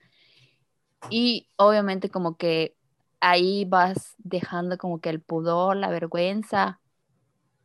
y 1.10 1.48
obviamente 1.56 2.10
como 2.10 2.38
que 2.38 2.76
ahí 3.20 3.66
vas 3.66 4.16
dejando 4.18 4.78
como 4.78 5.00
que 5.00 5.10
el 5.10 5.22
pudor, 5.22 5.76
la 5.78 5.90
vergüenza 5.90 6.80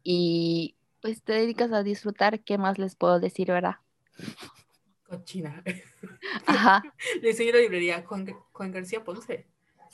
y 0.02 0.76
pues 1.00 1.22
te 1.22 1.32
dedicas 1.32 1.72
a 1.72 1.82
disfrutar. 1.82 2.40
¿Qué 2.40 2.58
más 2.58 2.78
les 2.78 2.96
puedo 2.96 3.20
decir, 3.20 3.48
verdad? 3.48 3.76
Cochina. 5.04 5.62
Ajá. 6.46 6.82
Le 7.22 7.30
enseñó 7.30 7.52
la 7.52 7.60
librería 7.60 8.04
Juan, 8.06 8.26
Juan 8.52 8.72
García 8.72 9.04
Ponce. 9.04 9.46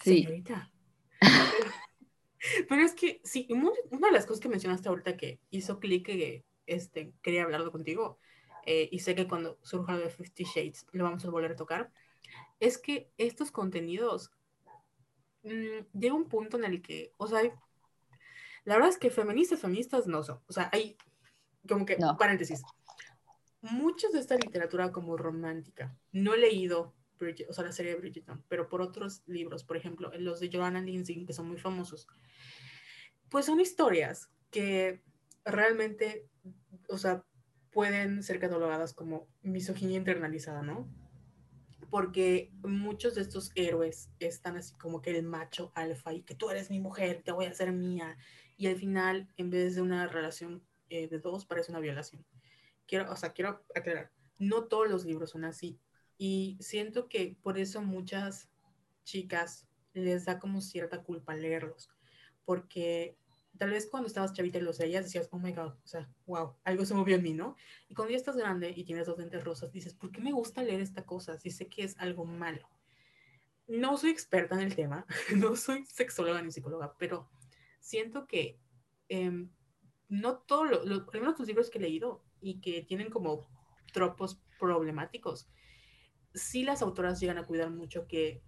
Sí. 0.02 0.22
Señorita. 0.22 0.70
Pero, 2.68 2.82
es 2.84 2.94
que, 2.94 3.20
sí, 3.24 3.46
una 3.50 4.08
de 4.08 4.12
las 4.12 4.26
cosas 4.26 4.40
que 4.40 4.48
mencionaste 4.48 4.88
ahorita 4.88 5.16
que 5.16 5.38
hizo 5.50 5.78
clic 5.78 6.06
que 6.06 6.44
este, 6.66 7.12
quería 7.22 7.44
hablarlo 7.44 7.70
contigo, 7.70 8.18
eh, 8.64 8.88
y 8.90 9.00
sé 9.00 9.14
que 9.14 9.26
cuando 9.26 9.58
surja 9.62 9.94
lo 9.94 10.00
de 10.00 10.10
Fifty 10.10 10.44
Shades 10.44 10.86
lo 10.92 11.04
vamos 11.04 11.24
a 11.24 11.30
volver 11.30 11.52
a 11.52 11.56
tocar, 11.56 11.90
es 12.60 12.78
que 12.78 13.10
estos 13.18 13.50
contenidos 13.50 14.30
mmm, 15.42 15.98
llega 15.98 16.14
un 16.14 16.28
punto 16.28 16.56
en 16.56 16.64
el 16.64 16.82
que, 16.82 17.12
o 17.16 17.26
sea, 17.26 17.42
la 18.64 18.74
verdad 18.74 18.90
es 18.90 18.98
que 18.98 19.10
feministas, 19.10 19.60
feministas 19.60 20.06
no 20.06 20.22
son. 20.22 20.40
O 20.46 20.52
sea, 20.52 20.70
hay 20.72 20.96
como 21.68 21.84
que, 21.86 21.96
paréntesis, 22.18 22.62
muchos 23.60 24.12
de 24.12 24.20
esta 24.20 24.36
literatura 24.36 24.92
como 24.92 25.16
romántica, 25.16 25.96
no 26.12 26.34
he 26.34 26.38
leído 26.38 26.94
o 27.48 27.52
sea, 27.52 27.64
la 27.64 27.72
serie 27.72 27.92
de 27.92 28.00
Bridgerton, 28.00 28.44
pero 28.48 28.68
por 28.68 28.82
otros 28.82 29.22
libros, 29.26 29.62
por 29.62 29.76
ejemplo, 29.76 30.10
los 30.18 30.40
de 30.40 30.50
Joanna 30.52 30.80
Lindsay, 30.80 31.24
que 31.24 31.32
son 31.32 31.46
muy 31.46 31.58
famosos, 31.58 32.08
pues 33.28 33.46
son 33.46 33.60
historias 33.60 34.28
que 34.50 35.02
realmente, 35.44 36.26
o 36.88 36.98
sea, 36.98 37.24
pueden 37.70 38.22
ser 38.22 38.38
catalogadas 38.38 38.92
como 38.92 39.28
misoginia 39.42 39.96
internalizada, 39.96 40.62
¿no? 40.62 40.88
Porque 41.92 42.50
muchos 42.62 43.14
de 43.14 43.20
estos 43.20 43.52
héroes 43.54 44.10
están 44.18 44.56
así 44.56 44.74
como 44.78 45.02
que 45.02 45.10
el 45.10 45.24
macho 45.24 45.72
alfa 45.74 46.14
y 46.14 46.22
que 46.22 46.34
tú 46.34 46.48
eres 46.48 46.70
mi 46.70 46.80
mujer, 46.80 47.20
te 47.22 47.32
voy 47.32 47.44
a 47.44 47.50
hacer 47.50 47.70
mía. 47.72 48.16
Y 48.56 48.66
al 48.68 48.76
final, 48.76 49.28
en 49.36 49.50
vez 49.50 49.74
de 49.74 49.82
una 49.82 50.06
relación 50.06 50.64
eh, 50.88 51.06
de 51.06 51.18
dos, 51.18 51.44
parece 51.44 51.70
una 51.70 51.80
violación 51.80 52.24
quiero, 52.92 53.10
o 53.10 53.16
sea, 53.16 53.32
quiero 53.32 53.64
aclarar, 53.74 54.10
no 54.38 54.64
todos 54.64 54.86
los 54.88 55.06
libros 55.06 55.30
son 55.30 55.44
así. 55.44 55.80
Y 56.18 56.58
siento 56.60 57.08
que 57.08 57.38
por 57.42 57.58
eso 57.58 57.80
muchas 57.82 58.50
chicas 59.04 59.66
les 59.94 60.26
da 60.26 60.38
como 60.38 60.60
cierta 60.60 61.02
culpa 61.02 61.34
leerlos, 61.34 61.90
porque 62.44 63.16
tal 63.58 63.70
vez 63.70 63.86
cuando 63.90 64.06
estabas 64.06 64.32
chavita 64.32 64.58
y 64.58 64.62
los 64.62 64.78
leías 64.78 65.04
decías, 65.04 65.28
oh 65.30 65.38
my 65.38 65.52
god, 65.52 65.72
o 65.84 65.86
sea, 65.86 66.08
wow, 66.26 66.56
algo 66.64 66.84
se 66.84 66.94
movió 66.94 67.16
en 67.16 67.22
mí, 67.22 67.34
¿no? 67.34 67.56
Y 67.88 67.94
cuando 67.94 68.12
ya 68.12 68.16
estás 68.16 68.36
grande 68.36 68.72
y 68.74 68.84
tienes 68.84 69.06
dos 69.06 69.18
lentes 69.18 69.44
rosas, 69.44 69.72
dices, 69.72 69.94
¿por 69.94 70.10
qué 70.10 70.20
me 70.20 70.32
gusta 70.32 70.62
leer 70.62 70.80
esta 70.80 71.04
cosa 71.04 71.36
si 71.38 71.50
sé 71.50 71.68
que 71.68 71.84
es 71.84 71.96
algo 71.98 72.24
malo? 72.24 72.68
No 73.66 73.96
soy 73.96 74.10
experta 74.10 74.54
en 74.56 74.62
el 74.62 74.74
tema, 74.74 75.06
no 75.36 75.56
soy 75.56 75.84
sexóloga 75.86 76.42
ni 76.42 76.50
psicóloga, 76.50 76.94
pero 76.98 77.30
siento 77.80 78.26
que 78.26 78.58
eh, 79.08 79.46
no 80.08 80.38
todos 80.38 80.70
los, 80.70 80.86
lo, 80.86 81.08
ejemplo, 81.08 81.34
los 81.38 81.46
libros 81.46 81.70
que 81.70 81.78
he 81.78 81.82
leído 81.82 82.24
y 82.40 82.60
que 82.60 82.82
tienen 82.82 83.10
como 83.10 83.46
tropos 83.92 84.40
problemáticos, 84.58 85.48
sí 86.34 86.64
las 86.64 86.82
autoras 86.82 87.20
llegan 87.20 87.38
a 87.38 87.46
cuidar 87.46 87.70
mucho 87.70 88.06
que 88.06 88.42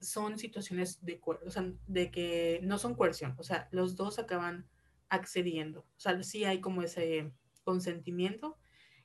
son 0.00 0.38
situaciones 0.38 1.04
de, 1.04 1.20
o 1.24 1.50
sea, 1.50 1.72
de 1.86 2.10
que 2.10 2.60
no 2.62 2.78
son 2.78 2.94
coerción, 2.94 3.34
o 3.38 3.42
sea, 3.42 3.68
los 3.70 3.96
dos 3.96 4.18
acaban 4.18 4.68
accediendo, 5.08 5.80
o 5.80 6.00
sea, 6.00 6.22
sí 6.22 6.44
hay 6.44 6.60
como 6.60 6.82
ese 6.82 7.32
consentimiento 7.64 8.58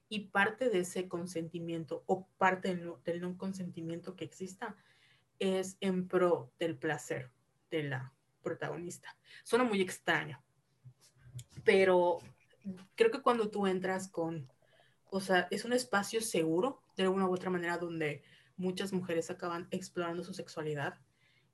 y 0.10 0.28
parte 0.28 0.70
de 0.70 0.80
ese 0.80 1.08
consentimiento 1.08 2.04
o 2.06 2.28
parte 2.38 2.76
del 2.76 3.22
no 3.22 3.38
consentimiento 3.38 4.16
que 4.16 4.26
exista 4.26 4.76
es 5.40 5.78
en 5.80 6.08
pro 6.08 6.52
del 6.60 6.78
placer 6.78 7.32
de 7.70 7.84
la 7.84 8.14
protagonista. 8.44 9.16
Suena 9.44 9.64
muy 9.64 9.82
extraño, 9.82 10.44
pero 11.64 12.20
creo 12.96 13.10
que 13.10 13.22
cuando 13.22 13.50
tú 13.50 13.68
entras 13.68 14.10
con, 14.10 14.50
o 15.10 15.22
sea, 15.22 15.48
es 15.50 15.66
un 15.66 15.74
espacio 15.74 16.22
seguro, 16.22 16.84
de 16.98 17.04
alguna 17.04 17.28
u 17.28 17.34
otra 17.34 17.50
manera, 17.50 17.78
donde 17.78 18.24
muchas 18.62 18.94
mujeres 18.94 19.30
acaban 19.30 19.68
explorando 19.72 20.24
su 20.24 20.34
sexualidad. 20.34 21.00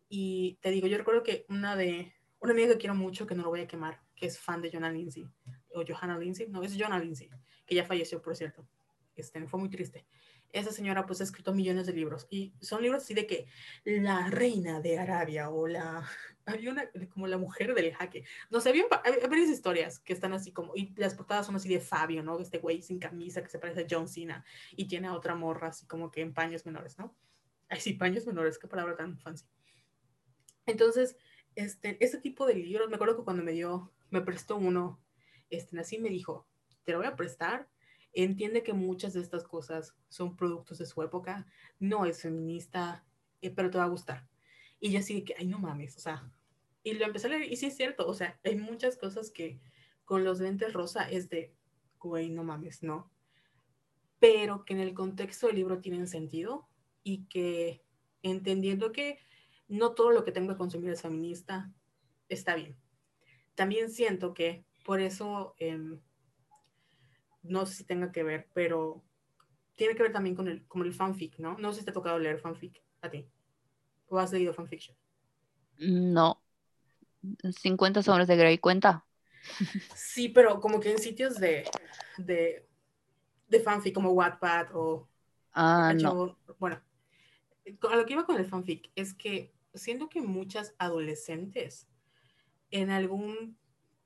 Y 0.09 0.59
te 0.61 0.69
digo, 0.69 0.88
yo 0.88 0.97
recuerdo 0.97 1.23
que 1.23 1.45
una 1.49 1.75
de, 1.75 2.13
una 2.39 2.51
amiga 2.51 2.73
que 2.73 2.77
quiero 2.77 2.95
mucho, 2.95 3.25
que 3.25 3.35
no 3.35 3.43
lo 3.43 3.49
voy 3.49 3.61
a 3.61 3.67
quemar, 3.67 4.01
que 4.15 4.27
es 4.27 4.39
fan 4.39 4.61
de 4.61 4.69
Johanna 4.69 4.91
Lindsay, 4.91 5.25
o 5.73 5.84
Johanna 5.88 6.17
Lindsay, 6.19 6.47
no, 6.49 6.63
es 6.63 6.75
Johanna 6.77 6.99
Lindsay, 6.99 7.29
que 7.65 7.75
ya 7.75 7.85
falleció, 7.85 8.21
por 8.21 8.35
cierto. 8.35 8.67
Este, 9.15 9.45
fue 9.47 9.59
muy 9.59 9.69
triste. 9.69 10.05
Esa 10.51 10.71
señora 10.71 11.05
pues 11.05 11.19
ha 11.21 11.23
escrito 11.23 11.53
millones 11.53 11.88
de 11.88 11.93
libros 11.93 12.27
y 12.29 12.53
son 12.61 12.81
libros 12.81 13.03
así 13.03 13.13
de 13.13 13.27
que 13.27 13.47
la 13.84 14.29
reina 14.29 14.79
de 14.79 14.97
Arabia 14.97 15.49
o 15.49 15.67
la 15.67 16.07
había 16.48 16.72
una 16.72 16.90
como 17.14 17.28
la 17.28 17.38
mujer 17.38 17.76
del 17.76 17.94
jaque. 17.94 18.24
No 18.49 18.61
sé, 18.61 18.69
había, 18.69 18.86
varias 18.88 19.49
historias 19.49 19.99
que 19.99 20.14
están 20.14 20.34
así 20.34 20.52
como, 20.52 20.74
y 20.76 20.94
las 20.95 21.14
portadas 21.14 21.45
son 21.45 21.56
así 21.56 21.69
de 21.69 21.82
Fabio, 21.82 22.24
¿no? 22.24 22.40
Este 22.40 22.57
güey 22.57 22.82
sin 22.82 22.99
camisa 22.99 23.44
que 23.44 23.49
se 23.49 23.60
parece 23.60 23.82
a 23.82 23.88
John 23.90 24.07
Cena 24.07 24.44
y 24.76 24.88
tiene 24.88 25.07
a 25.07 25.14
otra 25.14 25.36
morra 25.36 25.68
así 25.68 25.86
como 25.86 26.10
que 26.10 26.22
en 26.22 26.34
paños 26.34 26.65
menores, 26.65 26.98
¿no? 26.98 27.15
Ay, 27.69 27.82
sí, 27.82 27.94
paños 27.94 28.26
menores, 28.26 28.57
qué 28.57 28.68
palabra 28.68 28.95
tan 28.95 29.19
fancy. 29.19 29.45
Entonces, 30.65 31.18
este, 31.56 32.03
este 32.03 32.18
tipo 32.19 32.45
de 32.45 32.56
libros, 32.56 32.90
me 32.90 32.95
acuerdo 32.95 33.18
que 33.18 33.24
cuando 33.24 33.44
me 33.44 33.52
dio, 33.52 33.91
me 34.10 34.22
prestó 34.22 34.56
uno, 34.56 35.02
este, 35.49 35.78
así 35.80 35.99
me 35.99 36.10
dijo, 36.10 36.48
te 36.84 36.94
lo 36.94 36.99
voy 36.99 37.07
a 37.07 37.18
prestar, 37.18 37.69
entiende 38.14 38.64
que 38.64 38.74
muchas 38.74 39.14
de 39.14 39.22
estas 39.22 39.44
cosas 39.44 39.95
son 40.07 40.38
productos 40.38 40.78
de 40.78 40.86
su 40.86 41.03
época, 41.03 41.45
no 41.80 42.06
es 42.06 42.22
feminista, 42.22 43.06
eh, 43.41 43.52
pero 43.52 43.69
te 43.69 43.78
va 43.78 43.84
a 43.84 43.90
gustar. 43.90 44.28
Y 44.80 44.91
yo 44.91 44.99
así 44.99 45.24
que, 45.26 45.36
ay, 45.38 45.48
no 45.48 45.60
mames, 45.60 45.98
o 45.98 45.99
sea, 45.99 46.32
y 46.88 46.93
lo 46.93 47.05
empecé 47.05 47.27
a 47.27 47.31
leer, 47.31 47.51
y 47.51 47.57
sí 47.57 47.65
es 47.65 47.76
cierto, 47.76 48.07
o 48.07 48.14
sea, 48.14 48.39
hay 48.45 48.55
muchas 48.55 48.95
cosas 48.95 49.30
que 49.30 49.59
con 50.05 50.23
los 50.23 50.39
lentes 50.39 50.72
rosa 50.72 51.09
es 51.09 51.27
de, 51.27 51.53
güey, 51.99 52.30
no 52.30 52.45
mames, 52.45 52.81
no. 52.81 53.11
Pero 54.19 54.64
que 54.64 54.72
en 54.72 54.80
el 54.80 54.93
contexto 54.93 55.47
del 55.47 55.57
libro 55.57 55.81
tienen 55.81 56.07
sentido 56.07 56.69
y 57.03 57.26
que 57.26 57.84
entendiendo 58.23 58.93
que 58.93 59.19
no 59.68 59.95
todo 59.95 60.11
lo 60.11 60.23
que 60.23 60.31
tengo 60.31 60.53
que 60.53 60.57
consumir 60.57 60.91
es 60.91 61.01
feminista, 61.01 61.73
está 62.30 62.55
bien. 62.55 62.77
También 63.53 63.91
siento 63.91 64.34
que 64.34 64.64
por 64.85 65.01
eso, 65.01 65.55
em, 65.59 65.99
no 67.43 67.65
sé 67.65 67.76
si 67.76 67.84
tenga 67.84 68.14
que 68.14 68.23
ver, 68.23 68.47
pero 68.53 69.03
tiene 69.76 69.93
que 69.93 70.03
ver 70.03 70.14
también 70.14 70.38
con 70.38 70.47
el, 70.47 70.65
como 70.68 70.85
el 70.85 70.93
fanfic, 70.93 71.38
¿no? 71.38 71.57
No 71.57 71.73
sé 71.73 71.80
si 71.80 71.85
te 71.85 71.91
ha 71.91 71.93
tocado 71.93 72.18
leer 72.18 72.39
fanfic 72.39 72.81
a 73.01 73.09
ti. 73.09 73.27
¿O 74.07 74.18
has 74.18 74.31
leído 74.31 74.53
fanfiction? 74.53 74.95
No. 75.80 76.47
50 77.59 78.01
hombres 78.07 78.27
de 78.27 78.37
Grey 78.37 78.57
cuenta. 78.57 79.05
Sí, 79.95 80.29
pero 80.29 80.59
como 80.59 80.79
que 80.79 80.91
en 80.91 80.99
sitios 80.99 81.35
de, 81.35 81.63
de 82.17 82.67
de 83.47 83.59
fanfic 83.59 83.93
como 83.93 84.11
Wattpad 84.11 84.67
o... 84.73 85.07
Ah, 85.53 85.93
no. 85.95 86.37
Bueno, 86.59 86.81
a 87.89 87.95
lo 87.95 88.05
que 88.05 88.13
iba 88.13 88.25
con 88.25 88.37
el 88.37 88.45
fanfic 88.45 88.91
es 88.95 89.13
que 89.13 89.53
siento 89.73 90.09
que 90.09 90.21
muchas 90.21 90.75
adolescentes 90.77 91.87
en 92.69 92.91
algún 92.91 93.57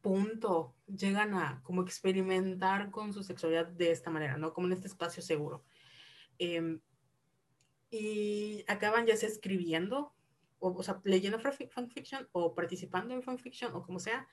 punto 0.02 0.76
llegan 0.88 1.34
a 1.34 1.62
como 1.64 1.82
experimentar 1.82 2.90
con 2.92 3.14
su 3.14 3.24
sexualidad 3.24 3.68
de 3.68 3.92
esta 3.92 4.10
manera, 4.10 4.38
¿no? 4.38 4.54
Como 4.54 4.68
en 4.68 4.74
este 4.74 4.88
espacio 4.88 5.22
seguro. 5.22 5.64
Em, 6.40 6.80
y 7.90 8.64
acaban 8.68 9.06
ya 9.06 9.18
sea 9.18 9.28
escribiendo, 9.28 10.14
o, 10.62 10.72
o 10.72 10.84
sea, 10.84 11.02
leyendo 11.04 11.40
fanfiction 11.40 12.30
o 12.32 12.56
participando 12.56 13.14
en 13.14 13.24
fanfiction 13.24 13.76
o 13.76 13.84
como 13.84 14.00
sea. 14.00 14.28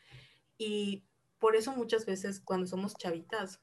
Y 0.57 1.05
por 1.39 1.57
eso 1.57 1.73
muchas 1.73 2.07
veces 2.07 2.41
cuando 2.41 2.67
somos 2.67 2.95
chavitas 2.95 3.61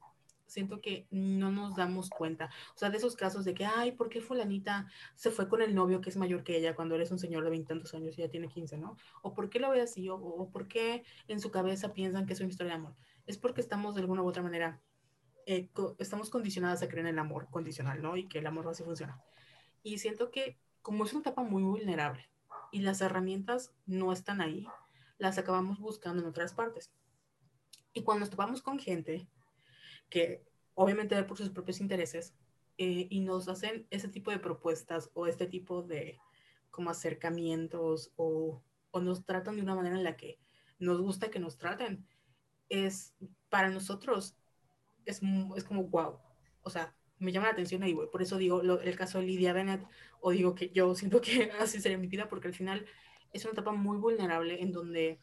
siento 0.47 0.81
que 0.81 1.07
no 1.11 1.51
nos 1.51 1.75
damos 1.75 2.09
cuenta. 2.09 2.49
O 2.75 2.77
sea, 2.77 2.89
de 2.89 2.97
esos 2.97 3.15
casos 3.15 3.45
de 3.45 3.53
que, 3.53 3.65
ay, 3.65 3.91
¿por 3.93 4.09
qué 4.09 4.21
fulanita 4.21 4.87
se 5.15 5.31
fue 5.31 5.47
con 5.47 5.61
el 5.61 5.73
novio 5.73 6.01
que 6.01 6.09
es 6.09 6.17
mayor 6.17 6.43
que 6.43 6.57
ella 6.57 6.75
cuando 6.75 6.95
eres 6.95 7.11
un 7.11 7.19
señor 7.19 7.43
de 7.43 7.49
veintitantos 7.49 7.93
años 7.93 8.17
y 8.17 8.21
ya 8.21 8.29
tiene 8.29 8.47
15, 8.47 8.77
¿no? 8.77 8.97
O 9.21 9.33
¿por 9.33 9.49
qué 9.49 9.59
lo 9.59 9.69
ve 9.71 9.81
así? 9.81 10.07
O, 10.09 10.15
o, 10.15 10.49
¿por 10.49 10.67
qué 10.67 11.03
en 11.27 11.39
su 11.39 11.51
cabeza 11.51 11.93
piensan 11.93 12.25
que 12.25 12.33
es 12.33 12.39
una 12.39 12.49
historia 12.49 12.73
de 12.73 12.79
amor? 12.79 12.95
Es 13.25 13.37
porque 13.37 13.61
estamos 13.61 13.95
de 13.95 14.01
alguna 14.01 14.21
u 14.21 14.27
otra 14.27 14.43
manera, 14.43 14.81
eh, 15.45 15.69
estamos 15.97 16.29
condicionadas 16.29 16.81
a 16.83 16.87
creer 16.87 17.07
en 17.07 17.13
el 17.13 17.19
amor 17.19 17.49
condicional, 17.49 18.01
¿no? 18.01 18.17
Y 18.17 18.27
que 18.27 18.39
el 18.39 18.47
amor 18.47 18.67
así 18.67 18.83
funciona. 18.83 19.21
Y 19.83 19.97
siento 19.97 20.31
que 20.31 20.59
como 20.81 21.05
es 21.05 21.13
una 21.13 21.21
etapa 21.21 21.43
muy 21.43 21.63
vulnerable 21.63 22.29
y 22.75 22.79
las 22.81 22.99
herramientas 22.99 23.73
no 23.85 24.11
están 24.11 24.41
ahí, 24.41 24.67
las 25.17 25.37
acabamos 25.37 25.79
buscando 25.79 26.21
en 26.21 26.27
otras 26.27 26.53
partes. 26.53 26.91
Y 27.93 28.03
cuando 28.03 28.19
nos 28.19 28.31
topamos 28.31 28.61
con 28.61 28.79
gente 28.79 29.29
que 30.09 30.45
obviamente 30.73 31.15
ve 31.15 31.23
por 31.23 31.37
sus 31.37 31.51
propios 31.51 31.79
intereses 31.79 32.35
eh, 32.77 33.07
y 33.09 33.21
nos 33.21 33.47
hacen 33.47 33.87
ese 33.91 34.09
tipo 34.09 34.29
de 34.29 34.39
propuestas 34.39 35.09
o 35.13 35.25
este 35.25 35.47
tipo 35.47 35.83
de 35.83 36.19
como 36.69 36.89
acercamientos 36.89 38.11
o, 38.17 38.61
o 38.91 38.99
nos 38.99 39.23
tratan 39.23 39.55
de 39.55 39.61
una 39.61 39.75
manera 39.75 39.95
en 39.95 40.03
la 40.03 40.17
que 40.17 40.37
nos 40.77 40.99
gusta 40.99 41.31
que 41.31 41.39
nos 41.39 41.57
traten, 41.57 42.05
es 42.67 43.15
para 43.47 43.69
nosotros 43.69 44.35
es, 45.05 45.21
es 45.55 45.63
como 45.63 45.85
wow. 45.85 46.19
O 46.61 46.69
sea, 46.69 46.93
me 47.19 47.31
llama 47.31 47.47
la 47.47 47.53
atención 47.53 47.83
ahí, 47.83 47.95
Por 47.95 48.21
eso 48.21 48.37
digo 48.37 48.61
el 48.61 48.95
caso 48.97 49.19
de 49.19 49.25
Lidia 49.25 49.53
Bennett, 49.53 49.85
o 50.19 50.31
digo 50.31 50.55
que 50.55 50.69
yo 50.71 50.93
siento 50.95 51.21
que 51.21 51.51
así 51.59 51.79
sería 51.79 51.97
mi 51.97 52.07
vida, 52.07 52.27
porque 52.27 52.47
al 52.47 52.53
final 52.53 52.85
es 53.33 53.43
una 53.43 53.53
etapa 53.53 53.71
muy 53.71 53.97
vulnerable 53.97 54.61
en 54.61 54.71
donde 54.71 55.19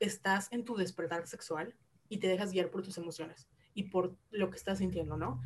estás 0.00 0.52
en 0.52 0.64
tu 0.64 0.76
despertar 0.76 1.26
sexual 1.26 1.74
y 2.08 2.18
te 2.18 2.28
dejas 2.28 2.52
guiar 2.52 2.70
por 2.70 2.82
tus 2.82 2.98
emociones 2.98 3.48
y 3.74 3.84
por 3.84 4.16
lo 4.30 4.50
que 4.50 4.56
estás 4.56 4.78
sintiendo, 4.78 5.16
¿no? 5.16 5.40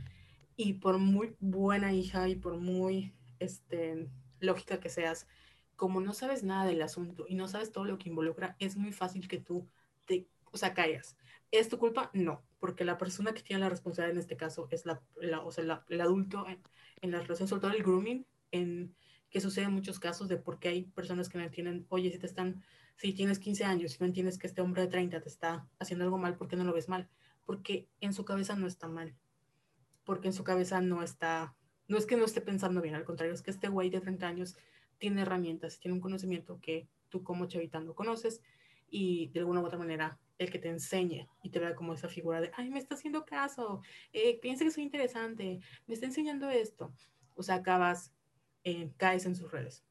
Y 0.56 0.74
por 0.74 0.98
muy 0.98 1.36
buena 1.40 1.92
hija 1.92 2.28
y 2.28 2.34
por 2.36 2.56
muy 2.58 3.14
este, 3.38 4.08
lógica 4.40 4.80
que 4.80 4.88
seas, 4.88 5.28
como 5.76 6.00
no 6.00 6.12
sabes 6.12 6.42
nada 6.42 6.66
del 6.66 6.82
asunto 6.82 7.24
y 7.28 7.36
no 7.36 7.46
sabes 7.48 7.72
todo 7.72 7.84
lo 7.84 7.98
que 7.98 8.08
involucra, 8.08 8.56
es 8.58 8.76
muy 8.76 8.92
fácil 8.92 9.28
que 9.28 9.38
tú 9.38 9.68
te, 10.04 10.28
o 10.50 10.56
sea, 10.56 10.74
caigas. 10.74 11.16
¿Es 11.50 11.68
tu 11.68 11.78
culpa? 11.78 12.10
No, 12.12 12.42
porque 12.58 12.84
la 12.84 12.98
persona 12.98 13.32
que 13.32 13.42
tiene 13.42 13.60
la 13.60 13.68
responsabilidad 13.68 14.16
en 14.16 14.20
este 14.20 14.36
caso 14.36 14.68
es 14.70 14.84
la, 14.84 15.00
o 15.44 15.50
sea, 15.52 15.84
el 15.88 16.00
adulto 16.00 16.46
en, 16.48 16.60
en, 17.00 17.10
la 17.12 17.20
relación, 17.20 17.48
sobre 17.48 17.62
todo 17.62 17.72
el 17.72 17.82
grooming, 17.82 18.26
en, 18.50 18.94
que 19.30 19.40
sucede 19.40 19.66
en 19.66 19.72
muchos 19.72 20.00
casos 20.00 20.28
de 20.28 20.36
por 20.36 20.58
qué 20.58 20.68
hay 20.68 20.82
personas 20.84 21.28
que 21.28 21.38
no 21.38 21.44
entienden, 21.44 21.86
oye, 21.88 22.10
si 22.10 22.18
te 22.18 22.26
están, 22.26 22.62
si 22.96 23.12
tienes 23.12 23.38
15 23.38 23.64
años 23.64 23.94
y 23.94 23.98
no 24.00 24.06
entiendes 24.06 24.38
que 24.38 24.46
este 24.46 24.60
hombre 24.60 24.82
de 24.82 24.88
30 24.88 25.20
te 25.20 25.28
está 25.28 25.68
haciendo 25.78 26.04
algo 26.04 26.18
mal, 26.18 26.36
¿por 26.36 26.48
qué 26.48 26.56
no 26.56 26.64
lo 26.64 26.72
ves 26.72 26.88
mal? 26.88 27.08
porque 27.48 27.88
en 28.02 28.12
su 28.12 28.26
cabeza 28.26 28.56
no 28.56 28.66
está 28.66 28.88
mal, 28.88 29.14
porque 30.04 30.28
en 30.28 30.34
su 30.34 30.44
cabeza 30.44 30.82
no 30.82 31.02
está, 31.02 31.56
no 31.86 31.96
es 31.96 32.04
que 32.04 32.18
no 32.18 32.26
esté 32.26 32.42
pensando 32.42 32.82
bien, 32.82 32.94
al 32.94 33.06
contrario, 33.06 33.32
es 33.32 33.40
que 33.40 33.50
este 33.50 33.70
güey 33.70 33.88
de 33.88 34.02
30 34.02 34.28
años 34.28 34.58
tiene 34.98 35.22
herramientas, 35.22 35.80
tiene 35.80 35.94
un 35.94 36.02
conocimiento 36.02 36.60
que 36.60 36.90
tú 37.08 37.22
como 37.22 37.46
chavita 37.46 37.80
no 37.80 37.94
conoces 37.94 38.42
y 38.90 39.28
de 39.28 39.40
alguna 39.40 39.62
u 39.62 39.64
otra 39.64 39.78
manera 39.78 40.18
el 40.38 40.50
que 40.50 40.58
te 40.58 40.68
enseñe 40.68 41.28
y 41.42 41.50
te 41.50 41.58
vea 41.58 41.74
como 41.74 41.94
esa 41.94 42.08
figura 42.08 42.40
de, 42.40 42.50
ay, 42.56 42.70
me 42.70 42.78
está 42.78 42.94
haciendo 42.94 43.24
caso, 43.24 43.82
eh, 44.12 44.38
piensa 44.40 44.64
que 44.64 44.70
soy 44.70 44.84
interesante, 44.84 45.60
me 45.86 45.94
está 45.94 46.06
enseñando 46.06 46.48
esto. 46.48 46.94
O 47.34 47.42
sea, 47.42 47.56
acabas, 47.56 48.12
eh, 48.64 48.90
caes 48.96 49.26
en 49.26 49.34
sus 49.34 49.50
redes. 49.50 49.84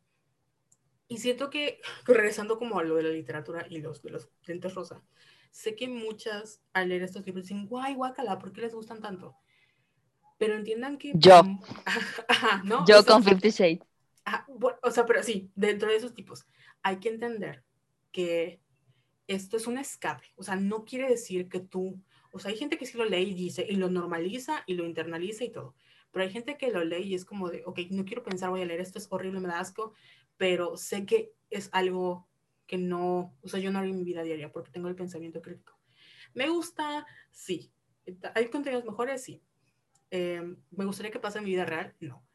Y 1.08 1.18
siento 1.18 1.50
que, 1.50 1.82
regresando 2.06 2.58
como 2.58 2.80
a 2.80 2.84
lo 2.84 2.96
de 2.96 3.04
la 3.04 3.10
literatura 3.10 3.66
y 3.70 3.80
los 3.80 4.02
de 4.02 4.12
los 4.12 4.30
lentes 4.46 4.74
rosa, 4.74 5.04
sé 5.52 5.76
que 5.76 5.88
muchas 5.88 6.62
al 6.74 6.90
leer 6.90 7.04
estos 7.04 7.26
libros 7.26 7.46
dicen, 7.46 7.68
guay, 7.68 7.96
guácala, 7.96 8.40
¿por 8.40 8.54
qué 8.54 8.62
les 8.62 8.74
gustan 8.74 9.02
tanto? 9.02 9.36
Pero 10.38 10.56
entiendan 10.56 10.98
que... 10.98 11.14
Yo. 11.16 11.42
¿no? 12.64 12.86
Yo 12.86 13.04
con 13.06 13.24
Fifty 13.24 13.50
Shades. 13.50 13.80
o 14.84 14.92
sea, 14.92 15.06
pero 15.06 15.24
sí, 15.24 15.52
dentro 15.56 15.90
de 15.90 15.96
esos 15.96 16.14
tipos, 16.14 16.46
hay 16.84 16.98
que 17.00 17.10
entender 17.10 17.64
que 18.12 18.62
esto 19.28 19.58
es 19.58 19.68
un 19.68 19.78
escape. 19.78 20.26
O 20.36 20.44
sea, 20.44 20.56
no 20.56 20.86
quiere 20.86 21.10
decir 21.10 21.50
que 21.50 21.60
tú... 21.60 22.02
O 22.32 22.40
sea, 22.40 22.52
hay 22.52 22.58
gente 22.58 22.78
que 22.78 22.86
sí 22.86 22.98
lo 22.98 23.06
lee 23.06 23.30
y 23.30 23.34
dice, 23.34 23.66
y 23.68 23.76
lo 23.76 23.90
normaliza 23.90 24.64
y 24.66 24.76
lo 24.76 24.86
internaliza 24.86 25.44
y 25.44 25.52
todo. 25.52 25.76
Pero 26.12 26.24
hay 26.24 26.32
gente 26.32 26.58
que 26.58 26.72
lo 26.72 26.84
lee 26.84 27.04
y 27.04 27.16
es 27.16 27.26
como 27.26 27.50
de, 27.50 27.64
ok, 27.66 27.80
no 27.92 28.06
quiero 28.06 28.24
pensar, 28.24 28.50
voy 28.50 28.62
a 28.62 28.66
leer 28.66 28.82
esto, 28.82 29.00
es 29.00 29.08
horrible, 29.10 29.40
me 29.40 29.48
da 29.48 29.60
asco, 29.60 29.94
pero 30.38 30.78
sé 30.78 31.06
que 31.06 31.34
es 31.50 31.70
algo 31.72 32.28
que 32.66 32.78
no, 32.78 33.36
o 33.42 33.48
sea, 33.48 33.60
yo 33.60 33.72
no 33.72 33.80
haría 33.80 33.92
en 33.92 33.98
mi 33.98 34.04
vida 34.04 34.24
diaria 34.24 34.52
porque 34.52 34.72
tengo 34.72 34.88
el 34.88 34.96
pensamiento 34.96 35.42
crítico. 35.42 35.78
¿Me 36.34 36.50
gusta? 36.50 37.06
Sí. 37.32 37.72
¿Hay 38.36 38.48
contenidos 38.50 38.86
mejores? 38.86 39.24
Sí. 39.24 39.42
Eh, 40.12 40.42
¿Me 40.72 40.86
gustaría 40.86 41.12
que 41.12 41.20
pase 41.20 41.40
en 41.40 41.46
mi 41.46 41.52
vida 41.52 41.66
real? 41.66 41.96
No. 42.00 42.26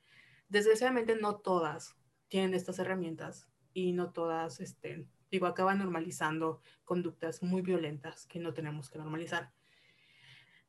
Desgraciadamente 0.48 1.16
no 1.16 1.36
todas 1.36 1.96
tienen 2.28 2.54
estas 2.54 2.78
herramientas 2.78 3.48
y 3.74 3.92
no 3.92 4.12
todas, 4.12 4.60
este, 4.60 5.06
digo, 5.32 5.46
acaban 5.46 5.78
normalizando 5.78 6.60
conductas 6.84 7.42
muy 7.42 7.62
violentas 7.62 8.26
que 8.26 8.38
no 8.38 8.52
tenemos 8.52 8.90
que 8.90 8.98
normalizar. 8.98 9.50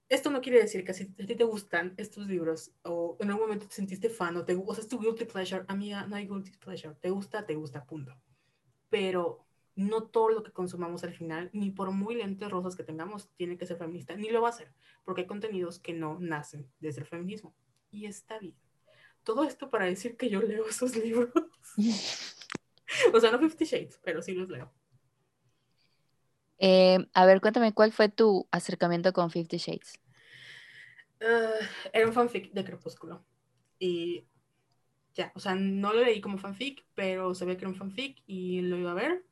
Esto 0.07 0.31
no 0.31 0.41
quiere 0.41 0.59
decir 0.59 0.85
que 0.85 0.93
si 0.93 1.03
a 1.03 1.25
ti 1.25 1.35
te 1.35 1.43
gustan 1.43 1.93
estos 1.97 2.27
libros 2.27 2.71
o 2.83 3.17
en 3.19 3.29
algún 3.29 3.47
momento 3.47 3.67
te 3.67 3.75
sentiste 3.75 4.09
fan 4.09 4.37
o, 4.37 4.45
te, 4.45 4.55
o 4.55 4.73
sea, 4.73 4.81
es 4.81 4.87
tu 4.87 4.99
guilty 4.99 5.25
pleasure, 5.25 5.65
amiga, 5.67 6.07
no 6.07 6.15
hay 6.15 6.27
guilty 6.27 6.51
pleasure. 6.57 6.95
Te 6.95 7.09
gusta, 7.09 7.45
te 7.45 7.55
gusta, 7.55 7.83
punto. 7.83 8.15
Pero 8.89 9.45
no 9.75 10.03
todo 10.03 10.29
lo 10.29 10.43
que 10.43 10.51
consumamos 10.51 11.03
al 11.03 11.13
final, 11.13 11.49
ni 11.51 11.71
por 11.71 11.91
muy 11.91 12.15
lentes 12.15 12.49
rosas 12.49 12.75
que 12.75 12.83
tengamos, 12.83 13.29
tiene 13.35 13.57
que 13.57 13.65
ser 13.65 13.77
feminista, 13.77 14.15
ni 14.15 14.29
lo 14.29 14.41
va 14.41 14.49
a 14.49 14.53
ser, 14.53 14.71
porque 15.03 15.21
hay 15.21 15.27
contenidos 15.27 15.79
que 15.79 15.93
no 15.93 16.19
nacen 16.19 16.71
desde 16.79 17.01
el 17.01 17.07
feminismo. 17.07 17.53
Y 17.91 18.05
está 18.05 18.39
bien. 18.39 18.55
Todo 19.23 19.43
esto 19.43 19.69
para 19.69 19.85
decir 19.85 20.15
que 20.15 20.29
yo 20.29 20.41
leo 20.41 20.67
esos 20.67 20.95
libros. 20.95 21.33
o 23.13 23.19
sea, 23.19 23.31
no 23.31 23.39
Fifty 23.39 23.65
Shades, 23.65 23.99
pero 24.03 24.21
sí 24.21 24.33
los 24.33 24.49
leo. 24.49 24.71
Eh, 26.59 26.97
a 27.13 27.25
ver, 27.25 27.41
cuéntame, 27.41 27.73
¿cuál 27.73 27.91
fue 27.91 28.09
tu 28.09 28.47
acercamiento 28.51 29.11
con 29.13 29.31
Fifty 29.31 29.57
Shades? 29.57 29.99
Uh, 31.21 31.65
era 31.91 32.07
un 32.07 32.13
fanfic 32.13 32.51
de 32.53 32.63
Crepúsculo. 32.63 33.25
Y 33.79 34.27
ya, 35.13 35.31
o 35.35 35.39
sea, 35.39 35.55
no 35.55 35.93
lo 35.93 36.03
leí 36.03 36.21
como 36.21 36.37
fanfic, 36.37 36.85
pero 36.95 37.35
sabía 37.35 37.57
que 37.57 37.61
era 37.61 37.69
un 37.69 37.75
fanfic 37.75 38.23
y 38.25 38.61
lo 38.61 38.77
iba 38.77 38.91
a 38.91 38.95
ver 38.95 39.23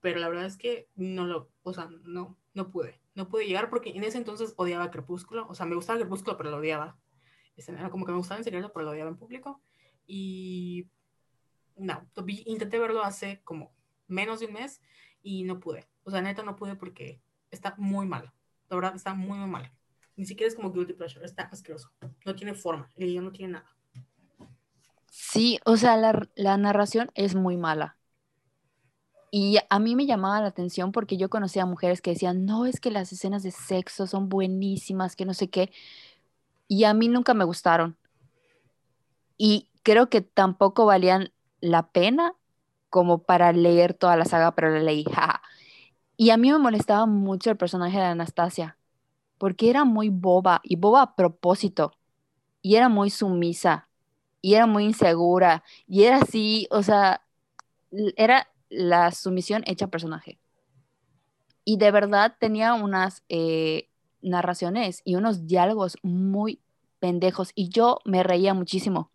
pero 0.00 0.18
la 0.18 0.28
verdad 0.28 0.46
es 0.46 0.56
que 0.56 0.88
no 0.96 1.26
lo, 1.26 1.50
o 1.62 1.72
sea, 1.72 1.88
no, 2.04 2.38
no 2.54 2.70
pude, 2.70 3.00
no 3.14 3.28
pude 3.28 3.46
llegar 3.46 3.70
porque 3.70 3.90
en 3.90 4.02
ese 4.04 4.18
entonces 4.18 4.54
odiaba 4.56 4.90
Crepúsculo, 4.90 5.46
o 5.48 5.54
sea, 5.54 5.66
me 5.66 5.76
gustaba 5.76 5.98
Crepúsculo, 5.98 6.36
pero 6.36 6.50
lo 6.50 6.56
odiaba. 6.56 6.98
Era 7.56 7.90
como 7.90 8.06
que 8.06 8.12
me 8.12 8.18
gustaba 8.18 8.38
en 8.38 8.44
serio, 8.44 8.70
pero 8.72 8.86
lo 8.86 8.92
odiaba 8.92 9.10
en 9.10 9.18
público. 9.18 9.62
Y 10.06 10.88
no, 11.80 12.06
intenté 12.44 12.78
verlo 12.78 13.02
hace 13.02 13.40
como 13.44 13.72
menos 14.06 14.40
de 14.40 14.46
un 14.46 14.54
mes 14.54 14.80
y 15.22 15.44
no 15.44 15.60
pude. 15.60 15.88
O 16.04 16.10
sea, 16.10 16.20
neta 16.20 16.42
no 16.42 16.56
pude 16.56 16.76
porque 16.76 17.20
está 17.50 17.74
muy 17.78 18.06
mal. 18.06 18.32
La 18.68 18.76
verdad, 18.76 18.94
está 18.94 19.14
muy, 19.14 19.38
muy 19.38 19.48
mal. 19.48 19.72
Ni 20.16 20.26
siquiera 20.26 20.48
es 20.48 20.54
como 20.54 20.72
guilty 20.72 20.92
pleasure, 20.92 21.24
está 21.24 21.44
asqueroso. 21.44 21.90
No 22.24 22.34
tiene 22.34 22.54
forma, 22.54 22.88
el 22.96 23.08
guion 23.08 23.24
no 23.24 23.32
tiene 23.32 23.54
nada. 23.54 23.76
Sí, 25.06 25.58
o 25.64 25.76
sea, 25.76 25.96
la, 25.96 26.28
la 26.36 26.56
narración 26.56 27.10
es 27.14 27.34
muy 27.34 27.56
mala. 27.56 27.96
Y 29.32 29.58
a 29.68 29.78
mí 29.78 29.94
me 29.94 30.06
llamaba 30.06 30.40
la 30.40 30.48
atención 30.48 30.92
porque 30.92 31.16
yo 31.16 31.30
conocía 31.30 31.62
a 31.62 31.66
mujeres 31.66 32.00
que 32.00 32.10
decían, 32.10 32.44
no, 32.46 32.66
es 32.66 32.80
que 32.80 32.90
las 32.90 33.12
escenas 33.12 33.42
de 33.42 33.52
sexo 33.52 34.06
son 34.06 34.28
buenísimas, 34.28 35.14
que 35.14 35.24
no 35.24 35.34
sé 35.34 35.48
qué. 35.48 35.72
Y 36.68 36.84
a 36.84 36.94
mí 36.94 37.08
nunca 37.08 37.32
me 37.32 37.44
gustaron. 37.44 37.96
Y 39.36 39.68
creo 39.82 40.10
que 40.10 40.20
tampoco 40.20 40.84
valían 40.84 41.32
la 41.60 41.88
pena 41.88 42.34
como 42.88 43.22
para 43.22 43.52
leer 43.52 43.94
toda 43.94 44.16
la 44.16 44.24
saga, 44.24 44.54
pero 44.54 44.70
la 44.70 44.80
leí. 44.80 45.04
Y 46.16 46.30
a 46.30 46.36
mí 46.36 46.50
me 46.50 46.58
molestaba 46.58 47.06
mucho 47.06 47.50
el 47.50 47.56
personaje 47.56 47.96
de 47.96 48.04
Anastasia, 48.04 48.76
porque 49.38 49.70
era 49.70 49.84
muy 49.84 50.10
boba, 50.10 50.60
y 50.64 50.76
boba 50.76 51.02
a 51.02 51.16
propósito, 51.16 51.92
y 52.62 52.76
era 52.76 52.88
muy 52.88 53.10
sumisa, 53.10 53.88
y 54.42 54.54
era 54.54 54.66
muy 54.66 54.84
insegura, 54.84 55.62
y 55.86 56.04
era 56.04 56.18
así, 56.18 56.66
o 56.70 56.82
sea, 56.82 57.22
era 58.16 58.48
la 58.68 59.12
sumisión 59.12 59.62
hecha 59.66 59.86
personaje. 59.86 60.38
Y 61.64 61.76
de 61.76 61.90
verdad 61.90 62.36
tenía 62.38 62.74
unas 62.74 63.22
eh, 63.28 63.88
narraciones 64.22 65.02
y 65.04 65.16
unos 65.16 65.46
diálogos 65.46 65.96
muy 66.02 66.60
pendejos. 66.98 67.52
Y 67.54 67.68
yo 67.68 67.98
me 68.04 68.22
reía 68.22 68.54
muchísimo, 68.54 69.10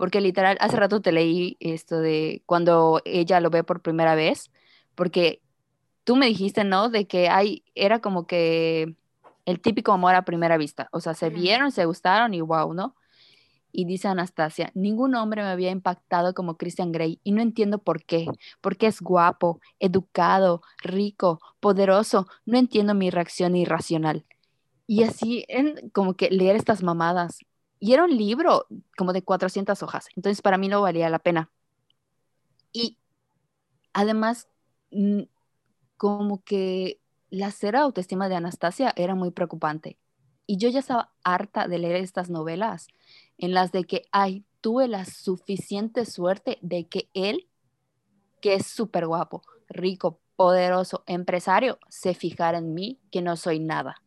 porque 0.00 0.22
literal, 0.22 0.56
hace 0.60 0.78
rato 0.78 1.02
te 1.02 1.12
leí 1.12 1.58
esto 1.60 2.00
de 2.00 2.42
cuando 2.46 3.02
ella 3.04 3.38
lo 3.38 3.50
ve 3.50 3.64
por 3.64 3.82
primera 3.82 4.14
vez, 4.14 4.50
porque 4.94 5.42
tú 6.04 6.16
me 6.16 6.24
dijiste, 6.24 6.64
¿no? 6.64 6.88
De 6.88 7.06
que 7.06 7.28
hay, 7.28 7.64
era 7.74 7.98
como 8.00 8.26
que 8.26 8.96
el 9.44 9.60
típico 9.60 9.92
amor 9.92 10.14
a 10.14 10.24
primera 10.24 10.56
vista, 10.56 10.88
o 10.92 11.02
sea, 11.02 11.12
se 11.12 11.28
vieron, 11.28 11.70
se 11.70 11.84
gustaron 11.84 12.32
y 12.32 12.40
wow, 12.40 12.72
¿no? 12.72 12.96
Y 13.72 13.84
dice 13.84 14.08
Anastasia, 14.08 14.70
ningún 14.72 15.14
hombre 15.16 15.42
me 15.42 15.48
había 15.48 15.70
impactado 15.70 16.32
como 16.32 16.56
Christian 16.56 16.92
Grey 16.92 17.20
y 17.22 17.32
no 17.32 17.42
entiendo 17.42 17.76
por 17.76 18.02
qué, 18.02 18.24
porque 18.62 18.86
es 18.86 19.02
guapo, 19.02 19.60
educado, 19.80 20.62
rico, 20.78 21.40
poderoso, 21.60 22.26
no 22.46 22.56
entiendo 22.56 22.94
mi 22.94 23.10
reacción 23.10 23.54
irracional. 23.54 24.24
Y 24.86 25.02
así, 25.02 25.44
en, 25.48 25.90
como 25.90 26.14
que 26.14 26.30
leer 26.30 26.56
estas 26.56 26.82
mamadas. 26.82 27.40
Y 27.80 27.94
era 27.94 28.04
un 28.04 28.16
libro 28.16 28.66
como 28.96 29.12
de 29.12 29.22
400 29.22 29.82
hojas, 29.82 30.08
entonces 30.14 30.42
para 30.42 30.58
mí 30.58 30.68
no 30.68 30.82
valía 30.82 31.10
la 31.10 31.18
pena. 31.18 31.50
Y 32.72 32.98
además, 33.92 34.48
como 35.96 36.42
que 36.44 37.00
la 37.30 37.50
cera 37.50 37.80
autoestima 37.80 38.28
de 38.28 38.36
Anastasia 38.36 38.92
era 38.96 39.14
muy 39.14 39.30
preocupante. 39.30 39.98
Y 40.46 40.56
yo 40.56 40.68
ya 40.68 40.80
estaba 40.80 41.12
harta 41.24 41.68
de 41.68 41.78
leer 41.78 41.96
estas 41.96 42.28
novelas 42.28 42.88
en 43.38 43.54
las 43.54 43.72
de 43.72 43.84
que, 43.84 44.02
ay, 44.12 44.44
tuve 44.60 44.88
la 44.88 45.04
suficiente 45.04 46.04
suerte 46.04 46.58
de 46.60 46.86
que 46.86 47.08
él, 47.14 47.48
que 48.40 48.54
es 48.54 48.66
súper 48.66 49.06
guapo, 49.06 49.42
rico, 49.68 50.20
poderoso, 50.36 51.04
empresario, 51.06 51.78
se 51.88 52.14
fijara 52.14 52.58
en 52.58 52.74
mí, 52.74 52.98
que 53.10 53.22
no 53.22 53.36
soy 53.36 53.60
nada. 53.60 54.02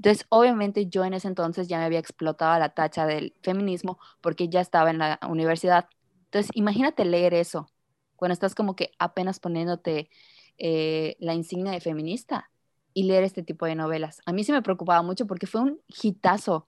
Entonces, 0.00 0.24
obviamente 0.30 0.86
yo 0.86 1.04
en 1.04 1.12
ese 1.12 1.28
entonces 1.28 1.68
ya 1.68 1.76
me 1.76 1.84
había 1.84 1.98
explotado 1.98 2.58
la 2.58 2.70
tacha 2.70 3.04
del 3.04 3.34
feminismo 3.42 3.98
porque 4.22 4.48
ya 4.48 4.62
estaba 4.62 4.88
en 4.88 4.96
la 4.96 5.20
universidad. 5.28 5.90
Entonces, 6.24 6.50
imagínate 6.54 7.04
leer 7.04 7.34
eso 7.34 7.70
cuando 8.16 8.32
estás 8.32 8.54
como 8.54 8.74
que 8.76 8.92
apenas 8.98 9.40
poniéndote 9.40 10.08
eh, 10.56 11.16
la 11.20 11.34
insignia 11.34 11.72
de 11.72 11.82
feminista 11.82 12.50
y 12.94 13.02
leer 13.02 13.24
este 13.24 13.42
tipo 13.42 13.66
de 13.66 13.74
novelas. 13.74 14.22
A 14.24 14.32
mí 14.32 14.42
sí 14.42 14.52
me 14.52 14.62
preocupaba 14.62 15.02
mucho 15.02 15.26
porque 15.26 15.46
fue 15.46 15.60
un 15.60 15.82
hitazo 16.02 16.66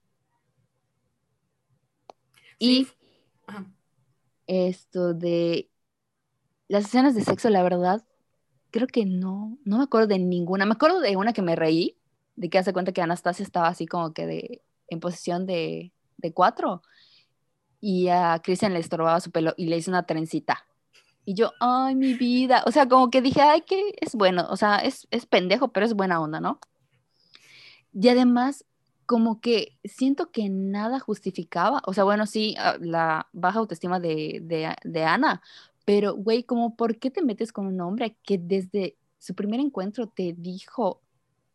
y 2.59 2.87
esto 4.45 5.15
de 5.15 5.71
las 6.67 6.85
escenas 6.85 7.15
de 7.15 7.23
sexo, 7.23 7.49
la 7.49 7.63
verdad, 7.63 8.05
creo 8.69 8.85
que 8.85 9.07
no, 9.07 9.57
no 9.65 9.79
me 9.79 9.83
acuerdo 9.85 10.05
de 10.05 10.19
ninguna. 10.19 10.67
Me 10.67 10.73
acuerdo 10.73 10.99
de 10.99 11.17
una 11.17 11.33
que 11.33 11.41
me 11.41 11.55
reí, 11.55 11.97
de 12.35 12.49
que 12.49 12.57
hace 12.57 12.73
cuenta 12.73 12.91
que 12.91 13.01
Anastasia 13.01 13.43
estaba 13.43 13.67
así 13.67 13.85
como 13.85 14.13
que 14.13 14.25
de, 14.25 14.61
en 14.89 14.99
posición 14.99 15.45
de, 15.45 15.91
de 16.17 16.33
cuatro 16.33 16.81
y 17.79 18.07
a 18.07 18.39
Christian 18.43 18.73
le 18.73 18.79
estorbaba 18.79 19.19
su 19.19 19.31
pelo 19.31 19.53
y 19.57 19.67
le 19.67 19.77
hizo 19.77 19.91
una 19.91 20.05
trencita. 20.05 20.65
Y 21.25 21.35
yo, 21.35 21.51
ay, 21.59 21.95
mi 21.95 22.13
vida. 22.13 22.63
O 22.65 22.71
sea, 22.71 22.87
como 22.87 23.09
que 23.09 23.21
dije, 23.21 23.41
ay, 23.41 23.61
que 23.61 23.93
es 24.01 24.15
bueno. 24.15 24.45
O 24.49 24.57
sea, 24.57 24.77
es, 24.77 25.07
es 25.11 25.25
pendejo, 25.25 25.69
pero 25.69 25.85
es 25.85 25.93
buena 25.93 26.21
onda, 26.21 26.39
¿no? 26.39 26.59
Y 27.93 28.09
además, 28.09 28.65
como 29.05 29.41
que 29.41 29.77
siento 29.83 30.31
que 30.31 30.49
nada 30.49 30.99
justificaba, 30.99 31.81
o 31.85 31.93
sea, 31.93 32.03
bueno, 32.03 32.25
sí, 32.25 32.55
ah, 32.57 32.77
la 32.79 33.27
baja 33.33 33.59
autoestima 33.59 33.99
de, 33.99 34.41
de, 34.83 35.03
Ana, 35.03 35.41
pero, 35.85 36.15
güey, 36.15 36.43
como, 36.43 36.75
¿por 36.75 36.97
qué 36.97 37.11
te 37.11 37.21
metes 37.21 37.51
con 37.51 37.67
un 37.67 37.81
hombre 37.81 38.17
que 38.23 38.37
desde 38.37 38.97
su 39.19 39.35
primer 39.35 39.59
encuentro 39.59 40.07
te 40.07 40.33
dijo 40.37 41.01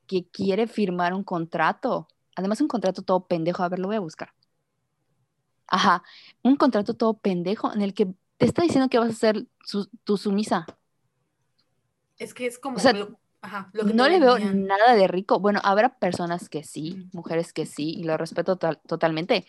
que 0.08 0.26
quiere 0.26 0.66
firmar 0.66 1.14
un 1.14 1.22
contrato? 1.22 2.08
Además, 2.34 2.60
un 2.60 2.66
contrato 2.66 3.02
todo 3.02 3.28
pendejo, 3.28 3.62
a 3.62 3.68
ver, 3.68 3.78
lo 3.78 3.86
voy 3.86 3.96
a 3.96 4.00
buscar. 4.00 4.32
Ajá, 5.68 6.02
un 6.42 6.56
contrato 6.56 6.94
todo 6.94 7.14
pendejo 7.18 7.72
en 7.72 7.82
el 7.82 7.94
que 7.94 8.06
te 8.38 8.46
está 8.46 8.62
diciendo 8.62 8.88
que 8.88 8.98
vas 8.98 9.10
a 9.10 9.12
ser 9.12 9.46
tu 9.62 10.16
sumisa. 10.16 10.66
Es 12.16 12.34
que 12.34 12.46
es 12.46 12.58
como 12.58 12.78
no 13.72 14.08
le 14.08 14.18
veo 14.18 14.38
nada 14.38 14.94
de 14.94 15.06
rico. 15.06 15.38
Bueno, 15.38 15.60
habrá 15.62 15.98
personas 15.98 16.48
que 16.48 16.64
sí, 16.64 17.08
mujeres 17.12 17.52
que 17.52 17.66
sí, 17.66 17.90
y 17.90 18.02
lo 18.02 18.16
respeto 18.16 18.56
totalmente, 18.56 19.46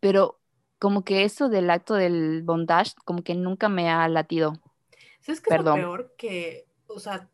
pero 0.00 0.40
como 0.78 1.04
que 1.04 1.22
eso 1.22 1.48
del 1.48 1.70
acto 1.70 1.94
del 1.94 2.42
bondage, 2.42 2.94
como 3.04 3.22
que 3.22 3.34
nunca 3.34 3.68
me 3.68 3.88
ha 3.88 4.08
latido. 4.08 4.54
¿Sabes 5.20 5.40
qué 5.40 5.54
es 5.54 5.62
lo 5.62 5.74
peor? 5.74 6.14
Que, 6.18 6.66
o 6.88 6.98
sea, 6.98 7.28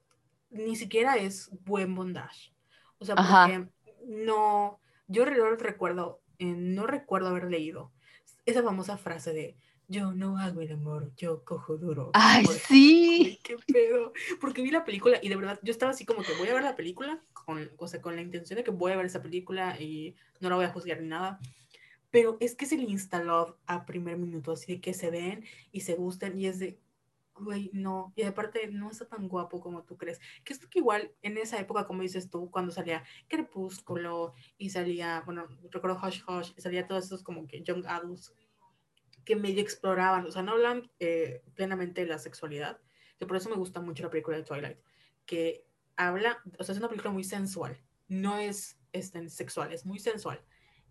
ni 0.50 0.76
siquiera 0.76 1.16
es 1.16 1.50
buen 1.64 1.94
bondage. 1.94 2.52
O 2.98 3.04
sea, 3.04 3.14
porque 3.14 3.68
no, 4.06 4.80
yo 5.06 5.24
recuerdo, 5.24 6.20
eh, 6.38 6.54
no 6.56 6.86
recuerdo 6.86 7.28
haber 7.28 7.50
leído 7.50 7.92
esa 8.46 8.62
famosa 8.62 8.96
frase 8.96 9.32
de 9.32 9.56
yo 9.88 10.12
no 10.12 10.38
hago 10.38 10.60
el 10.60 10.72
amor, 10.72 11.12
yo 11.16 11.44
cojo 11.44 11.78
duro. 11.78 12.10
Ay, 12.12 12.44
sí. 12.46 13.38
qué 13.44 13.56
pedo. 13.66 14.12
Porque 14.38 14.62
vi 14.62 14.70
la 14.70 14.84
película 14.84 15.18
y 15.22 15.30
de 15.30 15.36
verdad 15.36 15.58
yo 15.62 15.70
estaba 15.70 15.92
así 15.92 16.04
como 16.04 16.22
que 16.22 16.34
voy 16.34 16.48
a 16.48 16.54
ver 16.54 16.62
la 16.62 16.76
película 16.76 17.22
con, 17.32 17.70
o 17.78 17.88
sea, 17.88 18.02
con 18.02 18.14
la 18.14 18.22
intención 18.22 18.58
de 18.58 18.64
que 18.64 18.70
voy 18.70 18.92
a 18.92 18.96
ver 18.96 19.06
esa 19.06 19.22
película 19.22 19.80
y 19.80 20.14
no 20.40 20.50
la 20.50 20.56
voy 20.56 20.66
a 20.66 20.70
juzgar 20.70 21.00
ni 21.00 21.08
nada. 21.08 21.40
Pero 22.10 22.36
es 22.40 22.54
que 22.54 22.66
se 22.66 22.76
le 22.76 22.84
instaló 22.84 23.58
a 23.66 23.86
primer 23.86 24.18
minuto, 24.18 24.52
así 24.52 24.74
de 24.74 24.80
que 24.80 24.92
se 24.92 25.10
ven 25.10 25.44
y 25.72 25.80
se 25.80 25.94
gusten 25.94 26.38
y 26.38 26.46
es 26.46 26.58
de, 26.58 26.78
güey, 27.40 27.70
no. 27.72 28.12
Y 28.16 28.22
aparte 28.22 28.68
no 28.68 28.90
está 28.90 29.06
tan 29.06 29.28
guapo 29.28 29.60
como 29.60 29.84
tú 29.84 29.96
crees. 29.96 30.20
Que 30.44 30.52
es 30.52 30.66
que 30.66 30.78
igual 30.78 31.12
en 31.22 31.38
esa 31.38 31.58
época, 31.58 31.86
como 31.86 32.02
dices 32.02 32.30
tú, 32.30 32.50
cuando 32.50 32.72
salía 32.72 33.04
Crepúsculo 33.28 34.34
y 34.56 34.70
salía, 34.70 35.22
bueno, 35.24 35.46
recuerdo 35.70 35.98
Hush 36.02 36.22
Hush, 36.26 36.52
y 36.56 36.60
salía 36.60 36.86
todos 36.86 37.06
esos 37.06 37.22
como 37.22 37.46
que 37.46 37.62
Young 37.62 37.86
Adults 37.86 38.34
que 39.28 39.36
medio 39.36 39.60
exploraban, 39.60 40.24
o 40.24 40.30
sea, 40.30 40.40
no 40.40 40.52
hablan 40.52 40.90
eh, 41.00 41.42
plenamente 41.54 42.00
de 42.00 42.06
la 42.06 42.18
sexualidad, 42.18 42.80
que 43.18 43.26
por 43.26 43.36
eso 43.36 43.50
me 43.50 43.56
gusta 43.56 43.78
mucho 43.82 44.02
la 44.02 44.08
película 44.08 44.38
de 44.38 44.42
Twilight, 44.42 44.78
que 45.26 45.66
habla, 45.96 46.42
o 46.58 46.64
sea, 46.64 46.72
es 46.72 46.78
una 46.78 46.88
película 46.88 47.12
muy 47.12 47.24
sensual, 47.24 47.78
no 48.08 48.38
es 48.38 48.78
este, 48.92 49.28
sexual, 49.28 49.74
es 49.74 49.84
muy 49.84 49.98
sensual. 49.98 50.42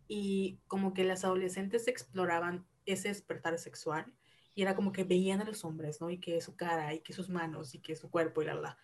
Y 0.07 0.59
como 0.67 0.93
que 0.93 1.03
las 1.03 1.25
adolescentes 1.25 1.87
exploraban 1.87 2.67
ese 2.85 3.07
despertar 3.07 3.57
sexual 3.57 4.13
y 4.57 4.63
era 4.63 4.75
como 4.75 4.91
que 4.91 5.03
veían 5.03 5.39
a 5.39 5.45
los 5.45 5.63
hombres, 5.63 6.01
¿no? 6.01 6.09
Y 6.09 6.19
que 6.19 6.41
su 6.41 6.55
cara, 6.55 6.91
y 6.91 7.01
que 7.01 7.13
sus 7.13 7.29
manos, 7.29 7.75
y 7.75 7.79
que 7.79 7.95
su 7.95 8.09
cuerpo, 8.09 8.41
y 8.41 8.45
la, 8.45 8.55
la. 8.55 8.79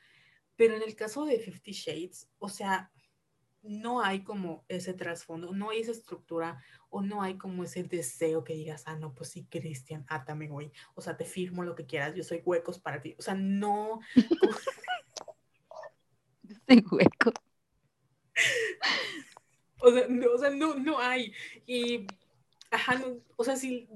Pero 0.55 0.75
en 0.75 0.83
el 0.83 0.95
caso 0.95 1.25
de 1.25 1.39
Fifty 1.39 1.71
Shades, 1.71 2.29
o 2.37 2.47
sea, 2.47 2.91
no 3.63 3.99
hay 3.99 4.23
como 4.23 4.65
ese 4.67 4.93
trasfondo, 4.93 5.51
no 5.51 5.71
hay 5.71 5.79
esa 5.79 5.89
estructura 5.89 6.63
o 6.91 7.01
no 7.01 7.23
hay 7.23 7.39
como 7.39 7.63
ese 7.63 7.81
deseo 7.81 8.43
que 8.43 8.53
digas, 8.53 8.83
ah, 8.85 8.97
no, 8.97 9.15
pues 9.15 9.31
sí, 9.31 9.47
Cristian, 9.49 10.05
átame, 10.09 10.47
güey. 10.47 10.71
O 10.93 11.01
sea, 11.01 11.17
te 11.17 11.25
firmo 11.25 11.63
lo 11.63 11.73
que 11.73 11.87
quieras, 11.87 12.13
yo 12.13 12.23
soy 12.23 12.43
huecos 12.45 12.77
para 12.77 13.01
ti. 13.01 13.15
O 13.17 13.23
sea, 13.23 13.33
no. 13.33 13.99
soy 16.67 16.85
hueco. 16.91 17.33
o 19.81 19.91
sea, 19.91 20.07
no, 20.07 20.33
o 20.33 20.37
sea, 20.37 20.51
no, 20.51 20.75
no 20.75 20.99
hay. 20.99 21.33
Y, 21.65 22.05
ajá, 22.69 23.03
o 23.37 23.43
sea, 23.43 23.55
sí, 23.55 23.89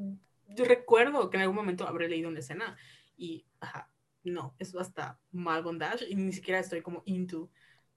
yo 0.47 0.65
recuerdo 0.65 1.29
que 1.29 1.37
en 1.37 1.43
algún 1.43 1.55
momento 1.55 1.87
habré 1.87 2.07
leído 2.07 2.29
una 2.29 2.39
escena 2.39 2.77
y, 3.15 3.45
ajá, 3.59 3.91
no, 4.23 4.55
es 4.59 4.75
hasta 4.75 5.19
mal 5.31 5.63
bondage 5.63 6.05
y 6.09 6.15
ni 6.15 6.31
siquiera 6.33 6.59
estoy 6.59 6.81
como 6.81 7.03
into 7.05 7.49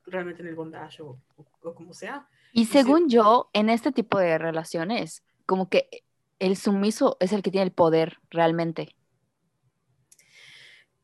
realmente 0.07 0.43
en 0.43 0.49
el 0.49 0.55
bondage 0.55 1.03
o, 1.03 1.21
como 1.75 1.93
sea. 1.93 2.29
Y 2.53 2.67
según 2.67 3.09
yo, 3.09 3.51
en 3.53 3.69
este 3.69 3.93
tipo 3.93 4.19
de 4.19 4.39
relaciones, 4.39 5.25
como 5.47 5.69
que 5.69 5.89
el 6.39 6.57
sumiso 6.57 7.17
es 7.21 7.33
el 7.33 7.43
que 7.43 7.51
tiene 7.51 7.67
el 7.67 7.73
poder 7.73 8.19
realmente. 8.31 8.95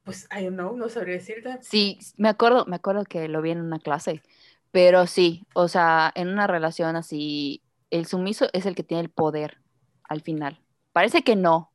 Pues, 0.02 0.28
I 0.36 0.44
don't 0.44 0.54
know, 0.54 0.76
no 0.76 0.88
sabría 0.88 1.14
decirte. 1.14 1.58
Sí, 1.62 1.98
me 2.16 2.28
acuerdo, 2.28 2.64
me 2.66 2.76
acuerdo 2.76 3.04
que 3.04 3.28
lo 3.28 3.42
vi 3.42 3.50
en 3.50 3.60
una 3.60 3.78
clase, 3.78 4.22
pero 4.70 5.06
sí, 5.06 5.46
o 5.54 5.68
sea, 5.68 6.12
en 6.14 6.28
una 6.28 6.46
relación 6.46 6.96
así, 6.96 7.62
el 7.90 8.06
sumiso 8.06 8.48
es 8.52 8.66
el 8.66 8.74
que 8.74 8.84
tiene 8.84 9.02
el 9.02 9.10
poder 9.10 9.58
al 10.04 10.20
final. 10.20 10.60
Parece 10.96 11.20
que 11.20 11.36
no, 11.36 11.70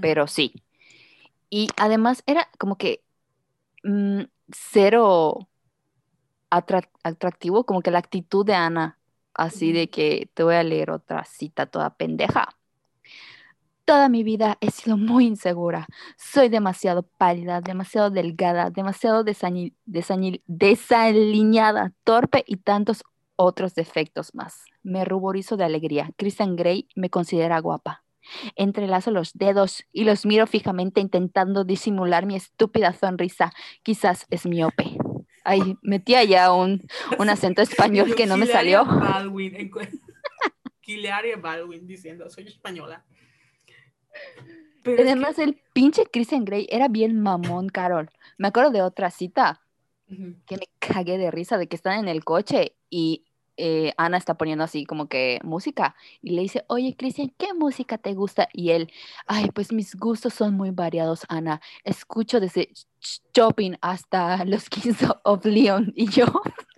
pero 0.00 0.28
sí. 0.28 0.62
Y 1.50 1.66
además 1.76 2.22
era 2.26 2.48
como 2.60 2.78
que 2.78 3.02
mm, 3.82 4.20
cero 4.52 5.48
atractivo, 6.48 7.66
como 7.66 7.82
que 7.82 7.90
la 7.90 7.98
actitud 7.98 8.46
de 8.46 8.54
Ana, 8.54 9.00
así 9.34 9.72
de 9.72 9.90
que 9.90 10.30
te 10.34 10.44
voy 10.44 10.54
a 10.54 10.62
leer 10.62 10.92
otra 10.92 11.24
cita 11.24 11.66
toda 11.66 11.96
pendeja. 11.96 12.56
Toda 13.84 14.08
mi 14.08 14.22
vida 14.22 14.58
he 14.60 14.70
sido 14.70 14.96
muy 14.96 15.26
insegura. 15.26 15.88
Soy 16.16 16.48
demasiado 16.48 17.02
pálida, 17.02 17.62
demasiado 17.62 18.10
delgada, 18.10 18.70
demasiado 18.70 19.24
desaliñada, 19.24 19.72
torpe 22.04 22.44
y 22.46 22.58
tantos 22.58 23.02
otros 23.34 23.74
defectos 23.74 24.36
más. 24.36 24.62
Me 24.84 25.04
ruborizo 25.04 25.56
de 25.56 25.64
alegría. 25.64 26.12
Christian 26.16 26.54
Grey 26.54 26.86
me 26.94 27.10
considera 27.10 27.58
guapa. 27.58 28.04
Entrelazo 28.56 29.10
los 29.10 29.32
dedos 29.34 29.84
y 29.92 30.04
los 30.04 30.26
miro 30.26 30.46
fijamente 30.46 31.00
intentando 31.00 31.64
disimular 31.64 32.26
mi 32.26 32.36
estúpida 32.36 32.92
sonrisa. 32.92 33.52
Quizás 33.82 34.26
es 34.30 34.46
miope. 34.46 34.96
Ay, 35.44 35.76
metía 35.82 36.22
ya 36.24 36.52
un, 36.52 36.86
un 37.18 37.28
acento 37.28 37.62
español 37.62 38.14
que 38.14 38.26
no 38.26 38.36
me 38.36 38.46
salió. 38.46 38.84
Kilaria 40.80 41.36
Baldwin 41.36 41.86
diciendo, 41.86 42.28
soy 42.28 42.46
española. 42.46 43.04
Pero 44.82 45.02
Además, 45.02 45.38
el 45.38 45.60
pinche 45.72 46.06
Christian 46.06 46.44
Grey 46.44 46.66
era 46.70 46.88
bien 46.88 47.20
mamón, 47.20 47.68
Carol. 47.68 48.10
Me 48.36 48.48
acuerdo 48.48 48.70
de 48.70 48.82
otra 48.82 49.10
cita 49.10 49.60
que 50.46 50.56
me 50.56 50.68
cagué 50.78 51.16
de 51.16 51.30
risa 51.30 51.56
de 51.56 51.68
que 51.68 51.76
están 51.76 52.00
en 52.00 52.08
el 52.08 52.24
coche 52.24 52.76
y 52.90 53.24
eh, 53.56 53.92
Ana 53.96 54.16
está 54.16 54.34
poniendo 54.34 54.64
así 54.64 54.84
como 54.84 55.08
que 55.08 55.40
música 55.42 55.94
y 56.20 56.30
le 56.30 56.42
dice, 56.42 56.64
oye 56.68 56.96
Cristian, 56.96 57.32
¿qué 57.36 57.54
música 57.54 57.98
te 57.98 58.14
gusta? 58.14 58.48
Y 58.52 58.70
él, 58.70 58.90
ay, 59.26 59.50
pues 59.54 59.72
mis 59.72 59.94
gustos 59.96 60.34
son 60.34 60.54
muy 60.54 60.70
variados, 60.70 61.24
Ana. 61.28 61.60
Escucho 61.84 62.40
desde 62.40 62.72
Shopping 63.34 63.76
hasta 63.80 64.44
los 64.44 64.68
Kings 64.70 65.04
of 65.24 65.44
Leon. 65.44 65.92
Y 65.94 66.08
yo... 66.08 66.26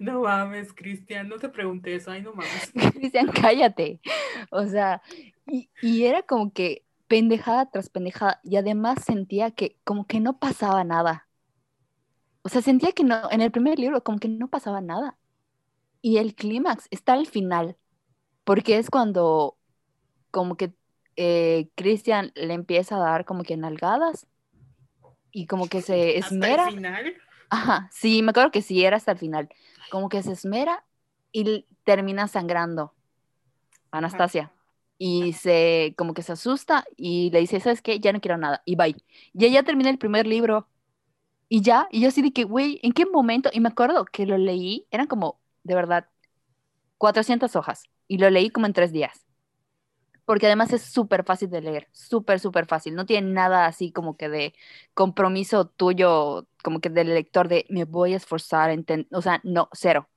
No 0.00 0.22
mames, 0.22 0.72
Cristian, 0.72 1.28
no 1.28 1.36
te 1.36 1.48
pregunté 1.48 1.94
eso, 1.94 2.10
ay, 2.10 2.22
no 2.22 2.32
mames. 2.32 2.72
Cristian, 2.92 3.28
cállate. 3.28 4.00
O 4.50 4.66
sea, 4.66 5.00
y, 5.46 5.70
y 5.80 6.06
era 6.06 6.22
como 6.22 6.52
que 6.52 6.82
pendejada 7.06 7.70
tras 7.70 7.88
pendejada 7.88 8.40
y 8.42 8.56
además 8.56 9.04
sentía 9.04 9.52
que 9.52 9.76
como 9.84 10.08
que 10.08 10.18
no 10.18 10.40
pasaba 10.40 10.82
nada. 10.82 11.28
O 12.42 12.48
sea, 12.48 12.62
sentía 12.62 12.90
que 12.92 13.04
no, 13.04 13.30
en 13.30 13.42
el 13.42 13.50
primer 13.50 13.78
libro 13.78 14.02
como 14.02 14.18
que 14.18 14.28
no 14.28 14.48
pasaba 14.48 14.80
nada. 14.80 15.16
Y 16.02 16.18
el 16.18 16.34
clímax 16.34 16.86
está 16.90 17.12
al 17.12 17.26
final, 17.26 17.76
porque 18.44 18.78
es 18.78 18.90
cuando 18.90 19.56
como 20.30 20.56
que 20.56 20.72
eh, 21.16 21.68
Christian 21.74 22.32
le 22.34 22.54
empieza 22.54 22.96
a 22.96 23.00
dar 23.00 23.24
como 23.24 23.42
que 23.42 23.56
nalgadas 23.56 24.26
y 25.32 25.46
como 25.46 25.68
que 25.68 25.82
se 25.82 26.18
esmera. 26.18 26.64
¿Hasta 26.64 26.68
el 26.68 26.76
final? 26.76 27.14
Ajá, 27.50 27.88
sí, 27.92 28.22
me 28.22 28.30
acuerdo 28.30 28.50
que 28.50 28.62
sí, 28.62 28.84
era 28.84 28.96
hasta 28.96 29.12
el 29.12 29.18
final. 29.18 29.48
Como 29.90 30.08
que 30.08 30.22
se 30.22 30.32
esmera 30.32 30.84
y 31.32 31.66
termina 31.84 32.28
sangrando 32.28 32.94
Anastasia. 33.90 34.52
Y 34.98 35.32
se, 35.32 35.94
como 35.96 36.14
que 36.14 36.22
se 36.22 36.32
asusta 36.32 36.84
y 36.96 37.30
le 37.30 37.40
dice, 37.40 37.58
¿sabes 37.58 37.82
qué? 37.82 38.00
Ya 38.00 38.12
no 38.12 38.20
quiero 38.20 38.36
nada. 38.36 38.62
Y 38.64 38.76
bye. 38.76 38.96
Y 39.32 39.44
ella 39.44 39.62
termina 39.62 39.90
el 39.90 39.98
primer 39.98 40.26
libro. 40.26 40.68
Y 41.48 41.62
ya, 41.62 41.88
y 41.90 42.00
yo 42.00 42.08
así 42.08 42.22
de 42.22 42.32
que, 42.32 42.44
güey, 42.44 42.78
¿en 42.82 42.92
qué 42.92 43.06
momento? 43.06 43.50
Y 43.52 43.60
me 43.60 43.70
acuerdo 43.70 44.04
que 44.04 44.26
lo 44.26 44.38
leí, 44.38 44.86
eran 44.90 45.08
como 45.08 45.39
de 45.62 45.74
verdad, 45.74 46.08
400 46.98 47.56
hojas 47.56 47.84
y 48.08 48.18
lo 48.18 48.28
leí 48.28 48.50
como 48.50 48.66
en 48.66 48.72
tres 48.72 48.92
días. 48.92 49.26
Porque 50.24 50.46
además 50.46 50.72
es 50.72 50.82
súper 50.82 51.24
fácil 51.24 51.50
de 51.50 51.60
leer, 51.60 51.88
súper, 51.92 52.38
súper 52.38 52.66
fácil. 52.66 52.94
No 52.94 53.06
tiene 53.06 53.32
nada 53.32 53.66
así 53.66 53.90
como 53.90 54.16
que 54.16 54.28
de 54.28 54.54
compromiso 54.94 55.66
tuyo, 55.66 56.46
como 56.62 56.80
que 56.80 56.90
del 56.90 57.08
lector 57.08 57.48
de 57.48 57.66
me 57.68 57.84
voy 57.84 58.12
a 58.12 58.16
esforzar, 58.16 58.70
o 59.10 59.22
sea, 59.22 59.40
no, 59.42 59.68
cero. 59.72 60.08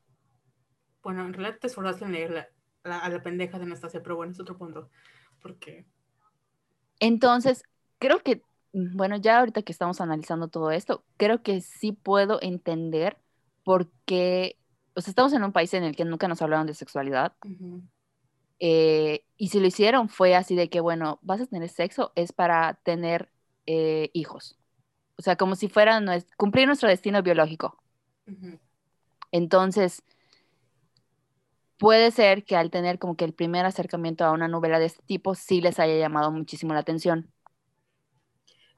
Bueno, 1.01 1.25
en 1.25 1.33
realidad 1.33 1.57
te 1.59 1.67
esforzaste 1.67 2.05
en 2.05 2.11
leer 2.11 2.49
a 2.83 3.09
la 3.09 3.23
pendeja 3.23 3.57
de 3.57 3.65
Anastasia, 3.65 4.01
pero 4.03 4.15
bueno, 4.15 4.33
es 4.33 4.39
otro 4.39 4.57
punto. 4.57 4.89
Porque. 5.41 5.85
Entonces, 6.99 7.63
creo 7.97 8.19
que, 8.19 8.41
bueno, 8.71 9.17
ya 9.17 9.39
ahorita 9.39 9.61
que 9.61 9.71
estamos 9.71 9.99
analizando 9.99 10.47
todo 10.47 10.71
esto, 10.71 11.03
creo 11.17 11.41
que 11.41 11.61
sí 11.61 11.91
puedo 11.91 12.39
entender 12.41 13.17
por 13.63 13.89
qué 14.05 14.57
o 14.95 15.01
sea, 15.01 15.11
estamos 15.11 15.33
en 15.33 15.43
un 15.43 15.51
país 15.51 15.73
en 15.73 15.83
el 15.83 15.95
que 15.95 16.05
nunca 16.05 16.27
nos 16.27 16.41
hablaron 16.41 16.67
de 16.67 16.73
sexualidad. 16.73 17.33
Eh, 18.59 19.25
y 19.37 19.49
si 19.49 19.59
lo 19.59 19.67
hicieron 19.67 20.07
fue 20.07 20.35
así 20.35 20.55
de 20.55 20.69
que, 20.69 20.79
bueno, 20.79 21.19
vas 21.21 21.41
a 21.41 21.45
tener 21.45 21.67
sexo 21.69 22.13
es 22.15 22.31
para 22.31 22.75
tener 22.83 23.29
eh, 23.65 24.09
hijos. 24.13 24.57
O 25.17 25.21
sea, 25.21 25.35
como 25.35 25.55
si 25.55 25.67
fuera 25.67 26.01
cumplir 26.37 26.67
nuestro 26.67 26.89
destino 26.89 27.21
biológico. 27.21 27.77
Entonces, 29.31 30.03
puede 31.77 32.11
ser 32.11 32.45
que 32.45 32.55
al 32.55 32.71
tener 32.71 32.99
como 32.99 33.17
que 33.17 33.25
el 33.25 33.33
primer 33.33 33.65
acercamiento 33.65 34.23
a 34.23 34.31
una 34.31 34.47
novela 34.47 34.79
de 34.79 34.85
este 34.85 35.03
tipo 35.03 35.35
sí 35.35 35.59
les 35.59 35.79
haya 35.79 35.97
llamado 35.97 36.31
muchísimo 36.31 36.73
la 36.73 36.79
atención. 36.79 37.32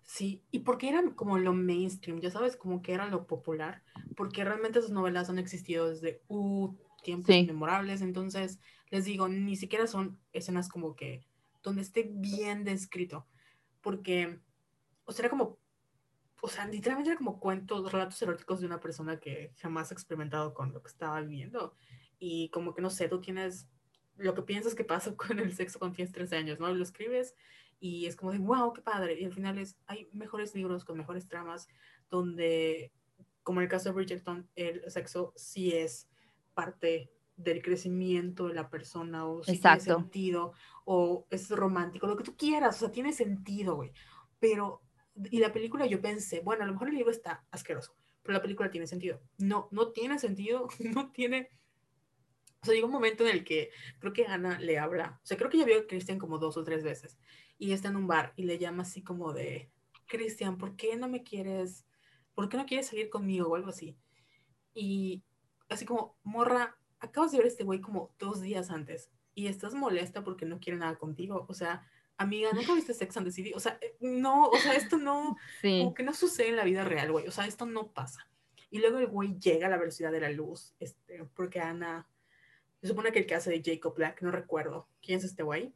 Sí, 0.05 0.43
y 0.51 0.59
porque 0.59 0.87
eran 0.87 1.11
como 1.11 1.39
lo 1.39 1.53
mainstream, 1.53 2.19
ya 2.19 2.29
sabes, 2.29 2.55
como 2.55 2.83
que 2.83 2.93
era 2.93 3.07
lo 3.07 3.25
popular, 3.25 3.83
porque 4.15 4.43
realmente 4.43 4.77
esas 4.77 4.91
novelas 4.91 5.29
han 5.29 5.39
existido 5.39 5.89
desde 5.89 6.21
uh, 6.27 6.71
tiempos 7.03 7.35
inmemorables, 7.35 8.01
entonces 8.01 8.59
les 8.91 9.05
digo, 9.05 9.27
ni 9.27 9.55
siquiera 9.55 9.87
son 9.87 10.19
escenas 10.31 10.69
como 10.69 10.95
que 10.95 11.25
donde 11.63 11.81
esté 11.81 12.07
bien 12.07 12.63
descrito, 12.63 13.25
porque, 13.81 14.39
o 15.05 15.11
sea, 15.11 15.23
era 15.23 15.31
como, 15.31 15.57
o 16.39 16.47
sea, 16.49 16.67
literalmente 16.67 17.09
era 17.09 17.17
como 17.17 17.39
cuentos, 17.39 17.91
relatos 17.91 18.21
eróticos 18.21 18.59
de 18.59 18.67
una 18.67 18.79
persona 18.79 19.19
que 19.19 19.53
jamás 19.57 19.89
ha 19.89 19.95
experimentado 19.95 20.53
con 20.53 20.71
lo 20.71 20.83
que 20.83 20.89
estaba 20.89 21.19
viviendo, 21.21 21.75
y 22.19 22.49
como 22.49 22.75
que, 22.75 22.83
no 22.83 22.91
sé, 22.91 23.09
tú 23.09 23.21
tienes 23.21 23.67
lo 24.17 24.35
que 24.35 24.43
piensas 24.43 24.75
que 24.75 24.83
pasa 24.83 25.15
con 25.17 25.39
el 25.39 25.53
sexo 25.53 25.79
cuando 25.79 25.95
tienes 25.95 26.13
13 26.13 26.35
años, 26.37 26.59
¿no? 26.59 26.71
Lo 26.71 26.83
escribes 26.83 27.33
y 27.79 28.05
es 28.05 28.15
como 28.15 28.31
de, 28.31 28.39
wow, 28.39 28.73
qué 28.73 28.81
padre. 28.81 29.19
Y 29.19 29.25
al 29.25 29.33
final 29.33 29.57
es, 29.57 29.77
hay 29.87 30.09
mejores 30.13 30.55
libros 30.55 30.85
con 30.85 30.97
mejores 30.97 31.27
tramas 31.27 31.67
donde, 32.09 32.91
como 33.43 33.59
en 33.59 33.63
el 33.63 33.69
caso 33.69 33.89
de 33.89 33.95
Bridgerton, 33.95 34.49
el 34.55 34.89
sexo 34.89 35.33
sí 35.35 35.71
es 35.71 36.09
parte 36.53 37.11
del 37.35 37.61
crecimiento 37.61 38.47
de 38.47 38.53
la 38.53 38.69
persona 38.69 39.27
o 39.27 39.43
si 39.43 39.59
tiene 39.59 39.79
sentido 39.79 40.53
o 40.85 41.27
es 41.29 41.49
romántico, 41.49 42.07
lo 42.07 42.15
que 42.15 42.23
tú 42.23 42.35
quieras, 42.37 42.77
o 42.77 42.79
sea, 42.79 42.91
tiene 42.91 43.11
sentido, 43.11 43.75
güey. 43.75 43.91
Pero, 44.39 44.81
y 45.29 45.39
la 45.39 45.51
película 45.51 45.85
yo 45.85 46.01
pensé, 46.01 46.39
bueno, 46.39 46.63
a 46.63 46.67
lo 46.67 46.73
mejor 46.73 46.89
el 46.89 46.95
libro 46.95 47.11
está 47.11 47.45
asqueroso, 47.51 47.95
pero 48.23 48.33
la 48.33 48.41
película 48.41 48.69
tiene 48.69 48.87
sentido. 48.87 49.21
No, 49.37 49.67
no 49.71 49.91
tiene 49.91 50.19
sentido, 50.19 50.67
no 50.79 51.11
tiene... 51.11 51.49
O 52.61 52.65
sea, 52.65 52.73
llega 52.73 52.87
un 52.87 52.93
momento 52.93 53.23
en 53.27 53.31
el 53.31 53.43
que 53.43 53.69
creo 53.99 54.11
que 54.11 54.25
Ana 54.25 54.59
le 54.59 54.79
habla, 54.79 55.19
o 55.21 55.25
sea, 55.25 55.37
creo 55.37 55.51
que 55.51 55.59
ya 55.59 55.65
vio 55.65 55.79
a 55.79 55.87
Christian 55.87 56.17
como 56.17 56.39
dos 56.39 56.57
o 56.57 56.63
tres 56.63 56.83
veces 56.83 57.19
y 57.57 57.71
está 57.71 57.89
en 57.89 57.95
un 57.95 58.07
bar 58.07 58.33
y 58.35 58.43
le 58.43 58.57
llama 58.57 58.83
así 58.83 59.01
como 59.01 59.33
de, 59.33 59.69
Cristian, 60.07 60.57
¿por 60.57 60.75
qué 60.75 60.95
no 60.95 61.07
me 61.07 61.23
quieres, 61.23 61.85
por 62.33 62.49
qué 62.49 62.57
no 62.57 62.65
quieres 62.65 62.87
salir 62.87 63.09
conmigo 63.09 63.49
o 63.49 63.55
algo 63.55 63.69
así? 63.69 63.97
Y 64.73 65.23
así 65.69 65.85
como, 65.85 66.17
morra, 66.23 66.77
acabas 66.99 67.31
de 67.31 67.37
ver 67.37 67.45
a 67.45 67.49
este 67.49 67.63
güey 67.63 67.81
como 67.81 68.13
dos 68.19 68.41
días 68.41 68.69
antes 68.69 69.09
y 69.33 69.47
estás 69.47 69.73
molesta 69.73 70.23
porque 70.23 70.45
no 70.45 70.59
quiere 70.59 70.79
nada 70.79 70.95
contigo, 70.97 71.45
o 71.49 71.53
sea, 71.53 71.87
amiga, 72.17 72.51
¿nunca 72.53 72.73
viste 72.73 72.93
Sex 72.93 73.17
and 73.17 73.27
the 73.27 73.31
City? 73.31 73.53
O 73.53 73.59
sea, 73.59 73.79
no, 73.99 74.47
o 74.47 74.57
sea, 74.57 74.73
esto 74.73 74.97
no, 74.97 75.37
como 75.61 75.93
que 75.93 76.03
no 76.03 76.13
sucede 76.13 76.49
en 76.49 76.55
la 76.55 76.63
vida 76.63 76.83
real, 76.83 77.11
güey, 77.11 77.27
o 77.27 77.31
sea, 77.31 77.45
esto 77.45 77.65
no 77.65 77.91
pasa. 77.91 78.27
Y 78.71 78.79
luego 78.79 78.99
el 78.99 79.07
güey 79.07 79.37
llega 79.39 79.67
a 79.67 79.69
la 79.69 79.77
velocidad 79.77 80.11
de 80.11 80.21
la 80.21 80.29
luz, 80.29 80.73
este, 80.79 81.23
porque 81.35 81.59
Ana, 81.59 82.07
se 82.81 82.87
supone 82.87 83.11
que 83.11 83.19
el 83.19 83.25
que 83.25 83.35
hace 83.35 83.49
de 83.49 83.61
Jacob 83.63 83.95
Black, 83.95 84.21
no 84.21 84.31
recuerdo, 84.31 84.87
¿quién 85.01 85.19
es 85.19 85.25
este 85.25 85.43
güey? 85.43 85.73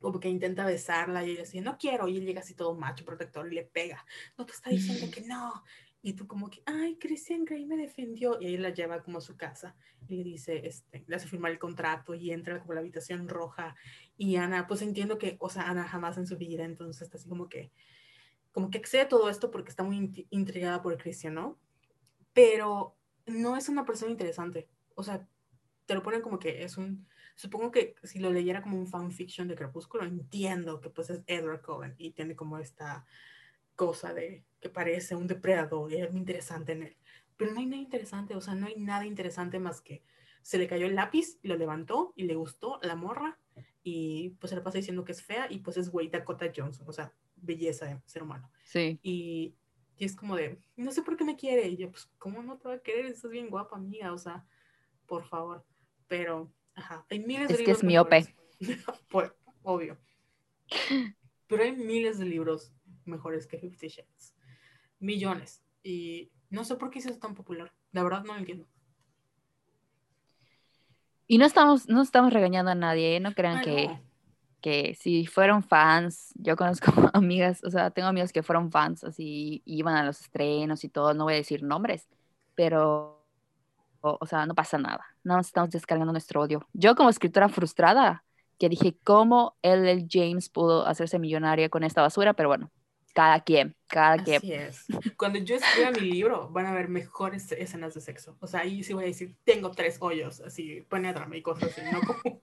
Como 0.00 0.20
que 0.20 0.28
intenta 0.28 0.64
besarla 0.64 1.24
y 1.24 1.32
ella 1.32 1.42
dice, 1.42 1.60
no 1.60 1.76
quiero, 1.78 2.08
y 2.08 2.16
él 2.16 2.24
llega 2.24 2.40
así 2.40 2.54
todo 2.54 2.74
macho, 2.74 3.04
protector, 3.04 3.50
y 3.50 3.54
le 3.54 3.64
pega, 3.64 4.04
no, 4.36 4.46
te 4.46 4.52
está 4.52 4.70
diciendo 4.70 5.06
que 5.12 5.22
no, 5.22 5.62
y 6.00 6.12
tú 6.12 6.26
como 6.26 6.48
que, 6.48 6.62
ay, 6.66 6.96
Christian 6.98 7.44
Grey 7.44 7.66
me 7.66 7.76
defendió, 7.76 8.40
y 8.40 8.46
ahí 8.46 8.56
la 8.56 8.70
lleva 8.70 9.02
como 9.02 9.18
a 9.18 9.20
su 9.20 9.36
casa, 9.36 9.74
y 10.06 10.16
le 10.16 10.24
dice, 10.24 10.66
este, 10.66 11.04
le 11.06 11.16
hace 11.16 11.26
firmar 11.26 11.50
el 11.50 11.58
contrato, 11.58 12.14
y 12.14 12.30
entra 12.30 12.60
como 12.60 12.72
a 12.72 12.74
la 12.76 12.80
habitación 12.80 13.28
roja, 13.28 13.74
y 14.16 14.36
Ana, 14.36 14.66
pues 14.66 14.82
entiendo 14.82 15.18
que, 15.18 15.36
o 15.40 15.50
sea, 15.50 15.68
Ana 15.68 15.88
jamás 15.88 16.16
en 16.16 16.26
su 16.26 16.36
vida, 16.36 16.64
entonces 16.64 17.02
está 17.02 17.18
así 17.18 17.28
como 17.28 17.48
que, 17.48 17.72
como 18.52 18.70
que 18.70 18.78
excede 18.78 19.06
todo 19.06 19.28
esto 19.28 19.50
porque 19.50 19.70
está 19.70 19.82
muy 19.82 20.26
intrigada 20.30 20.82
por 20.82 20.96
Christian, 20.96 21.34
¿no? 21.34 21.58
Pero 22.32 22.96
no 23.26 23.56
es 23.56 23.68
una 23.68 23.84
persona 23.84 24.10
interesante, 24.10 24.68
o 24.94 25.02
sea, 25.02 25.26
te 25.86 25.94
lo 25.94 26.02
ponen 26.02 26.22
como 26.22 26.38
que 26.38 26.64
es 26.64 26.76
un 26.76 27.06
Supongo 27.38 27.70
que 27.70 27.94
si 28.02 28.18
lo 28.18 28.32
leyera 28.32 28.62
como 28.62 28.76
un 28.76 28.88
fanfiction 28.88 29.46
de 29.46 29.54
Crepúsculo, 29.54 30.02
entiendo 30.02 30.80
que 30.80 30.90
pues 30.90 31.08
es 31.08 31.22
Edward 31.28 31.62
Cullen 31.62 31.94
y 31.96 32.10
tiene 32.10 32.34
como 32.34 32.58
esta 32.58 33.06
cosa 33.76 34.12
de 34.12 34.44
que 34.58 34.68
parece 34.68 35.14
un 35.14 35.28
depredador 35.28 35.92
y 35.92 35.98
es 35.98 36.10
muy 36.10 36.18
interesante 36.18 36.72
en 36.72 36.82
él. 36.82 36.96
Pero 37.36 37.52
no 37.52 37.60
hay 37.60 37.66
nada 37.66 37.80
interesante, 37.80 38.34
o 38.34 38.40
sea, 38.40 38.56
no 38.56 38.66
hay 38.66 38.74
nada 38.74 39.06
interesante 39.06 39.60
más 39.60 39.80
que 39.80 40.02
se 40.42 40.58
le 40.58 40.66
cayó 40.66 40.86
el 40.86 40.96
lápiz 40.96 41.38
lo 41.42 41.56
levantó 41.56 42.12
y 42.16 42.24
le 42.24 42.34
gustó 42.34 42.80
la 42.82 42.96
morra 42.96 43.38
y 43.84 44.30
pues 44.40 44.50
se 44.50 44.56
le 44.56 44.62
pasa 44.62 44.78
diciendo 44.78 45.04
que 45.04 45.12
es 45.12 45.22
fea 45.22 45.46
y 45.48 45.58
pues 45.58 45.76
es 45.76 45.90
güey 45.90 46.08
Dakota 46.08 46.50
Johnson, 46.52 46.88
o 46.88 46.92
sea, 46.92 47.14
belleza 47.36 47.86
de 47.86 48.00
ser 48.04 48.24
humano. 48.24 48.50
Sí. 48.64 48.98
Y, 49.00 49.54
y, 49.96 50.04
es 50.04 50.16
como 50.16 50.34
de, 50.34 50.58
no 50.74 50.90
sé 50.90 51.02
por 51.02 51.16
qué 51.16 51.22
me 51.22 51.36
quiere. 51.36 51.68
Y 51.68 51.76
yo, 51.76 51.88
pues, 51.92 52.10
¿cómo 52.18 52.42
no 52.42 52.58
te 52.58 52.66
va 52.66 52.74
a 52.74 52.82
querer? 52.82 53.06
Estás 53.06 53.30
bien 53.30 53.48
guapa, 53.48 53.76
amiga, 53.76 54.12
o 54.12 54.18
sea, 54.18 54.44
por 55.06 55.24
favor. 55.24 55.64
Pero 56.08 56.52
Ajá, 56.78 57.04
hay 57.10 57.18
miles 57.18 57.48
de 57.48 57.54
es 57.54 57.62
que 57.62 57.72
es 57.72 57.82
miope. 57.82 58.32
pues, 59.10 59.32
obvio. 59.62 59.98
Pero 61.48 61.62
hay 61.62 61.72
miles 61.72 62.18
de 62.18 62.24
libros 62.24 62.72
mejores 63.04 63.48
que 63.48 63.58
Fifty 63.58 63.88
Shades. 63.88 64.34
Millones. 65.00 65.64
Y 65.82 66.30
no 66.50 66.64
sé 66.64 66.76
por 66.76 66.90
qué 66.90 67.00
es 67.00 67.18
tan 67.18 67.34
popular. 67.34 67.72
La 67.90 68.04
verdad 68.04 68.22
no 68.24 68.34
lo 68.34 68.38
entiendo. 68.38 68.66
Y 71.26 71.38
no 71.38 71.46
estamos, 71.46 71.88
no 71.88 72.00
estamos 72.00 72.32
regañando 72.32 72.70
a 72.70 72.76
nadie, 72.76 73.16
¿eh? 73.16 73.20
no 73.20 73.34
crean 73.34 73.62
que, 73.62 74.00
que 74.62 74.94
si 74.94 75.26
fueron 75.26 75.62
fans, 75.62 76.32
yo 76.36 76.56
conozco 76.56 76.90
amigas, 77.12 77.62
o 77.64 77.70
sea, 77.70 77.90
tengo 77.90 78.08
amigas 78.08 78.32
que 78.32 78.42
fueron 78.42 78.70
fans, 78.70 79.04
así 79.04 79.62
iban 79.66 79.94
a 79.96 80.04
los 80.04 80.20
estrenos 80.20 80.84
y 80.84 80.88
todo, 80.88 81.12
no 81.12 81.24
voy 81.24 81.34
a 81.34 81.36
decir 81.36 81.62
nombres, 81.62 82.08
pero 82.54 83.17
o 84.00 84.26
sea, 84.26 84.46
no 84.46 84.54
pasa 84.54 84.78
nada. 84.78 85.04
Más 85.24 85.46
estamos 85.46 85.70
descargando 85.70 86.12
nuestro 86.12 86.40
odio. 86.42 86.66
Yo 86.72 86.94
como 86.94 87.10
escritora 87.10 87.48
frustrada, 87.48 88.24
que 88.58 88.68
dije, 88.68 88.96
¿cómo 89.04 89.56
L.L. 89.62 90.06
James 90.10 90.48
pudo 90.48 90.86
hacerse 90.86 91.18
millonaria 91.18 91.68
con 91.68 91.84
esta 91.84 92.02
basura? 92.02 92.34
Pero 92.34 92.48
bueno, 92.48 92.70
cada 93.14 93.40
quien, 93.40 93.76
cada 93.86 94.14
Así 94.14 94.38
quien. 94.40 94.60
es. 94.62 94.84
Cuando 95.16 95.38
yo 95.38 95.56
escriba 95.56 95.90
mi 95.92 96.00
libro, 96.00 96.48
van 96.50 96.66
a 96.66 96.70
haber 96.70 96.88
mejores 96.88 97.50
escenas 97.52 97.94
de 97.94 98.00
sexo. 98.00 98.36
O 98.40 98.46
sea, 98.46 98.60
ahí 98.60 98.82
sí 98.82 98.94
voy 98.94 99.04
a 99.04 99.06
decir, 99.08 99.36
tengo 99.44 99.70
tres 99.70 99.98
hoyos, 100.00 100.40
así, 100.40 100.82
penétrame 100.88 101.38
y 101.38 101.42
cosas 101.42 101.70
así, 101.70 101.82
¿no? 101.92 102.00
Como, 102.00 102.40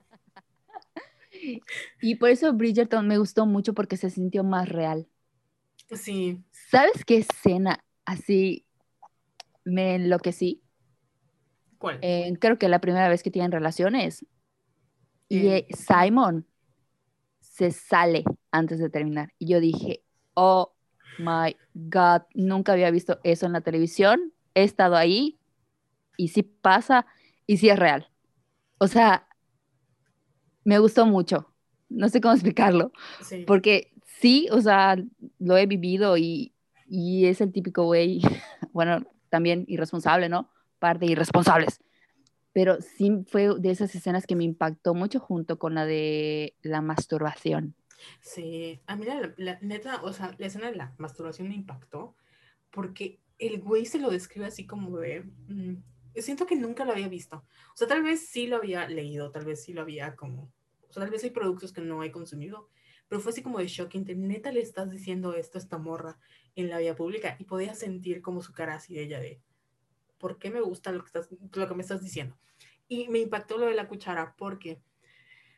Y 2.00 2.16
por 2.16 2.30
eso 2.30 2.52
Bridgerton 2.52 3.06
me 3.06 3.18
gustó 3.18 3.46
mucho 3.46 3.74
porque 3.74 3.96
se 3.96 4.10
sintió 4.10 4.44
más 4.44 4.68
real. 4.68 5.06
sí, 5.90 6.42
¿Sabes 6.70 7.04
qué 7.04 7.18
escena 7.18 7.84
así 8.04 8.66
me 9.64 9.94
enloquecí? 9.96 10.62
¿Cuál? 11.78 11.98
Eh, 12.02 12.32
creo 12.40 12.58
que 12.58 12.68
la 12.68 12.80
primera 12.80 13.08
vez 13.08 13.22
que 13.22 13.30
tienen 13.30 13.52
relaciones. 13.52 14.24
Y 15.28 15.48
eh, 15.48 15.66
Simon 15.70 16.46
se 17.40 17.70
sale 17.70 18.24
antes 18.50 18.78
de 18.78 18.90
terminar. 18.90 19.32
Y 19.38 19.48
yo 19.48 19.60
dije, 19.60 20.02
oh 20.34 20.74
my 21.18 21.56
God, 21.74 22.22
nunca 22.34 22.72
había 22.72 22.90
visto 22.90 23.18
eso 23.24 23.46
en 23.46 23.52
la 23.52 23.60
televisión. 23.60 24.32
He 24.54 24.62
estado 24.62 24.96
ahí 24.96 25.38
y 26.16 26.28
sí 26.28 26.42
pasa 26.42 27.06
y 27.46 27.56
sí 27.56 27.68
es 27.68 27.78
real. 27.78 28.08
O 28.78 28.88
sea, 28.88 29.26
me 30.64 30.78
gustó 30.78 31.06
mucho. 31.06 31.52
No 31.88 32.08
sé 32.08 32.20
cómo 32.20 32.34
explicarlo. 32.34 32.92
sí. 33.22 33.44
Porque 33.46 33.92
sí, 34.20 34.48
o 34.50 34.60
sea, 34.60 34.96
lo 35.38 35.56
he 35.56 35.66
vivido 35.66 36.16
y, 36.16 36.52
y 36.88 37.26
es 37.26 37.40
el 37.40 37.52
típico 37.52 37.84
güey, 37.84 38.20
bueno, 38.72 39.04
también 39.28 39.64
irresponsable, 39.68 40.28
¿no? 40.28 40.50
Parte 40.78 41.06
de 41.06 41.12
irresponsables. 41.12 41.80
Pero 42.52 42.80
sí 42.80 43.24
fue 43.28 43.58
de 43.58 43.70
esas 43.70 43.94
escenas 43.94 44.26
que 44.26 44.36
me 44.36 44.44
impactó 44.44 44.94
mucho 44.94 45.20
junto 45.20 45.58
con 45.58 45.74
la 45.74 45.84
de 45.84 46.54
la 46.62 46.80
masturbación. 46.80 47.74
Sí, 48.20 48.80
a 48.86 48.96
mí 48.96 49.04
la, 49.04 49.34
la- 49.36 49.58
neta, 49.60 50.02
o 50.02 50.12
sea, 50.12 50.34
la 50.38 50.46
escena 50.46 50.70
de 50.70 50.76
la 50.76 50.94
masturbación 50.98 51.48
me 51.48 51.54
impactó 51.54 52.14
porque 52.70 53.20
el 53.38 53.60
güey 53.60 53.86
se 53.86 53.98
lo 53.98 54.10
describe 54.10 54.46
así 54.46 54.66
como 54.66 54.98
de, 54.98 55.22
mm, 55.48 55.76
siento 56.16 56.46
que 56.46 56.56
nunca 56.56 56.84
lo 56.84 56.92
había 56.92 57.08
visto. 57.08 57.36
O 57.74 57.76
sea, 57.76 57.86
tal 57.86 58.02
vez 58.02 58.28
sí 58.28 58.46
lo 58.46 58.56
había 58.56 58.88
leído, 58.88 59.30
tal 59.30 59.44
vez 59.44 59.62
sí 59.64 59.72
lo 59.72 59.82
había 59.82 60.16
como, 60.16 60.52
o 60.88 60.92
sea, 60.92 61.02
tal 61.02 61.10
vez 61.10 61.24
hay 61.24 61.30
productos 61.30 61.72
que 61.72 61.80
no 61.80 62.02
he 62.02 62.10
consumido, 62.12 62.68
pero 63.08 63.20
fue 63.20 63.32
así 63.32 63.42
como 63.42 63.58
de 63.58 63.68
shocking, 63.68 64.04
de, 64.04 64.14
neta 64.14 64.50
le 64.50 64.60
estás 64.60 64.90
diciendo 64.90 65.34
esto 65.34 65.58
a 65.58 65.60
esta 65.60 65.78
morra 65.78 66.18
en 66.54 66.68
la 66.70 66.78
vía 66.78 66.96
pública 66.96 67.36
y 67.38 67.44
podía 67.44 67.74
sentir 67.74 68.22
como 68.22 68.42
su 68.42 68.52
cara 68.52 68.74
así 68.74 68.94
de 68.94 69.02
ella 69.02 69.20
de, 69.20 69.40
¿por 70.18 70.38
qué 70.38 70.50
me 70.50 70.60
gusta 70.60 70.92
lo 70.92 71.00
que, 71.00 71.06
estás, 71.06 71.28
lo 71.30 71.68
que 71.68 71.74
me 71.74 71.82
estás 71.82 72.02
diciendo? 72.02 72.36
Y 72.88 73.08
me 73.08 73.18
impactó 73.18 73.58
lo 73.58 73.66
de 73.66 73.74
la 73.74 73.88
cuchara 73.88 74.34
porque 74.36 74.80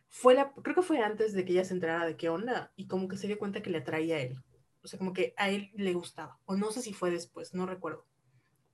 fue 0.09 0.35
la, 0.35 0.53
creo 0.53 0.75
que 0.75 0.83
fue 0.83 1.01
antes 1.01 1.33
de 1.33 1.45
que 1.45 1.53
ella 1.53 1.65
se 1.65 1.75
enterara 1.75 2.07
de 2.07 2.17
qué 2.17 2.29
onda 2.29 2.73
y 2.77 2.87
como 2.87 3.09
que 3.09 3.17
se 3.17 3.27
dio 3.27 3.39
cuenta 3.39 3.63
que 3.63 3.71
le 3.71 3.79
atraía 3.79 4.17
a 4.17 4.21
él. 4.21 4.43
O 4.83 4.89
sea, 4.89 4.99
como 4.99 5.13
que 5.13 5.35
a 5.37 5.51
él 5.51 5.71
le 5.75 5.93
gustaba. 5.93 6.39
O 6.47 6.57
no 6.57 6.71
sé 6.71 6.81
si 6.83 6.95
fue 6.95 7.11
después, 7.11 7.53
no 7.55 7.67
recuerdo. 7.67 8.07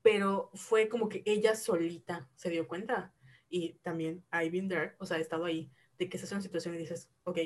Pero 0.02 0.50
fue 0.54 0.88
como 0.88 1.08
que 1.08 1.22
ella 1.24 1.56
solita 1.56 2.28
se 2.36 2.50
dio 2.50 2.68
cuenta. 2.68 3.12
Y 3.48 3.74
también 3.82 4.24
I've 4.32 4.50
been 4.50 4.68
there, 4.68 4.94
o 4.98 5.06
sea, 5.06 5.18
he 5.18 5.20
estado 5.20 5.44
ahí, 5.44 5.70
de 5.98 6.08
que 6.08 6.16
estás 6.16 6.32
en 6.32 6.36
una 6.36 6.42
situación 6.42 6.74
y 6.74 6.78
dices, 6.78 7.10
ok, 7.24 7.38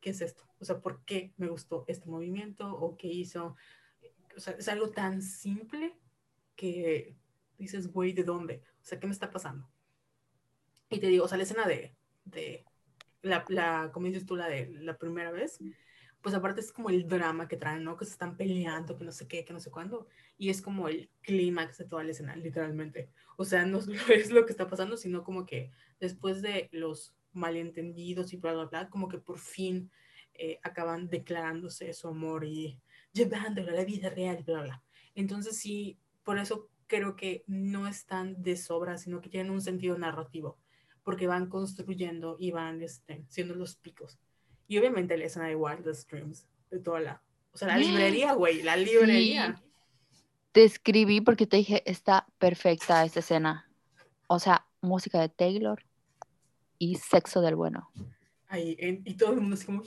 ¿qué 0.00 0.10
es 0.10 0.20
esto? 0.20 0.44
O 0.58 0.64
sea, 0.64 0.80
¿por 0.80 1.04
qué 1.04 1.32
me 1.36 1.48
gustó 1.48 1.84
este 1.88 2.08
movimiento? 2.08 2.72
¿O 2.72 2.96
qué 2.96 3.08
hizo? 3.08 3.56
O 4.36 4.40
sea, 4.40 4.54
es 4.54 4.68
algo 4.68 4.90
tan 4.90 5.22
simple 5.22 5.94
que 6.54 7.16
dices, 7.58 7.92
güey, 7.92 8.12
¿de 8.12 8.24
dónde? 8.24 8.62
O 8.82 8.84
sea, 8.84 8.98
¿qué 8.98 9.06
me 9.06 9.12
está 9.12 9.30
pasando? 9.30 9.68
Y 10.90 11.00
te 11.00 11.08
digo, 11.08 11.24
o 11.24 11.28
sea, 11.28 11.36
la 11.36 11.44
escena 11.44 11.66
de, 11.66 11.94
de 12.24 12.64
la, 13.22 13.44
la, 13.48 13.90
como 13.92 14.06
dices 14.06 14.24
tú, 14.24 14.36
la 14.36 14.48
de 14.48 14.70
la 14.80 14.96
primera 14.96 15.30
vez, 15.30 15.58
pues 16.20 16.34
aparte 16.34 16.60
es 16.60 16.72
como 16.72 16.90
el 16.90 17.06
drama 17.06 17.46
que 17.46 17.56
traen, 17.56 17.84
¿no? 17.84 17.96
Que 17.96 18.04
se 18.04 18.12
están 18.12 18.36
peleando, 18.36 18.96
que 18.96 19.04
no 19.04 19.12
sé 19.12 19.28
qué, 19.28 19.44
que 19.44 19.52
no 19.52 19.60
sé 19.60 19.70
cuándo. 19.70 20.08
Y 20.36 20.50
es 20.50 20.62
como 20.62 20.88
el 20.88 21.10
clímax 21.20 21.78
de 21.78 21.84
toda 21.84 22.04
la 22.04 22.10
escena, 22.10 22.34
literalmente. 22.36 23.10
O 23.36 23.44
sea, 23.44 23.64
no 23.66 23.78
es 24.12 24.30
lo 24.30 24.46
que 24.46 24.52
está 24.52 24.68
pasando, 24.68 24.96
sino 24.96 25.22
como 25.22 25.46
que 25.46 25.70
después 26.00 26.42
de 26.42 26.68
los 26.72 27.14
malentendidos 27.32 28.32
y 28.32 28.36
bla, 28.36 28.52
bla, 28.52 28.64
bla, 28.64 28.88
como 28.88 29.08
que 29.08 29.18
por 29.18 29.38
fin 29.38 29.90
eh, 30.34 30.58
acaban 30.62 31.08
declarándose 31.08 31.92
su 31.92 32.08
amor 32.08 32.44
y 32.44 32.80
llevándolo 33.12 33.70
a 33.70 33.74
la 33.74 33.84
vida 33.84 34.10
real, 34.10 34.42
bla, 34.44 34.62
bla. 34.62 34.82
Entonces 35.14 35.58
sí, 35.58 35.98
por 36.24 36.38
eso 36.38 36.68
creo 36.88 37.14
que 37.14 37.44
no 37.46 37.86
están 37.86 38.42
de 38.42 38.56
sobra, 38.56 38.98
sino 38.98 39.20
que 39.20 39.28
tienen 39.28 39.52
un 39.52 39.60
sentido 39.60 39.96
narrativo 39.96 40.58
porque 41.08 41.26
van 41.26 41.48
construyendo 41.48 42.36
y 42.38 42.50
van 42.50 42.82
este, 42.82 43.24
siendo 43.30 43.54
los 43.54 43.76
picos. 43.76 44.18
Y 44.66 44.76
obviamente 44.76 45.16
la 45.16 45.24
escena 45.24 45.46
de 45.46 45.56
Wildest 45.56 46.10
Dreams, 46.10 46.46
de 46.70 46.80
toda 46.80 47.00
la, 47.00 47.22
o 47.50 47.56
sea, 47.56 47.68
la 47.68 47.78
librería, 47.78 48.34
güey, 48.34 48.62
la 48.62 48.76
librería. 48.76 49.56
Sí. 49.56 49.64
Te 50.52 50.64
escribí 50.64 51.22
porque 51.22 51.46
te 51.46 51.56
dije, 51.56 51.82
está 51.90 52.26
perfecta 52.36 53.06
esta 53.06 53.20
escena. 53.20 53.70
O 54.26 54.38
sea, 54.38 54.66
música 54.82 55.18
de 55.18 55.30
Taylor 55.30 55.82
y 56.78 56.96
sexo 56.96 57.40
del 57.40 57.54
bueno. 57.54 57.90
Ahí, 58.48 58.76
en, 58.78 59.00
y 59.06 59.14
todo 59.14 59.32
el 59.32 59.40
mundo 59.40 59.54
así 59.54 59.64
como 59.64 59.82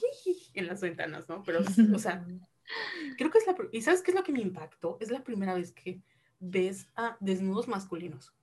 en 0.56 0.66
las 0.66 0.82
ventanas, 0.82 1.30
¿no? 1.30 1.44
Pero, 1.44 1.60
o 1.94 2.00
sea, 2.00 2.26
creo 3.20 3.30
que 3.30 3.38
es 3.38 3.46
la, 3.46 3.56
y 3.72 3.84
¿sabes 3.84 4.02
qué 4.02 4.10
es 4.10 4.18
lo 4.18 4.24
que 4.24 4.32
me 4.32 4.42
impactó? 4.42 4.98
Es 5.00 5.12
la 5.12 5.24
primera 5.24 5.54
vez 5.54 5.72
que 5.72 6.02
ves 6.42 6.90
a 6.96 7.16
desnudos 7.22 7.70
masculinos. 7.70 8.34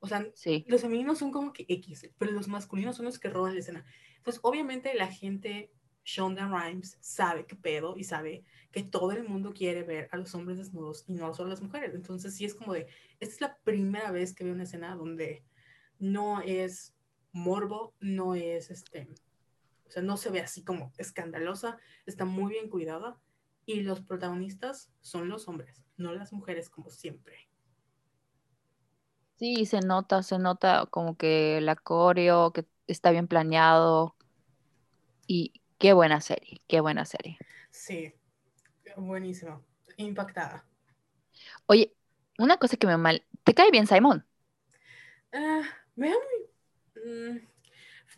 O 0.00 0.08
sea, 0.08 0.26
Sí. 0.34 0.64
los 0.66 0.80
femeninos 0.80 1.18
son 1.18 1.30
como 1.30 1.52
que 1.52 1.66
X, 1.68 2.10
pero 2.18 2.32
los 2.32 2.48
masculinos 2.48 2.96
son 2.96 3.04
los 3.04 3.18
que 3.18 3.28
roban 3.30 3.54
la 3.54 3.60
escena. 3.60 3.84
Entonces, 4.16 4.40
obviamente 4.42 4.94
la 4.94 5.08
gente, 5.08 5.72
Shonda 6.04 6.48
Rhimes, 6.48 6.96
sabe 7.00 7.46
qué 7.46 7.54
pedo 7.54 7.96
y 7.96 8.04
sabe 8.04 8.44
que 8.72 8.82
todo 8.82 9.12
el 9.12 9.28
mundo 9.28 9.52
quiere 9.52 9.82
ver 9.82 10.08
a 10.10 10.16
los 10.16 10.34
hombres 10.34 10.58
desnudos 10.58 11.04
y 11.06 11.12
no 11.12 11.34
solo 11.34 11.48
a 11.48 11.50
las 11.50 11.62
mujeres. 11.62 11.94
Entonces, 11.94 12.34
sí 12.34 12.44
es 12.44 12.54
como 12.54 12.72
de, 12.72 12.86
esta 13.20 13.34
es 13.34 13.40
la 13.40 13.58
primera 13.64 14.10
vez 14.10 14.34
que 14.34 14.44
veo 14.44 14.54
una 14.54 14.62
escena 14.62 14.94
donde 14.96 15.44
no 15.98 16.40
es 16.40 16.94
morbo, 17.32 17.94
no 18.00 18.34
es 18.34 18.70
este, 18.70 19.08
o 19.86 19.90
sea, 19.90 20.02
no 20.02 20.16
se 20.16 20.30
ve 20.30 20.40
así 20.40 20.62
como 20.64 20.92
escandalosa, 20.96 21.78
está 22.06 22.24
muy 22.24 22.52
bien 22.52 22.70
cuidada 22.70 23.20
y 23.66 23.80
los 23.82 24.00
protagonistas 24.00 24.90
son 25.00 25.28
los 25.28 25.46
hombres, 25.48 25.84
no 25.98 26.12
las 26.14 26.32
mujeres 26.32 26.70
como 26.70 26.90
siempre. 26.90 27.48
Sí, 29.36 29.66
se 29.66 29.80
nota, 29.80 30.22
se 30.24 30.38
nota 30.38 30.86
como 30.90 31.16
que 31.16 31.60
la 31.60 31.76
coreo, 31.76 32.52
que 32.52 32.66
está 32.88 33.10
bien 33.12 33.28
planeado. 33.28 34.16
Y 35.28 35.62
qué 35.78 35.92
buena 35.92 36.20
serie, 36.20 36.60
qué 36.66 36.80
buena 36.80 37.04
serie. 37.04 37.40
Sí, 37.70 38.12
buenísimo, 38.96 39.64
impactada. 39.98 40.64
Oye, 41.66 41.94
una 42.38 42.56
cosa 42.58 42.76
que 42.76 42.86
me 42.86 42.96
mal. 42.96 43.24
¿Te 43.44 43.54
cae 43.54 43.70
bien 43.70 43.86
Simon? 43.86 44.26
Ah, 45.32 45.62
me 45.96 46.12
mm, 46.96 47.38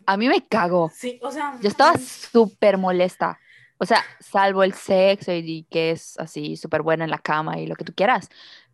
A 0.07 0.16
mí 0.16 0.28
me 0.28 0.47
cago. 0.47 0.98
sí, 0.98 1.19
o 1.23 1.31
sea... 1.31 1.52
Yo 1.59 1.69
estaba 1.69 1.94
mm, 1.94 1.98
súper 1.98 2.78
molesta. 2.78 3.40
O 3.81 3.86
sea, 3.86 4.05
salvo 4.20 4.62
el 4.62 4.74
sexo 4.74 5.32
y, 5.32 5.66
que 5.70 5.90
es 5.93 6.19
así 6.19 6.57
súper 6.57 6.82
buena 6.82 7.05
en 7.05 7.11
la 7.11 7.19
cama 7.19 7.59
y 7.59 7.66
lo 7.66 7.77
que 7.77 7.85
tú 7.85 7.94
quieras, 7.94 8.28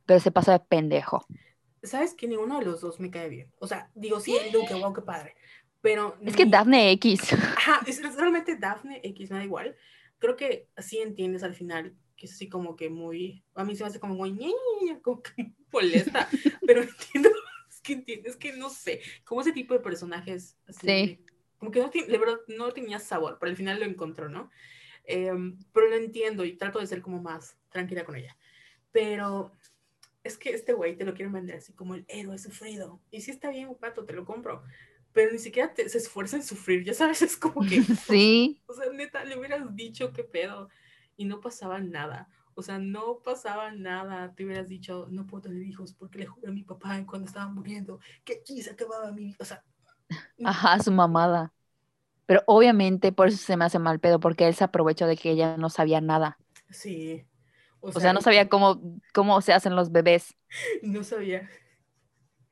pero 0.04 0.18
se 0.18 0.32
pasa 0.32 0.52
de 0.52 0.60
pendejo. 0.60 1.24
¿Sabes 1.82 2.14
que 2.14 2.26
ninguno 2.26 2.58
de 2.58 2.64
los 2.64 2.80
dos 2.80 2.98
me 2.98 3.10
cae 3.10 3.28
bien? 3.28 3.52
O 3.60 3.68
sea, 3.68 3.90
digo, 3.94 4.18
sí, 4.18 4.36
el 4.36 4.50
Duque, 4.50 4.74
wow, 4.74 4.92
qué 4.92 5.02
padre. 5.02 5.36
Pero... 5.80 6.16
Es 6.24 6.34
que 6.34 6.44
ni- 6.44 6.50
Daphne 6.50 6.90
X. 6.92 7.32
Ajá, 7.32 7.80
es 7.86 8.02
realmente 8.16 8.56
Daphne 8.56 9.00
X, 9.04 9.30
me 9.30 9.38
da 9.38 9.44
igual. 9.44 9.76
Creo 10.18 10.34
que 10.34 10.68
así 10.74 10.98
entiendes 10.98 11.44
al 11.44 11.54
final 11.54 11.96
que 12.16 12.26
es 12.26 12.32
así 12.32 12.48
como 12.48 12.76
que 12.76 12.88
muy, 12.88 13.44
a 13.54 13.64
mí 13.64 13.76
se 13.76 13.84
me 13.84 13.88
hace 13.88 14.00
como 14.00 14.14
muy, 14.14 14.32
ñe, 14.32 14.46
ñe, 14.48 14.86
ñe, 14.92 15.00
como 15.02 15.22
que 15.22 15.52
molesta, 15.72 16.28
pero 16.66 16.82
entiendo, 16.82 17.30
es 17.70 17.80
que 17.80 17.92
entiendes 17.92 18.36
que 18.36 18.52
no 18.54 18.70
sé, 18.70 19.00
como 19.24 19.42
ese 19.42 19.52
tipo 19.52 19.74
de 19.74 19.80
personajes, 19.80 20.56
así, 20.66 20.86
Sí. 20.86 21.24
como 21.58 21.70
que 21.70 21.80
no, 21.80 21.90
de 21.90 22.18
verdad 22.18 22.38
no 22.48 22.72
tenía 22.72 22.98
sabor, 22.98 23.36
pero 23.38 23.50
al 23.50 23.56
final 23.56 23.78
lo 23.78 23.86
encontró, 23.86 24.28
¿no? 24.28 24.50
Em, 25.06 25.58
pero 25.72 25.88
lo 25.88 25.96
entiendo 25.96 26.44
y 26.44 26.56
trato 26.56 26.80
de 26.80 26.86
ser 26.86 27.02
como 27.02 27.22
más 27.22 27.56
tranquila 27.70 28.04
con 28.04 28.16
ella. 28.16 28.36
Pero 28.92 29.52
es 30.24 30.38
que 30.38 30.50
este 30.50 30.72
güey 30.72 30.96
te 30.96 31.04
lo 31.04 31.14
quieren 31.14 31.32
vender 31.32 31.56
así 31.56 31.72
como 31.72 31.94
el 31.94 32.04
héroe 32.08 32.38
sufrido. 32.38 33.00
Y 33.10 33.20
sí 33.22 33.30
está 33.30 33.50
bien, 33.50 33.74
pato, 33.76 34.04
te 34.04 34.12
lo 34.12 34.24
compro. 34.24 34.62
Pero 35.12 35.32
ni 35.32 35.38
siquiera 35.38 35.72
te- 35.74 35.88
se 35.88 35.98
esfuerza 35.98 36.36
en 36.36 36.42
sufrir, 36.44 36.84
ya 36.84 36.94
sabes, 36.94 37.22
es 37.22 37.36
como 37.36 37.62
que, 37.66 37.82
Sí. 38.08 38.62
o 38.66 38.74
sea, 38.74 38.90
neta, 38.92 39.24
le 39.24 39.38
hubieras 39.38 39.74
dicho 39.76 40.12
qué 40.12 40.24
pedo 40.24 40.68
y 41.16 41.24
no 41.24 41.40
pasaba 41.40 41.80
nada. 41.80 42.28
O 42.54 42.62
sea, 42.62 42.78
no 42.78 43.20
pasaba 43.22 43.70
nada. 43.72 44.34
Te 44.34 44.44
hubieras 44.44 44.68
dicho, 44.68 45.06
no 45.10 45.26
puedo 45.26 45.42
tener 45.42 45.62
hijos 45.62 45.92
porque 45.94 46.18
le 46.20 46.26
juré 46.26 46.48
a 46.48 46.52
mi 46.52 46.62
papá 46.64 47.04
cuando 47.06 47.26
estaba 47.26 47.48
muriendo 47.50 48.00
que 48.24 48.34
aquí 48.34 48.62
se 48.62 48.70
acababa 48.70 49.12
mi 49.12 49.26
vida. 49.26 49.36
O 49.40 49.44
sea, 49.44 49.62
Ajá, 50.42 50.78
su 50.82 50.90
mamada. 50.92 51.52
Pero 52.26 52.42
obviamente 52.46 53.12
por 53.12 53.28
eso 53.28 53.38
se 53.38 53.56
me 53.56 53.64
hace 53.64 53.78
mal 53.78 54.00
pedo, 54.00 54.20
porque 54.20 54.46
él 54.48 54.54
se 54.54 54.64
aprovechó 54.64 55.06
de 55.06 55.16
que 55.16 55.30
ella 55.30 55.56
no 55.56 55.70
sabía 55.70 56.00
nada. 56.00 56.38
sí. 56.70 57.24
O 57.80 58.00
sea, 58.00 58.12
no 58.12 58.20
sabía 58.20 58.48
cómo, 58.48 58.80
cómo 59.14 59.40
se 59.40 59.52
hacen 59.52 59.76
los 59.76 59.92
bebés. 59.92 60.34
No 60.82 61.04
sabía. 61.04 61.48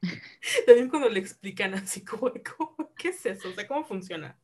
También 0.67 0.89
cuando 0.89 1.09
le 1.09 1.19
explican 1.21 1.75
así 1.75 2.05
como, 2.05 2.33
¿qué 2.97 3.09
es 3.09 3.27
eso? 3.27 3.49
O 3.49 3.53
sea, 3.53 3.67
¿cómo 3.67 3.85
funciona? 3.85 4.39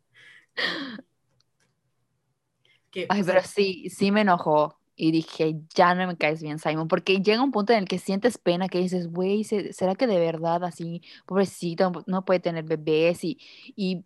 Ay, 3.09 3.23
pero 3.25 3.43
sí, 3.45 3.89
sí 3.91 4.11
me 4.11 4.23
enojó. 4.23 4.79
Y 4.97 5.13
dije, 5.13 5.57
ya 5.75 5.95
no 5.95 6.07
me 6.07 6.17
caes 6.17 6.43
bien, 6.43 6.59
Simon, 6.59 6.87
porque 6.87 7.23
llega 7.23 7.43
un 7.43 7.53
punto 7.53 7.73
en 7.73 7.79
el 7.81 7.85
que 7.89 7.99
sientes 7.99 8.37
pena, 8.37 8.69
que 8.69 8.81
dices, 8.81 9.09
güey, 9.09 9.45
¿será 9.45 9.95
que 9.95 10.07
de 10.07 10.19
verdad 10.19 10.63
así, 10.65 11.03
pobrecito, 11.25 11.91
no 12.07 12.25
puede 12.27 12.41
tener 12.41 12.65
bebés? 12.65 13.25
Y, 13.25 13.39
y 13.77 14.05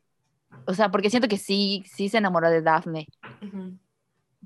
o 0.66 0.74
sea, 0.74 0.90
porque 0.90 1.10
siento 1.10 1.28
que 1.28 1.38
sí, 1.38 1.84
sí 1.86 2.08
se 2.08 2.18
enamoró 2.18 2.50
de 2.50 2.62
Daphne. 2.62 3.06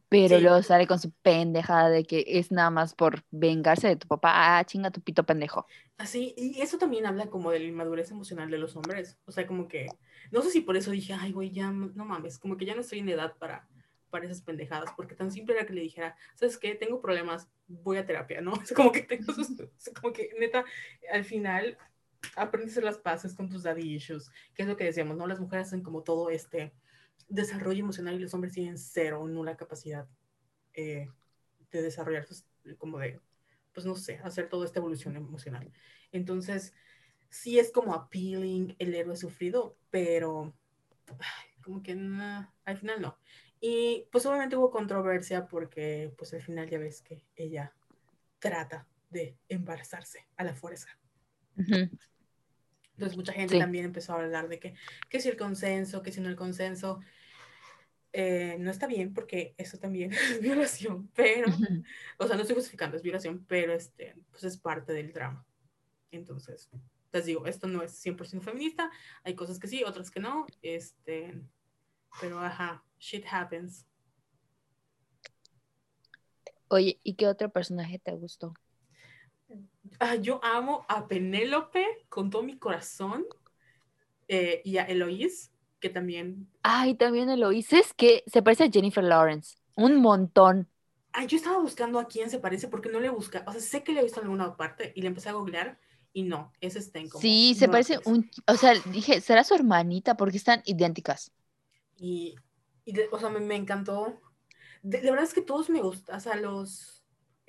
Pero 0.08 0.40
luego 0.40 0.62
sale 0.62 0.86
con 0.86 0.98
su 0.98 1.10
pendejada 1.10 1.90
de 1.90 2.04
que 2.04 2.24
es 2.26 2.50
nada 2.50 2.70
más 2.70 2.94
por 2.94 3.24
vengarse 3.30 3.88
de 3.88 3.96
tu 3.96 4.08
papá. 4.08 4.58
Ah, 4.58 4.64
chinga 4.64 4.90
tu 4.90 5.02
pito 5.02 5.24
pendejo. 5.24 5.66
Así, 5.98 6.34
y 6.36 6.60
eso 6.62 6.78
también 6.78 7.04
habla 7.04 7.26
como 7.26 7.50
de 7.50 7.58
la 7.58 7.66
inmadurez 7.66 8.10
emocional 8.10 8.50
de 8.50 8.58
los 8.58 8.74
hombres. 8.76 9.18
O 9.26 9.32
sea, 9.32 9.46
como 9.46 9.68
que, 9.68 9.86
no 10.30 10.40
sé 10.42 10.50
si 10.50 10.60
por 10.62 10.76
eso 10.76 10.90
dije, 10.92 11.12
ay, 11.12 11.32
güey, 11.32 11.50
ya 11.50 11.70
no 11.70 12.04
mames, 12.04 12.38
como 12.38 12.56
que 12.56 12.64
ya 12.64 12.74
no 12.74 12.80
estoy 12.80 13.00
en 13.00 13.10
edad 13.10 13.34
para, 13.38 13.68
para 14.10 14.24
esas 14.24 14.42
pendejadas, 14.42 14.90
porque 14.96 15.14
tan 15.14 15.30
simple 15.30 15.54
era 15.54 15.66
que 15.66 15.72
le 15.72 15.82
dijera, 15.82 16.16
¿sabes 16.34 16.58
qué? 16.58 16.74
Tengo 16.74 17.00
problemas, 17.00 17.48
voy 17.66 17.98
a 17.98 18.06
terapia, 18.06 18.40
¿no? 18.40 18.52
Es 18.62 18.72
como 18.72 18.92
que 18.92 19.02
tengo 19.02 19.32
sus, 19.32 19.48
como 20.00 20.12
que 20.12 20.30
neta, 20.38 20.64
al 21.12 21.24
final 21.24 21.76
aprendes 22.36 22.76
las 22.82 22.98
paces 22.98 23.34
con 23.34 23.48
tus 23.48 23.62
daddy 23.62 23.94
issues, 23.94 24.30
que 24.54 24.62
es 24.62 24.68
lo 24.68 24.76
que 24.76 24.84
decíamos, 24.84 25.16
¿no? 25.16 25.26
Las 25.26 25.40
mujeres 25.40 25.68
hacen 25.68 25.82
como 25.82 26.02
todo 26.02 26.30
este 26.30 26.72
desarrollo 27.28 27.80
emocional 27.80 28.14
y 28.14 28.20
los 28.20 28.34
hombres 28.34 28.54
tienen 28.54 28.78
cero, 28.78 29.26
nula 29.26 29.56
capacidad 29.56 30.08
eh, 30.74 31.08
de 31.70 31.82
desarrollar, 31.82 32.26
como 32.78 32.98
de, 32.98 33.20
pues 33.72 33.86
no 33.86 33.94
sé, 33.94 34.18
hacer 34.24 34.48
toda 34.48 34.64
esta 34.64 34.78
evolución 34.78 35.16
emocional. 35.16 35.72
Entonces, 36.12 36.74
sí 37.28 37.58
es 37.58 37.70
como 37.70 37.94
appealing 37.94 38.74
el 38.78 38.94
héroe 38.94 39.16
sufrido, 39.16 39.76
pero 39.90 40.54
como 41.62 41.82
que 41.82 41.92
al 41.92 42.78
final 42.78 43.00
no. 43.00 43.18
Y 43.60 44.06
pues 44.12 44.24
obviamente 44.26 44.56
hubo 44.56 44.70
controversia 44.70 45.46
porque 45.46 46.14
pues 46.16 46.32
al 46.32 46.42
final 46.42 46.68
ya 46.68 46.78
ves 46.78 47.02
que 47.02 47.26
ella 47.36 47.74
trata 48.38 48.86
de 49.10 49.36
embarazarse 49.48 50.26
a 50.36 50.44
la 50.44 50.54
fuerza. 50.54 50.88
Entonces 52.98 53.16
mucha 53.16 53.32
gente 53.32 53.56
también 53.56 53.84
empezó 53.84 54.12
a 54.12 54.16
hablar 54.16 54.48
de 54.48 54.58
que, 54.58 54.74
que 55.08 55.20
si 55.20 55.28
el 55.28 55.36
consenso, 55.36 56.02
que 56.02 56.10
si 56.10 56.20
no 56.20 56.28
el 56.28 56.34
consenso, 56.34 56.98
eh, 58.12 58.56
no 58.58 58.72
está 58.72 58.88
bien 58.88 59.14
porque 59.14 59.54
eso 59.56 59.78
también 59.78 60.10
es 60.12 60.40
violación, 60.40 61.08
pero, 61.14 61.46
o 62.18 62.26
sea, 62.26 62.34
no 62.34 62.42
estoy 62.42 62.56
justificando, 62.56 62.96
es 62.96 63.04
violación, 63.04 63.44
pero 63.46 63.72
este, 63.72 64.16
pues 64.32 64.42
es 64.42 64.56
parte 64.56 64.92
del 64.92 65.12
drama. 65.12 65.46
Entonces, 66.10 66.68
les 67.12 67.24
digo, 67.24 67.46
esto 67.46 67.68
no 67.68 67.82
es 67.82 68.04
100% 68.04 68.40
feminista, 68.40 68.90
hay 69.22 69.36
cosas 69.36 69.60
que 69.60 69.68
sí, 69.68 69.84
otras 69.84 70.10
que 70.10 70.18
no, 70.18 70.44
este, 70.62 71.40
pero 72.20 72.40
ajá, 72.40 72.82
shit 72.98 73.24
happens. 73.30 73.86
Oye, 76.66 76.98
¿y 77.04 77.14
qué 77.14 77.28
otro 77.28 77.48
personaje 77.48 78.00
te 78.00 78.10
gustó? 78.10 78.54
Ah, 80.00 80.14
yo 80.16 80.40
amo 80.44 80.84
a 80.88 81.08
Penélope 81.08 81.84
con 82.08 82.30
todo 82.30 82.42
mi 82.42 82.58
corazón 82.58 83.24
eh, 84.28 84.60
y 84.64 84.78
a 84.78 84.84
Eloís, 84.84 85.52
que 85.80 85.88
también. 85.88 86.48
Ay, 86.62 86.94
también 86.94 87.30
Eloís, 87.30 87.72
es 87.72 87.94
que 87.94 88.22
se 88.26 88.42
parece 88.42 88.64
a 88.64 88.70
Jennifer 88.70 89.02
Lawrence, 89.02 89.56
un 89.74 89.96
montón. 89.96 90.68
Ay, 91.12 91.26
yo 91.26 91.36
estaba 91.36 91.58
buscando 91.58 91.98
a 91.98 92.06
quién 92.06 92.30
se 92.30 92.38
parece 92.38 92.68
porque 92.68 92.90
no 92.90 93.00
le 93.00 93.08
busca, 93.08 93.44
o 93.46 93.52
sea, 93.52 93.60
sé 93.60 93.82
que 93.82 93.92
le 93.92 94.00
he 94.00 94.04
visto 94.04 94.20
en 94.20 94.26
alguna 94.26 94.56
parte 94.56 94.92
y 94.94 95.00
le 95.00 95.08
empecé 95.08 95.30
a 95.30 95.32
googlear 95.32 95.78
y 96.12 96.22
no, 96.22 96.52
es 96.60 96.74
Sten. 96.74 97.08
sí, 97.20 97.54
se 97.54 97.68
parece 97.68 97.98
un, 98.04 98.30
o 98.46 98.56
sea, 98.56 98.74
dije, 98.92 99.20
será 99.20 99.44
su 99.44 99.54
hermanita 99.54 100.16
porque 100.16 100.36
están 100.36 100.62
idénticas. 100.64 101.32
Y, 101.96 102.36
o 103.10 103.18
sea, 103.18 103.30
me, 103.30 103.56
encantó. 103.56 104.20
De, 104.82 105.00
verdad 105.00 105.24
es 105.24 105.34
que 105.34 105.42
todos 105.42 105.70
me 105.70 105.80
gustan, 105.80 106.16
o 106.16 106.20
sea, 106.20 106.36
los, 106.36 106.97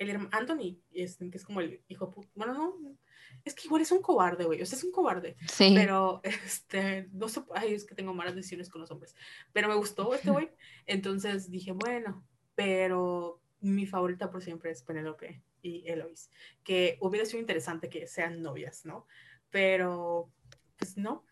el 0.00 0.28
Anthony, 0.32 0.78
este, 0.92 1.30
que 1.30 1.36
es 1.36 1.44
como 1.44 1.60
el 1.60 1.82
hijo, 1.88 2.12
bueno, 2.34 2.54
no, 2.54 2.96
es 3.44 3.54
que 3.54 3.66
igual 3.66 3.82
es 3.82 3.92
un 3.92 4.00
cobarde, 4.00 4.44
güey, 4.44 4.62
o 4.62 4.66
sea, 4.66 4.78
es 4.78 4.84
un 4.84 4.92
cobarde. 4.92 5.36
Sí. 5.52 5.72
Pero, 5.74 6.20
este, 6.24 7.08
no 7.12 7.28
sé, 7.28 7.42
ay, 7.54 7.74
es 7.74 7.84
que 7.84 7.94
tengo 7.94 8.14
malas 8.14 8.34
decisiones 8.34 8.70
con 8.70 8.80
los 8.80 8.90
hombres, 8.90 9.14
pero 9.52 9.68
me 9.68 9.74
gustó 9.74 10.12
este 10.14 10.30
güey, 10.30 10.50
entonces 10.86 11.50
dije, 11.50 11.72
bueno, 11.72 12.24
pero 12.54 13.40
mi 13.60 13.86
favorita 13.86 14.30
por 14.30 14.42
siempre 14.42 14.70
es 14.70 14.82
Penelope 14.82 15.42
y 15.62 15.86
Eloise, 15.86 16.30
que 16.64 16.96
hubiera 17.00 17.26
sido 17.26 17.40
interesante 17.40 17.90
que 17.90 18.06
sean 18.06 18.42
novias, 18.42 18.86
¿no? 18.86 19.06
Pero, 19.50 20.30
pues 20.78 20.96
no. 20.96 21.26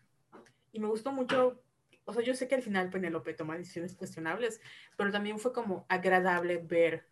Y 0.71 0.79
me 0.79 0.87
gustó 0.87 1.11
mucho 1.11 1.63
o 2.05 2.13
sea, 2.13 2.23
yo 2.23 2.33
sé 2.33 2.47
que 2.47 2.55
al 2.55 2.63
final 2.63 2.89
Penélope 2.89 3.35
toma 3.35 3.55
decisiones 3.55 3.93
cuestionables, 3.93 4.61
pero 4.97 5.11
también 5.11 5.37
fue 5.37 5.53
como 5.53 5.85
agradable 5.89 6.57
ver 6.57 7.07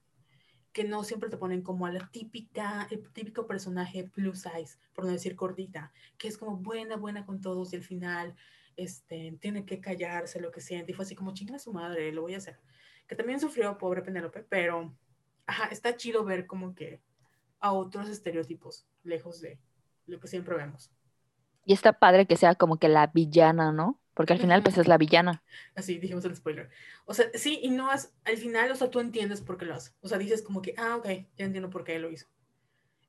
que 0.74 0.84
no 0.84 1.04
siempre 1.04 1.30
te 1.30 1.38
ponen 1.38 1.62
como 1.62 1.86
a 1.86 1.92
la 1.92 2.08
típica, 2.10 2.88
el 2.92 3.10
típico 3.12 3.48
personaje 3.48 4.04
plus 4.04 4.42
size, 4.42 4.78
por 4.94 5.06
no 5.06 5.12
decir 5.12 5.36
gordita, 5.36 5.92
que 6.18 6.28
es 6.28 6.38
como 6.38 6.58
buena, 6.58 6.98
buena 6.98 7.26
con 7.26 7.42
todos 7.42 7.74
y 7.74 7.78
al 7.78 7.84
final 7.84 8.36
este, 8.76 9.38
tiene 9.42 9.66
que 9.66 9.82
callarse 9.82 10.40
lo 10.40 10.52
que 10.52 10.62
siente 10.62 10.92
y 10.92 10.96
fue 10.96 11.04
así 11.04 11.16
como 11.16 11.34
chinga 11.34 11.60
su 11.60 11.74
madre, 11.74 12.12
lo 12.12 12.22
voy 12.22 12.36
a 12.36 12.38
hacer. 12.38 12.60
Que 13.08 13.16
también 13.16 13.40
sufrió 13.40 13.78
pobre 13.78 14.02
Penélope, 14.02 14.44
pero 14.44 14.94
ajá, 15.46 15.68
está 15.70 15.96
chido 15.96 16.24
ver 16.24 16.46
como 16.46 16.76
que 16.76 17.02
a 17.60 17.72
otros 17.72 18.10
estereotipos 18.10 18.86
lejos 19.04 19.42
de 19.42 19.60
lo 20.06 20.20
que 20.20 20.28
siempre 20.28 20.56
vemos. 20.56 20.92
Y 21.66 21.74
está 21.74 21.94
padre 21.94 22.28
que 22.28 22.38
sea 22.38 22.56
como 22.56 22.78
que 22.78 22.88
la 22.88 23.08
villana, 23.08 23.72
¿no? 23.72 24.00
Porque 24.18 24.34
al 24.34 24.40
final, 24.40 24.64
pues 24.64 24.80
es 24.80 24.88
la 24.88 24.98
villana. 24.98 25.44
Así 25.76 26.00
dijimos 26.00 26.26
el 26.26 26.36
spoiler. 26.36 26.72
O 27.06 27.14
sea, 27.14 27.28
sí, 27.36 27.60
y 27.62 27.70
no 27.70 27.92
has, 27.92 28.16
al 28.26 28.38
final, 28.38 28.72
o 28.72 28.76
sea, 28.76 28.90
tú 28.90 29.00
entiendes 29.00 29.42
por 29.42 29.60
qué 29.60 29.66
lo 29.66 29.76
hace. 29.76 29.92
O 30.02 30.08
sea, 30.08 30.18
dices 30.18 30.42
como 30.42 30.64
que, 30.64 30.74
ah, 30.76 30.96
ok, 30.96 31.06
ya 31.38 31.46
entiendo 31.46 31.70
por 31.70 31.84
qué 31.84 32.00
lo 32.00 32.10
hizo. 32.10 32.28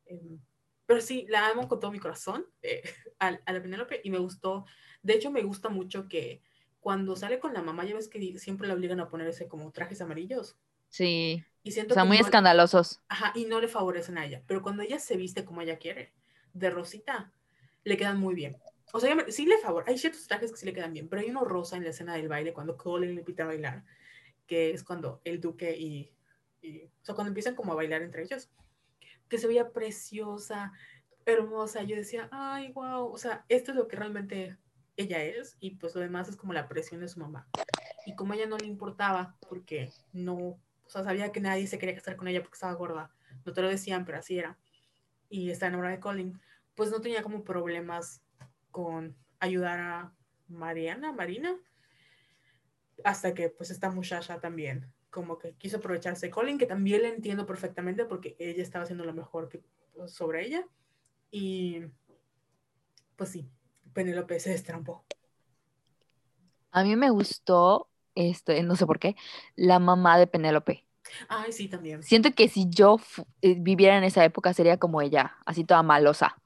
Em, 0.04 0.38
pero 0.84 1.00
sí, 1.00 1.24
la 1.30 1.48
amo 1.48 1.66
con 1.66 1.80
todo 1.80 1.90
mi 1.90 1.98
corazón 1.98 2.44
eh, 2.60 2.82
a, 3.18 3.30
la 3.30 3.62
Penélope 3.62 4.02
y 4.04 4.10
me 4.10 4.18
gustó. 4.18 4.66
De 5.02 5.14
hecho, 5.14 5.30
me 5.30 5.42
gusta 5.42 5.70
mucho 5.70 6.08
que 6.08 6.42
cuando 6.78 7.16
sale 7.16 7.38
con 7.38 7.54
la 7.54 7.62
mamá, 7.62 7.86
ya 7.86 7.94
ves 7.94 8.08
que 8.08 8.38
siempre 8.38 8.68
la 8.68 8.74
obligan 8.74 9.00
a 9.00 9.08
poner 9.08 9.28
ese 9.28 9.48
como 9.48 9.72
trajes 9.72 10.02
amarillos. 10.02 10.58
Sí. 10.90 11.42
Y 11.62 11.72
siento 11.72 11.94
o 11.94 11.96
sea, 11.96 12.04
muy 12.04 12.18
escandalosos. 12.18 13.00
Ajá, 13.08 13.32
y 13.34 13.46
no 13.46 13.62
le 13.62 13.68
favorecen 13.68 14.18
a 14.18 14.26
ella. 14.26 14.42
Pero 14.46 14.60
cuando 14.60 14.82
ella 14.82 14.98
se 14.98 15.16
viste 15.16 15.46
como 15.46 15.62
ella 15.62 15.78
quiere, 15.78 16.12
de 16.52 16.68
rosita, 16.68 17.32
le 17.84 17.96
quedan 17.96 18.20
muy 18.20 18.34
bien. 18.34 18.58
O 18.92 19.00
sea, 19.00 19.16
sí 19.28 19.46
le 19.46 19.58
favor, 19.58 19.84
hay 19.86 19.98
ciertos 19.98 20.26
trajes 20.26 20.50
que 20.50 20.56
sí 20.56 20.66
le 20.66 20.72
quedan 20.72 20.92
bien, 20.92 21.08
pero 21.08 21.20
hay 21.20 21.30
uno 21.30 21.44
rosa 21.44 21.76
en 21.76 21.84
la 21.84 21.90
escena 21.90 22.14
del 22.14 22.28
baile 22.28 22.52
cuando 22.52 22.76
Colin 22.76 23.14
le 23.14 23.20
invita 23.20 23.44
a 23.44 23.48
bailar, 23.48 23.84
que 24.46 24.70
es 24.70 24.82
cuando 24.82 25.20
el 25.24 25.40
duque 25.40 25.76
y, 25.76 26.10
o 26.62 27.04
sea, 27.04 27.14
cuando 27.14 27.28
empiezan 27.28 27.54
como 27.54 27.72
a 27.72 27.76
bailar 27.76 28.02
entre 28.02 28.22
ellos, 28.22 28.48
que 29.28 29.38
se 29.38 29.46
veía 29.46 29.70
preciosa, 29.70 30.72
hermosa. 31.26 31.82
Yo 31.82 31.96
decía, 31.96 32.28
ay, 32.32 32.72
wow, 32.72 33.12
o 33.12 33.18
sea, 33.18 33.44
esto 33.48 33.72
es 33.72 33.76
lo 33.76 33.88
que 33.88 33.96
realmente 33.96 34.56
ella 34.96 35.22
es 35.22 35.56
y 35.60 35.72
pues 35.72 35.94
lo 35.94 36.00
demás 36.00 36.28
es 36.28 36.36
como 36.36 36.52
la 36.52 36.68
presión 36.68 37.00
de 37.00 37.08
su 37.08 37.20
mamá. 37.20 37.46
Y 38.06 38.16
como 38.16 38.32
a 38.32 38.36
ella 38.36 38.46
no 38.46 38.56
le 38.56 38.66
importaba, 38.66 39.36
porque 39.48 39.92
no, 40.12 40.34
o 40.36 40.60
sea, 40.86 41.04
sabía 41.04 41.30
que 41.30 41.40
nadie 41.40 41.66
se 41.66 41.78
quería 41.78 41.94
casar 41.94 42.16
con 42.16 42.28
ella 42.28 42.42
porque 42.42 42.56
estaba 42.56 42.72
gorda, 42.72 43.10
no 43.44 43.52
te 43.52 43.62
lo 43.62 43.68
decían, 43.68 44.04
pero 44.04 44.18
así 44.18 44.38
era, 44.38 44.58
y 45.28 45.50
está 45.50 45.66
enamorada 45.66 45.94
de 45.94 46.00
Colin, 46.00 46.40
pues 46.74 46.90
no 46.90 47.00
tenía 47.00 47.22
como 47.22 47.44
problemas 47.44 48.22
con 48.70 49.16
ayudar 49.40 49.80
a 49.80 50.12
Mariana, 50.48 51.12
Marina, 51.12 51.56
hasta 53.04 53.34
que 53.34 53.48
pues 53.48 53.70
esta 53.70 53.90
muchacha 53.90 54.40
también 54.40 54.92
como 55.10 55.38
que 55.38 55.54
quiso 55.54 55.78
aprovecharse 55.78 56.26
de 56.26 56.30
Colin, 56.30 56.58
que 56.58 56.66
también 56.66 57.02
le 57.02 57.08
entiendo 57.08 57.46
perfectamente 57.46 58.04
porque 58.04 58.36
ella 58.38 58.62
estaba 58.62 58.84
haciendo 58.84 59.04
lo 59.04 59.14
mejor 59.14 59.48
que, 59.48 59.62
pues, 59.94 60.12
sobre 60.12 60.46
ella. 60.46 60.66
Y 61.30 61.82
pues 63.16 63.30
sí, 63.30 63.50
Penélope 63.92 64.38
se 64.38 64.50
destrampó. 64.50 65.04
A 66.70 66.84
mí 66.84 66.94
me 66.96 67.10
gustó, 67.10 67.88
este, 68.14 68.62
no 68.62 68.76
sé 68.76 68.86
por 68.86 68.98
qué, 68.98 69.16
la 69.56 69.78
mamá 69.78 70.18
de 70.18 70.26
Penélope. 70.26 70.84
Ay, 71.28 71.52
sí, 71.52 71.68
también. 71.68 72.02
Siento 72.02 72.32
que 72.32 72.48
si 72.48 72.68
yo 72.68 72.98
eh, 73.40 73.56
viviera 73.58 73.96
en 73.96 74.04
esa 74.04 74.24
época 74.24 74.52
sería 74.52 74.76
como 74.76 75.00
ella, 75.00 75.36
así 75.46 75.64
toda 75.64 75.82
malosa 75.82 76.36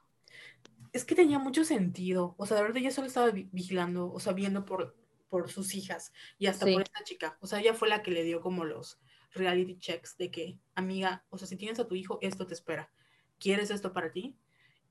es 0.92 1.04
que 1.04 1.14
tenía 1.14 1.38
mucho 1.38 1.64
sentido. 1.64 2.34
O 2.38 2.46
sea, 2.46 2.56
de 2.56 2.62
verdad 2.62 2.78
ella 2.78 2.90
solo 2.90 3.06
estaba 3.06 3.30
vigilando, 3.30 4.12
o 4.12 4.20
sea, 4.20 4.32
viendo 4.32 4.64
por, 4.64 4.96
por 5.28 5.50
sus 5.50 5.74
hijas 5.74 6.12
y 6.38 6.46
hasta 6.46 6.66
por 6.66 6.82
esta 6.82 7.02
chica. 7.04 7.38
O 7.40 7.46
sea, 7.46 7.60
ella 7.60 7.74
fue 7.74 7.88
la 7.88 8.02
que 8.02 8.10
le 8.10 8.24
dio 8.24 8.40
como 8.40 8.64
los 8.64 8.98
reality 9.32 9.78
checks 9.78 10.16
de 10.18 10.30
que, 10.30 10.58
amiga, 10.74 11.24
o 11.30 11.38
sea, 11.38 11.48
si 11.48 11.56
tienes 11.56 11.80
a 11.80 11.88
tu 11.88 11.94
hijo, 11.94 12.18
esto 12.20 12.46
te 12.46 12.54
espera. 12.54 12.90
¿Quieres 13.38 13.70
esto 13.70 13.92
para 13.92 14.12
ti? 14.12 14.36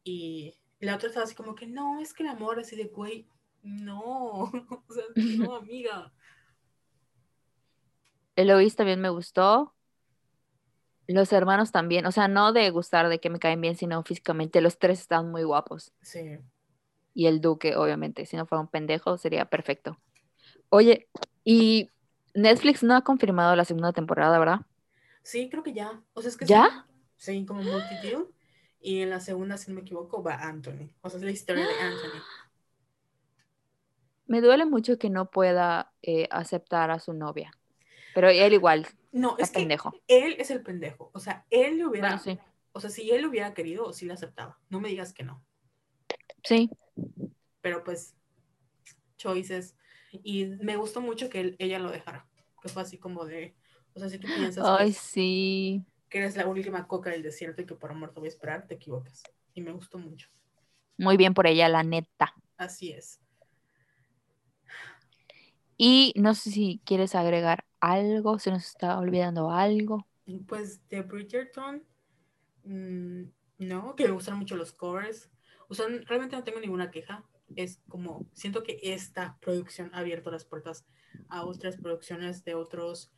Y 0.04 0.56
la 0.80 0.96
otra 0.96 1.10
estaba 1.10 1.26
así 1.26 1.36
como 1.36 1.54
que, 1.56 1.68
no, 1.68 2.00
es 2.00 2.14
que 2.14 2.24
el 2.24 2.30
amor 2.30 2.60
así 2.60 2.76
de, 2.76 2.86
güey, 2.86 3.28
no, 3.62 4.52
o 4.88 4.94
sea, 4.94 5.04
no, 5.38 5.56
amiga. 5.56 6.12
Eloís 8.36 8.76
también 8.76 9.00
me 9.00 9.10
gustó. 9.10 9.76
Los 11.14 11.34
hermanos 11.34 11.72
también, 11.72 12.06
o 12.06 12.12
sea, 12.12 12.28
no 12.28 12.54
de 12.54 12.70
gustar 12.70 13.10
de 13.10 13.20
que 13.20 13.30
me 13.30 13.40
caen 13.40 13.62
bien, 13.62 13.76
sino 13.76 14.04
físicamente, 14.04 14.62
los 14.62 14.80
tres 14.80 15.00
están 15.00 15.32
muy 15.32 15.44
guapos. 15.44 15.94
Sí. 16.02 16.40
y 17.14 17.28
el 17.28 17.42
duque, 17.42 17.76
obviamente. 17.76 18.26
Si 18.26 18.38
no 18.38 18.46
fuera 18.46 18.62
un 18.62 18.68
pendejo, 18.70 19.18
sería 19.18 19.46
perfecto. 19.50 20.00
Oye, 20.70 21.10
y 21.44 21.90
Netflix 22.34 22.84
no 22.84 22.96
ha 22.96 23.04
confirmado 23.04 23.56
la 23.56 23.66
segunda 23.66 23.94
temporada, 23.94 24.40
¿verdad? 24.40 24.62
Sí, 25.24 25.50
creo 25.50 25.64
que 25.64 25.74
ya. 25.74 26.02
O 26.14 26.22
sea, 26.22 26.30
es 26.30 26.38
que 26.38 26.46
¿Ya? 26.46 26.88
Sí, 27.18 27.34
sí 27.40 27.46
como 27.46 27.64
multitud. 27.64 28.28
Y 28.80 29.02
en 29.02 29.10
la 29.10 29.20
segunda, 29.20 29.58
si 29.58 29.70
no 29.72 29.76
me 29.76 29.82
equivoco, 29.82 30.24
va 30.24 30.36
Anthony. 30.36 30.90
O 31.02 31.10
sea, 31.10 31.20
es 31.20 31.24
la 31.26 31.32
historia 31.32 31.66
de 31.68 31.80
Anthony. 31.80 32.22
Me 34.28 34.40
duele 34.42 34.66
mucho 34.66 34.98
que 34.98 35.10
no 35.10 35.30
pueda 35.30 35.92
eh, 36.02 36.28
aceptar 36.32 36.90
a 36.90 37.00
su 37.00 37.14
novia. 37.14 37.52
Pero 38.14 38.30
él 38.30 38.54
igual. 38.54 38.88
No, 39.12 39.36
es 39.38 39.52
que 39.52 39.60
pendejo. 39.60 39.94
él 40.08 40.36
es 40.40 40.52
el 40.52 40.62
pendejo. 40.64 41.12
O 41.14 41.20
sea, 41.20 41.46
él 41.50 41.78
le 41.78 41.86
hubiera. 41.86 42.10
Bueno, 42.16 42.24
sí. 42.24 42.38
O 42.74 42.80
sea, 42.80 42.90
si 42.90 43.10
él 43.12 43.22
lo 43.24 43.30
hubiera 43.30 43.54
querido, 43.54 43.92
sí 43.94 44.06
le 44.06 44.14
aceptaba. 44.14 44.58
No 44.70 44.80
me 44.80 44.90
digas 44.90 45.14
que 45.14 45.24
no. 45.24 45.44
Sí. 46.44 46.70
Pero 47.62 47.84
pues, 47.84 48.16
choices. 49.18 49.76
Y 50.12 50.46
me 50.46 50.78
gustó 50.78 51.02
mucho 51.02 51.30
que 51.30 51.40
él- 51.42 51.56
ella 51.60 51.80
lo 51.80 51.92
dejara. 51.92 52.28
Que 52.62 52.70
fue 52.70 52.82
así 52.82 52.98
como 52.98 53.26
de. 53.26 53.56
O 53.94 54.00
sea, 54.00 54.10
si 54.10 54.18
tú 54.20 54.28
piensas 54.28 54.64
que, 54.64 54.84
Ay, 54.84 54.94
sí. 54.94 55.86
que 56.10 56.20
eres 56.20 56.38
la 56.38 56.48
última 56.48 56.88
coca 56.88 57.10
del 57.10 57.24
desierto 57.24 57.62
y 57.62 57.66
que 57.66 57.76
por 57.76 57.92
amor 57.92 58.14
te 58.14 58.20
voy 58.22 58.28
a 58.28 58.30
esperar, 58.32 58.68
te 58.68 58.76
equivocas. 58.76 59.24
Y 59.54 59.62
me 59.62 59.72
gustó 59.74 59.98
mucho. 59.98 60.30
Muy 60.98 61.18
bien 61.18 61.34
por 61.34 61.48
ella, 61.48 61.68
la 61.68 61.84
neta. 61.84 62.34
Así 62.58 62.92
es. 62.92 63.20
Y 65.78 66.14
no 66.16 66.36
sé 66.36 66.52
si 66.52 66.82
quieres 66.86 67.16
agregar 67.16 67.66
algo, 67.82 68.40
se 68.40 68.52
nos 68.52 68.66
está 68.66 68.98
olvidando 69.00 69.52
algo. 69.52 70.08
Pues 70.48 70.88
de 70.88 71.02
Bridgerton, 71.02 71.84
mm, 72.64 73.24
no, 73.58 73.96
que 73.96 74.06
me 74.06 74.12
gustaron 74.12 74.40
mucho 74.40 74.56
los 74.56 74.72
covers. 74.72 75.30
O 75.68 75.74
realmente 75.74 76.36
no 76.36 76.44
tengo 76.44 76.60
ninguna 76.60 76.92
queja. 76.92 77.26
Es 77.56 77.82
como, 77.88 78.28
siento 78.34 78.64
que 78.64 78.80
esta 78.82 79.38
producción 79.42 79.90
ha 79.94 80.00
abierto 80.00 80.32
las 80.32 80.46
puertas 80.46 80.86
a 81.28 81.44
otras 81.44 81.78
producciones 81.78 82.46
de 82.46 82.56
otros. 82.56 83.12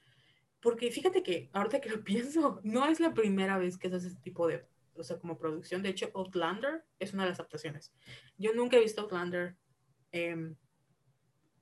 Porque 0.62 0.92
fíjate 0.92 1.22
que, 1.24 1.50
ahorita 1.54 1.82
que 1.82 1.90
lo 1.90 2.04
pienso, 2.04 2.60
no 2.64 2.86
es 2.88 3.00
la 3.00 3.14
primera 3.14 3.58
vez 3.58 3.78
que 3.78 3.90
se 3.90 3.98
hace 3.98 4.08
este 4.08 4.22
tipo 4.22 4.48
de, 4.48 4.66
o 4.96 5.04
sea, 5.04 5.20
como 5.20 5.38
producción. 5.38 5.84
De 5.84 5.90
hecho, 5.90 6.10
Outlander 6.16 6.86
es 7.00 7.14
una 7.14 7.24
de 7.24 7.30
las 7.30 7.40
adaptaciones. 7.40 7.94
Yo 8.38 8.54
nunca 8.54 8.78
he 8.78 8.82
visto 8.82 9.02
Outlander. 9.02 9.58
em, 10.12 10.56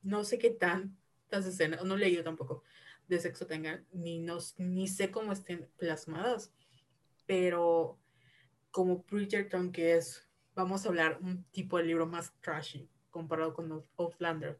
no 0.03 0.23
sé 0.23 0.39
qué 0.39 0.49
tantas 0.49 1.45
escenas, 1.45 1.83
no 1.83 1.95
he 1.95 1.99
leído 1.99 2.23
tampoco 2.23 2.63
de 3.11 3.19
sexo 3.21 3.45
tengan, 3.45 3.85
ni, 3.91 4.19
nos, 4.19 4.55
ni 4.57 4.87
sé 4.87 5.11
cómo 5.11 5.31
estén 5.31 5.69
plasmadas, 5.77 6.51
pero 7.25 7.99
como 8.71 9.03
Bridgerton, 9.09 9.71
que 9.71 9.95
es, 9.95 10.27
vamos 10.55 10.85
a 10.85 10.89
hablar, 10.89 11.19
un 11.21 11.43
tipo 11.51 11.77
de 11.77 11.83
libro 11.83 12.07
más 12.07 12.33
trashy 12.39 12.89
comparado 13.09 13.53
con 13.53 13.71
Out- 13.71 13.89
Outlander, 13.97 14.59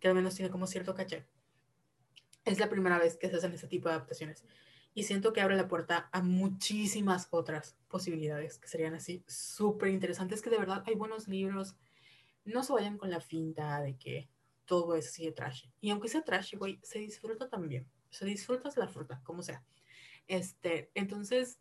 que 0.00 0.08
al 0.08 0.14
menos 0.14 0.34
tiene 0.34 0.50
como 0.50 0.66
cierto 0.66 0.94
caché. 0.94 1.26
Es 2.44 2.58
la 2.58 2.70
primera 2.70 2.98
vez 2.98 3.16
que 3.16 3.28
se 3.28 3.36
hacen 3.36 3.52
ese 3.52 3.68
tipo 3.68 3.88
de 3.88 3.94
adaptaciones. 3.96 4.44
Y 4.94 5.04
siento 5.04 5.32
que 5.32 5.40
abre 5.40 5.56
la 5.56 5.68
puerta 5.68 6.08
a 6.10 6.22
muchísimas 6.22 7.28
otras 7.30 7.76
posibilidades 7.88 8.58
que 8.58 8.66
serían 8.66 8.94
así 8.94 9.22
súper 9.28 9.90
interesantes, 9.90 10.42
que 10.42 10.50
de 10.50 10.58
verdad 10.58 10.82
hay 10.86 10.94
buenos 10.94 11.28
libros. 11.28 11.76
No 12.44 12.64
se 12.64 12.72
vayan 12.72 12.98
con 12.98 13.10
la 13.10 13.20
finta 13.20 13.80
de 13.82 13.96
que 13.96 14.28
todo 14.70 14.94
es 14.94 15.08
así 15.08 15.24
de 15.24 15.32
trashy. 15.32 15.68
Y 15.80 15.90
aunque 15.90 16.06
sea 16.06 16.22
trashy, 16.22 16.56
güey, 16.56 16.78
se 16.84 17.00
disfruta 17.00 17.48
también. 17.48 17.90
Se 18.08 18.24
disfrutas 18.24 18.76
la 18.76 18.86
fruta, 18.86 19.20
como 19.24 19.42
sea. 19.42 19.64
Este, 20.28 20.92
entonces, 20.94 21.58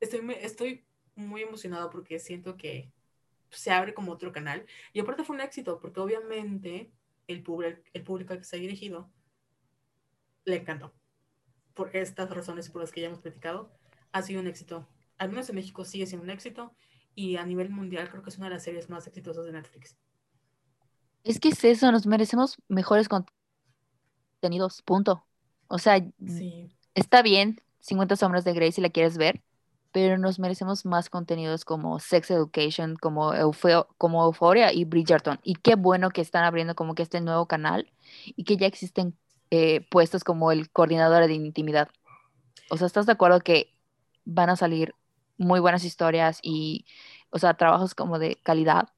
estoy, 0.00 0.20
estoy 0.42 0.86
muy 1.14 1.40
emocionada 1.40 1.88
porque 1.88 2.18
siento 2.18 2.58
que 2.58 2.92
se 3.48 3.70
abre 3.70 3.94
como 3.94 4.12
otro 4.12 4.32
canal. 4.32 4.66
Y 4.92 5.00
aparte 5.00 5.24
fue 5.24 5.34
un 5.34 5.40
éxito, 5.40 5.80
porque 5.80 5.98
obviamente 5.98 6.92
el, 7.26 7.42
el 7.94 8.02
público 8.04 8.34
al 8.34 8.40
que 8.40 8.44
se 8.44 8.56
ha 8.56 8.60
dirigido 8.60 9.10
le 10.44 10.56
encantó. 10.56 10.92
Por 11.72 11.96
estas 11.96 12.28
razones 12.28 12.68
y 12.68 12.70
por 12.70 12.82
las 12.82 12.92
que 12.92 13.00
ya 13.00 13.06
hemos 13.06 13.20
platicado, 13.20 13.72
ha 14.12 14.20
sido 14.20 14.42
un 14.42 14.46
éxito. 14.46 14.86
Al 15.16 15.30
menos 15.30 15.48
en 15.48 15.54
México 15.54 15.86
sigue 15.86 16.04
siendo 16.04 16.24
un 16.24 16.30
éxito. 16.30 16.76
Y 17.14 17.36
a 17.36 17.46
nivel 17.46 17.70
mundial 17.70 18.10
creo 18.10 18.22
que 18.22 18.28
es 18.28 18.36
una 18.36 18.48
de 18.48 18.56
las 18.56 18.64
series 18.64 18.90
más 18.90 19.06
exitosas 19.06 19.46
de 19.46 19.52
Netflix. 19.52 19.96
Es 21.26 21.40
que 21.40 21.48
es 21.50 21.62
eso, 21.64 21.92
nos 21.92 22.06
merecemos 22.06 22.56
mejores 22.68 23.08
contenidos, 24.40 24.82
punto. 24.82 25.26
O 25.68 25.78
sea, 25.78 25.98
Sí, 26.26 26.68
está 26.94 27.22
bien 27.22 27.60
50 27.80 28.16
sombras 28.16 28.44
de 28.44 28.52
Grey 28.52 28.72
si 28.72 28.80
la 28.80 28.90
quieres 28.90 29.16
ver, 29.18 29.42
pero 29.92 30.18
nos 30.18 30.38
merecemos 30.38 30.84
más 30.84 31.10
contenidos 31.10 31.64
como 31.64 31.98
Sex 32.00 32.30
Education, 32.30 32.96
como, 32.96 33.32
Eufeo- 33.34 33.88
como 33.98 34.24
Euphoria 34.24 34.72
y 34.72 34.84
Bridgerton. 34.84 35.40
Y 35.42 35.54
qué 35.56 35.74
bueno 35.76 36.10
que 36.10 36.20
están 36.20 36.44
abriendo 36.44 36.74
como 36.74 36.94
que 36.94 37.02
este 37.02 37.20
nuevo 37.20 37.46
canal 37.46 37.90
y 38.36 38.44
que 38.44 38.56
ya 38.56 38.66
existen 38.66 39.16
eh, 39.50 39.86
puestos 39.90 40.24
como 40.24 40.52
el 40.52 40.70
coordinador 40.70 41.26
de 41.26 41.34
intimidad. 41.34 41.88
O 42.70 42.76
sea, 42.78 42.86
¿estás 42.88 43.06
de 43.06 43.12
acuerdo 43.12 43.40
que 43.40 43.74
van 44.24 44.50
a 44.50 44.56
salir 44.56 44.94
muy 45.38 45.60
buenas 45.60 45.84
historias 45.84 46.40
y, 46.42 46.86
o 47.30 47.38
sea, 47.38 47.54
trabajos 47.56 47.94
como 47.94 48.18
de 48.18 48.36
calidad? 48.42 48.88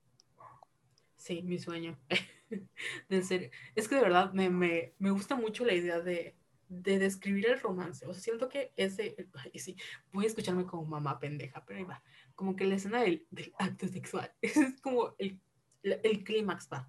Sí, 1.28 1.42
mi 1.42 1.59
sueño. 1.59 1.98
de 3.10 3.22
ser. 3.22 3.50
Es 3.74 3.86
que 3.86 3.96
de 3.96 4.00
verdad 4.00 4.32
me, 4.32 4.48
me, 4.48 4.94
me 4.98 5.10
gusta 5.10 5.36
mucho 5.36 5.66
la 5.66 5.74
idea 5.74 6.00
de, 6.00 6.34
de 6.70 6.98
describir 6.98 7.46
el 7.48 7.60
romance. 7.60 8.06
O 8.06 8.14
sea, 8.14 8.22
siento 8.22 8.48
que 8.48 8.72
ese. 8.76 9.14
Sí, 9.56 9.76
voy 10.10 10.24
a 10.24 10.28
escucharme 10.28 10.64
como 10.64 10.86
mamá 10.86 11.18
pendeja, 11.18 11.66
pero 11.66 11.80
ahí 11.80 11.84
va. 11.84 12.02
Como 12.34 12.56
que 12.56 12.64
la 12.64 12.76
escena 12.76 13.02
del, 13.02 13.26
acto 13.59 13.86
sexual 13.88 14.32
es 14.40 14.80
como 14.80 15.14
el, 15.18 15.38
el 15.82 16.24
clímax, 16.24 16.70
va, 16.72 16.88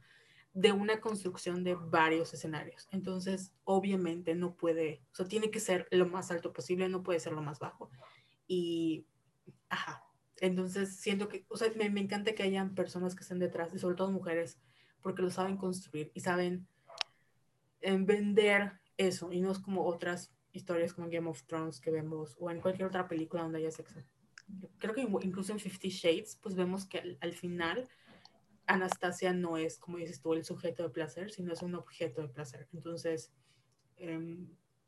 de 0.53 0.71
una 0.71 1.01
construcción 1.01 1.65
de 1.65 1.75
varios 1.75 2.33
escenarios. 2.33 2.87
Entonces, 2.93 3.51
obviamente 3.65 4.35
no 4.35 4.55
puede. 4.55 5.01
O 5.11 5.15
sea, 5.15 5.27
tiene 5.27 5.51
que 5.51 5.59
ser 5.59 5.85
lo 5.91 6.07
más 6.07 6.31
alto 6.31 6.53
posible, 6.53 6.87
no 6.87 7.03
puede 7.03 7.19
ser 7.19 7.33
lo 7.33 7.41
más 7.41 7.59
bajo. 7.59 7.91
Y. 8.47 9.05
Ajá. 9.67 10.08
Entonces, 10.41 10.95
siento 10.95 11.27
que, 11.27 11.45
o 11.49 11.57
sea, 11.57 11.71
me, 11.75 11.89
me 11.89 12.01
encanta 12.01 12.33
que 12.33 12.43
hayan 12.43 12.75
personas 12.75 13.15
que 13.15 13.23
estén 13.23 13.39
detrás, 13.39 13.73
y 13.73 13.79
sobre 13.79 13.95
todo 13.95 14.11
mujeres, 14.11 14.59
porque 15.01 15.21
lo 15.21 15.29
saben 15.29 15.57
construir 15.57 16.11
y 16.13 16.21
saben 16.21 16.67
eh, 17.81 17.97
vender 17.99 18.79
eso, 18.97 19.31
y 19.31 19.41
no 19.41 19.51
es 19.51 19.59
como 19.59 19.85
otras 19.85 20.33
historias 20.51 20.93
como 20.93 21.09
Game 21.09 21.29
of 21.29 21.43
Thrones 21.43 21.79
que 21.79 21.91
vemos, 21.91 22.35
o 22.39 22.49
en 22.49 22.61
cualquier 22.61 22.87
otra 22.87 23.07
película 23.07 23.43
donde 23.43 23.59
haya 23.59 23.71
sexo. 23.71 23.99
Creo 24.79 24.93
que 24.93 25.01
incluso 25.01 25.51
en 25.51 25.59
Fifty 25.59 25.89
Shades, 25.89 26.37
pues 26.41 26.55
vemos 26.55 26.85
que 26.85 26.99
al, 26.99 27.17
al 27.21 27.33
final 27.33 27.87
Anastasia 28.65 29.33
no 29.33 29.57
es, 29.57 29.77
como 29.77 29.97
dices 29.97 30.21
tú, 30.21 30.33
el 30.33 30.45
sujeto 30.45 30.83
de 30.83 30.89
placer, 30.89 31.31
sino 31.31 31.53
es 31.53 31.61
un 31.61 31.75
objeto 31.75 32.21
de 32.21 32.29
placer. 32.29 32.67
Entonces, 32.73 33.31
eh, 33.97 34.37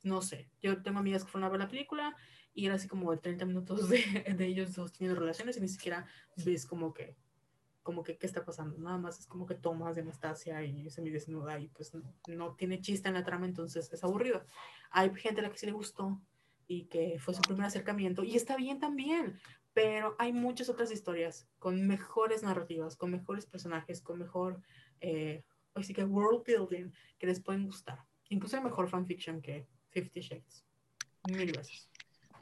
no 0.04 0.22
sé, 0.22 0.50
yo 0.62 0.82
tengo 0.82 1.00
amigas 1.00 1.24
que 1.24 1.32
fueron 1.32 1.48
a 1.48 1.52
ver 1.52 1.60
la 1.60 1.68
película 1.68 2.16
y 2.54 2.66
era 2.66 2.76
así 2.76 2.88
como 2.88 3.12
de 3.12 3.18
30 3.18 3.46
minutos 3.46 3.90
de, 3.90 4.02
de 4.38 4.46
ellos 4.46 4.76
dos 4.76 4.94
teniendo 4.94 5.20
relaciones 5.20 5.58
y 5.58 5.62
ni 5.62 5.68
siquiera 5.68 6.06
ves 6.46 6.66
como 6.66 6.94
que, 6.94 7.16
como 7.84 8.04
que, 8.04 8.18
¿qué 8.18 8.28
está 8.28 8.44
pasando? 8.44 8.78
Nada 8.78 8.98
más 8.98 9.20
es 9.20 9.28
como 9.28 9.46
que 9.46 9.56
tomas 9.56 9.96
de 9.96 10.02
Anastasia 10.02 10.64
y 10.64 10.90
se 10.90 11.02
me 11.02 11.12
desnuda 11.12 11.60
y 11.60 11.68
pues 11.70 11.94
no, 11.94 12.04
no 12.28 12.56
tiene 12.56 12.82
chiste 12.82 13.08
en 13.08 13.16
la 13.16 13.24
trama, 13.24 13.46
entonces 13.46 13.92
es 13.92 14.04
aburrido. 14.04 14.44
Hay 14.92 15.14
gente 15.16 15.42
a 15.42 15.44
la 15.44 15.52
que 15.52 15.58
sí 15.58 15.66
le 15.66 15.72
gustó 15.72 16.22
y 16.68 16.86
que 16.86 17.18
fue 17.20 17.34
su 17.34 17.42
primer 17.42 17.66
acercamiento 17.66 18.24
y 18.24 18.36
está 18.36 18.56
bien 18.56 18.80
también, 18.80 19.40
pero 19.74 20.16
hay 20.20 20.34
muchas 20.34 20.70
otras 20.70 20.92
historias 20.92 21.48
con 21.60 21.88
mejores 21.88 22.44
narrativas, 22.44 22.96
con 22.96 23.12
mejores 23.12 23.46
personajes, 23.46 24.02
con 24.02 24.20
mejor, 24.20 24.62
eh, 25.00 25.44
así 25.74 25.94
que 25.94 26.04
world 26.04 26.44
building 26.46 26.92
que 27.18 27.28
les 27.28 27.42
pueden 27.42 27.66
gustar. 27.66 28.00
Incluso 28.30 28.58
hay 28.58 28.64
mejor 28.64 28.90
fanfiction 28.90 29.42
que 29.42 29.68
Fifty 29.92 30.22
Shades. 30.22 30.64
Mil 31.30 31.52
veces. 31.52 31.88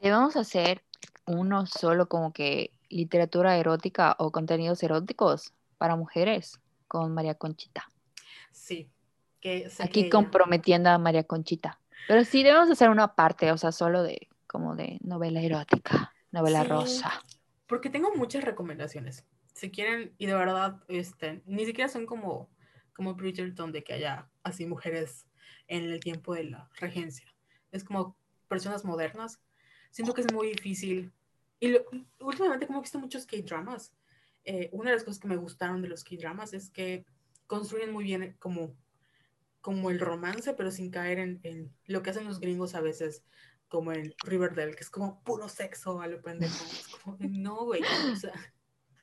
Debemos 0.00 0.36
hacer 0.36 0.82
uno 1.26 1.66
solo 1.66 2.08
como 2.08 2.32
que 2.32 2.72
literatura 2.88 3.56
erótica 3.58 4.16
o 4.18 4.32
contenidos 4.32 4.82
eróticos 4.82 5.52
para 5.78 5.96
mujeres 5.96 6.58
con 6.88 7.12
María 7.14 7.34
Conchita. 7.34 7.88
Sí. 8.52 8.90
Que 9.40 9.70
Aquí 9.78 9.92
que 9.92 10.00
ella- 10.00 10.10
comprometiendo 10.10 10.90
a 10.90 10.98
María 10.98 11.24
Conchita. 11.24 11.78
Pero 12.08 12.24
sí 12.24 12.42
debemos 12.42 12.70
hacer 12.70 12.90
una 12.90 13.14
parte, 13.14 13.52
o 13.52 13.58
sea, 13.58 13.72
solo 13.72 14.02
de 14.02 14.28
como 14.46 14.74
de 14.74 14.98
novela 15.02 15.40
erótica, 15.40 16.12
novela 16.32 16.62
Sí. 16.62 16.68
rosa. 16.68 17.24
Porque 17.66 17.88
tengo 17.90 18.12
muchas 18.16 18.42
recomendaciones. 18.44 19.24
Si 19.54 19.70
quieren, 19.70 20.12
y 20.18 20.26
de 20.26 20.34
verdad, 20.34 20.82
este, 20.88 21.42
ni 21.46 21.64
siquiera 21.66 21.88
son 21.88 22.06
como, 22.06 22.50
como 22.94 23.14
Bridgerton 23.14 23.70
de 23.72 23.84
que 23.84 23.92
haya 23.94 24.28
así 24.42 24.66
mujeres 24.66 25.26
en 25.68 25.84
el 25.84 26.00
tiempo 26.00 26.34
de 26.34 26.44
la 26.44 26.68
regencia. 26.80 27.32
Es 27.72 27.84
como 27.84 28.16
personas 28.48 28.84
modernas. 28.84 29.40
Siento 29.90 30.14
que 30.14 30.22
es 30.22 30.32
muy 30.32 30.48
difícil. 30.48 31.12
Y 31.58 31.68
lo- 31.68 31.84
últimamente 32.20 32.66
como 32.66 32.78
he 32.78 32.82
visto 32.82 32.98
muchos 32.98 33.26
K-dramas. 33.26 33.92
eh, 34.44 34.70
una 34.72 34.90
de 34.90 34.96
las 34.96 35.04
cosas 35.04 35.20
que 35.20 35.28
me 35.28 35.36
gustaron 35.36 35.82
de 35.82 35.88
los 35.88 36.02
K-dramas 36.02 36.54
es 36.54 36.70
que 36.70 37.04
construyen 37.46 37.92
muy 37.92 38.04
bien 38.04 38.36
como, 38.38 38.74
como 39.60 39.90
el 39.90 40.00
romance, 40.00 40.54
pero 40.54 40.70
sin 40.70 40.90
caer 40.90 41.18
en, 41.18 41.74
lo 41.84 42.02
que 42.02 42.10
hacen 42.10 42.24
los 42.24 42.40
gringos 42.40 42.74
a 42.74 42.80
veces, 42.80 43.22
como 43.68 43.92
en 43.92 44.14
Riverdale, 44.24 44.74
que 44.74 44.80
es 44.80 44.88
como 44.88 45.22
puro 45.24 45.48
sexo 45.48 46.00
a 46.00 46.06
lo 46.06 46.22
pendejo. 46.22 46.64
No, 47.18 47.66
güey. 47.66 47.82
O 48.12 48.16
sea, 48.16 48.32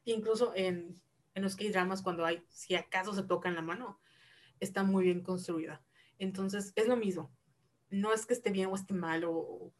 incluso 0.05 0.53
en, 0.55 0.99
en 1.35 1.43
los 1.43 1.55
que 1.55 1.69
dramas 1.69 2.01
cuando 2.01 2.25
hay, 2.25 2.43
si 2.49 2.73
acaso 2.73 3.13
se 3.13 3.23
tocan 3.23 3.53
la 3.53 3.61
mano, 3.61 4.01
está 4.59 4.83
muy 4.83 5.03
bien 5.03 5.21
construida. 5.21 5.83
Entonces, 6.17 6.73
es 6.75 6.87
lo 6.87 6.97
mismo. 6.97 7.31
No 7.89 8.13
es 8.13 8.25
que 8.25 8.33
esté 8.33 8.51
bien 8.51 8.69
o 8.69 8.75
esté 8.75 8.93
mal 8.93 9.23
o, 9.23 9.71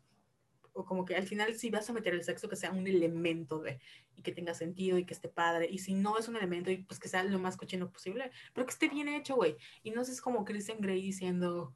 o 0.77 0.85
como 0.85 1.05
que 1.05 1.15
al 1.15 1.25
final 1.25 1.55
si 1.55 1.69
vas 1.69 1.89
a 1.89 1.93
meter 1.93 2.13
el 2.13 2.23
sexo 2.23 2.47
que 2.47 2.55
sea 2.55 2.71
un 2.71 2.87
elemento 2.87 3.59
de 3.59 3.79
y 4.15 4.21
que 4.21 4.31
tenga 4.31 4.53
sentido 4.53 4.97
y 4.97 5.05
que 5.05 5.13
esté 5.13 5.27
padre 5.27 5.67
y 5.69 5.79
si 5.79 5.93
no 5.93 6.17
es 6.17 6.27
un 6.27 6.35
elemento 6.37 6.69
y 6.69 6.77
pues 6.83 6.99
que 6.99 7.07
sea 7.07 7.23
lo 7.23 7.39
más 7.39 7.57
cochino 7.57 7.89
posible 7.91 8.31
pero 8.53 8.65
que 8.65 8.71
esté 8.71 8.87
bien 8.87 9.07
hecho 9.07 9.35
güey. 9.35 9.57
Y 9.83 9.91
no 9.91 10.01
es 10.01 10.21
como 10.21 10.45
Christian 10.45 10.79
Grey 10.79 11.01
diciendo 11.01 11.73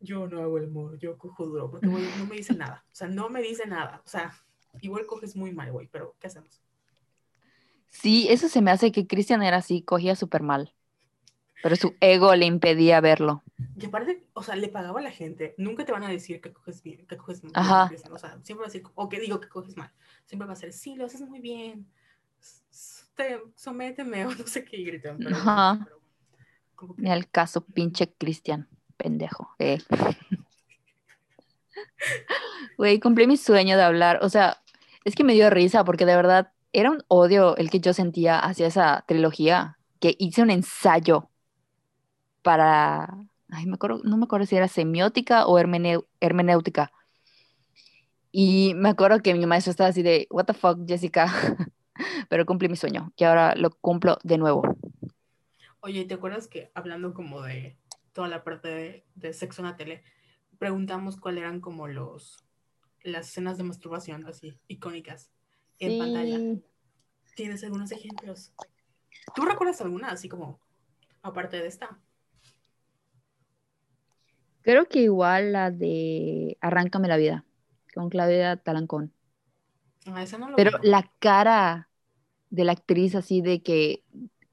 yo 0.00 0.26
no 0.26 0.40
hago 0.40 0.58
el 0.58 0.64
amor 0.64 0.98
yo 0.98 1.18
cojo 1.18 1.46
duro 1.46 1.70
porque 1.70 1.88
güey 1.88 2.04
no 2.18 2.26
me 2.26 2.36
dice 2.36 2.54
nada. 2.56 2.84
O 2.90 2.94
sea 2.94 3.08
no 3.08 3.28
me 3.28 3.42
dice 3.42 3.66
nada. 3.66 4.02
O 4.04 4.08
sea 4.08 4.32
igual 4.80 5.06
coges 5.06 5.36
muy 5.36 5.52
mal 5.52 5.70
güey 5.72 5.88
pero 5.88 6.16
qué 6.18 6.26
hacemos 6.26 6.62
sí 7.88 8.28
eso 8.28 8.48
se 8.48 8.60
me 8.60 8.70
hace 8.70 8.92
que 8.92 9.06
Christian 9.06 9.42
era 9.42 9.58
así 9.58 9.82
cogía 9.82 10.16
súper 10.16 10.42
mal 10.42 10.75
pero 11.62 11.76
su 11.76 11.94
ego 12.00 12.34
le 12.34 12.46
impedía 12.46 13.00
verlo. 13.00 13.42
Y 13.78 13.86
aparte, 13.86 14.24
o 14.34 14.42
sea, 14.42 14.56
le 14.56 14.68
pagaba 14.68 15.00
a 15.00 15.02
la 15.02 15.10
gente. 15.10 15.54
Nunca 15.58 15.84
te 15.84 15.92
van 15.92 16.04
a 16.04 16.08
decir 16.08 16.40
que 16.40 16.52
coges 16.52 16.82
bien, 16.82 17.06
que 17.06 17.16
coges 17.16 17.42
mal. 17.42 17.52
Ajá. 17.54 17.90
O 18.10 18.18
sea, 18.18 18.38
siempre 18.42 18.62
va 18.62 18.64
a 18.64 18.72
decir, 18.72 18.82
o 18.94 19.08
que 19.08 19.20
digo 19.20 19.40
que 19.40 19.48
coges 19.48 19.76
mal. 19.76 19.90
Siempre 20.26 20.46
va 20.46 20.52
a 20.52 20.56
ser, 20.56 20.72
sí, 20.72 20.94
lo 20.94 21.06
haces 21.06 21.20
muy 21.22 21.40
bien. 21.40 21.86
Te, 23.14 23.40
sométeme 23.54 24.26
o 24.26 24.30
no 24.34 24.46
sé 24.46 24.64
qué 24.64 24.76
gritan. 24.82 25.18
Pero, 25.18 25.36
Ajá. 25.36 25.80
pero 25.84 26.00
como 26.74 26.94
que- 26.96 27.02
Ni 27.02 27.10
al 27.10 27.28
caso, 27.28 27.62
pinche 27.62 28.12
Cristian, 28.12 28.68
pendejo. 28.96 29.48
eh. 29.58 29.78
Güey, 32.78 33.00
cumplí 33.00 33.26
mi 33.26 33.36
sueño 33.36 33.76
de 33.76 33.82
hablar. 33.82 34.18
O 34.22 34.28
sea, 34.28 34.58
es 35.04 35.14
que 35.14 35.24
me 35.24 35.34
dio 35.34 35.50
risa 35.50 35.84
porque 35.84 36.06
de 36.06 36.16
verdad 36.16 36.52
era 36.72 36.90
un 36.90 37.02
odio 37.08 37.56
el 37.56 37.70
que 37.70 37.80
yo 37.80 37.92
sentía 37.94 38.38
hacia 38.38 38.66
esa 38.66 39.04
trilogía, 39.08 39.78
que 40.00 40.14
hice 40.18 40.42
un 40.42 40.50
ensayo 40.50 41.30
para, 42.46 43.08
ay, 43.50 43.66
me 43.66 43.74
acuerdo, 43.74 44.02
no 44.04 44.16
me 44.16 44.22
acuerdo 44.22 44.46
si 44.46 44.54
era 44.54 44.68
semiótica 44.68 45.48
o 45.48 45.58
hermenéutica. 45.58 46.92
Y 48.30 48.72
me 48.76 48.90
acuerdo 48.90 49.20
que 49.20 49.34
mi 49.34 49.44
maestro 49.46 49.72
estaba 49.72 49.90
así 49.90 50.04
de, 50.04 50.28
what 50.30 50.44
the 50.44 50.54
fuck, 50.54 50.78
Jessica. 50.86 51.26
Pero 52.28 52.46
cumplí 52.46 52.68
mi 52.68 52.76
sueño, 52.76 53.12
que 53.16 53.26
ahora 53.26 53.56
lo 53.56 53.70
cumplo 53.70 54.18
de 54.22 54.38
nuevo. 54.38 54.62
Oye, 55.80 56.04
¿te 56.04 56.14
acuerdas 56.14 56.46
que 56.46 56.70
hablando 56.74 57.14
como 57.14 57.42
de 57.42 57.76
toda 58.12 58.28
la 58.28 58.44
parte 58.44 58.68
de, 58.68 59.04
de 59.16 59.32
sexo 59.32 59.62
en 59.62 59.66
la 59.66 59.76
tele, 59.76 60.04
preguntamos 60.56 61.16
cuáles 61.16 61.42
eran 61.42 61.60
como 61.60 61.88
los 61.88 62.44
las 63.02 63.28
escenas 63.28 63.56
de 63.56 63.64
masturbación 63.64 64.24
así 64.26 64.60
icónicas 64.68 65.32
en 65.80 65.98
pantalla? 65.98 66.60
¿Tienes 67.34 67.64
algunos 67.64 67.90
ejemplos? 67.90 68.52
¿Tú 69.34 69.42
recuerdas 69.42 69.80
alguna 69.80 70.10
así 70.10 70.28
como 70.28 70.60
aparte 71.22 71.56
de 71.56 71.66
esta? 71.66 71.98
Creo 74.66 74.86
que 74.88 75.00
igual 75.00 75.52
la 75.54 75.70
de 75.70 76.58
Arráncame 76.60 77.08
la 77.08 77.16
vida, 77.16 77.46
con 77.94 78.10
Claudia 78.10 78.56
Talancón. 78.58 79.14
Ah, 80.06 80.22
esa 80.22 80.38
no 80.38 80.48
lo 80.50 80.58
Pero 80.58 80.70
vi. 80.70 80.80
la 80.82 81.10
cara 81.18 81.90
de 82.50 82.64
la 82.64 82.72
actriz 82.72 83.14
así 83.14 83.42
de 83.42 83.62
que, 83.62 84.04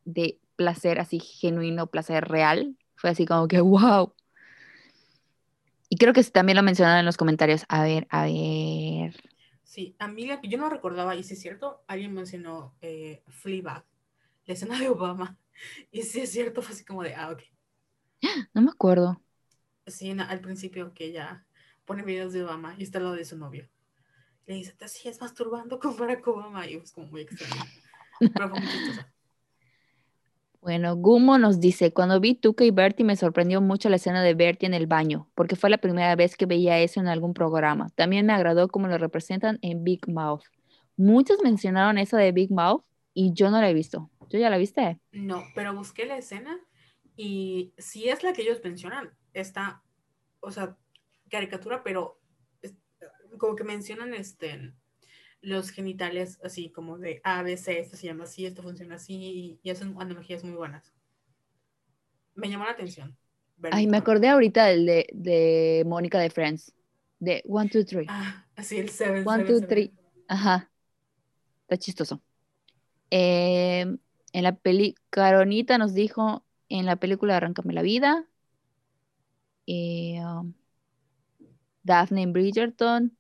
de 0.06 0.40
placer 0.58 1.00
así 1.00 1.20
genuino, 1.20 1.88
placer 1.88 2.26
real, 2.28 2.78
fue 2.96 3.12
así 3.12 3.26
como 3.26 3.48
que, 3.48 3.62
wow. 3.62 4.14
Y 5.90 5.98
creo 5.98 6.14
que 6.14 6.24
también 6.24 6.58
lo 6.58 6.64
mencionaron 6.64 7.00
en 7.00 7.06
los 7.06 7.18
comentarios. 7.18 7.66
A 7.70 7.84
ver, 7.84 8.08
a 8.10 8.26
ver. 8.26 9.16
Sí, 9.64 9.96
a 10.00 10.08
mí 10.08 10.26
la 10.26 10.42
que 10.42 10.48
yo 10.50 10.58
no 10.58 10.70
recordaba, 10.70 11.16
y 11.16 11.24
si 11.24 11.34
es 11.34 11.42
cierto, 11.42 11.84
alguien 11.88 12.14
mencionó 12.14 12.76
eh, 12.82 13.24
Fleabag, 13.28 13.86
la 14.46 14.54
escena 14.54 14.80
de 14.80 14.90
Obama. 14.90 15.38
Y 15.92 16.02
si 16.04 16.22
es 16.22 16.32
cierto, 16.32 16.62
fue 16.64 16.74
así 16.76 16.84
como 16.86 17.04
de, 17.04 17.16
ah, 17.16 17.32
ok. 17.32 17.42
No 18.54 18.62
me 18.62 18.72
acuerdo. 18.72 19.22
Sí, 19.88 20.12
al 20.12 20.40
principio 20.40 20.94
que 20.94 21.06
ella 21.06 21.46
pone 21.86 22.04
videos 22.04 22.34
de 22.34 22.44
Obama 22.44 22.76
y 22.78 22.84
está 22.84 23.00
lo 23.00 23.12
de 23.12 23.26
su 23.26 23.38
novio. 23.38 23.68
Le 24.46 24.56
dice, 24.56 24.74
te 24.74 24.88
sigues 24.88 25.20
masturbando 25.22 25.80
con 25.80 25.98
Barack 25.98 26.28
Obama. 26.28 26.68
Y 26.68 26.76
es 26.76 26.92
como 26.92 27.08
muy 27.08 27.22
extraño. 27.22 27.64
Pero 28.20 28.50
fue 28.50 28.60
muy 28.60 28.70
chistosa. 28.70 29.14
Bueno, 30.64 30.96
Gumo 30.96 31.38
nos 31.38 31.60
dice, 31.60 31.92
cuando 31.92 32.22
vi 32.22 32.36
Tuca 32.36 32.64
y 32.64 32.72
Bertie 32.72 33.06
me 33.06 33.18
sorprendió 33.18 33.60
mucho 33.60 33.90
la 33.90 33.98
escena 33.98 34.24
de 34.24 34.34
Bertie 34.34 34.66
en 34.66 34.74
el 34.74 34.88
baño, 34.88 35.30
porque 35.36 35.58
fue 35.58 35.70
la 35.70 35.78
primera 35.78 36.16
vez 36.16 36.38
que 36.38 36.46
veía 36.46 36.80
eso 36.80 37.02
en 37.02 37.10
algún 37.10 37.34
programa. 37.34 37.90
También 37.96 38.26
me 38.26 38.32
agradó 38.32 38.70
cómo 38.70 38.88
lo 38.88 38.98
representan 38.98 39.60
en 39.62 39.84
Big 39.84 40.08
Mouth. 40.08 40.44
Muchos 40.96 41.40
mencionaron 41.44 41.98
esa 41.98 42.18
de 42.18 42.32
Big 42.32 42.50
Mouth 42.50 42.86
y 43.14 43.34
yo 43.34 43.52
no 43.52 43.60
la 43.60 43.70
he 43.70 43.74
visto. 43.74 44.10
¿Tú 44.30 44.38
ya 44.38 44.50
la 44.50 44.58
viste? 44.58 45.02
No, 45.12 45.44
pero 45.54 45.76
busqué 45.76 46.06
la 46.06 46.18
escena 46.18 46.58
y 47.18 47.74
si 47.78 48.08
es 48.08 48.24
la 48.24 48.32
que 48.32 48.44
ellos 48.44 48.62
mencionan, 48.64 49.12
está, 49.34 49.84
o 50.40 50.52
sea, 50.52 50.78
caricatura, 51.30 51.84
pero 51.84 52.20
es- 52.62 52.76
como 53.40 53.56
que 53.56 53.64
mencionan 53.64 54.14
este, 54.14 54.74
los 55.42 55.72
genitales 55.72 56.40
así 56.44 56.72
como 56.72 56.98
de 56.98 57.22
A, 57.24 57.44
B, 57.44 57.58
C, 57.58 57.80
esto 57.80 57.98
se 57.98 58.08
llama 58.08 58.26
así, 58.26 58.46
esto 58.46 58.64
funciona 58.64 58.96
así 58.96 59.14
y, 59.16 59.60
y 59.64 59.70
hacen 59.72 59.96
analogías 60.00 60.44
muy 60.44 60.54
buenas. 60.56 60.94
Me 62.36 62.50
llamó 62.50 62.66
la 62.66 62.72
atención. 62.72 63.16
verlo. 63.58 63.78
Ay, 63.78 63.88
me 63.88 63.98
acordé 63.98 64.30
ahorita 64.30 64.66
del 64.66 64.86
de, 64.86 65.08
de 65.14 65.84
Mónica 65.86 66.20
de 66.20 66.30
Friends, 66.30 66.74
de 67.20 67.44
One, 67.48 67.70
Two, 67.70 67.86
Three. 67.86 68.06
Ah, 68.10 68.46
así 68.56 68.78
el 68.78 68.90
7. 68.90 69.24
One, 69.26 69.44
two, 69.44 69.62
three. 69.62 69.94
Ajá. 70.28 70.72
Está 71.64 71.78
chistoso. 71.78 72.22
Eh, 73.12 73.82
en 74.34 74.44
la 74.44 74.56
peli, 74.56 74.96
Caronita 75.10 75.78
nos 75.78 75.94
dijo 75.94 76.46
en 76.70 76.86
la 76.86 76.96
película 76.96 77.38
Arráncame 77.38 77.74
la 77.74 77.82
vida. 77.84 78.28
Eh, 79.68 80.20
um, 80.24 80.54
Daphne 81.84 82.28
Bridgerton. 82.28 83.16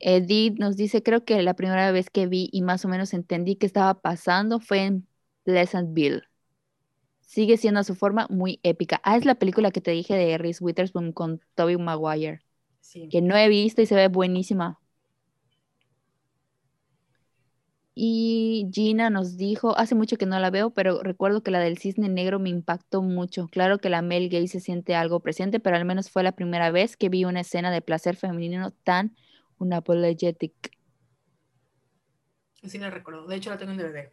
Edith 0.00 0.58
nos 0.58 0.76
dice, 0.76 1.02
creo 1.02 1.24
que 1.24 1.40
la 1.42 1.54
primera 1.54 1.92
vez 1.92 2.10
que 2.10 2.26
vi 2.26 2.48
y 2.52 2.62
más 2.62 2.84
o 2.84 2.88
menos 2.88 3.14
entendí 3.14 3.56
qué 3.56 3.66
estaba 3.66 4.00
pasando 4.00 4.58
fue 4.60 4.84
en 4.84 5.06
Pleasantville. 5.44 6.22
Sigue 7.20 7.56
siendo 7.56 7.80
a 7.80 7.84
su 7.84 7.94
forma 7.94 8.26
muy 8.30 8.60
épica. 8.62 9.00
Ah, 9.04 9.16
es 9.16 9.24
la 9.24 9.36
película 9.36 9.70
que 9.70 9.80
te 9.80 9.92
dije 9.92 10.14
de 10.14 10.38
Reese 10.38 10.62
Witherspoon 10.64 11.12
con 11.12 11.40
Tobey 11.54 11.76
Maguire 11.78 12.42
Sí. 12.80 13.08
que 13.08 13.22
no 13.22 13.36
he 13.36 13.48
visto 13.48 13.80
y 13.82 13.86
se 13.86 13.94
ve 13.94 14.08
buenísima. 14.08 14.81
Y 17.94 18.70
Gina 18.72 19.10
nos 19.10 19.36
dijo, 19.36 19.76
hace 19.76 19.94
mucho 19.94 20.16
que 20.16 20.24
no 20.24 20.38
la 20.38 20.50
veo, 20.50 20.70
pero 20.70 21.02
recuerdo 21.02 21.42
que 21.42 21.50
la 21.50 21.60
del 21.60 21.76
cisne 21.78 22.08
negro 22.08 22.38
me 22.38 22.48
impactó 22.48 23.02
mucho. 23.02 23.48
Claro 23.48 23.78
que 23.78 23.90
la 23.90 24.00
Mel 24.00 24.30
Gay 24.30 24.48
se 24.48 24.60
siente 24.60 24.94
algo 24.94 25.20
presente, 25.20 25.60
pero 25.60 25.76
al 25.76 25.84
menos 25.84 26.10
fue 26.10 26.22
la 26.22 26.32
primera 26.32 26.70
vez 26.70 26.96
que 26.96 27.10
vi 27.10 27.24
una 27.24 27.40
escena 27.40 27.70
de 27.70 27.82
placer 27.82 28.16
femenino 28.16 28.70
tan 28.70 29.14
unapologetic. 29.58 30.54
Sí 32.62 32.78
la 32.78 32.90
recuerdo. 32.90 33.26
De 33.26 33.36
hecho 33.36 33.50
la 33.50 33.58
tengo 33.58 33.72
en 33.72 33.78
DVD. 33.78 34.10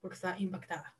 Porque 0.00 0.14
está 0.14 0.36
impactada. 0.38 0.96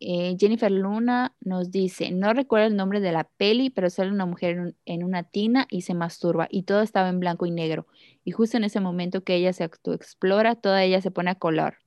Eh, 0.00 0.36
Jennifer 0.38 0.70
Luna 0.70 1.34
nos 1.40 1.70
dice, 1.70 2.10
no 2.10 2.34
recuerdo 2.34 2.66
el 2.66 2.76
nombre 2.76 3.00
de 3.00 3.12
la 3.12 3.24
peli, 3.24 3.70
pero 3.70 3.88
sale 3.88 4.10
una 4.10 4.26
mujer 4.26 4.50
en, 4.56 4.60
un- 4.60 4.76
en 4.84 5.04
una 5.04 5.22
tina 5.22 5.66
y 5.70 5.82
se 5.82 5.94
masturba 5.94 6.46
y 6.50 6.64
todo 6.64 6.82
estaba 6.82 7.08
en 7.08 7.20
blanco 7.20 7.46
y 7.46 7.50
negro. 7.50 7.86
Y 8.24 8.32
justo 8.32 8.56
en 8.58 8.64
ese 8.64 8.80
momento 8.80 9.24
que 9.24 9.36
ella 9.36 9.52
se 9.52 9.64
explora, 9.64 10.56
toda 10.56 10.82
ella 10.84 11.00
se 11.00 11.10
pone 11.10 11.30
a 11.30 11.34
color. 11.36 11.78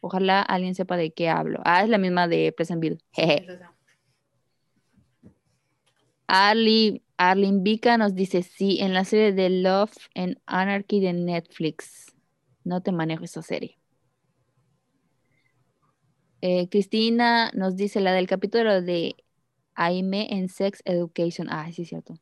Ojalá 0.00 0.42
alguien 0.42 0.74
sepa 0.74 0.96
de 0.96 1.12
qué 1.12 1.28
hablo. 1.28 1.60
Ah, 1.64 1.82
es 1.82 1.88
la 1.88 1.98
misma 1.98 2.28
de 2.28 2.52
Pleasantville. 2.52 2.98
Arlie, 6.28 7.02
Arlene 7.16 7.62
Vika 7.62 7.98
nos 7.98 8.14
dice, 8.14 8.42
sí, 8.42 8.78
en 8.80 8.94
la 8.94 9.04
serie 9.04 9.32
de 9.32 9.50
Love 9.50 9.92
and 10.14 10.40
Anarchy 10.46 11.00
de 11.00 11.12
Netflix. 11.12 12.14
No 12.62 12.82
te 12.82 12.92
manejo 12.92 13.24
esa 13.24 13.42
serie. 13.42 13.79
Eh, 16.42 16.68
Cristina 16.70 17.50
nos 17.54 17.76
dice 17.76 18.00
la 18.00 18.12
del 18.12 18.26
capítulo 18.26 18.80
de 18.80 19.16
Aime 19.74 20.28
en 20.30 20.48
Sex 20.48 20.82
Education. 20.84 21.48
Ah, 21.50 21.70
sí, 21.72 21.82
es 21.82 21.88
cierto. 21.88 22.14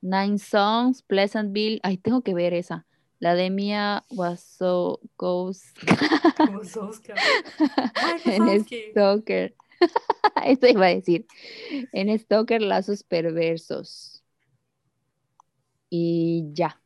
Nine 0.00 0.38
Songs, 0.38 1.02
Pleasantville. 1.02 1.80
Ay, 1.82 1.96
tengo 1.96 2.22
que 2.22 2.34
ver 2.34 2.54
esa. 2.54 2.86
La 3.20 3.34
de 3.34 3.50
Mia 3.50 4.04
Soska. 4.36 4.98
Mike 8.04 8.22
en. 8.36 8.64
Stalker. 8.90 9.54
Esto 10.44 10.66
iba 10.66 10.86
a 10.86 10.94
decir. 10.94 11.26
En 11.92 12.16
Stalker, 12.18 12.62
lazos 12.62 13.04
perversos. 13.04 14.24
Y 15.88 16.48
ya. 16.52 16.80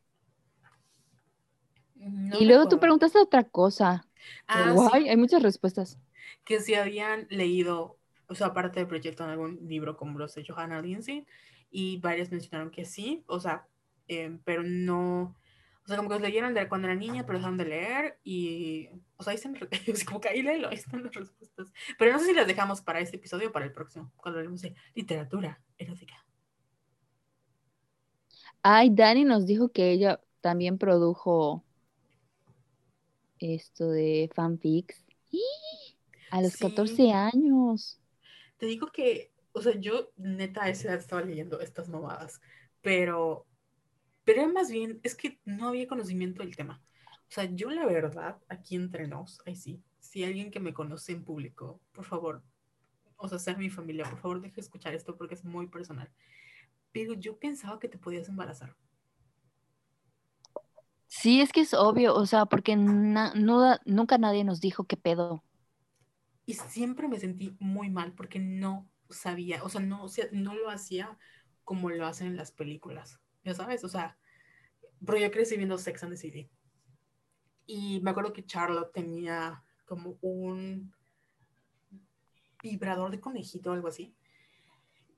No 1.94 2.38
y 2.38 2.44
luego 2.44 2.68
tú 2.68 2.78
preguntaste 2.78 3.18
otra 3.18 3.44
cosa. 3.44 4.05
Ah, 4.46 4.72
Guay, 4.72 5.04
sí, 5.04 5.08
hay 5.08 5.16
muchas 5.16 5.42
respuestas. 5.42 5.98
que 6.44 6.60
si 6.60 6.74
habían 6.74 7.26
leído, 7.30 7.98
o 8.28 8.34
sea, 8.34 8.48
aparte 8.48 8.80
del 8.80 8.88
proyecto, 8.88 9.24
en 9.24 9.30
algún 9.30 9.68
libro 9.68 9.96
como 9.96 10.18
los 10.18 10.34
de 10.34 10.44
Johanna 10.46 10.80
Lindsay, 10.82 11.26
y 11.70 11.98
varias 12.00 12.30
mencionaron 12.30 12.70
que 12.70 12.84
sí, 12.84 13.24
o 13.26 13.40
sea, 13.40 13.68
eh, 14.08 14.38
pero 14.44 14.62
no, 14.64 15.36
O 15.84 15.88
sea, 15.88 15.96
como 15.98 16.10
que 16.10 16.16
los 16.16 16.22
leyeron 16.22 16.54
de 16.54 16.68
cuando 16.68 16.88
era 16.88 16.96
niña, 16.96 17.26
pero 17.26 17.38
dejaron 17.38 17.58
de 17.58 17.66
leer 17.66 18.20
y, 18.24 18.90
o 19.16 19.24
sea, 19.24 19.32
ahí 19.32 19.36
están, 19.36 19.56
como 20.06 20.20
que 20.20 20.28
ahí 20.30 20.42
léelo, 20.42 20.68
ahí 20.68 20.76
están 20.76 21.04
las 21.04 21.14
respuestas. 21.14 21.72
Pero 21.98 22.12
no 22.12 22.20
sé 22.20 22.26
si 22.26 22.34
las 22.34 22.46
dejamos 22.48 22.82
para 22.82 23.00
este 23.00 23.16
episodio 23.18 23.50
o 23.50 23.52
para 23.52 23.66
el 23.66 23.72
próximo, 23.72 24.12
cuando 24.18 24.40
hablemos 24.40 24.62
de 24.62 24.74
literatura 24.94 25.62
erótica. 25.78 26.26
Ay, 28.62 28.90
Dani 28.92 29.24
nos 29.24 29.46
dijo 29.46 29.70
que 29.70 29.92
ella 29.92 30.20
también 30.42 30.78
produjo 30.78 31.64
esto 33.38 33.90
de 33.90 34.30
fanfics. 34.34 35.04
¡Y! 35.30 35.42
A 36.30 36.42
los 36.42 36.54
Sí. 36.54 36.58
14 36.58 37.12
años. 37.12 38.00
Te 38.58 38.66
digo 38.66 38.88
que, 38.88 39.32
o 39.52 39.62
sea, 39.62 39.74
yo 39.78 40.12
neta 40.16 40.64
a 40.64 40.68
esa 40.70 40.88
edad 40.88 40.98
estaba 40.98 41.22
leyendo 41.22 41.60
estas 41.60 41.88
mamadas, 41.88 42.40
pero, 42.82 43.46
pero 44.24 44.48
más 44.48 44.70
bien, 44.70 45.00
es 45.02 45.14
que 45.14 45.40
no 45.44 45.68
había 45.68 45.86
conocimiento 45.86 46.42
del 46.42 46.56
tema. 46.56 46.82
O 47.28 47.30
sea, 47.32 47.44
yo 47.44 47.70
la 47.70 47.86
verdad, 47.86 48.38
aquí 48.48 48.76
entre 48.76 49.08
nos, 49.08 49.40
ahí 49.46 49.56
sí, 49.56 49.82
si 50.00 50.24
alguien 50.24 50.50
que 50.50 50.60
me 50.60 50.72
conoce 50.74 51.12
en 51.12 51.24
público, 51.24 51.80
por 51.92 52.04
favor, 52.04 52.42
o 53.16 53.28
sea, 53.28 53.38
sea 53.38 53.56
mi 53.56 53.70
familia, 53.70 54.04
por 54.08 54.18
favor, 54.20 54.40
deje 54.40 54.56
de 54.56 54.60
escuchar 54.62 54.94
esto 54.94 55.16
porque 55.16 55.34
es 55.34 55.44
muy 55.44 55.66
personal. 55.68 56.10
Pero 56.92 57.14
yo 57.14 57.38
pensaba 57.38 57.78
que 57.78 57.88
te 57.88 57.98
podías 57.98 58.28
embarazar. 58.28 58.76
Sí, 61.08 61.40
es 61.40 61.52
que 61.52 61.60
es 61.62 61.74
obvio, 61.74 62.14
o 62.14 62.26
sea, 62.26 62.46
porque 62.46 62.76
na- 62.76 63.32
nunca 63.86 64.18
nadie 64.18 64.44
nos 64.44 64.60
dijo 64.60 64.84
qué 64.84 64.96
pedo. 64.96 65.42
Y 66.46 66.54
siempre 66.54 67.08
me 67.08 67.18
sentí 67.18 67.56
muy 67.60 67.90
mal 67.90 68.12
porque 68.14 68.38
no 68.38 68.88
sabía, 69.10 69.62
o 69.64 69.68
sea, 69.68 69.80
no, 69.80 70.04
o 70.04 70.08
no 70.32 70.54
lo 70.54 70.70
hacía 70.70 71.18
como 71.64 71.90
lo 71.90 72.06
hacen 72.06 72.28
en 72.28 72.36
las 72.36 72.52
películas, 72.52 73.20
ya 73.44 73.54
sabes, 73.54 73.82
o 73.84 73.88
sea, 73.88 74.16
pero 75.06 75.18
yo 75.18 75.30
crecí 75.32 75.56
viendo 75.56 75.78
Sex 75.78 76.02
and 76.04 76.12
the 76.12 76.18
City. 76.18 76.50
Y 77.66 78.00
me 78.00 78.10
acuerdo 78.10 78.32
que 78.32 78.46
Charlotte 78.46 78.92
tenía 78.92 79.62
como 79.84 80.16
un 80.22 80.92
vibrador 82.62 83.10
de 83.10 83.20
conejito 83.20 83.70
o 83.70 83.74
algo 83.74 83.88
así. 83.88 84.14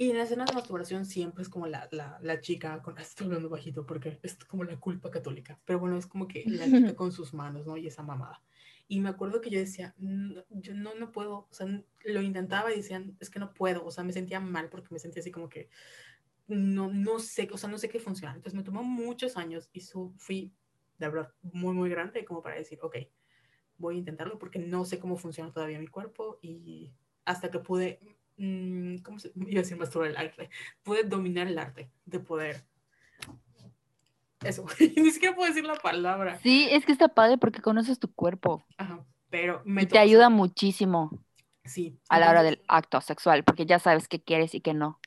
Y 0.00 0.10
en 0.10 0.16
las 0.16 0.26
escenas 0.28 0.46
de 0.46 0.54
masturbación 0.54 1.04
siempre 1.04 1.42
es 1.42 1.48
como 1.48 1.66
la, 1.66 1.88
la, 1.90 2.18
la 2.22 2.40
chica, 2.40 2.80
con, 2.82 2.96
estoy 2.98 3.26
hablando 3.26 3.48
bajito 3.48 3.84
porque 3.84 4.20
es 4.22 4.36
como 4.44 4.62
la 4.62 4.78
culpa 4.78 5.10
católica, 5.10 5.60
pero 5.64 5.80
bueno, 5.80 5.98
es 5.98 6.06
como 6.06 6.28
que 6.28 6.44
la 6.46 6.70
chica 6.70 6.94
con 6.96 7.10
sus 7.10 7.34
manos, 7.34 7.66
¿no? 7.66 7.76
Y 7.76 7.88
esa 7.88 8.02
mamada. 8.04 8.40
Y 8.86 9.00
me 9.00 9.08
acuerdo 9.08 9.40
que 9.40 9.50
yo 9.50 9.58
decía, 9.58 9.94
"No, 9.98 10.44
yo 10.50 10.74
no, 10.74 10.94
no 10.94 11.10
puedo, 11.12 11.48
o 11.50 11.52
sea, 11.52 11.66
lo 12.04 12.22
intentaba 12.22 12.72
y 12.72 12.76
decían, 12.76 13.16
es 13.20 13.28
que 13.28 13.40
no 13.40 13.52
puedo, 13.52 13.84
o 13.84 13.90
sea, 13.90 14.04
me 14.04 14.12
sentía 14.12 14.40
mal 14.40 14.68
porque 14.70 14.88
me 14.92 15.00
sentía 15.00 15.20
así 15.20 15.32
como 15.32 15.48
que 15.48 15.68
no, 16.46 16.88
no 16.92 17.18
sé, 17.18 17.48
o 17.52 17.58
sea, 17.58 17.68
no 17.68 17.78
sé 17.78 17.88
qué 17.88 18.00
funciona. 18.00 18.34
Entonces 18.34 18.56
me 18.56 18.64
tomó 18.64 18.82
muchos 18.82 19.36
años 19.36 19.68
y 19.72 19.80
su, 19.80 20.14
fui, 20.16 20.54
de 20.98 21.08
verdad, 21.08 21.34
muy, 21.42 21.74
muy 21.74 21.90
grande 21.90 22.24
como 22.24 22.42
para 22.42 22.56
decir, 22.56 22.78
ok, 22.82 22.96
voy 23.76 23.96
a 23.96 23.98
intentarlo 23.98 24.38
porque 24.38 24.58
no 24.58 24.84
sé 24.84 24.98
cómo 24.98 25.16
funciona 25.16 25.52
todavía 25.52 25.78
mi 25.78 25.86
cuerpo 25.88 26.38
y 26.42 26.92
hasta 27.24 27.50
que 27.50 27.58
pude, 27.58 28.00
¿cómo 29.02 29.18
se 29.18 29.32
iba 29.34 29.60
a 29.60 29.62
decir 29.62 29.76
más 29.76 29.90
sobre 29.90 30.10
el 30.10 30.16
arte? 30.16 30.50
Pude 30.82 31.04
dominar 31.04 31.46
el 31.48 31.58
arte 31.58 31.90
de 32.06 32.20
poder. 32.20 32.64
Eso, 34.44 34.64
ni 34.96 35.10
siquiera 35.10 35.34
puedo 35.34 35.48
decir 35.48 35.64
la 35.64 35.74
palabra. 35.74 36.38
Sí, 36.42 36.68
es 36.70 36.86
que 36.86 36.92
está 36.92 37.08
padre 37.08 37.38
porque 37.38 37.60
conoces 37.60 37.98
tu 37.98 38.12
cuerpo 38.12 38.64
Ajá, 38.76 39.04
pero 39.30 39.62
me 39.64 39.82
y 39.82 39.86
te 39.86 39.98
ayuda 39.98 40.30
muchísimo 40.30 41.10
Sí. 41.64 41.98
a 42.08 42.18
la 42.18 42.30
hora 42.30 42.42
del 42.42 42.62
acto 42.68 43.00
sexual, 43.00 43.44
porque 43.44 43.66
ya 43.66 43.78
sabes 43.78 44.08
qué 44.08 44.22
quieres 44.22 44.54
y 44.54 44.60
qué 44.60 44.72
no. 44.72 45.00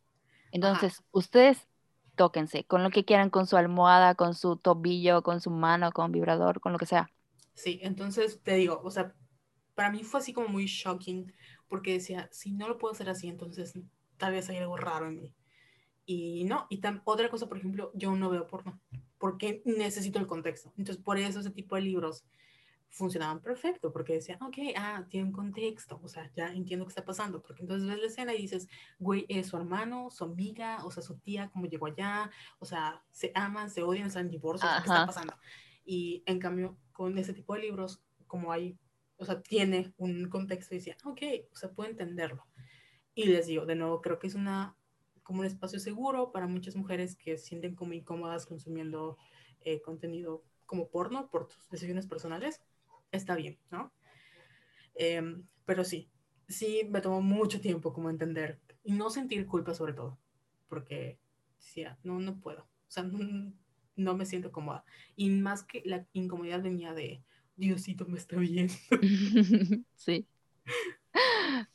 Entonces, 0.51 1.01
ustedes 1.11 1.67
tóquense 2.15 2.65
con 2.65 2.83
lo 2.83 2.91
que 2.91 3.03
quieran, 3.05 3.29
con 3.29 3.47
su 3.47 3.57
almohada, 3.57 4.13
con 4.15 4.35
su 4.35 4.57
tobillo, 4.57 5.23
con 5.23 5.41
su 5.41 5.49
mano, 5.49 5.91
con 5.91 6.11
vibrador, 6.11 6.59
con 6.59 6.73
lo 6.73 6.77
que 6.77 6.85
sea. 6.85 7.09
Sí, 7.55 7.79
entonces 7.81 8.41
te 8.43 8.55
digo, 8.55 8.81
o 8.83 8.91
sea, 8.91 9.15
para 9.73 9.89
mí 9.89 10.03
fue 10.03 10.19
así 10.19 10.33
como 10.33 10.49
muy 10.49 10.65
shocking, 10.65 11.33
porque 11.71 11.93
decía, 11.93 12.27
si 12.33 12.51
no 12.51 12.67
lo 12.67 12.77
puedo 12.77 12.93
hacer 12.93 13.09
así, 13.09 13.29
entonces 13.29 13.79
tal 14.17 14.33
vez 14.33 14.49
hay 14.49 14.57
algo 14.57 14.75
raro 14.75 15.07
en 15.07 15.15
mí. 15.15 15.33
Y 16.05 16.43
no, 16.43 16.67
y 16.69 16.81
tam- 16.81 17.01
otra 17.05 17.29
cosa, 17.29 17.47
por 17.47 17.57
ejemplo, 17.57 17.91
yo 17.95 18.13
no 18.13 18.29
veo 18.29 18.45
porno, 18.45 18.81
porque 19.17 19.61
necesito 19.63 20.19
el 20.19 20.27
contexto. 20.27 20.73
Entonces, 20.77 21.01
por 21.01 21.17
eso 21.17 21.39
ese 21.39 21.51
tipo 21.51 21.75
de 21.75 21.83
libros 21.83 22.25
funcionaban 22.89 23.39
perfecto, 23.41 23.93
porque 23.93 24.15
decían, 24.15 24.43
ok, 24.43 24.57
ah, 24.75 25.05
tiene 25.09 25.27
un 25.27 25.31
contexto, 25.31 25.97
o 26.03 26.09
sea, 26.09 26.29
ya 26.35 26.49
entiendo 26.51 26.85
qué 26.85 26.89
está 26.89 27.05
pasando, 27.05 27.41
porque 27.41 27.61
entonces 27.61 27.87
ves 27.87 27.99
la 27.99 28.07
escena 28.07 28.33
y 28.33 28.41
dices, 28.41 28.67
güey, 28.99 29.25
es 29.29 29.47
su 29.47 29.55
hermano, 29.55 30.09
su 30.11 30.25
amiga, 30.25 30.83
o 30.83 30.91
sea, 30.91 31.01
su 31.01 31.17
tía, 31.19 31.49
cómo 31.53 31.67
llegó 31.67 31.85
allá, 31.85 32.29
o 32.59 32.65
sea, 32.65 33.01
se 33.11 33.31
aman, 33.33 33.69
se 33.69 33.81
odian, 33.81 34.07
están 34.07 34.25
en 34.25 34.31
divorcio, 34.31 34.67
¿qué 34.73 34.79
está 34.79 35.05
pasando? 35.05 35.33
Y 35.85 36.21
en 36.25 36.37
cambio, 36.37 36.75
con 36.91 37.17
ese 37.17 37.33
tipo 37.33 37.53
de 37.53 37.61
libros, 37.61 38.03
como 38.27 38.51
hay, 38.51 38.77
o 39.21 39.25
sea, 39.25 39.39
tiene 39.39 39.93
un 39.97 40.29
contexto 40.29 40.73
y 40.73 40.79
decía, 40.79 40.97
ok, 41.05 41.21
o 41.53 41.55
sea, 41.55 41.69
puedo 41.71 41.87
entenderlo. 41.87 42.43
Y 43.13 43.25
les 43.25 43.45
digo, 43.45 43.67
de 43.67 43.75
nuevo, 43.75 44.01
creo 44.01 44.17
que 44.17 44.25
es 44.25 44.33
una, 44.33 44.75
como 45.21 45.41
un 45.41 45.45
espacio 45.45 45.79
seguro 45.79 46.31
para 46.31 46.47
muchas 46.47 46.75
mujeres 46.75 47.15
que 47.15 47.37
se 47.37 47.45
sienten 47.45 47.75
como 47.75 47.93
incómodas 47.93 48.47
consumiendo 48.47 49.19
eh, 49.59 49.79
contenido 49.83 50.43
como 50.65 50.89
porno 50.89 51.29
por 51.29 51.51
sus 51.51 51.69
decisiones 51.69 52.07
personales. 52.07 52.63
Está 53.11 53.35
bien, 53.35 53.59
¿no? 53.69 53.93
Em, 54.95 55.45
pero 55.65 55.83
sí, 55.83 56.09
sí 56.47 56.81
me 56.89 56.99
tomó 56.99 57.21
mucho 57.21 57.61
tiempo 57.61 57.93
como 57.93 58.09
entender 58.09 58.59
y 58.83 58.93
no 58.93 59.11
sentir 59.11 59.45
culpa 59.45 59.75
sobre 59.75 59.93
todo, 59.93 60.17
porque 60.67 61.19
decía, 61.59 61.99
no, 62.01 62.19
no 62.19 62.39
puedo, 62.39 62.63
o 62.63 62.91
sea, 62.91 63.03
no, 63.03 63.19
no 63.95 64.17
me 64.17 64.25
siento 64.25 64.51
cómoda. 64.51 64.83
Y 65.15 65.29
más 65.29 65.61
que 65.61 65.83
la 65.85 66.07
incomodidad 66.13 66.63
venía 66.63 66.95
de, 66.95 67.23
Diosito 67.61 68.05
me 68.07 68.17
está 68.17 68.37
viendo. 68.37 68.73
sí. 69.95 70.27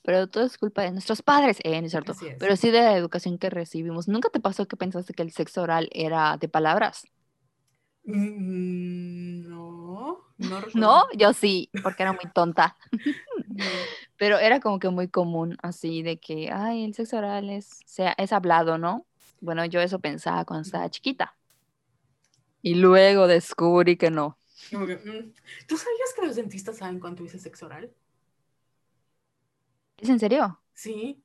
Pero 0.03 0.29
todo 0.29 0.45
es 0.45 0.59
culpa 0.59 0.83
de 0.83 0.93
nuestros 0.93 1.23
padres, 1.23 1.59
eh, 1.65 1.81
no 1.81 1.87
es 1.87 1.93
cierto. 1.93 2.17
Es. 2.21 2.37
Pero 2.39 2.57
sí 2.57 2.71
de 2.71 2.81
la 2.83 2.97
educación 2.97 3.39
que 3.39 3.51
recibimos. 3.51 4.09
¿Nunca 4.09 4.31
te 4.31 4.41
pasó 4.41 4.67
que 4.69 4.77
pensaste 4.77 5.15
que 5.15 5.23
el 5.23 5.33
sexo 5.33 5.63
oral 5.63 5.89
era 5.93 6.37
de 6.39 6.49
palabras? 6.49 7.05
Mm, 8.05 9.49
No, 9.49 10.25
no 10.39 10.61
recuerdo. 10.61 10.81
No, 10.81 11.05
yo 11.17 11.33
sí, 11.33 11.73
porque 11.83 12.03
era 12.03 12.13
muy 12.13 12.31
tonta. 12.33 12.77
No. 13.49 13.89
Pero 14.17 14.39
era 14.39 14.61
como 14.61 14.79
que 14.79 14.89
muy 14.91 15.09
común, 15.09 15.57
así 15.63 16.03
de 16.03 16.19
que, 16.21 16.51
ay, 16.53 16.85
el 16.85 16.95
sexo 16.95 17.19
oral 17.19 17.51
es, 17.51 17.83
sea, 17.87 18.15
es 18.19 18.33
hablado, 18.33 18.79
¿no? 18.79 19.07
Bueno, 19.41 19.65
yo 19.67 19.81
eso 19.81 20.01
pensaba 20.01 20.45
cuando 20.45 20.63
estaba 20.63 20.91
chiquita. 20.91 21.37
Y 22.63 22.75
luego 22.75 23.27
descubrí 23.29 23.97
que 23.97 24.11
no. 24.11 24.39
Como 24.71 24.87
que, 24.87 24.97
mm. 24.97 25.33
¿Tú 25.67 25.77
sabías 25.77 26.15
que 26.15 26.27
los 26.27 26.37
dentistas 26.37 26.79
saben 26.79 27.01
cuánto 27.01 27.25
hice 27.25 27.39
sexo 27.39 27.67
oral? 27.67 27.93
¿Es 29.99 30.09
en 30.09 30.19
serio? 30.19 30.61
Sí, 30.75 31.23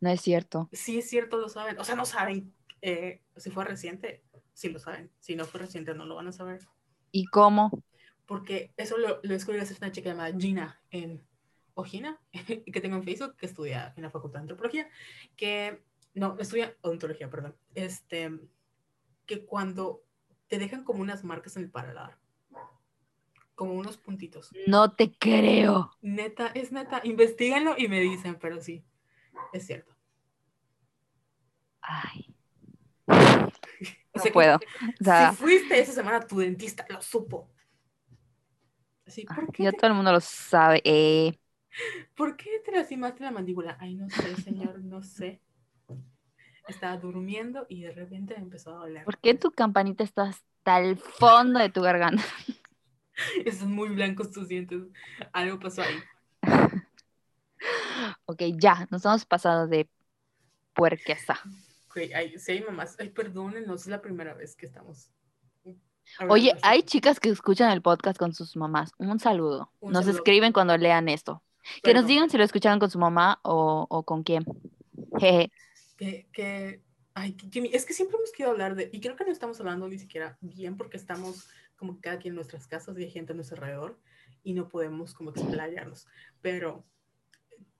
No 0.00 0.10
es 0.10 0.20
cierto. 0.20 0.68
sí 0.72 0.98
es 0.98 1.08
cierto, 1.08 1.38
lo 1.38 1.48
saben. 1.48 1.78
O 1.78 1.84
sea, 1.84 1.94
no 1.94 2.04
saben 2.04 2.52
eh, 2.82 3.22
si 3.36 3.50
fue 3.50 3.64
reciente, 3.64 4.22
sí 4.52 4.68
lo 4.68 4.78
saben. 4.78 5.10
Si 5.20 5.36
no 5.36 5.44
fue 5.44 5.60
reciente, 5.60 5.94
no 5.94 6.06
lo 6.06 6.14
van 6.14 6.28
a 6.28 6.32
saber. 6.32 6.66
¿Y 7.12 7.26
cómo? 7.26 7.70
Porque 8.26 8.72
eso 8.76 8.96
lo, 8.96 9.20
lo 9.22 9.32
descubrí 9.32 9.58
gracias 9.58 9.80
a 9.80 9.86
una 9.86 9.92
chica 9.92 10.10
llamada 10.10 10.36
Gina 10.38 10.80
en 10.90 11.22
Ojina, 11.74 12.20
que 12.32 12.80
tengo 12.80 12.96
en 12.96 13.04
Facebook, 13.04 13.36
que 13.36 13.46
estudia 13.46 13.92
en 13.96 14.02
la 14.02 14.10
Facultad 14.10 14.38
de 14.38 14.42
Antropología, 14.42 14.88
que, 15.36 15.82
no, 16.14 16.36
estudia 16.38 16.76
odontología, 16.82 17.30
perdón, 17.30 17.56
este, 17.74 18.38
que 19.26 19.44
cuando 19.44 20.02
te 20.48 20.58
dejan 20.58 20.84
como 20.84 21.00
unas 21.00 21.24
marcas 21.24 21.56
en 21.56 21.64
el 21.64 21.70
paladar, 21.70 22.19
como 23.60 23.74
unos 23.74 23.98
puntitos, 23.98 24.56
No 24.66 24.92
te 24.92 25.12
creo. 25.12 25.90
neta, 26.02 26.48
es 26.54 26.72
neta, 26.72 27.00
investiganlo 27.04 27.74
y 27.78 27.88
me 27.88 28.00
dicen, 28.00 28.36
pero 28.40 28.60
sí, 28.60 28.84
es 29.52 29.66
cierto. 29.66 29.94
Ay, 31.82 32.32
O 34.14 34.18
no 34.18 34.22
sea 34.22 34.32
puedo. 34.32 34.56
O 35.00 35.04
sea, 35.04 35.30
si 35.30 35.36
fuiste 35.36 35.78
esa 35.80 35.92
semana 35.92 36.18
a 36.18 36.26
tu 36.26 36.38
dentista, 36.38 36.86
lo 36.90 37.02
supo. 37.02 37.50
Sí, 39.06 39.28
ay, 39.28 39.34
¿por 39.34 39.50
qué, 39.50 39.64
ya 39.64 39.72
te, 39.72 39.76
todo 39.76 39.88
el 39.88 39.94
mundo 39.96 40.12
lo 40.12 40.20
sabe. 40.20 40.80
eh. 40.84 41.38
¿por 42.14 42.36
qué 42.36 42.60
te 42.64 42.70
lastimaste 42.72 43.22
la 43.24 43.30
mandíbula? 43.32 43.76
Ay, 43.80 43.94
no 43.96 44.08
sé, 44.10 44.36
señor, 44.36 44.78
no 44.84 45.02
sé. 45.02 45.40
Estaba 46.66 46.96
durmiendo 46.96 47.66
y 47.68 47.82
de 47.82 47.92
repente 47.92 48.34
empezó 48.34 48.70
a 48.72 48.78
doler. 48.78 49.06
¿Por 49.06 49.18
qué 49.18 49.34
tu 49.34 49.50
campanita 49.52 50.04
está 50.04 50.22
hasta 50.24 50.78
el 50.80 50.96
fondo 50.98 51.58
de 51.60 51.70
tu 51.70 51.82
garganta? 51.82 52.22
Están 53.44 53.72
muy 53.72 53.88
blancos 53.90 54.30
tus 54.30 54.48
dientes. 54.48 54.82
Algo 55.32 55.58
pasó 55.58 55.82
ahí. 55.82 55.98
Ok, 58.24 58.42
ya, 58.56 58.86
nos 58.90 59.04
hemos 59.04 59.26
pasado 59.26 59.66
de 59.66 59.88
puerquesa. 60.72 61.38
Ok, 61.88 61.98
ay, 62.14 62.38
sí, 62.38 62.52
hay 62.52 62.62
mamás. 62.62 62.96
Ay, 62.98 63.10
perdónenos, 63.10 63.82
es 63.82 63.86
la 63.88 64.00
primera 64.00 64.34
vez 64.34 64.56
que 64.56 64.66
estamos. 64.66 65.10
Oye, 66.28 66.54
hay 66.62 66.82
chicas 66.82 67.20
que 67.20 67.28
escuchan 67.28 67.70
el 67.70 67.82
podcast 67.82 68.18
con 68.18 68.32
sus 68.32 68.56
mamás. 68.56 68.92
Un 68.98 69.20
saludo. 69.20 69.70
Un 69.80 69.92
Nos 69.92 70.04
saludo. 70.06 70.18
escriben 70.18 70.52
cuando 70.52 70.76
lean 70.76 71.08
esto. 71.08 71.42
Que 71.82 71.92
nos 71.92 72.06
digan 72.06 72.30
si 72.30 72.38
lo 72.38 72.44
escucharon 72.44 72.78
con 72.78 72.90
su 72.90 72.98
mamá 72.98 73.38
o, 73.42 73.86
o 73.90 74.02
con 74.04 74.22
quién. 74.22 74.44
Jeje. 75.18 75.52
Que, 75.98 76.26
que, 76.32 76.80
ay, 77.14 77.36
mi- 77.56 77.70
es 77.74 77.84
que 77.84 77.92
siempre 77.92 78.16
hemos 78.16 78.30
querido 78.32 78.52
hablar 78.52 78.74
de, 78.74 78.88
y 78.92 79.00
creo 79.00 79.14
que 79.16 79.24
no 79.24 79.30
estamos 79.30 79.60
hablando 79.60 79.86
ni 79.88 79.98
siquiera 79.98 80.38
bien 80.40 80.76
porque 80.76 80.96
estamos 80.96 81.48
como 81.80 81.94
que 81.94 82.02
cada 82.02 82.18
quien 82.18 82.32
en 82.32 82.36
nuestras 82.36 82.66
casas 82.66 82.98
y 82.98 83.04
hay 83.04 83.10
gente 83.10 83.32
a 83.32 83.34
nuestro 83.34 83.56
alrededor 83.56 83.98
y 84.44 84.52
no 84.52 84.68
podemos 84.68 85.14
como 85.14 85.30
explayarnos. 85.30 86.06
Pero 86.42 86.84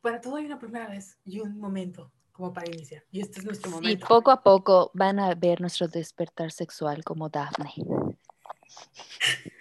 para 0.01 0.23
todo 0.23 0.37
hay 0.37 0.47
una 0.47 0.59
primera 0.59 0.89
vez 0.89 1.19
y 1.23 1.41
un 1.41 1.59
momento 1.59 2.11
como 2.33 2.55
para 2.55 2.71
iniciar. 2.71 3.05
Y 3.13 3.21
este 3.21 3.41
es 3.41 3.45
nuestro 3.45 3.71
momento. 3.71 3.91
Y 3.91 4.09
poco 4.09 4.31
a 4.31 4.43
poco 4.43 4.91
van 4.95 5.21
a 5.21 5.35
ver 5.35 5.61
nuestro 5.61 5.87
despertar 5.87 6.51
sexual 6.51 7.05
como 7.05 7.29
Daphne. 7.29 7.75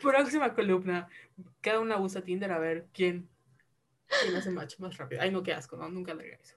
Próxima 0.00 0.54
columna. 0.54 1.08
Cada 1.60 1.80
una 1.80 1.98
usa 1.98 2.22
Tinder 2.22 2.52
a 2.52 2.60
ver 2.60 2.86
quién, 2.92 3.28
quién 4.22 4.36
hace 4.36 4.52
match 4.52 4.78
más 4.78 4.96
rápido. 4.96 5.22
Ay, 5.22 5.32
no, 5.32 5.42
qué 5.42 5.52
asco, 5.52 5.76
no, 5.76 5.88
nunca 5.88 6.14
le 6.14 6.34
eso. 6.34 6.56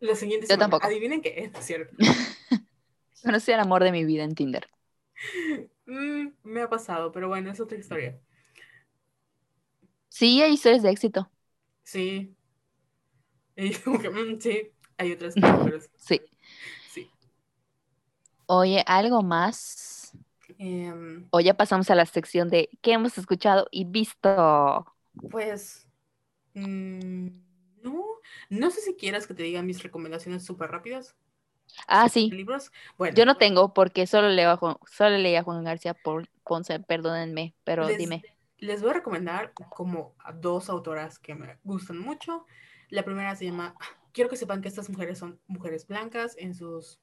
La 0.00 0.14
siguiente 0.14 0.46
Yo 0.48 0.56
tampoco. 0.56 0.86
Adivinen 0.86 1.20
qué 1.20 1.50
es, 1.54 1.64
¿cierto? 1.66 1.94
Conocí 3.22 3.52
el 3.52 3.60
amor 3.60 3.84
de 3.84 3.92
mi 3.92 4.04
vida 4.04 4.24
en 4.24 4.34
Tinder. 4.34 4.66
Mm, 5.86 6.28
me 6.44 6.62
ha 6.62 6.68
pasado, 6.68 7.10
pero 7.12 7.28
bueno, 7.28 7.50
es 7.50 7.60
otra 7.60 7.78
historia. 7.78 8.20
Sí, 10.08 10.42
hay 10.42 10.52
historias 10.54 10.82
de 10.82 10.90
éxito. 10.90 11.30
Sí. 11.84 12.36
Y 13.56 13.74
como 13.84 13.98
que, 14.00 14.10
mm, 14.10 14.40
sí, 14.40 14.72
hay 14.96 15.12
otras 15.12 15.34
pero 15.64 15.78
sí. 15.96 16.20
Sí. 16.86 17.10
Oye, 18.46 18.82
¿algo 18.86 19.22
más? 19.22 20.12
Em, 20.58 21.26
o 21.30 21.40
ya 21.40 21.54
pasamos 21.54 21.90
a 21.90 21.94
la 21.94 22.06
sección 22.06 22.48
de 22.48 22.70
qué 22.80 22.92
hemos 22.92 23.18
escuchado 23.18 23.66
y 23.70 23.84
visto. 23.84 24.86
Pues, 25.30 25.86
mm, 26.54 27.28
no, 27.82 28.04
no 28.50 28.70
sé 28.70 28.80
si 28.80 28.96
quieras 28.96 29.26
que 29.26 29.34
te 29.34 29.42
diga 29.44 29.62
mis 29.62 29.82
recomendaciones 29.82 30.44
súper 30.44 30.70
rápidas. 30.70 31.16
Ah, 31.86 32.08
sí. 32.08 32.30
¿Libros? 32.30 32.72
Bueno. 32.96 33.14
Yo 33.14 33.24
no 33.24 33.36
tengo 33.36 33.74
porque 33.74 34.06
solo 34.06 34.28
leo 34.28 34.50
a 34.50 34.56
Juan, 34.56 34.76
solo 34.90 35.16
leía 35.18 35.40
a 35.40 35.42
Juan 35.42 35.64
García 35.64 35.94
por 35.94 36.28
Ponce, 36.44 36.80
perdónenme, 36.80 37.54
pero 37.64 37.86
dime. 37.86 38.22
Les 38.58 38.82
voy 38.82 38.90
a 38.90 38.94
recomendar 38.94 39.52
como 39.52 40.14
a 40.18 40.32
dos 40.32 40.68
autoras 40.68 41.18
que 41.18 41.34
me 41.34 41.58
gustan 41.62 41.98
mucho. 41.98 42.44
La 42.88 43.04
primera 43.04 43.36
se 43.36 43.44
llama, 43.44 43.74
quiero 44.12 44.28
que 44.28 44.36
sepan 44.36 44.60
que 44.60 44.68
estas 44.68 44.90
mujeres 44.90 45.18
son 45.18 45.40
mujeres 45.46 45.86
blancas 45.86 46.34
en 46.38 46.54
sus 46.54 47.00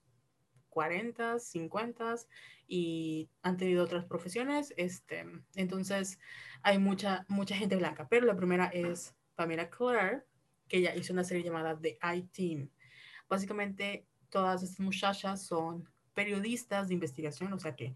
40, 0.70 1.40
50 1.40 2.16
y 2.68 3.30
han 3.42 3.58
tenido 3.58 3.84
otras 3.84 4.06
profesiones. 4.06 4.74
Este, 4.76 5.26
entonces 5.56 6.20
hay 6.62 6.78
mucha, 6.78 7.26
mucha 7.30 7.56
gente 7.56 7.78
blanca, 7.78 8.08
pero 8.10 8.26
la 8.26 8.36
primera 8.36 8.66
es 8.66 9.16
Pamela 9.36 9.70
Clare, 9.70 10.24
que 10.68 10.78
ella 10.78 10.96
hizo 10.96 11.14
una 11.14 11.24
serie 11.24 11.44
llamada 11.44 11.80
The 11.80 11.98
I-Team. 12.02 12.70
Básicamente 13.30 14.06
todas 14.36 14.64
estas 14.64 14.82
muchachas 14.82 15.44
son 15.44 15.90
periodistas 16.14 16.90
de 16.90 16.94
investigación, 16.94 17.54
o 17.54 17.58
sea 17.58 17.74
que 17.74 17.96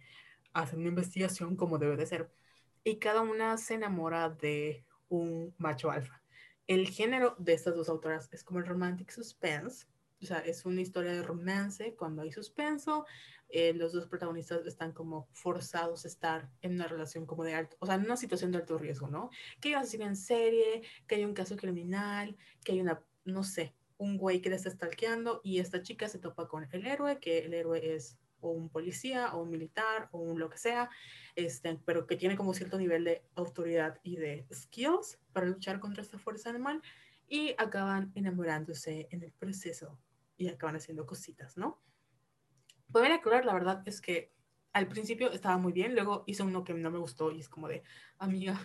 hacen 0.54 0.80
una 0.80 0.88
investigación 0.88 1.58
como 1.58 1.78
debe 1.78 1.98
de 1.98 2.06
ser. 2.06 2.32
Y 2.86 2.96
cada 2.96 3.20
una 3.20 3.58
se 3.58 3.74
enamora 3.74 4.30
de 4.30 4.86
un 5.10 5.54
macho 5.58 5.92
alfa. 5.92 6.24
El 6.66 6.88
género 6.88 7.36
de 7.40 7.52
estas 7.56 7.76
dos 7.76 7.90
autoras 7.90 8.30
es 8.32 8.46
como 8.46 8.60
el 8.60 8.68
romantic 8.68 9.12
suspense, 9.12 9.86
o 10.22 10.26
sea, 10.26 10.40
es 10.40 10.66
una 10.66 10.80
historia 10.80 11.12
de 11.12 11.24
romance 11.24 11.94
cuando 11.96 12.22
hay 12.22 12.32
suspenso. 12.32 13.06
Eh, 13.50 13.74
los 13.74 13.92
dos 13.92 14.08
protagonistas 14.08 14.66
están 14.66 14.94
como 14.94 15.28
forzados 15.34 16.06
a 16.06 16.08
estar 16.08 16.50
en 16.62 16.76
una 16.76 16.88
relación 16.88 17.26
como 17.26 17.44
de 17.44 17.56
alto, 17.56 17.76
o 17.82 17.86
sea, 17.86 17.96
en 17.96 18.06
una 18.06 18.16
situación 18.16 18.54
de 18.54 18.60
alto 18.60 18.78
riesgo, 18.78 19.10
¿no? 19.10 19.30
Que 19.60 19.70
hay 19.70 19.76
un 19.76 19.82
asesino 19.82 20.06
en 20.06 20.16
serie, 20.16 20.84
que 21.06 21.16
hay 21.16 21.26
un 21.26 21.34
caso 21.34 21.58
criminal, 21.58 22.38
que 22.64 22.72
hay 22.72 22.80
una, 22.80 23.04
no 23.26 23.44
sé, 23.44 23.76
un 24.00 24.18
güey 24.18 24.42
que 24.42 24.50
le 24.50 24.56
está 24.56 24.72
stalkeando 24.72 25.42
y 25.44 25.60
esta 25.60 25.84
chica 25.84 26.08
se 26.08 26.20
topa 26.20 26.48
con 26.48 26.68
el 26.72 26.88
héroe, 26.88 27.20
que 27.20 27.40
el 27.40 27.54
héroe 27.54 27.96
es 27.96 28.18
o 28.42 28.52
un 28.52 28.70
policía 28.70 29.36
o 29.36 29.42
un 29.42 29.50
militar 29.50 30.08
o 30.12 30.20
un 30.20 30.40
lo 30.40 30.50
que 30.50 30.58
sea, 30.58 30.90
este, 31.36 31.78
pero 31.86 32.08
que 32.08 32.16
tiene 32.16 32.38
como 32.38 32.54
cierto 32.54 32.78
nivel 32.78 33.04
de 33.04 33.24
autoridad 33.36 34.00
y 34.02 34.16
de 34.16 34.48
skills 34.54 35.20
para 35.34 35.46
luchar 35.46 35.82
contra 35.82 36.02
esta 36.02 36.18
fuerza 36.18 36.50
animal 36.50 36.82
y 37.28 37.54
acaban 37.58 38.14
enamorándose 38.16 39.10
en 39.12 39.24
el 39.24 39.34
proceso 39.34 40.00
y 40.38 40.48
acaban 40.48 40.78
haciendo 40.78 41.06
cositas, 41.06 41.58
¿no? 41.58 41.82
Poder 42.94 43.12
aclarar, 43.12 43.46
la 43.46 43.54
verdad 43.54 43.84
es 43.86 44.00
que 44.00 44.32
al 44.72 44.88
principio 44.88 45.30
estaba 45.32 45.58
muy 45.58 45.74
bien, 45.74 45.94
luego 45.94 46.24
hice 46.26 46.44
uno 46.44 46.64
que 46.64 46.74
no 46.74 46.90
me 46.90 47.00
gustó 47.00 47.32
y 47.32 47.40
es 47.40 47.50
como 47.50 47.68
de, 47.68 47.84
amiga, 48.18 48.58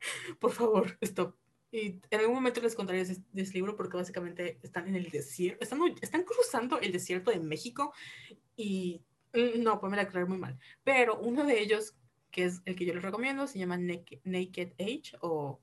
por 0.40 0.52
favor, 0.52 0.96
stop, 1.00 1.36
y 1.70 2.00
en 2.10 2.20
algún 2.20 2.34
momento 2.34 2.60
les 2.60 2.74
contaré 2.74 3.04
de, 3.04 3.22
ese 3.34 3.54
libro 3.54 3.76
porque 3.76 3.96
básicamente 3.96 4.58
están 4.62 4.88
en 4.88 4.96
el 4.96 5.10
desierto, 5.10 5.62
están, 5.62 5.80
están 6.00 6.24
cruzando 6.24 6.80
el 6.80 6.92
desierto 6.92 7.30
de 7.30 7.40
México 7.40 7.92
y 8.56 9.02
mm, 9.34 9.62
no, 9.62 9.78
pues 9.78 9.90
me 9.90 9.96
la 9.96 10.08
creer 10.08 10.26
muy 10.26 10.38
mal. 10.38 10.58
Pero 10.82 11.18
uno 11.18 11.44
de 11.44 11.60
ellos, 11.60 11.94
que 12.30 12.44
es 12.44 12.62
el 12.64 12.74
que 12.74 12.86
yo 12.86 12.94
les 12.94 13.02
recomiendo, 13.02 13.46
se 13.46 13.58
llama 13.58 13.76
Naked, 13.76 14.72
Age 14.78 15.18
o, 15.20 15.60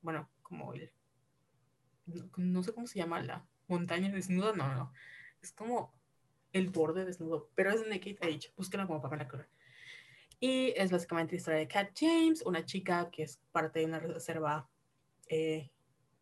bueno, 0.00 0.30
como 0.42 0.72
el, 0.72 0.90
no, 2.36 2.62
sé 2.62 2.72
cómo 2.72 2.86
se 2.86 2.98
llama 2.98 3.20
la 3.22 3.46
montaña 3.68 4.10
desnuda, 4.10 4.54
no, 4.54 4.74
no, 4.74 4.92
es 5.42 5.52
como 5.52 5.92
el 6.52 6.70
borde 6.70 7.04
desnudo, 7.04 7.50
pero 7.54 7.70
es 7.70 7.86
Naked 7.86 8.16
Age, 8.22 8.52
búsquenla 8.56 8.86
como 8.86 9.02
para 9.02 9.16
la 9.16 9.48
Y 10.40 10.72
es 10.76 10.90
básicamente 10.90 11.34
la 11.34 11.36
historia 11.36 11.58
de 11.58 11.68
Cat 11.68 11.90
James, 11.94 12.40
una 12.46 12.64
chica 12.64 13.10
que 13.10 13.24
es 13.24 13.42
parte 13.52 13.80
de 13.80 13.86
una 13.86 13.98
reserva 13.98 14.70
eh, 15.28 15.70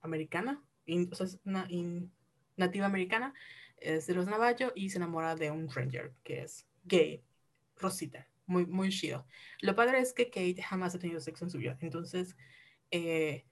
americana, 0.01 0.63
o 1.11 1.15
sea, 1.15 1.27
es 1.27 1.39
una 1.45 1.69
nativa 2.57 2.87
americana, 2.87 3.35
es 3.79 4.07
de 4.07 4.15
los 4.15 4.27
Navajo 4.27 4.73
y 4.75 4.91
se 4.91 4.99
enamora 4.99 5.35
de 5.35 5.51
un 5.51 5.69
ranger 5.69 6.13
que 6.23 6.43
es 6.43 6.67
gay, 6.85 7.23
Rosita, 7.77 8.29
muy, 8.47 8.67
muy 8.67 8.91
chido. 8.91 9.27
Lo 9.61 9.75
padre 9.75 10.01
es 10.01 10.13
que 10.13 10.27
Kate 10.27 10.63
jamás 10.63 10.95
ha 10.95 10.99
tenido 10.99 11.21
sexo 11.21 11.45
en 11.45 11.51
su 11.51 11.59
vida, 11.59 11.77
entonces, 11.81 12.37
eh, 12.91 13.45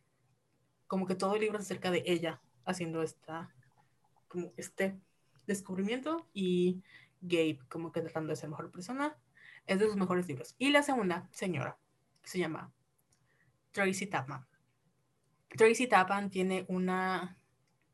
como 0.86 1.06
que 1.06 1.14
todo 1.14 1.34
el 1.34 1.40
libro 1.40 1.58
es 1.58 1.64
acerca 1.64 1.90
de 1.90 2.02
ella 2.06 2.40
haciendo 2.64 3.02
esta, 3.02 3.54
como 4.28 4.52
este 4.56 4.98
descubrimiento 5.46 6.28
y 6.32 6.82
Gabe 7.20 7.58
como 7.68 7.92
que 7.92 8.00
tratando 8.00 8.30
de 8.30 8.36
ser 8.36 8.48
mejor 8.48 8.70
persona. 8.70 9.16
Es 9.66 9.78
de 9.78 9.86
sus 9.86 9.96
mejores 9.96 10.26
libros. 10.26 10.54
Y 10.58 10.70
la 10.70 10.82
segunda 10.82 11.28
señora, 11.32 11.78
se 12.24 12.38
llama 12.38 12.72
Tracy 13.72 14.06
Tapman. 14.06 14.46
Tracy 15.56 15.86
Tappan 15.86 16.30
tiene 16.30 16.64
una 16.68 17.38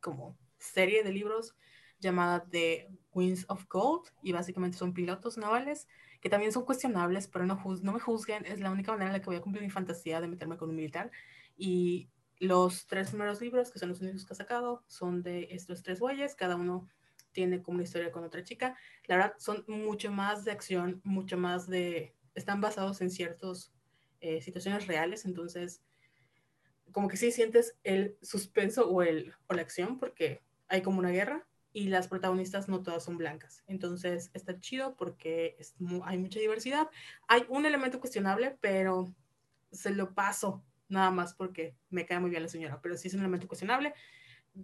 como 0.00 0.36
serie 0.58 1.02
de 1.02 1.12
libros 1.12 1.56
llamada 1.98 2.46
The 2.50 2.88
Winds 3.12 3.46
of 3.48 3.66
Gold 3.68 4.08
y 4.22 4.32
básicamente 4.32 4.78
son 4.78 4.92
pilotos 4.92 5.38
navales 5.38 5.88
que 6.20 6.30
también 6.30 6.52
son 6.52 6.64
cuestionables, 6.64 7.28
pero 7.28 7.46
no, 7.46 7.62
no 7.82 7.92
me 7.92 8.00
juzguen, 8.00 8.46
es 8.46 8.60
la 8.60 8.70
única 8.70 8.92
manera 8.92 9.10
en 9.10 9.12
la 9.12 9.20
que 9.20 9.26
voy 9.26 9.36
a 9.36 9.40
cumplir 9.40 9.62
mi 9.62 9.70
fantasía 9.70 10.20
de 10.20 10.28
meterme 10.28 10.56
con 10.56 10.70
un 10.70 10.76
militar. 10.76 11.10
Y 11.56 12.10
los 12.38 12.86
tres 12.86 13.10
primeros 13.10 13.40
libros, 13.40 13.70
que 13.70 13.78
son 13.78 13.90
los 13.90 14.00
únicos 14.00 14.24
que 14.24 14.32
ha 14.32 14.36
sacado, 14.36 14.82
son 14.86 15.22
de 15.22 15.48
estos 15.50 15.82
tres 15.82 16.00
bueyes, 16.00 16.34
cada 16.34 16.56
uno 16.56 16.88
tiene 17.32 17.62
como 17.62 17.76
una 17.76 17.84
historia 17.84 18.10
con 18.10 18.24
otra 18.24 18.42
chica. 18.42 18.76
La 19.04 19.16
verdad, 19.16 19.34
son 19.38 19.64
mucho 19.68 20.10
más 20.10 20.44
de 20.44 20.52
acción, 20.52 21.00
mucho 21.04 21.36
más 21.36 21.68
de... 21.68 22.14
están 22.34 22.60
basados 22.60 23.00
en 23.02 23.10
ciertas 23.10 23.72
eh, 24.20 24.40
situaciones 24.40 24.86
reales, 24.86 25.26
entonces 25.26 25.82
como 26.96 27.08
que 27.08 27.18
sí 27.18 27.30
sientes 27.30 27.76
el 27.84 28.16
suspenso 28.22 28.88
o, 28.88 29.02
el, 29.02 29.34
o 29.48 29.54
la 29.54 29.60
acción 29.60 29.98
porque 29.98 30.40
hay 30.66 30.80
como 30.80 30.98
una 30.98 31.10
guerra 31.10 31.46
y 31.74 31.88
las 31.88 32.08
protagonistas 32.08 32.70
no 32.70 32.82
todas 32.82 33.04
son 33.04 33.18
blancas. 33.18 33.62
Entonces 33.66 34.30
está 34.32 34.58
chido 34.60 34.96
porque 34.96 35.58
hay 36.04 36.16
mucha 36.16 36.40
diversidad. 36.40 36.88
Hay 37.28 37.44
un 37.50 37.66
elemento 37.66 38.00
cuestionable, 38.00 38.56
pero 38.62 39.14
se 39.70 39.90
lo 39.90 40.14
paso 40.14 40.64
nada 40.88 41.10
más 41.10 41.34
porque 41.34 41.76
me 41.90 42.06
cae 42.06 42.18
muy 42.18 42.30
bien 42.30 42.42
la 42.42 42.48
señora, 42.48 42.80
pero 42.80 42.96
sí 42.96 43.08
es 43.08 43.14
un 43.14 43.20
elemento 43.20 43.46
cuestionable. 43.46 43.92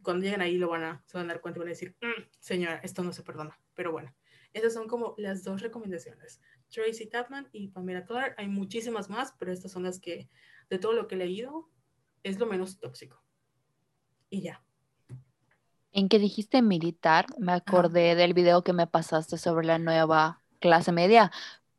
Cuando 0.02 0.24
lleguen 0.24 0.40
ahí 0.40 0.56
lo 0.56 0.70
van 0.70 0.84
a, 0.84 1.04
se 1.04 1.18
van 1.18 1.28
a 1.28 1.34
dar 1.34 1.42
cuenta 1.42 1.58
y 1.58 1.60
van 1.60 1.68
a 1.68 1.76
decir, 1.76 1.94
mm, 2.00 2.30
señora, 2.38 2.80
esto 2.82 3.02
no 3.02 3.12
se 3.12 3.22
perdona. 3.22 3.60
Pero 3.74 3.92
bueno, 3.92 4.10
esas 4.54 4.72
son 4.72 4.88
como 4.88 5.14
las 5.18 5.44
dos 5.44 5.60
recomendaciones. 5.60 6.40
Tracy 6.70 7.10
Tapman 7.10 7.50
y 7.52 7.68
Pamela 7.68 8.06
Clark. 8.06 8.36
Hay 8.38 8.48
muchísimas 8.48 9.10
más, 9.10 9.34
pero 9.38 9.52
estas 9.52 9.70
son 9.70 9.82
las 9.82 10.00
que, 10.00 10.30
de 10.70 10.78
todo 10.78 10.94
lo 10.94 11.08
que 11.08 11.16
he 11.16 11.18
leído, 11.18 11.68
es 12.22 12.38
lo 12.38 12.46
menos 12.46 12.78
tóxico. 12.78 13.22
Y 14.30 14.42
ya. 14.42 14.62
En 15.92 16.08
que 16.08 16.18
dijiste 16.18 16.62
militar, 16.62 17.26
me 17.38 17.52
acordé 17.52 18.14
del 18.14 18.32
video 18.32 18.62
que 18.62 18.72
me 18.72 18.86
pasaste 18.86 19.36
sobre 19.36 19.66
la 19.66 19.78
nueva 19.78 20.42
clase 20.58 20.92
media. 20.92 21.30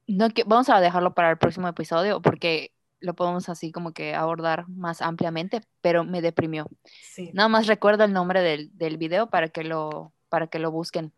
No 0.05 0.29
que 0.29 0.43
vamos 0.43 0.69
a 0.69 0.79
dejarlo 0.79 1.15
para 1.15 1.31
el 1.31 1.37
próximo 1.37 1.67
episodio 1.67 2.21
porque 2.21 2.71
lo 2.99 3.15
podemos 3.15 3.49
así 3.49 3.71
como 3.71 3.91
que 3.91 4.13
abordar 4.13 4.67
más 4.69 5.01
ampliamente, 5.01 5.61
pero 5.81 6.03
me 6.03 6.21
deprimió. 6.21 6.67
Sí. 7.01 7.31
Nada 7.33 7.49
más 7.49 7.67
recuerda 7.67 8.05
el 8.05 8.13
nombre 8.13 8.41
del, 8.41 8.75
del 8.77 8.97
video 8.97 9.29
para 9.29 9.49
que 9.49 9.63
lo 9.63 10.13
para 10.29 10.47
que 10.47 10.59
lo 10.59 10.71
busquen. 10.71 11.11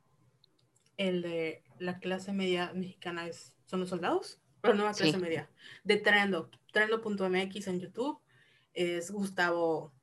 El 0.98 1.22
de 1.22 1.64
la 1.80 2.00
clase 2.00 2.34
media 2.34 2.72
mexicana 2.74 3.28
es 3.28 3.54
son 3.66 3.82
los 3.82 3.90
soldados, 3.90 4.40
pero 4.62 4.74
la 4.74 4.94
clase 4.94 5.18
media. 5.18 5.50
De 5.84 5.98
Trendo, 5.98 6.50
trendo.mx 6.72 7.68
en 7.68 7.80
YouTube 7.80 8.20
es 8.76 9.10
Gustavo. 9.10 9.94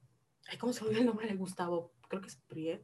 ¿Cómo 0.59 0.73
se 0.73 0.85
llama 0.85 0.99
el 0.99 1.07
nombre 1.07 1.28
de 1.28 1.36
Gustavo? 1.36 1.93
Creo 2.09 2.20
que 2.20 2.28
es 2.28 2.36
Priet. 2.36 2.82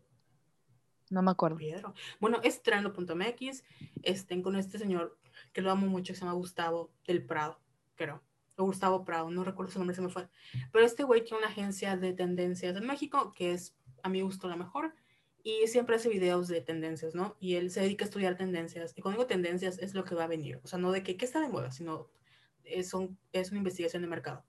No 1.11 1.23
me 1.23 1.31
acuerdo. 1.31 1.57
Pedro. 1.57 1.95
Bueno, 2.21 2.39
es 2.43 2.63
trando.mx, 2.63 3.65
estén 4.03 4.43
con 4.43 4.57
este 4.57 4.79
señor 4.79 5.19
que 5.53 5.63
lo 5.63 5.71
amo 5.71 5.87
mucho, 5.87 6.13
que 6.13 6.19
se 6.19 6.21
llama 6.21 6.35
Gustavo 6.35 6.93
del 7.07 7.25
Prado, 7.25 7.61
creo. 7.95 8.23
O 8.57 8.65
Gustavo 8.65 9.05
Prado, 9.05 9.31
no 9.31 9.45
recuerdo 9.45 9.73
su 9.73 9.79
nombre, 9.79 9.95
se 9.95 10.03
me 10.03 10.09
fue. 10.09 10.29
Pero 10.73 10.85
este 10.85 11.05
güey 11.05 11.23
tiene 11.23 11.39
una 11.39 11.49
agencia 11.49 11.97
de 11.97 12.13
tendencias 12.13 12.77
en 12.77 12.87
México, 12.87 13.33
que 13.35 13.53
es 13.53 13.77
a 14.03 14.09
mi 14.09 14.21
gusto 14.21 14.49
la 14.49 14.57
mejor, 14.57 14.95
y 15.43 15.67
siempre 15.69 15.97
hace 15.97 16.09
videos 16.09 16.49
de 16.49 16.61
tendencias, 16.61 17.15
¿no? 17.15 17.37
Y 17.41 17.55
él 17.55 17.71
se 17.71 17.81
dedica 17.81 18.05
a 18.05 18.09
estudiar 18.09 18.37
tendencias. 18.37 18.93
Y 18.97 19.01
cuando 19.01 19.19
digo 19.19 19.29
tendencias 19.29 19.79
es 19.79 19.95
lo 19.95 20.05
que 20.05 20.15
va 20.15 20.25
a 20.25 20.29
venir, 20.29 20.61
o 20.63 20.67
sea, 20.67 20.79
no 20.79 20.93
de 20.93 21.03
que, 21.03 21.17
qué 21.17 21.25
está 21.25 21.41
de 21.41 21.49
moda, 21.49 21.71
sino 21.71 22.11
es, 22.65 22.93
un, 22.93 23.19
es 23.33 23.51
una 23.51 23.59
investigación 23.59 24.03
de 24.03 24.09
mercado. 24.09 24.45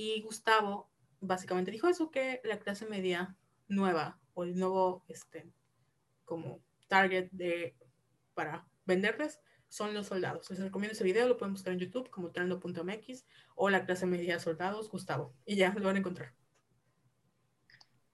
Y 0.00 0.22
Gustavo 0.22 0.88
básicamente 1.18 1.72
dijo 1.72 1.88
eso, 1.88 2.12
que 2.12 2.40
la 2.44 2.60
clase 2.60 2.86
media 2.86 3.36
nueva 3.66 4.20
o 4.32 4.44
el 4.44 4.56
nuevo, 4.56 5.04
este, 5.08 5.52
como 6.24 6.62
target 6.86 7.28
de, 7.32 7.76
para 8.32 8.64
venderles 8.84 9.40
son 9.66 9.94
los 9.94 10.06
soldados. 10.06 10.48
Les 10.50 10.60
recomiendo 10.60 10.92
ese 10.92 11.02
video, 11.02 11.26
lo 11.26 11.36
pueden 11.36 11.52
buscar 11.52 11.72
en 11.72 11.80
YouTube 11.80 12.10
como 12.10 12.30
trando.mx 12.30 13.26
o 13.56 13.70
la 13.70 13.86
clase 13.86 14.06
media 14.06 14.38
soldados, 14.38 14.88
Gustavo. 14.88 15.34
Y 15.44 15.56
ya 15.56 15.74
lo 15.74 15.86
van 15.86 15.96
a 15.96 15.98
encontrar. 15.98 16.32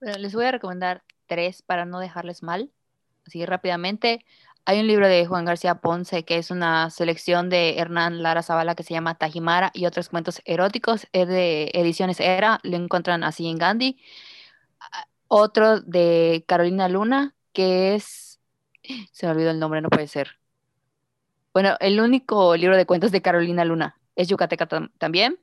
Les 0.01 0.35
voy 0.35 0.47
a 0.47 0.53
recomendar 0.53 1.05
tres 1.27 1.61
para 1.61 1.85
no 1.85 2.01
dejarles 2.01 2.43
mal. 2.43 2.73
Así 3.27 3.45
rápidamente. 3.45 4.25
Hay 4.67 4.81
un 4.81 4.87
libro 4.87 5.07
de 5.07 5.27
Juan 5.27 5.45
García 5.45 5.77
Ponce 5.77 6.25
que 6.25 6.39
es 6.39 6.51
una 6.51 6.89
selección 6.91 7.51
de 7.51 7.79
Hernán 7.79 8.23
Lara 8.23 8.43
Zavala 8.43 8.75
que 8.75 8.83
se 8.83 8.95
llama 8.95 9.15
Tajimara 9.15 9.71
y 9.75 9.85
otros 9.87 10.09
cuentos 10.09 10.41
eróticos. 10.47 11.07
Es 11.13 11.29
de 11.29 11.71
Ediciones 11.75 12.19
Era, 12.21 12.61
lo 12.63 12.77
encuentran 12.77 13.25
así 13.25 13.47
en 13.47 13.59
Gandhi. 13.59 13.99
Ah, 14.81 15.07
otro 15.29 15.81
de 15.81 16.45
Carolina 16.49 16.89
Luna 16.89 17.35
que 17.53 17.95
es... 17.95 18.41
Se 19.13 19.27
me 19.27 19.33
olvidó 19.33 19.51
el 19.51 19.59
nombre, 19.59 19.81
no 19.83 19.91
puede 19.91 20.09
ser. 20.09 20.39
Bueno, 21.55 21.77
el 21.81 22.01
único 22.01 22.57
libro 22.57 22.77
de 22.77 22.87
cuentos 22.87 23.13
de 23.13 23.23
Carolina 23.23 23.65
Luna 23.65 23.97
es 24.17 24.29
Yucateca 24.29 24.67
también, 24.99 25.39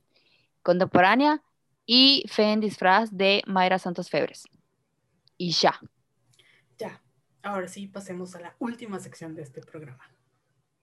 contemporánea, 0.61 1.41
y 1.85 2.25
Fe 2.27 2.51
en 2.51 2.59
disfraz 2.59 3.09
de 3.11 3.41
Mayra 3.47 3.79
Santos 3.79 4.09
Febres. 4.09 4.47
Y 5.37 5.51
ya. 5.51 5.79
Ahora 7.43 7.67
sí, 7.67 7.87
pasemos 7.87 8.35
a 8.35 8.41
la 8.41 8.55
última 8.59 8.99
sección 8.99 9.35
de 9.35 9.43
este 9.43 9.61
programa. 9.61 10.09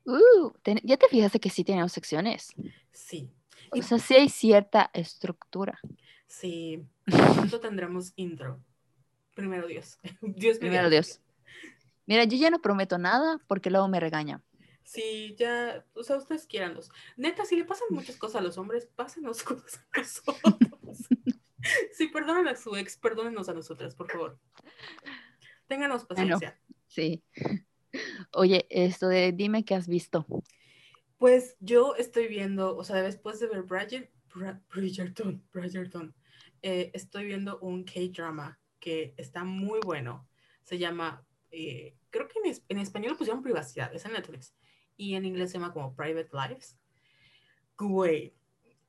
Uh, 0.05 0.53
¿Ya 0.83 0.97
te 0.97 1.09
fijaste 1.09 1.39
que 1.39 1.51
sí 1.51 1.65
tenemos 1.65 1.93
secciones? 1.93 2.55
Sí. 2.93 3.31
O 3.71 3.83
sea, 3.83 3.99
sí 3.99 4.15
hay 4.15 4.29
cierta 4.29 4.91
estructura. 4.95 5.79
Sí. 6.27 6.83
¿Cuánto 7.11 7.61
tendremos 7.61 8.13
intro? 8.17 8.61
Primero 9.35 9.67
Dios. 9.67 9.99
Dios 10.23 10.59
Primero 10.59 10.91
Dios. 10.91 11.21
Mira, 12.07 12.25
yo 12.25 12.39
ya 12.39 12.51
no 12.51 12.61
prometo 12.61 12.97
nada 12.99 13.39
porque 13.47 13.71
luego 13.71 13.87
me 13.87 14.01
regaña. 14.01 14.43
Sí, 14.83 15.37
ya, 15.39 15.85
o 15.93 16.03
sea, 16.03 16.17
ustedes 16.17 16.47
quieranlos. 16.47 16.91
Neta, 17.19 17.45
si 17.45 17.57
le 17.57 17.67
pasan 17.67 17.89
muchas 17.91 18.17
cosas 18.17 18.37
a 18.37 18.41
los 18.41 18.57
hombres, 18.57 18.87
pásenos 18.97 19.43
cosas 19.45 19.85
a 19.93 19.99
nosotros. 19.99 21.09
sí, 21.93 22.09
perdonen 22.09 22.49
a 22.49 22.57
su 22.57 22.75
ex, 22.75 22.97
perdónenos 22.97 23.51
a 23.51 23.55
nosotras, 23.55 23.95
por 23.95 24.11
favor. 24.11 24.39
Ténganos 25.69 26.05
paciencia. 26.05 26.59
sí. 26.87 27.23
Oye, 28.33 28.67
esto 28.71 29.09
de 29.09 29.33
dime 29.33 29.65
qué 29.65 29.75
has 29.75 29.89
visto. 29.89 30.27
Pues 31.17 31.57
yo 31.61 31.95
estoy 31.97 32.29
viendo, 32.29 32.77
o 32.77 32.85
sea, 32.85 33.03
después 33.03 33.41
de 33.41 33.49
ver 33.49 33.63
Bridget, 33.63 34.11
Bridgerton, 34.73 35.43
Bridgerton, 35.53 36.15
eh, 36.63 36.91
estoy 36.95 37.27
viendo 37.27 37.59
un 37.61 37.85
K-drama 37.85 38.59
que 38.79 39.15
está 39.17 39.45
muy 39.45 39.81
bueno. 39.85 40.29
Se 40.63 40.79
llama, 40.79 41.27
eh, 41.51 41.97
creo 42.11 42.29
que 42.29 42.39
en, 42.45 42.57
en 42.69 42.79
español 42.79 43.13
lo 43.13 43.19
pusieron 43.19 43.43
privacidad, 43.43 43.95
es 43.95 44.05
en 44.05 44.13
Netflix 44.13 44.55
y 44.97 45.15
en 45.15 45.25
inglés 45.25 45.51
se 45.51 45.59
llama 45.59 45.73
como 45.73 45.95
Private 45.95 46.31
Lives. 46.33 46.77
Güey, 47.79 48.35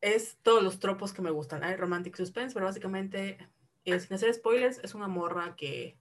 es 0.02 0.38
todos 0.42 0.64
los 0.64 0.80
tropos 0.80 1.14
que 1.14 1.22
me 1.22 1.32
gustan. 1.32 1.64
Hay 1.64 1.76
romantic 1.76 2.16
suspense, 2.16 2.54
pero 2.54 2.66
básicamente, 2.66 3.38
eh, 3.86 4.00
sin 4.00 4.14
hacer 4.14 4.34
spoilers, 4.34 4.80
es 4.84 4.96
una 4.96 5.08
morra 5.08 5.56
que 5.56 5.98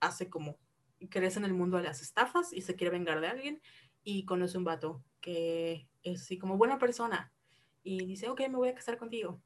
hace 0.00 0.28
como 0.28 0.58
crece 1.10 1.38
en 1.38 1.44
el 1.44 1.54
mundo 1.54 1.76
de 1.76 1.84
las 1.84 2.02
estafas 2.02 2.52
y 2.52 2.60
se 2.62 2.76
quiere 2.76 2.90
vengar 2.90 3.20
de 3.20 3.28
alguien 3.28 3.62
y 4.02 4.24
conoce 4.24 4.58
un 4.58 4.64
vato 4.64 5.02
que 5.20 5.88
es 6.02 6.22
así 6.22 6.38
como 6.38 6.56
buena 6.56 6.78
persona 6.78 7.32
y 7.82 8.04
dice, 8.06 8.28
ok, 8.28 8.40
me 8.48 8.56
voy 8.56 8.68
a 8.68 8.74
casar 8.74 8.98
contigo. 8.98 9.42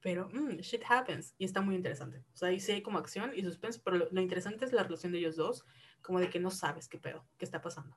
Pero, 0.00 0.28
mm, 0.32 0.56
shit 0.58 0.82
happens. 0.88 1.34
Y 1.38 1.44
está 1.44 1.60
muy 1.60 1.74
interesante. 1.74 2.24
O 2.32 2.36
sea, 2.36 2.48
ahí 2.48 2.58
sí 2.58 2.72
hay 2.72 2.82
como 2.82 2.98
acción 2.98 3.32
y 3.34 3.42
suspense, 3.42 3.80
pero 3.84 4.08
lo, 4.10 4.20
interesante 4.20 4.64
es 4.64 4.72
la 4.72 4.82
relación 4.82 5.12
de 5.12 5.18
ellos 5.18 5.36
dos, 5.36 5.64
como 6.00 6.18
de 6.18 6.30
que 6.30 6.40
no 6.40 6.50
sabes 6.50 6.88
qué 6.88 6.98
pedo, 6.98 7.26
qué 7.36 7.44
está 7.44 7.60
pasando 7.60 7.96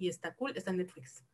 y 0.00 0.08
está 0.08 0.34
cool, 0.34 0.52
está 0.56 0.70
en 0.70 0.78
Netflix. 0.78 1.24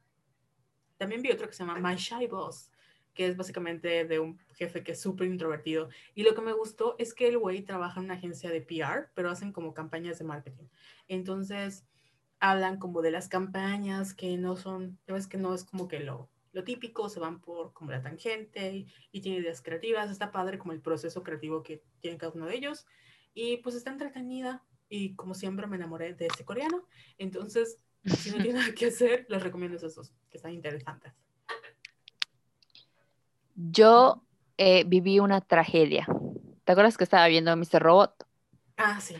También 0.98 1.22
vi 1.22 1.30
otro 1.30 1.46
que 1.46 1.54
se 1.54 1.64
llama 1.64 1.78
My 1.78 1.94
Shy 1.96 2.26
Boss, 2.26 2.70
que 3.16 3.26
es 3.26 3.36
básicamente 3.36 4.04
de 4.04 4.20
un 4.20 4.38
jefe 4.54 4.84
que 4.84 4.92
es 4.92 5.00
súper 5.00 5.26
introvertido. 5.26 5.88
Y 6.14 6.22
lo 6.22 6.34
que 6.34 6.42
me 6.42 6.52
gustó 6.52 6.94
es 6.98 7.14
que 7.14 7.26
el 7.26 7.38
güey 7.38 7.62
trabaja 7.62 7.98
en 7.98 8.04
una 8.04 8.14
agencia 8.14 8.50
de 8.50 8.60
PR, 8.60 9.08
pero 9.14 9.30
hacen 9.30 9.52
como 9.52 9.74
campañas 9.74 10.18
de 10.18 10.24
marketing. 10.24 10.66
Entonces, 11.08 11.84
hablan 12.38 12.78
como 12.78 13.02
de 13.02 13.10
las 13.10 13.28
campañas 13.28 14.14
que 14.14 14.36
no 14.36 14.54
son, 14.56 14.98
ves 15.06 15.26
que 15.26 15.38
no 15.38 15.54
es 15.54 15.64
como 15.64 15.88
que 15.88 16.00
lo, 16.00 16.28
lo 16.52 16.62
típico, 16.62 17.08
se 17.08 17.18
van 17.18 17.40
por 17.40 17.72
como 17.72 17.90
la 17.90 18.02
tangente 18.02 18.72
y, 18.72 18.86
y 19.10 19.22
tiene 19.22 19.38
ideas 19.38 19.62
creativas. 19.62 20.10
Está 20.10 20.30
padre 20.30 20.58
como 20.58 20.72
el 20.72 20.82
proceso 20.82 21.22
creativo 21.22 21.62
que 21.62 21.82
tiene 22.00 22.18
cada 22.18 22.32
uno 22.32 22.46
de 22.46 22.54
ellos. 22.54 22.86
Y 23.34 23.56
pues 23.58 23.74
está 23.74 23.90
entretenida. 23.90 24.62
Y 24.88 25.14
como 25.14 25.34
siempre 25.34 25.66
me 25.66 25.76
enamoré 25.76 26.14
de 26.14 26.26
ese 26.26 26.44
coreano. 26.44 26.86
Entonces, 27.18 27.78
si 28.04 28.30
no 28.30 28.36
tiene 28.42 28.60
nada 28.60 28.74
que 28.74 28.86
hacer, 28.86 29.26
les 29.28 29.42
recomiendo 29.42 29.78
esos 29.78 30.12
que 30.30 30.36
están 30.36 30.52
interesantes. 30.52 31.12
Yo 33.56 34.22
eh, 34.58 34.84
viví 34.86 35.18
una 35.18 35.40
tragedia. 35.40 36.06
¿Te 36.64 36.72
acuerdas 36.72 36.96
que 36.96 37.04
estaba 37.04 37.26
viendo 37.26 37.56
Mr. 37.56 37.80
Robot? 37.80 38.26
Ah, 38.76 39.00
sí. 39.00 39.16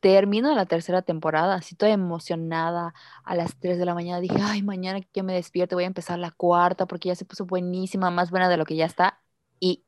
Termino 0.00 0.54
la 0.54 0.66
tercera 0.66 1.02
temporada, 1.02 1.54
así 1.54 1.74
estoy 1.74 1.90
emocionada. 1.90 2.94
A 3.24 3.34
las 3.34 3.56
3 3.56 3.78
de 3.78 3.84
la 3.84 3.94
mañana 3.94 4.20
dije, 4.20 4.36
ay, 4.42 4.62
mañana 4.62 5.00
que 5.00 5.22
me 5.22 5.34
despierto 5.34 5.76
voy 5.76 5.84
a 5.84 5.88
empezar 5.88 6.18
la 6.18 6.30
cuarta 6.30 6.86
porque 6.86 7.08
ya 7.08 7.14
se 7.14 7.24
puso 7.24 7.46
buenísima, 7.46 8.10
más 8.10 8.30
buena 8.30 8.48
de 8.48 8.56
lo 8.56 8.64
que 8.64 8.76
ya 8.76 8.84
está. 8.84 9.20
Y 9.58 9.84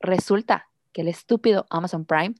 resulta 0.00 0.68
que 0.92 1.02
el 1.02 1.08
estúpido 1.08 1.66
Amazon 1.70 2.04
Prime 2.04 2.34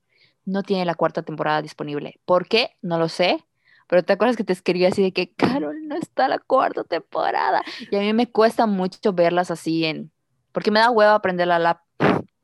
no 0.44 0.62
tiene 0.62 0.84
la 0.84 0.94
cuarta 0.94 1.22
temporada 1.22 1.62
disponible. 1.62 2.20
¿Por 2.24 2.48
qué? 2.48 2.76
No 2.82 2.98
lo 2.98 3.08
sé. 3.08 3.44
Pero 3.86 4.04
te 4.04 4.12
acuerdas 4.12 4.36
que 4.36 4.44
te 4.44 4.52
escribí 4.52 4.84
así 4.84 5.02
de 5.02 5.12
que, 5.12 5.32
Carol, 5.32 5.88
no 5.88 5.96
está 5.96 6.28
la 6.28 6.38
cuarta 6.38 6.84
temporada. 6.84 7.62
Y 7.90 7.96
a 7.96 8.00
mí 8.00 8.12
me 8.12 8.30
cuesta 8.30 8.66
mucho 8.66 9.12
verlas 9.12 9.50
así 9.50 9.84
en... 9.84 10.12
Porque 10.52 10.70
me 10.70 10.80
da 10.80 10.90
huevo 10.90 11.12
aprender 11.12 11.46
la 11.48 11.58
lap. 11.58 11.80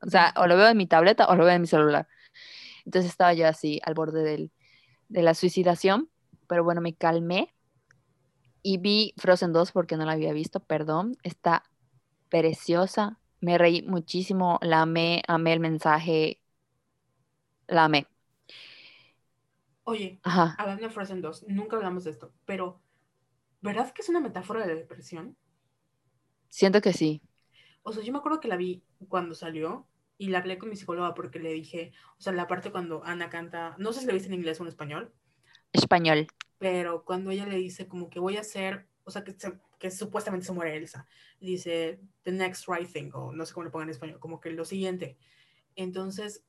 O 0.01 0.09
sea, 0.09 0.33
o 0.37 0.47
lo 0.47 0.57
veo 0.57 0.67
en 0.69 0.77
mi 0.77 0.87
tableta 0.87 1.27
o 1.27 1.35
lo 1.35 1.45
veo 1.45 1.55
en 1.55 1.61
mi 1.61 1.67
celular. 1.67 2.07
Entonces 2.85 3.11
estaba 3.11 3.33
yo 3.33 3.47
así 3.47 3.81
al 3.83 3.93
borde 3.93 4.23
del, 4.23 4.51
de 5.09 5.21
la 5.23 5.33
suicidación. 5.33 6.09
Pero 6.47 6.63
bueno, 6.63 6.81
me 6.81 6.95
calmé. 6.95 7.53
Y 8.63 8.77
vi 8.77 9.13
Frozen 9.17 9.53
2 9.53 9.71
porque 9.71 9.97
no 9.97 10.05
la 10.05 10.13
había 10.13 10.33
visto, 10.33 10.59
perdón. 10.59 11.17
Está 11.23 11.63
preciosa. 12.29 13.19
Me 13.41 13.57
reí 13.57 13.81
muchísimo. 13.83 14.59
La 14.61 14.81
amé, 14.81 15.23
amé 15.27 15.53
el 15.53 15.59
mensaje. 15.59 16.41
La 17.67 17.85
amé. 17.85 18.07
Oye, 19.83 20.19
hablando 20.23 20.83
de 20.83 20.89
Frozen 20.89 21.21
2, 21.21 21.45
nunca 21.47 21.77
hablamos 21.77 22.03
de 22.03 22.11
esto, 22.11 22.33
pero 22.45 22.81
¿verdad 23.61 23.93
que 23.93 24.01
es 24.01 24.09
una 24.09 24.19
metáfora 24.19 24.59
de 24.61 24.67
la 24.67 24.75
depresión? 24.75 25.37
Siento 26.49 26.81
que 26.81 26.93
sí. 26.93 27.21
O 27.87 27.93
sea, 27.93 28.03
yo 28.03 28.11
me 28.11 28.19
acuerdo 28.19 28.41
que 28.41 28.49
la 28.49 28.57
vi 28.57 28.83
cuando 29.07 29.33
salió 29.33 29.87
y 30.17 30.27
la 30.27 30.39
hablé 30.39 30.57
con 30.57 30.69
mi 30.69 30.75
psicóloga 30.75 31.13
porque 31.13 31.39
le 31.39 31.53
dije, 31.53 31.93
o 32.17 32.21
sea, 32.21 32.33
la 32.33 32.45
parte 32.45 32.69
cuando 32.69 33.01
Ana 33.05 33.29
canta, 33.29 33.75
no 33.77 33.93
sé 33.93 34.01
si 34.01 34.07
la 34.07 34.13
viste 34.13 34.27
en 34.27 34.33
inglés 34.33 34.59
o 34.59 34.63
en 34.63 34.67
español. 34.67 35.13
Español. 35.71 36.27
Pero 36.57 37.05
cuando 37.05 37.31
ella 37.31 37.45
le 37.45 37.55
dice 37.55 37.87
como 37.87 38.09
que 38.09 38.19
voy 38.19 38.35
a 38.35 38.41
hacer, 38.41 38.89
o 39.05 39.11
sea, 39.11 39.23
que, 39.23 39.37
que 39.79 39.89
supuestamente 39.89 40.45
se 40.45 40.51
muere 40.51 40.75
Elsa, 40.75 41.07
dice 41.39 42.01
the 42.23 42.31
next 42.33 42.67
right 42.67 42.91
thing, 42.91 43.09
o 43.13 43.31
no 43.31 43.45
sé 43.45 43.53
cómo 43.53 43.63
le 43.63 43.71
pongan 43.71 43.87
en 43.87 43.93
español, 43.93 44.19
como 44.19 44.41
que 44.41 44.49
lo 44.49 44.65
siguiente. 44.65 45.17
Entonces, 45.77 46.43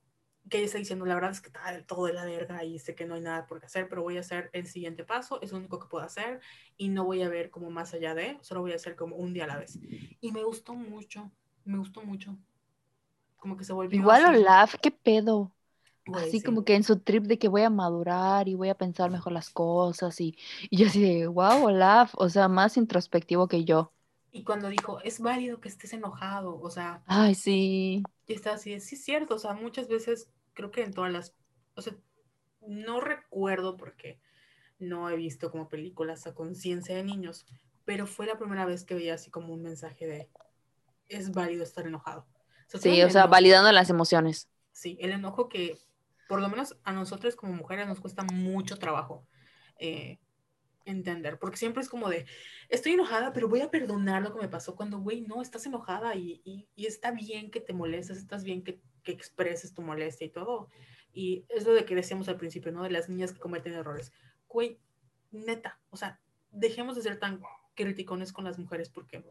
que 0.48 0.58
ella 0.58 0.66
está 0.66 0.78
diciendo, 0.78 1.04
la 1.06 1.14
verdad 1.14 1.30
es 1.30 1.40
que 1.40 1.48
está 1.48 1.82
todo 1.86 2.06
de 2.06 2.12
la 2.12 2.24
verga 2.24 2.64
y 2.64 2.78
sé 2.78 2.94
que 2.94 3.06
no 3.06 3.14
hay 3.14 3.20
nada 3.20 3.46
por 3.46 3.60
qué 3.60 3.66
hacer, 3.66 3.88
pero 3.88 4.02
voy 4.02 4.16
a 4.16 4.20
hacer 4.20 4.50
el 4.52 4.66
siguiente 4.66 5.04
paso, 5.04 5.40
es 5.42 5.52
lo 5.52 5.58
único 5.58 5.78
que 5.78 5.88
puedo 5.88 6.04
hacer 6.04 6.40
y 6.76 6.88
no 6.88 7.04
voy 7.04 7.22
a 7.22 7.28
ver 7.28 7.50
como 7.50 7.70
más 7.70 7.94
allá 7.94 8.14
de, 8.14 8.38
solo 8.42 8.60
voy 8.60 8.72
a 8.72 8.76
hacer 8.76 8.96
como 8.96 9.16
un 9.16 9.32
día 9.32 9.44
a 9.44 9.48
la 9.48 9.56
vez. 9.58 9.78
Y 10.20 10.32
me 10.32 10.42
gustó 10.44 10.74
mucho, 10.74 11.30
me 11.64 11.78
gustó 11.78 12.02
mucho. 12.02 12.38
Como 13.36 13.56
que 13.56 13.64
se 13.64 13.72
volvió... 13.72 13.98
Igual 13.98 14.36
Olaf, 14.36 14.76
qué 14.80 14.90
pedo. 14.90 15.52
así 16.14 16.42
como 16.42 16.64
que 16.64 16.74
en 16.74 16.82
su 16.82 16.98
trip 16.98 17.24
de 17.24 17.38
que 17.38 17.48
voy 17.48 17.62
a 17.62 17.70
madurar 17.70 18.48
y 18.48 18.54
voy 18.54 18.68
a 18.68 18.76
pensar 18.76 19.10
mejor 19.10 19.32
las 19.32 19.50
cosas 19.50 20.20
y, 20.20 20.36
y 20.70 20.78
yo 20.78 20.86
así 20.86 21.02
de, 21.02 21.26
wow, 21.26 21.66
Olaf, 21.66 22.14
o 22.16 22.28
sea, 22.28 22.48
más 22.48 22.76
introspectivo 22.76 23.48
que 23.48 23.64
yo. 23.64 23.92
Y 24.30 24.44
cuando 24.44 24.68
dijo, 24.68 25.00
es 25.00 25.20
válido 25.20 25.60
que 25.60 25.68
estés 25.68 25.92
enojado, 25.92 26.60
o 26.60 26.70
sea... 26.70 27.02
Ay, 27.06 27.34
sí. 27.34 28.02
Y 28.26 28.34
está 28.34 28.52
así, 28.54 28.78
sí 28.80 28.94
es 28.94 29.04
cierto, 29.04 29.36
o 29.36 29.38
sea, 29.38 29.54
muchas 29.54 29.88
veces 29.88 30.28
creo 30.58 30.72
que 30.72 30.82
en 30.82 30.92
todas 30.92 31.12
las, 31.12 31.36
o 31.76 31.82
sea, 31.82 31.94
no 32.66 33.00
recuerdo 33.00 33.76
porque 33.76 34.20
no 34.80 35.08
he 35.08 35.14
visto 35.14 35.52
como 35.52 35.68
películas 35.68 36.26
a 36.26 36.34
conciencia 36.34 36.96
de 36.96 37.04
niños, 37.04 37.46
pero 37.84 38.08
fue 38.08 38.26
la 38.26 38.38
primera 38.38 38.66
vez 38.66 38.82
que 38.82 38.96
veía 38.96 39.14
así 39.14 39.30
como 39.30 39.54
un 39.54 39.62
mensaje 39.62 40.08
de 40.08 40.28
es 41.08 41.30
válido 41.30 41.62
estar 41.62 41.86
enojado. 41.86 42.26
sí, 42.66 43.00
o 43.02 43.08
sea, 43.08 43.26
validando 43.26 43.70
las 43.70 43.88
emociones. 43.88 44.48
Sí, 44.72 44.98
el 45.00 45.12
enojo 45.12 45.48
que 45.48 45.78
por 46.28 46.40
lo 46.40 46.48
menos 46.48 46.76
a 46.82 46.92
nosotros 46.92 47.36
como 47.36 47.52
mujeres 47.52 47.86
nos 47.86 48.00
cuesta 48.00 48.24
mucho 48.24 48.78
trabajo 48.78 49.28
eh, 49.78 50.18
entender, 50.84 51.38
porque 51.38 51.56
siempre 51.56 51.84
es 51.84 51.88
como 51.88 52.08
de, 52.08 52.26
estoy 52.68 52.94
enojada, 52.94 53.32
pero 53.32 53.48
voy 53.48 53.60
a 53.60 53.70
perdonar 53.70 54.22
lo 54.22 54.34
que 54.34 54.40
me 54.40 54.48
pasó 54.48 54.74
cuando, 54.74 54.98
güey, 54.98 55.20
no, 55.20 55.40
estás 55.40 55.66
enojada 55.66 56.16
y, 56.16 56.42
y, 56.44 56.86
está 56.86 57.12
bien 57.12 57.52
que 57.52 57.60
te 57.60 57.72
molestes, 57.72 58.18
estás 58.18 58.42
bien 58.42 58.64
que, 58.64 58.80
que, 59.08 59.12
expreses 59.12 59.74
tu 59.74 59.82
molestia 59.82 60.26
y 60.26 60.30
todo. 60.30 60.68
Y 61.12 61.44
es 61.48 61.66
lo 61.66 61.72
de 61.72 61.84
que 61.84 61.94
decíamos 61.94 62.28
al 62.28 62.36
principio, 62.36 62.72
¿no? 62.72 62.82
De 62.82 62.90
las 62.90 63.08
niñas 63.08 63.32
que 63.32 63.40
cometen 63.40 63.72
errores. 63.74 64.12
Güey, 64.48 64.78
neta, 65.30 65.80
o 65.90 65.96
sea, 65.96 66.20
dejemos 66.50 66.96
de 66.96 67.02
ser 67.02 67.18
tan 67.18 67.40
criticones 67.74 68.32
con 68.32 68.44
las 68.44 68.58
mujeres 68.58 68.88
porque 68.88 69.24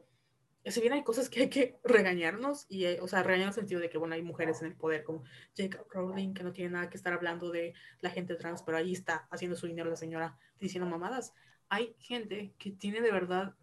si 0.71 0.81
bien 0.81 0.93
hay 0.93 1.03
cosas 1.03 1.29
que 1.29 1.41
hay 1.41 1.49
que 1.49 1.79
regañarnos, 1.83 2.65
y, 2.69 2.85
o 2.85 3.07
sea, 3.07 3.23
regañar 3.23 3.43
en 3.43 3.49
el 3.49 3.53
sentido 3.53 3.79
de 3.79 3.89
que, 3.89 3.97
bueno, 3.97 4.15
hay 4.15 4.21
mujeres 4.21 4.61
en 4.61 4.67
el 4.67 4.75
poder 4.75 5.03
como 5.03 5.23
Jacob 5.55 5.87
Rowling, 5.89 6.33
que 6.33 6.43
no 6.43 6.51
tiene 6.51 6.71
nada 6.71 6.89
que 6.89 6.97
estar 6.97 7.13
hablando 7.13 7.51
de 7.51 7.73
la 8.01 8.09
gente 8.09 8.35
trans, 8.35 8.63
pero 8.63 8.77
ahí 8.77 8.91
está 8.91 9.27
haciendo 9.31 9.55
su 9.55 9.67
dinero 9.67 9.89
la 9.89 9.95
señora 9.95 10.37
diciendo 10.59 10.89
mamadas. 10.89 11.33
Hay 11.69 11.95
gente 11.99 12.53
que 12.57 12.71
tiene 12.71 13.01
de 13.01 13.11
verdad, 13.11 13.55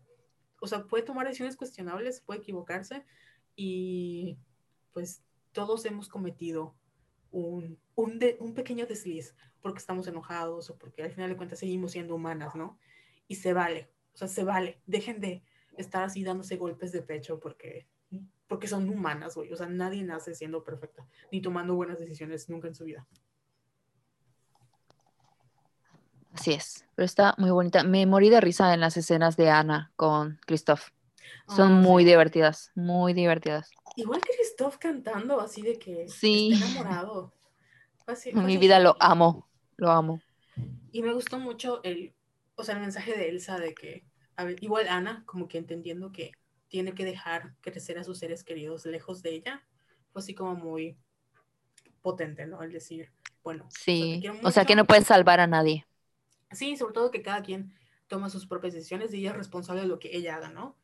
o 0.61 0.67
sea, 0.67 0.85
puede 0.85 1.05
tomar 1.05 1.27
decisiones 1.27 1.57
cuestionables, 1.57 2.21
puede 2.21 2.41
equivocarse, 2.41 3.05
y 3.57 4.39
pues 4.93 5.23
todos 5.55 5.87
hemos 5.87 6.09
cometido 6.09 6.75
un, 7.31 7.79
un, 7.95 8.21
un 8.41 8.55
pequeño 8.55 8.87
desliz 8.87 9.35
porque 9.63 9.79
estamos 9.79 10.07
enojados 10.07 10.69
o 10.69 10.77
porque 10.77 11.03
al 11.03 11.11
final 11.11 11.31
de 11.31 11.37
cuentas 11.37 11.61
seguimos 11.61 11.93
siendo 11.93 12.15
humanas, 12.15 12.55
¿no? 12.55 12.79
Y 13.29 13.37
se 13.37 13.55
vale, 13.55 13.91
o 14.13 14.19
sea, 14.19 14.29
se 14.29 14.45
vale. 14.45 14.83
Dejen 14.87 15.21
de 15.21 15.43
estar 15.79 16.03
así 16.05 16.23
dándose 16.23 16.57
golpes 16.57 16.93
de 16.93 17.01
pecho 17.01 17.41
porque, 17.41 17.87
porque 18.47 18.69
son 18.69 18.89
humanas, 18.91 19.37
güey. 19.37 19.51
O 19.53 19.57
sea, 19.57 19.67
nadie 19.67 20.03
nace 20.03 20.35
siendo 20.35 20.63
perfecta, 20.63 21.09
ni 21.33 21.41
tomando 21.41 21.75
buenas 21.75 21.99
decisiones 21.99 22.51
nunca 22.51 22.69
en 22.69 22.75
su 22.75 22.85
vida. 22.85 23.07
Así 26.33 26.53
es, 26.53 26.85
pero 26.97 27.07
está 27.07 27.35
muy 27.39 27.51
bonita. 27.51 27.85
Me 27.85 28.05
morí 28.07 28.29
de 28.29 28.41
risa 28.41 28.75
en 28.75 28.81
las 28.81 28.97
escenas 28.97 29.37
de 29.37 29.51
Ana 29.51 29.93
con 29.95 30.39
Christoph. 30.47 30.89
Son 31.49 31.73
ah, 31.73 31.77
muy 31.77 32.05
divertidas, 32.05 32.71
muy 32.75 33.13
divertidas. 33.13 33.71
Igual 33.97 34.21
que 34.21 34.33
Christoph 34.55 34.79
cantando 34.79 35.41
así 35.41 35.63
de 35.63 35.79
que 35.79 36.09
sí. 36.09 36.53
está 36.53 36.67
enamorado. 36.67 37.33
En 38.27 38.47
Mi 38.47 38.57
vida 38.57 38.79
lo 38.81 38.97
amo, 39.01 39.49
lo 39.77 39.91
amo. 39.91 40.21
Y 40.93 41.03
me 41.03 41.13
gustó 41.13 41.39
mucho 41.39 41.83
el, 41.83 42.15
o 42.55 42.63
sea, 42.63 42.75
el 42.75 42.81
mensaje 42.83 43.17
de 43.17 43.29
Elsa 43.31 43.59
de 43.59 43.75
que 43.75 44.05
igual 44.61 44.89
Ana, 44.89 45.25
como 45.27 45.49
que 45.49 45.59
entendiendo 45.59 46.13
que 46.13 46.33
tiene 46.69 46.95
que 46.95 47.05
dejar 47.05 47.55
crecer 47.61 47.99
a 47.99 48.05
sus 48.05 48.19
seres 48.19 48.45
queridos 48.45 48.85
lejos 48.85 49.23
de 49.23 49.31
ella, 49.31 49.67
fue 50.13 50.21
así 50.21 50.35
como 50.35 50.55
muy 50.55 50.99
potente, 52.03 52.47
¿no? 52.47 52.63
El 52.63 52.73
decir, 52.73 53.11
bueno, 53.43 53.67
sí, 53.71 54.23
o 54.43 54.51
sea, 54.51 54.65
que 54.65 54.77
no 54.77 54.85
puedes 54.85 55.07
salvar 55.07 55.41
a 55.41 55.47
nadie. 55.47 55.87
Sí, 56.53 56.77
sobre 56.77 56.95
todo 56.95 57.11
que 57.11 57.23
cada 57.23 57.43
quien 57.43 57.75
toma 58.07 58.29
sus 58.29 58.47
propias 58.47 58.75
decisiones 58.75 59.13
y 59.15 59.19
ella 59.19 59.31
es 59.31 59.37
responsable 59.37 59.83
de 59.83 59.89
lo 59.89 59.99
que 59.99 60.15
ella 60.17 60.37
haga, 60.37 60.51
¿no? 60.51 60.77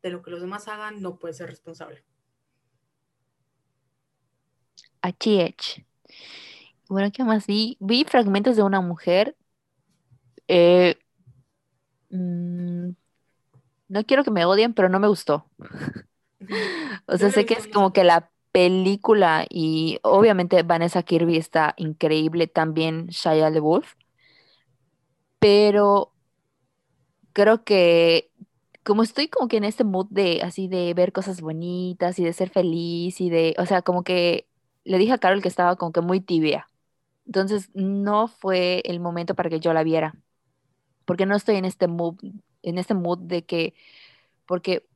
De 0.00 0.10
lo 0.10 0.22
que 0.22 0.30
los 0.30 0.40
demás 0.40 0.68
hagan, 0.68 1.02
no 1.02 1.18
puede 1.18 1.34
ser 1.34 1.48
responsable. 1.48 2.04
H. 5.02 5.84
Bueno, 6.88 7.10
¿qué 7.12 7.24
más 7.24 7.46
vi? 7.46 7.76
Vi 7.80 8.04
fragmentos 8.04 8.56
de 8.56 8.62
una 8.62 8.80
mujer 8.80 9.36
eh, 10.48 10.96
Mm, 12.12 12.90
no 13.88 14.04
quiero 14.04 14.24
que 14.24 14.30
me 14.30 14.44
odien, 14.44 14.74
pero 14.74 14.88
no 14.88 15.00
me 15.00 15.08
gustó. 15.08 15.46
o 17.06 17.16
sea, 17.18 17.30
sé 17.30 17.46
que 17.46 17.54
es 17.54 17.68
como 17.68 17.92
que 17.92 18.04
la 18.04 18.30
película 18.52 19.46
y 19.48 19.98
obviamente 20.02 20.62
Vanessa 20.62 21.02
Kirby 21.02 21.38
está 21.38 21.74
increíble, 21.78 22.46
también 22.46 23.06
Shia 23.08 23.50
LeBouf, 23.50 23.94
pero 25.38 26.12
creo 27.32 27.64
que 27.64 28.30
como 28.84 29.02
estoy 29.02 29.28
como 29.28 29.48
que 29.48 29.56
en 29.58 29.64
este 29.64 29.84
mood 29.84 30.06
de 30.10 30.42
así 30.42 30.68
de 30.68 30.92
ver 30.94 31.12
cosas 31.12 31.40
bonitas 31.40 32.18
y 32.18 32.24
de 32.24 32.32
ser 32.32 32.50
feliz 32.50 33.20
y 33.20 33.30
de, 33.30 33.54
o 33.58 33.66
sea, 33.66 33.82
como 33.82 34.02
que 34.04 34.48
le 34.84 34.98
dije 34.98 35.12
a 35.12 35.18
Carol 35.18 35.42
que 35.42 35.48
estaba 35.48 35.76
como 35.76 35.92
que 35.92 36.00
muy 36.00 36.20
tibia. 36.20 36.68
Entonces 37.26 37.70
no 37.74 38.28
fue 38.28 38.82
el 38.84 39.00
momento 39.00 39.34
para 39.34 39.50
que 39.50 39.60
yo 39.60 39.72
la 39.72 39.84
viera 39.84 40.14
porque 41.04 41.26
no 41.26 41.36
estoy 41.36 41.56
en 41.56 41.64
este 41.64 41.88
mood, 41.88 42.16
en 42.62 42.78
este 42.78 42.94
mood 42.94 43.18
de 43.18 43.44
que, 43.44 43.74
porque 44.46 44.86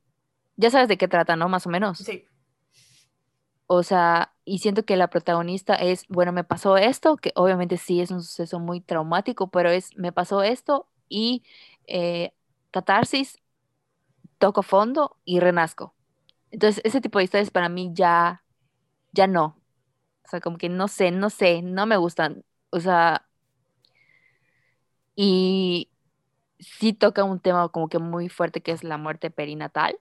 ya 0.56 0.70
sabes 0.70 0.88
de 0.88 0.96
qué 0.96 1.08
trata, 1.08 1.36
¿no? 1.36 1.48
Más 1.48 1.66
o 1.66 1.70
menos. 1.70 1.98
Sí. 1.98 2.24
O 3.66 3.82
sea, 3.82 4.32
y 4.44 4.58
siento 4.58 4.84
que 4.84 4.96
la 4.96 5.08
protagonista 5.08 5.74
es, 5.74 6.06
bueno, 6.08 6.32
me 6.32 6.44
pasó 6.44 6.76
esto, 6.76 7.16
que 7.16 7.32
obviamente 7.34 7.76
sí 7.76 8.00
es 8.00 8.10
un 8.10 8.22
suceso 8.22 8.60
muy 8.60 8.80
traumático, 8.80 9.48
pero 9.48 9.70
es, 9.70 9.96
me 9.96 10.12
pasó 10.12 10.42
esto 10.42 10.86
y 11.08 11.42
eh, 11.86 12.32
catarsis, 12.70 13.38
toco 14.38 14.62
fondo 14.62 15.16
y 15.24 15.40
renazco. 15.40 15.94
Entonces, 16.52 16.80
ese 16.84 17.00
tipo 17.00 17.18
de 17.18 17.24
historias 17.24 17.50
para 17.50 17.68
mí 17.68 17.90
ya, 17.92 18.44
ya 19.12 19.26
no. 19.26 19.56
O 20.26 20.28
sea, 20.28 20.40
como 20.40 20.58
que 20.58 20.68
no 20.68 20.88
sé, 20.88 21.10
no 21.12 21.30
sé, 21.30 21.62
no 21.62 21.86
me 21.86 21.96
gustan. 21.96 22.44
O 22.70 22.80
sea, 22.80 23.26
y 25.14 25.90
sí 26.58 26.92
toca 26.92 27.24
un 27.24 27.40
tema 27.40 27.68
como 27.70 27.88
que 27.88 27.98
muy 27.98 28.28
fuerte 28.28 28.62
que 28.62 28.72
es 28.72 28.84
la 28.84 28.98
muerte 28.98 29.30
perinatal. 29.30 29.98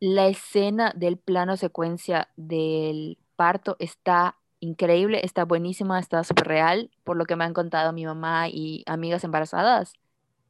La 0.00 0.26
escena 0.28 0.92
del 0.94 1.16
plano 1.18 1.56
secuencia 1.56 2.28
del 2.36 3.18
parto 3.36 3.76
está 3.78 4.36
increíble, 4.60 5.20
está 5.24 5.44
buenísima, 5.44 5.98
está 5.98 6.22
súper 6.24 6.46
real, 6.48 6.90
por 7.04 7.16
lo 7.16 7.24
que 7.26 7.36
me 7.36 7.44
han 7.44 7.54
contado 7.54 7.92
mi 7.92 8.04
mamá 8.04 8.48
y 8.48 8.82
amigas 8.86 9.24
embarazadas. 9.24 9.94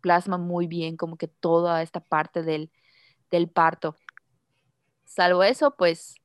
Plasma 0.01 0.39
muy 0.39 0.67
bien 0.67 0.97
como 0.97 1.17
que 1.17 1.29
toda 1.29 1.83
esta 1.83 2.01
parte 2.01 2.43
del, 2.43 2.71
del 3.31 3.49
parto. 3.49 3.97
Salvo 5.05 5.43
eso, 5.43 5.77
pues 5.77 6.17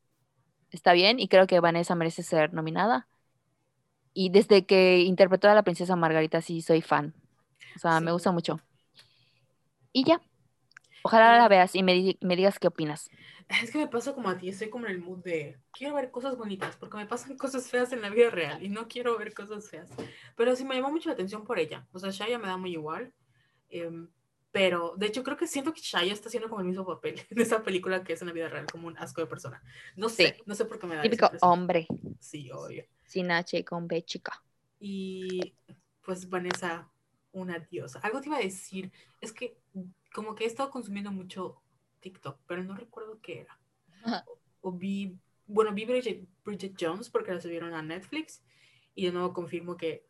está 0.72 0.94
bien 0.94 1.20
y 1.20 1.28
creo 1.28 1.48
que 1.48 1.60
Vanessa 1.60 1.96
merece 1.96 2.24
ser 2.24 2.54
nominada. 2.54 3.08
Y 4.14 4.30
desde 4.30 4.66
que 4.66 5.00
interpretó 5.00 5.50
a 5.50 5.54
la 5.54 5.64
princesa 5.64 5.96
Margarita 5.96 6.41
sí 6.41 6.62
soy 6.62 6.82
fan. 6.82 7.14
O 7.76 7.80
sea, 7.80 8.00
me 8.00 8.12
gusta 8.12 8.32
mucho. 8.32 8.60
Y 9.94 10.04
ya. 10.04 10.22
Ojalá 11.02 11.38
la 11.38 11.48
veas 11.48 11.76
y 11.76 11.84
me, 11.84 11.94
digas 11.94 12.60
qué 12.60 12.68
opinas. 12.68 13.10
Es 13.62 13.72
que 13.72 13.78
me 13.78 13.88
pasa 13.88 14.14
como 14.14 14.30
a 14.30 14.38
ti, 14.38 14.50
estoy 14.50 14.70
como 14.70 14.86
en 14.86 14.91
el 14.91 15.00
mood 15.00 15.24
de 15.24 15.58
quiero 15.72 15.96
ver 15.96 16.12
cosas 16.12 16.38
bonitas, 16.38 16.76
porque 16.76 16.98
me 16.98 17.06
pasan 17.06 17.38
cosas 17.38 17.70
feas 17.70 17.91
en 17.94 18.02
la 18.02 18.10
vida 18.10 18.30
real 18.30 18.64
y 18.64 18.70
no 18.70 18.88
quiero 18.88 19.18
ver 19.18 19.34
cosas 19.34 19.70
feas. 19.70 19.90
Pero 20.36 20.56
sí 20.56 20.66
me 20.66 20.76
llamó 20.76 20.91
mucho 20.91 21.10
la 21.10 21.14
atención 21.14 21.46
por 21.46 21.58
ella. 21.58 21.88
O 21.91 22.00
sea, 22.00 22.12
Shaya 22.12 22.38
me 22.38 22.48
da 22.48 22.58
muy 22.58 22.72
igual. 22.72 23.14
Em, 23.70 24.10
pero 24.51 24.93
de 24.97 25.07
hecho 25.07 25.23
creo 25.23 25.38
que 25.38 25.47
siento 25.47 25.73
que 25.73 25.81
Shaya 25.81 26.13
está 26.13 26.27
haciendo 26.27 26.49
como 26.49 26.61
el 26.61 26.67
mismo 26.67 26.85
papel 26.85 27.21
en 27.30 27.41
esa 27.41 27.63
película 27.63 28.03
que 28.03 28.13
es 28.13 28.21
en 28.21 28.27
la 28.27 28.34
vida 28.34 28.49
real, 28.49 28.65
como 28.71 28.88
un 28.88 28.97
asco 28.97 29.21
de 29.21 29.27
persona. 29.27 29.61
No 29.95 30.09
sé, 30.09 30.38
no 30.45 30.55
sé 30.55 30.65
por 30.65 30.80
qué 30.80 30.88
me 30.88 30.95
da. 30.95 31.01
Típico 31.01 31.30
hombre. 31.41 31.88
Sí, 32.19 32.49
obvio. 32.51 32.85
Sin 33.05 33.31
H 33.31 33.63
con 33.65 33.88
B 33.88 34.03
chica. 34.03 34.43
Y 34.80 35.53
pues 36.01 36.30
Vanessa, 36.30 36.89
una 37.31 37.59
diosa. 37.59 37.99
Algo 37.99 38.21
te 38.21 38.30
iba 38.30 38.38
a 38.38 38.41
decir, 38.41 38.91
es 39.21 39.34
que 39.34 39.57
como 40.13 40.35
que 40.35 40.45
he 40.45 40.47
estado 40.47 40.71
consumiendo 40.71 41.11
mucho 41.11 41.61
TikTok, 41.99 42.39
pero 42.47 42.63
no 42.63 42.76
recuerdo 42.76 43.19
qué 43.21 43.41
era. 43.41 43.59
O, 44.61 44.71
vi, 44.71 45.17
bueno, 45.45 45.73
vi 45.73 45.85
Bridget, 45.85 46.76
Jones 46.80 47.09
porque 47.09 47.34
la 47.34 47.41
subieron 47.41 47.73
a 47.73 47.81
Netflix 47.81 48.41
y 48.95 49.05
de 49.05 49.11
nuevo 49.11 49.34
confirmo 49.34 49.77
que 49.77 50.05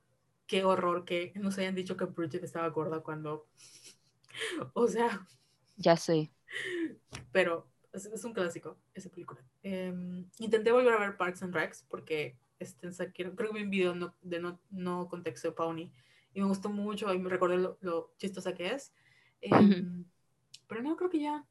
qué 0.46 0.64
horror 0.64 1.06
que 1.06 1.32
nos 1.36 1.58
hayan 1.58 1.76
dicho 1.76 1.98
que 1.98 2.06
Bridget 2.06 2.44
estaba 2.44 2.68
gorda 2.70 3.02
cuando, 3.02 3.48
o 4.74 4.88
sea. 4.88 5.26
Ya 5.78 5.96
sé. 5.96 6.32
Pero 7.32 7.68
es, 7.94 8.24
un 8.24 8.34
clásico 8.34 8.78
esa 8.94 9.10
película. 9.10 9.44
Em, 9.64 10.30
intenté 10.40 10.72
volver 10.72 10.94
a 10.94 11.00
ver 11.00 11.18
Parks 11.18 11.44
and 11.44 11.54
Recs 11.54 11.86
porque 11.90 12.38
este, 12.60 12.90
creo 13.14 13.36
que 13.36 13.54
vi 13.54 13.64
un 13.64 13.70
video 13.70 14.16
de 14.22 14.40
no, 14.40 14.60
no 14.70 15.08
contexto 15.08 15.48
de 15.48 15.56
Pawnee 15.56 15.92
y 16.34 16.42
me 16.42 16.48
gustó 16.48 16.70
mucho 16.70 17.14
y 17.14 17.20
me 17.20 17.30
recordé 17.30 17.58
lo, 17.58 17.78
lo 17.82 18.14
chistosa 18.18 18.54
que 18.54 18.74
es. 18.74 18.94
Em, 19.42 20.06
pero 20.68 20.82
no, 20.82 20.96
creo 20.96 21.10
que 21.10 21.20
ya. 21.20 21.46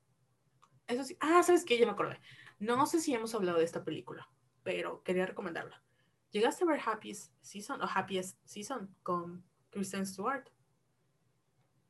Eso 0.87 1.05
sí. 1.05 1.17
Ah, 1.21 1.43
¿sabes 1.43 1.65
qué? 1.65 1.79
Ya 1.79 1.87
me 1.87 1.93
acordé. 1.93 2.21
No 2.59 2.87
sé 2.87 3.01
si 3.01 3.15
hemos 3.15 3.35
hablado 3.35 3.59
de 3.59 3.65
esta 3.65 3.85
película, 3.85 4.29
pero 4.63 5.03
quería 5.03 5.27
recomendarla. 5.27 5.83
¿Llegaste 6.31 6.65
a 6.65 6.67
ver 6.67 6.81
Happiest 6.85 7.33
Season 7.41 7.81
o 7.81 7.89
Happiest 7.93 8.39
Season 8.45 8.95
con 9.03 9.45
Kristen 9.71 10.07
Stewart? 10.07 10.49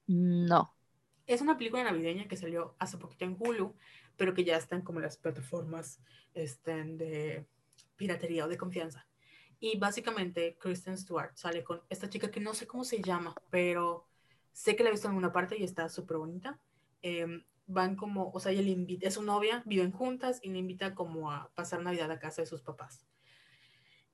No. 0.06 0.77
Es 1.28 1.42
una 1.42 1.58
película 1.58 1.84
navideña 1.84 2.26
que 2.26 2.38
salió 2.38 2.74
hace 2.78 2.96
poquito 2.96 3.26
en 3.26 3.36
Hulu, 3.38 3.76
pero 4.16 4.32
que 4.32 4.44
ya 4.44 4.56
está 4.56 4.76
en 4.76 4.82
como 4.82 4.98
las 4.98 5.18
plataformas 5.18 6.00
estén 6.32 6.96
de 6.96 7.46
piratería 7.96 8.46
o 8.46 8.48
de 8.48 8.56
confianza. 8.56 9.06
Y 9.60 9.76
básicamente 9.76 10.56
Kristen 10.58 10.96
Stewart 10.96 11.36
sale 11.36 11.62
con 11.62 11.82
esta 11.90 12.08
chica 12.08 12.30
que 12.30 12.40
no 12.40 12.54
sé 12.54 12.66
cómo 12.66 12.82
se 12.82 13.02
llama, 13.02 13.34
pero 13.50 14.06
sé 14.52 14.74
que 14.74 14.82
la 14.82 14.88
he 14.88 14.92
visto 14.92 15.06
en 15.06 15.10
alguna 15.10 15.30
parte 15.30 15.58
y 15.58 15.64
está 15.64 15.90
súper 15.90 16.16
bonita. 16.16 16.58
Em, 17.02 17.44
van 17.66 17.94
como, 17.94 18.30
o 18.32 18.40
sea, 18.40 18.52
ella 18.52 18.62
le 18.62 18.70
invita, 18.70 19.06
es 19.06 19.14
su 19.14 19.22
novia, 19.22 19.62
viven 19.66 19.92
juntas 19.92 20.40
y 20.42 20.48
le 20.48 20.58
invita 20.58 20.94
como 20.94 21.30
a 21.30 21.50
pasar 21.54 21.82
Navidad 21.82 22.10
a 22.10 22.18
casa 22.18 22.40
de 22.40 22.46
sus 22.46 22.62
papás. 22.62 23.06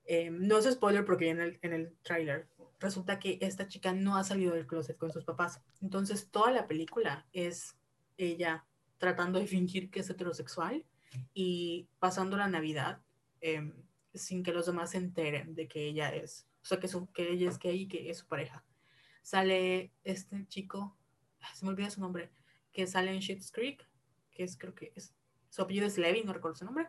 Em, 0.03 0.45
no 0.45 0.57
es 0.57 0.69
spoiler 0.69 1.05
porque 1.05 1.29
en 1.29 1.39
el, 1.39 1.59
en 1.61 1.71
el 1.71 1.95
tráiler 2.01 2.49
resulta 2.79 3.19
que 3.19 3.37
esta 3.41 3.67
chica 3.67 3.93
no 3.93 4.17
ha 4.17 4.23
salido 4.23 4.53
del 4.53 4.67
closet 4.67 4.97
con 4.97 5.11
sus 5.11 5.23
papás. 5.23 5.61
Entonces 5.81 6.29
toda 6.29 6.51
la 6.51 6.67
película 6.67 7.27
es 7.31 7.77
ella 8.17 8.65
tratando 8.97 9.39
de 9.39 9.47
fingir 9.47 9.89
que 9.89 10.01
es 10.01 10.09
heterosexual 10.09 10.85
y 11.33 11.87
pasando 11.99 12.37
la 12.37 12.47
Navidad 12.47 13.01
em, 13.41 13.73
sin 14.13 14.43
que 14.43 14.53
los 14.53 14.65
demás 14.65 14.91
se 14.91 14.97
enteren 14.97 15.55
de 15.55 15.67
que 15.67 15.85
ella 15.85 16.13
es, 16.13 16.47
o 16.63 16.65
sea, 16.65 16.79
que, 16.79 16.87
su, 16.87 17.11
que 17.11 17.31
ella 17.31 17.49
es 17.49 17.59
gay 17.59 17.81
y 17.81 17.87
que 17.87 18.09
es 18.09 18.19
su 18.19 18.27
pareja. 18.27 18.63
Sale 19.21 19.91
este 20.03 20.47
chico, 20.47 20.97
se 21.53 21.65
me 21.65 21.71
olvida 21.71 21.89
su 21.89 22.01
nombre, 22.01 22.31
que 22.71 22.87
sale 22.87 23.11
en 23.11 23.19
Shit's 23.19 23.51
Creek, 23.51 23.87
que 24.31 24.43
es 24.43 24.57
creo 24.57 24.75
que 24.75 24.91
es, 24.95 25.13
su 25.49 25.61
apellido 25.61 25.87
es 25.87 25.97
Levy, 25.97 26.23
no 26.23 26.33
recuerdo 26.33 26.57
su 26.57 26.65
nombre. 26.65 26.87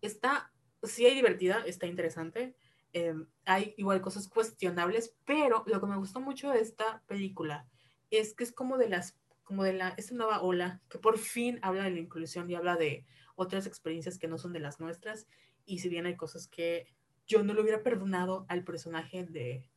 Está, 0.00 0.52
sí 0.82 1.06
hay 1.06 1.14
divertida, 1.14 1.62
está 1.66 1.86
interesante. 1.86 2.56
Em, 2.98 3.26
hay 3.44 3.74
igual 3.76 4.00
cosas 4.00 4.26
cuestionables, 4.26 5.14
pero 5.24 5.62
lo 5.66 5.80
que 5.80 5.86
me 5.86 5.96
gustó 5.96 6.20
mucho 6.20 6.50
de 6.50 6.60
esta 6.60 7.02
película 7.06 7.68
es 8.10 8.34
que 8.34 8.42
es 8.42 8.52
como 8.52 8.76
de 8.76 8.88
las, 8.88 9.16
como 9.44 9.62
de 9.62 9.72
la, 9.72 9.90
esta 9.96 10.14
nueva 10.14 10.42
ola 10.42 10.82
que 10.90 10.98
por 10.98 11.16
fin 11.18 11.60
habla 11.62 11.84
de 11.84 11.92
la 11.92 12.00
inclusión 12.00 12.50
y 12.50 12.56
habla 12.56 12.76
de 12.76 13.06
otras 13.36 13.66
experiencias 13.66 14.18
que 14.18 14.26
no 14.26 14.36
son 14.36 14.52
de 14.52 14.58
las 14.58 14.80
nuestras. 14.80 15.28
Y 15.64 15.78
si 15.78 15.88
bien 15.88 16.06
hay 16.06 16.16
cosas 16.16 16.48
que 16.48 16.86
yo 17.26 17.44
no 17.44 17.54
le 17.54 17.60
hubiera 17.60 17.84
perdonado 17.84 18.46
al 18.48 18.64
personaje 18.64 19.24
de, 19.24 19.70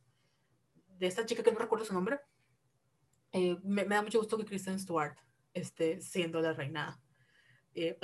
de 0.98 1.06
esta 1.06 1.24
chica 1.24 1.44
que 1.44 1.52
no 1.52 1.60
recuerdo 1.60 1.84
su 1.84 1.94
nombre, 1.94 2.18
eh, 3.32 3.56
me, 3.62 3.84
da 3.84 4.02
mucho 4.02 4.18
gusto 4.18 4.36
que 4.36 4.44
Kristen 4.44 4.80
Stewart 4.80 5.16
esté 5.54 6.00
siendo 6.00 6.40
la 6.40 6.54
reina 6.54 7.00
eh, 7.74 7.96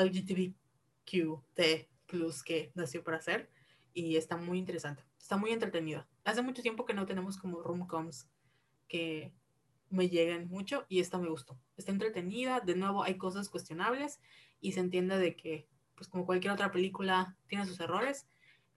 plus 2.06 2.42
que 2.42 2.70
nació 2.74 3.02
para 3.02 3.20
ser 3.20 3.50
y 3.92 4.16
está 4.16 4.36
muy 4.36 4.58
interesante, 4.58 5.02
está 5.28 5.36
muy 5.36 5.50
entretenida. 5.50 6.08
Hace 6.24 6.40
mucho 6.40 6.62
tiempo 6.62 6.86
que 6.86 6.94
no 6.94 7.04
tenemos 7.04 7.36
como 7.36 7.60
rom-coms 7.60 8.30
que 8.88 9.30
me 9.90 10.08
lleguen 10.08 10.48
mucho 10.48 10.86
y 10.88 11.00
esta 11.00 11.18
me 11.18 11.28
gustó. 11.28 11.60
Está 11.76 11.92
entretenida, 11.92 12.60
de 12.60 12.74
nuevo 12.74 13.02
hay 13.02 13.18
cosas 13.18 13.50
cuestionables 13.50 14.20
y 14.62 14.72
se 14.72 14.80
entiende 14.80 15.18
de 15.18 15.36
que, 15.36 15.68
pues 15.96 16.08
como 16.08 16.24
cualquier 16.24 16.54
otra 16.54 16.72
película, 16.72 17.36
tiene 17.46 17.66
sus 17.66 17.78
errores, 17.78 18.26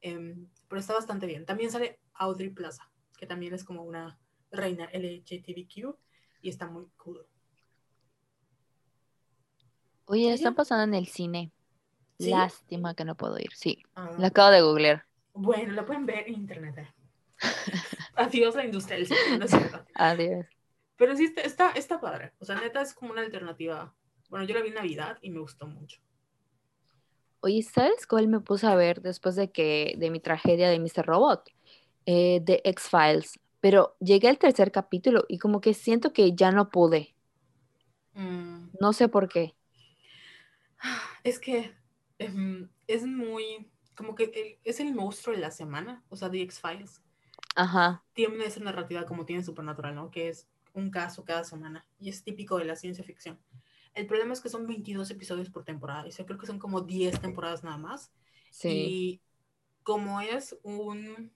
em, 0.01 0.49
pero 0.67 0.81
está 0.81 0.93
bastante 0.93 1.25
bien. 1.25 1.45
También 1.45 1.71
sale 1.71 2.01
Audrey 2.15 2.49
Plaza, 2.49 2.91
que 3.17 3.25
también 3.25 3.53
es 3.53 3.63
como 3.63 3.83
una 3.83 4.19
reina 4.51 4.89
LGTBQ 4.91 5.95
y 6.41 6.49
está 6.49 6.67
muy 6.67 6.87
cool. 6.97 7.25
Oye, 10.03 10.33
está 10.33 10.51
pasando 10.51 10.83
en 10.83 10.95
el 10.95 11.07
cine. 11.07 11.53
Lástima 12.17 12.93
que 12.93 13.05
no 13.05 13.15
puedo 13.15 13.39
ir. 13.39 13.53
Sí, 13.53 13.81
ah. 13.95 14.11
la 14.19 14.27
acabo 14.27 14.51
de 14.51 14.61
googlear. 14.61 15.10
Bueno, 15.33 15.73
la 15.73 15.85
pueden 15.85 16.05
ver 16.05 16.27
en 16.27 16.35
internet. 16.35 16.93
Adiós 18.15 18.55
la 18.55 18.65
industria 18.65 18.97
del 18.97 19.07
cine, 19.07 19.45
Adiós. 19.95 20.45
Pero 20.97 21.15
sí, 21.15 21.33
está, 21.43 21.71
está 21.71 21.99
padre. 21.99 22.33
O 22.39 22.45
sea, 22.45 22.55
neta 22.59 22.81
es 22.81 22.93
como 22.93 23.11
una 23.11 23.21
alternativa. 23.21 23.93
Bueno, 24.29 24.45
yo 24.45 24.53
la 24.53 24.61
vi 24.61 24.69
en 24.69 24.75
Navidad 24.75 25.17
y 25.21 25.31
me 25.31 25.39
gustó 25.39 25.65
mucho. 25.67 25.99
Oye, 27.39 27.63
¿sabes 27.63 28.05
cuál 28.05 28.27
me 28.27 28.39
puse 28.39 28.67
a 28.67 28.75
ver 28.75 29.01
después 29.01 29.35
de 29.35 29.51
que 29.51 29.95
de 29.97 30.11
mi 30.11 30.19
tragedia 30.19 30.69
de 30.69 30.79
Mr. 30.79 31.05
Robot? 31.05 31.49
Eh, 32.05 32.39
de 32.43 32.61
X-Files. 32.63 33.39
Pero 33.59 33.95
llegué 33.99 34.27
al 34.27 34.37
tercer 34.37 34.71
capítulo 34.71 35.25
y 35.27 35.39
como 35.39 35.59
que 35.59 35.73
siento 35.73 36.13
que 36.13 36.35
ya 36.35 36.51
no 36.51 36.69
pude. 36.69 37.15
Mm. 38.13 38.69
No 38.79 38.93
sé 38.93 39.07
por 39.07 39.27
qué. 39.27 39.55
Es 41.23 41.39
que 41.39 41.73
em, 42.19 42.69
es 42.87 43.05
muy, 43.05 43.71
como 44.01 44.15
que 44.15 44.59
es 44.63 44.79
el 44.79 44.95
monstruo 44.95 45.35
de 45.35 45.41
la 45.41 45.51
semana, 45.51 46.03
o 46.09 46.15
sea, 46.15 46.31
The 46.31 46.41
X-Files. 46.41 47.03
Ajá. 47.55 48.03
Tiene 48.13 48.43
esa 48.45 48.59
narrativa 48.59 49.05
como 49.05 49.27
tiene 49.27 49.43
Supernatural, 49.43 49.93
¿no? 49.93 50.09
Que 50.09 50.29
es 50.29 50.47
un 50.73 50.89
caso 50.89 51.23
cada 51.23 51.43
semana 51.43 51.85
y 51.99 52.09
es 52.09 52.23
típico 52.23 52.57
de 52.57 52.65
la 52.65 52.75
ciencia 52.75 53.03
ficción. 53.03 53.39
El 53.93 54.07
problema 54.07 54.33
es 54.33 54.41
que 54.41 54.49
son 54.49 54.65
22 54.65 55.11
episodios 55.11 55.51
por 55.51 55.63
temporada, 55.63 56.07
y 56.07 56.11
yo 56.11 56.25
creo 56.25 56.39
que 56.39 56.47
son 56.47 56.57
como 56.57 56.81
10 56.81 57.21
temporadas 57.21 57.63
nada 57.63 57.77
más. 57.77 58.11
Sí. 58.49 58.69
Y 58.69 59.21
como 59.83 60.19
es 60.19 60.57
un... 60.63 61.31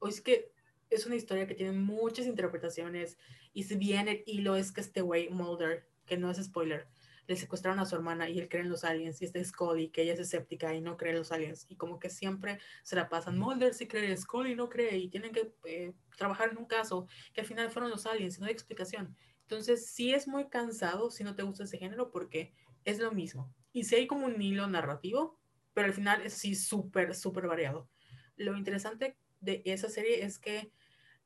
O 0.00 0.08
es 0.08 0.20
que 0.20 0.52
es 0.90 1.06
una 1.06 1.16
historia 1.16 1.46
que 1.46 1.54
tiene 1.54 1.72
muchas 1.72 2.26
interpretaciones 2.26 3.16
y 3.54 3.62
si 3.62 3.76
bien 3.76 4.06
el 4.06 4.22
hilo 4.26 4.54
es 4.56 4.70
que 4.70 4.82
este 4.82 5.00
güey, 5.00 5.30
Mulder, 5.30 5.88
que 6.04 6.18
no 6.18 6.30
es 6.30 6.44
spoiler, 6.44 6.88
le 7.30 7.36
secuestraron 7.36 7.78
a 7.78 7.86
su 7.86 7.94
hermana 7.94 8.28
y 8.28 8.40
él 8.40 8.48
cree 8.48 8.62
en 8.62 8.68
los 8.68 8.82
aliens 8.82 9.22
y 9.22 9.24
este 9.24 9.38
es 9.38 9.50
Scully, 9.50 9.90
que 9.90 10.02
ella 10.02 10.14
es 10.14 10.18
escéptica 10.18 10.74
y 10.74 10.80
no 10.80 10.96
cree 10.96 11.12
en 11.12 11.18
los 11.18 11.30
aliens 11.30 11.64
y 11.68 11.76
como 11.76 12.00
que 12.00 12.10
siempre 12.10 12.58
se 12.82 12.96
la 12.96 13.08
pasan, 13.08 13.38
Mulder 13.38 13.72
sí 13.72 13.86
cree, 13.86 14.16
Scully 14.16 14.56
no 14.56 14.68
cree 14.68 14.98
y 14.98 15.08
tienen 15.08 15.30
que 15.30 15.54
eh, 15.62 15.92
trabajar 16.16 16.50
en 16.50 16.58
un 16.58 16.64
caso 16.64 17.06
que 17.32 17.42
al 17.42 17.46
final 17.46 17.70
fueron 17.70 17.88
los 17.88 18.04
aliens 18.04 18.36
y 18.36 18.40
no 18.40 18.46
hay 18.46 18.52
explicación. 18.52 19.16
Entonces 19.42 19.92
sí 19.92 20.12
es 20.12 20.26
muy 20.26 20.48
cansado 20.48 21.12
si 21.12 21.22
no 21.22 21.36
te 21.36 21.44
gusta 21.44 21.62
ese 21.62 21.78
género 21.78 22.10
porque 22.10 22.52
es 22.84 22.98
lo 22.98 23.12
mismo. 23.12 23.54
Y 23.72 23.84
sí 23.84 23.94
hay 23.94 24.08
como 24.08 24.26
un 24.26 24.42
hilo 24.42 24.66
narrativo, 24.66 25.38
pero 25.72 25.86
al 25.86 25.94
final 25.94 26.22
es 26.22 26.32
sí 26.32 26.56
súper, 26.56 27.14
súper 27.14 27.46
variado. 27.46 27.88
Lo 28.34 28.56
interesante 28.56 29.16
de 29.38 29.62
esa 29.66 29.88
serie 29.88 30.24
es 30.24 30.40
que 30.40 30.72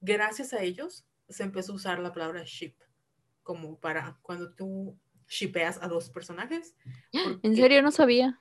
gracias 0.03 0.53
a 0.53 0.63
ellos 0.63 1.07
se 1.31 1.45
empezó 1.45 1.73
a 1.73 1.77
usar 1.77 1.99
la 1.99 2.13
palabra 2.13 2.43
ship 2.45 2.75
como 3.43 3.81
para 3.81 4.19
cuando 4.21 4.53
tú 4.53 4.99
shipeas 5.29 5.83
a 5.83 5.89
dos 5.89 6.11
personajes. 6.11 6.75
¿En 7.43 7.57
serio 7.57 7.83
no 7.83 7.91
sabía? 7.91 8.41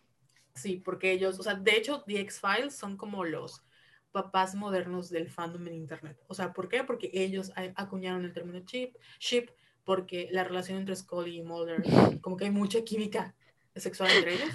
Sí, 0.55 0.81
porque 0.83 1.11
ellos, 1.11 1.39
o 1.39 1.43
sea, 1.43 1.55
de 1.55 1.75
hecho, 1.75 2.03
The 2.05 2.19
X-Files 2.21 2.75
son 2.75 2.95
como 2.97 3.23
los 3.23 3.63
papás 4.11 4.53
modernos 4.53 5.09
del 5.09 5.29
fandom 5.29 5.67
en 5.67 5.73
internet. 5.73 6.17
O 6.27 6.35
sea, 6.35 6.53
¿por 6.53 6.69
qué? 6.69 6.83
Porque 6.83 7.09
ellos 7.13 7.51
acuñaron 7.75 8.23
el 8.23 8.33
término 8.33 8.63
chip, 8.63 8.95
ship, 9.19 9.49
porque 9.83 10.29
la 10.31 10.43
relación 10.43 10.77
entre 10.77 10.95
Scully 10.95 11.37
y 11.37 11.41
Mulder, 11.41 11.83
como 12.21 12.37
que 12.37 12.45
hay 12.45 12.51
mucha 12.51 12.83
química 12.83 13.35
sexual 13.75 14.11
entre 14.11 14.35
ellos. 14.35 14.49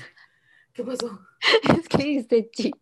¿Qué 0.72 0.84
pasó? 0.84 1.20
Es 1.78 1.88
que 1.88 2.02
dice 2.04 2.50
chip. 2.50 2.76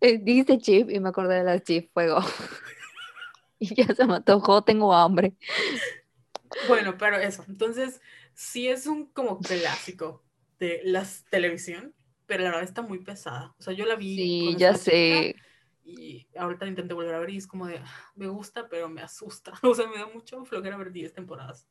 Eh, 0.00 0.18
dice 0.22 0.58
chip 0.58 0.88
y 0.90 1.00
me 1.00 1.08
acordé 1.08 1.36
de 1.36 1.44
la 1.44 1.60
chip 1.60 1.92
fuego. 1.92 2.20
y 3.58 3.74
ya 3.74 3.92
se 3.94 4.06
mató, 4.06 4.62
tengo 4.62 4.94
hambre. 4.94 5.34
Bueno, 6.68 6.96
pero 6.96 7.16
eso. 7.16 7.44
Entonces, 7.48 8.00
sí 8.34 8.68
es 8.68 8.86
un 8.86 9.06
como 9.06 9.38
clásico 9.38 10.22
de 10.58 10.80
la 10.84 11.06
televisión, 11.30 11.94
pero 12.26 12.44
la 12.44 12.50
verdad 12.50 12.64
está 12.64 12.82
muy 12.82 12.98
pesada. 12.98 13.54
O 13.58 13.62
sea, 13.62 13.72
yo 13.72 13.84
la 13.86 13.96
vi. 13.96 14.16
Sí, 14.16 14.56
ya 14.56 14.74
sé. 14.74 15.34
Y 15.84 16.26
ahorita 16.36 16.66
intenté 16.66 16.94
volver 16.94 17.14
a 17.14 17.18
ver 17.18 17.30
y 17.30 17.36
es 17.36 17.46
como 17.46 17.66
de, 17.66 17.78
ah, 17.78 18.12
me 18.14 18.28
gusta, 18.28 18.68
pero 18.68 18.88
me 18.88 19.02
asusta. 19.02 19.52
O 19.62 19.74
sea, 19.74 19.88
me 19.88 19.98
da 19.98 20.06
mucho 20.06 20.44
flojera 20.44 20.76
ver 20.76 20.92
10 20.92 21.12
temporadas. 21.12 21.66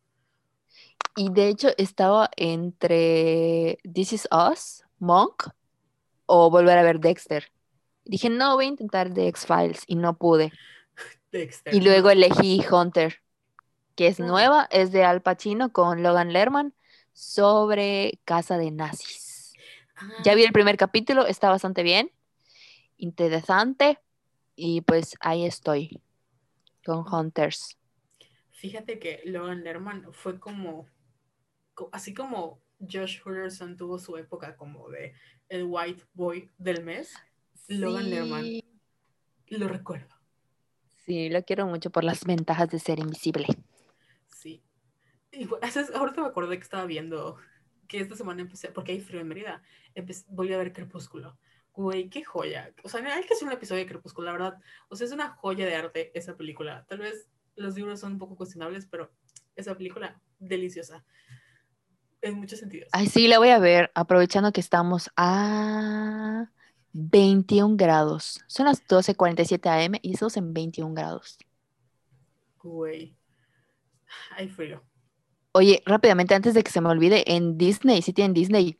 Y 1.16 1.32
de 1.32 1.48
hecho 1.50 1.70
estaba 1.78 2.30
entre 2.38 3.78
This 3.92 4.14
Is 4.14 4.30
Us, 4.32 4.86
Monk, 5.00 5.50
o 6.26 6.50
volver 6.50 6.78
a 6.78 6.84
ver 6.84 7.00
Dexter. 7.00 7.52
Dije, 8.06 8.30
no, 8.30 8.56
voy 8.56 8.66
a 8.66 8.70
intentar 8.70 9.14
The 9.14 9.28
X-Files 9.28 9.84
y 9.88 9.96
no 9.96 10.18
pude. 10.18 10.52
Dexter. 11.32 11.74
Y 11.74 11.82
luego 11.82 12.10
elegí 12.10 12.64
Hunter 12.70 13.22
que 13.96 14.08
es 14.08 14.20
nueva, 14.20 14.68
es 14.72 14.92
de 14.92 15.04
Al 15.04 15.22
Pacino 15.22 15.72
con 15.72 16.04
Logan 16.04 16.34
Lerman 16.34 16.74
sobre 17.14 18.20
casa 18.26 18.58
de 18.58 18.72
nazis. 18.72 19.54
Ya 20.24 20.34
vi 20.36 20.44
el 20.44 20.50
ah. 20.50 20.54
primer 20.54 20.78
capítulo, 20.78 21.28
está 21.28 21.50
bastante 21.50 21.84
bien, 21.84 22.12
interesante 22.98 24.00
y 24.56 24.82
pues 24.82 25.16
ahí 25.20 25.46
estoy 25.46 26.02
con 26.84 27.06
Hunters. 27.12 27.78
Fíjate 28.52 29.00
que 29.00 29.22
Logan 29.26 29.64
Lerman 29.64 30.14
fue 30.14 30.40
como, 30.40 30.88
así 31.92 32.14
como 32.14 32.60
Josh 32.80 33.20
Hutcherson 33.24 33.78
tuvo 33.78 34.00
su 34.00 34.18
época 34.18 34.56
como 34.56 34.90
de 34.90 35.14
el 35.50 35.66
white 35.66 36.04
boy 36.14 36.50
del 36.58 36.84
mes, 36.84 37.14
Logan 37.68 38.10
Lerman 38.10 38.46
lo 39.48 39.68
recuerdo. 39.68 40.16
Sí, 41.06 41.30
lo 41.30 41.44
quiero 41.44 41.66
mucho 41.66 41.90
por 41.90 42.04
las 42.04 42.24
ventajas 42.26 42.70
de 42.70 42.80
ser 42.80 43.00
invisible. 43.00 43.48
Y 45.32 45.48
ahorita 45.96 46.22
me 46.22 46.28
acordé 46.28 46.58
que 46.58 46.64
estaba 46.64 46.86
viendo 46.86 47.38
que 47.88 48.00
esta 48.00 48.16
semana 48.16 48.42
empecé, 48.42 48.70
porque 48.70 48.94
hay 48.94 49.02
frío 49.02 49.22
en 49.22 49.28
Mérida, 49.28 49.62
voy 50.30 50.54
a 50.54 50.58
ver 50.58 50.72
Crepúsculo. 50.72 51.38
Güey, 51.74 52.10
qué 52.10 52.24
joya. 52.24 52.74
O 52.84 52.90
sea, 52.90 53.02
hay 53.02 53.24
que 53.24 53.34
hacer 53.34 53.48
un 53.48 53.54
episodio 53.54 53.82
de 53.82 53.88
Crepúsculo, 53.88 54.26
la 54.28 54.32
verdad. 54.34 54.60
O 54.90 54.96
sea, 54.96 55.08
es 55.08 55.14
una 55.14 55.30
joya 55.30 55.66
de 55.66 55.76
arte 55.76 56.12
esa 56.14 56.36
película. 56.36 56.86
Tal 56.88 57.00
vez 57.00 57.28
los 57.56 57.76
libros 57.76 58.00
son 58.00 58.14
un 58.14 58.18
poco 58.18 58.36
cuestionables, 58.36 58.86
pero 58.86 59.12
esa 59.56 59.76
película, 59.76 60.22
deliciosa. 60.40 61.04
En 62.22 62.36
muchos 62.36 62.60
sentidos. 62.60 62.90
Ay, 62.92 63.08
sí, 63.08 63.28
la 63.28 63.40
voy 63.40 63.50
a 63.50 63.60
ver, 63.60 63.92
aprovechando 63.96 64.52
que 64.52 64.62
estamos 64.62 65.10
a 65.16 66.50
21 66.94 67.78
grados. 67.78 68.42
Son 68.48 68.66
las 68.66 68.86
12.47 68.88 69.86
am 69.86 69.96
y 70.02 70.14
estamos 70.14 70.38
en 70.38 70.54
21 70.54 70.94
grados. 70.94 71.38
Güey. 72.62 73.16
Hay 74.36 74.50
frío. 74.50 74.84
Oye, 75.54 75.84
rápidamente, 75.86 76.36
antes 76.36 76.54
de 76.54 76.64
que 76.64 76.72
se 76.72 76.82
me 76.82 76.90
olvide, 76.90 77.24
en 77.34 77.58
Disney, 77.58 78.02
si 78.02 78.14
tienen 78.14 78.34
Disney, 78.34 78.80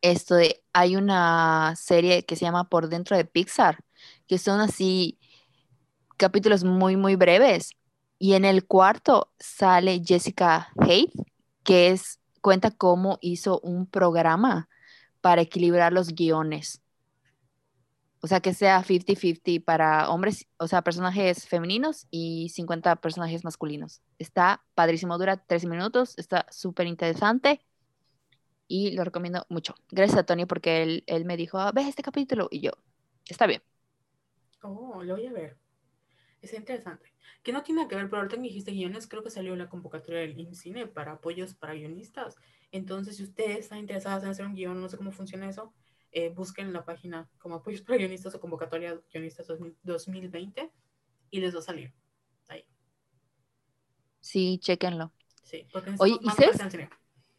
esto 0.00 0.34
de, 0.34 0.62
hay 0.72 0.96
una 0.96 1.74
serie 1.76 2.24
que 2.24 2.36
se 2.36 2.44
llama 2.44 2.68
Por 2.68 2.88
Dentro 2.88 3.16
de 3.16 3.24
Pixar, 3.24 3.84
que 4.26 4.38
son 4.38 4.60
así 4.60 5.18
capítulos 6.16 6.64
muy, 6.64 6.96
muy 6.96 7.16
breves. 7.16 7.70
Y 8.18 8.34
en 8.34 8.44
el 8.44 8.66
cuarto 8.66 9.32
sale 9.38 10.02
Jessica 10.04 10.68
Haidt, 10.78 11.12
que 11.64 11.88
es, 11.88 12.20
cuenta 12.40 12.70
cómo 12.70 13.18
hizo 13.20 13.60
un 13.60 13.86
programa 13.86 14.68
para 15.20 15.42
equilibrar 15.42 15.92
los 15.92 16.08
guiones. 16.14 16.81
O 18.24 18.28
sea, 18.28 18.40
que 18.40 18.54
sea 18.54 18.84
50-50 18.84 19.64
para 19.64 20.08
hombres, 20.08 20.46
o 20.56 20.68
sea, 20.68 20.82
personajes 20.82 21.48
femeninos 21.48 22.06
y 22.10 22.50
50 22.50 22.96
personajes 22.96 23.42
masculinos. 23.42 24.00
Está 24.18 24.64
padrísimo, 24.74 25.18
dura 25.18 25.38
13 25.38 25.66
minutos, 25.66 26.16
está 26.18 26.46
súper 26.48 26.86
interesante 26.86 27.60
y 28.68 28.92
lo 28.92 29.02
recomiendo 29.02 29.44
mucho. 29.48 29.74
Gracias 29.90 30.20
a 30.20 30.22
Tony 30.24 30.46
porque 30.46 30.84
él, 30.84 31.04
él 31.08 31.24
me 31.24 31.36
dijo, 31.36 31.58
ah, 31.58 31.72
ve 31.72 31.82
este 31.82 32.04
capítulo 32.04 32.46
y 32.52 32.60
yo, 32.60 32.70
está 33.28 33.48
bien. 33.48 33.60
Oh, 34.62 35.02
lo 35.02 35.16
voy 35.16 35.26
a 35.26 35.32
ver. 35.32 35.56
Es 36.42 36.54
interesante. 36.54 37.12
Que 37.42 37.52
no 37.52 37.62
tiene 37.62 37.88
que 37.88 37.96
ver, 37.96 38.08
pero 38.08 38.18
ahorita 38.18 38.36
que 38.36 38.42
dijiste 38.42 38.70
guiones, 38.70 39.08
creo 39.08 39.24
que 39.24 39.30
salió 39.30 39.56
la 39.56 39.68
convocatoria 39.68 40.20
del 40.20 40.38
INCINE 40.38 40.86
para 40.86 41.12
apoyos 41.12 41.54
para 41.54 41.74
guionistas. 41.74 42.36
Entonces, 42.70 43.16
si 43.16 43.24
ustedes 43.24 43.58
están 43.58 43.78
interesados 43.78 44.22
en 44.22 44.30
hacer 44.30 44.46
un 44.46 44.54
guion, 44.54 44.80
no 44.80 44.88
sé 44.88 44.96
cómo 44.96 45.10
funciona 45.10 45.48
eso, 45.48 45.72
eh, 46.12 46.28
busquen 46.28 46.72
la 46.72 46.84
página 46.84 47.28
como 47.38 47.56
apoyos 47.56 47.80
para 47.80 47.96
guionistas 47.98 48.34
o 48.34 48.40
convocatoria 48.40 49.00
guionistas 49.12 49.46
2020 49.82 50.70
y 51.30 51.40
les 51.40 51.54
va 51.54 51.60
a 51.60 51.62
salir 51.62 51.92
ahí. 52.48 52.64
Sí, 54.20 54.58
chequenlo. 54.60 55.12
Sí, 55.42 55.66
porque 55.72 55.92
Oye, 55.98 56.18
¿y 56.20 56.30
sabes, 56.30 56.60
en 56.74 56.88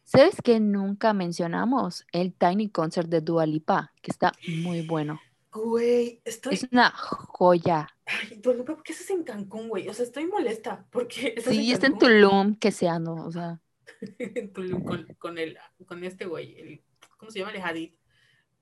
sabes 0.02 0.42
que 0.42 0.60
nunca 0.60 1.12
mencionamos 1.14 2.04
el 2.12 2.34
Tiny 2.34 2.68
Concert 2.68 3.08
de 3.08 3.20
Dua 3.20 3.46
Lipa, 3.46 3.92
que 4.02 4.10
está 4.10 4.32
muy 4.62 4.86
bueno. 4.86 5.20
Güey, 5.52 6.20
estoy. 6.24 6.54
Es 6.54 6.66
una 6.72 6.90
joya. 6.90 7.88
Ay, 8.06 8.40
Dua 8.42 8.54
Lipa, 8.54 8.74
¿por 8.74 8.82
qué 8.82 8.92
estás 8.92 9.10
en 9.10 9.22
Cancún, 9.22 9.68
güey? 9.68 9.88
O 9.88 9.94
sea, 9.94 10.04
estoy 10.04 10.26
molesta 10.26 10.84
porque 10.90 11.36
Sí, 11.46 11.68
en 11.68 11.72
está 11.74 11.86
en. 11.86 11.98
Tulum, 11.98 12.56
que 12.56 12.72
sea, 12.72 12.98
no, 12.98 13.24
o 13.24 13.30
sea, 13.30 13.60
en 14.18 14.52
Tulum 14.52 14.82
con, 14.82 15.06
con, 15.18 15.38
el, 15.38 15.56
con 15.86 16.02
este 16.02 16.26
güey, 16.26 16.58
el, 16.58 16.84
¿cómo 17.16 17.30
se 17.30 17.38
llama? 17.38 17.52
El 17.52 17.62
Hadid, 17.62 17.94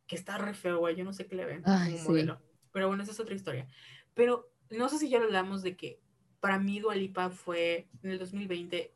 que 0.06 0.16
está 0.16 0.38
re 0.38 0.54
feo, 0.54 0.78
güey, 0.78 0.96
yo 0.96 1.04
no 1.04 1.12
sé 1.12 1.26
qué 1.26 1.36
le 1.36 1.44
ven 1.44 1.62
Ay, 1.64 1.92
como 1.92 2.04
sí. 2.04 2.08
modelo. 2.08 2.42
Pero 2.72 2.88
bueno, 2.88 3.02
esa 3.02 3.12
es 3.12 3.20
otra 3.20 3.34
historia. 3.34 3.68
Pero 4.14 4.50
no 4.70 4.88
sé 4.88 4.98
si 4.98 5.08
ya 5.08 5.18
lo 5.18 5.26
hablamos 5.26 5.62
de 5.62 5.76
que 5.76 6.00
para 6.40 6.58
mí 6.58 6.80
Dua 6.80 6.96
Lipa 6.96 7.30
fue 7.30 7.88
en 8.02 8.10
el 8.10 8.18
2020, 8.18 8.94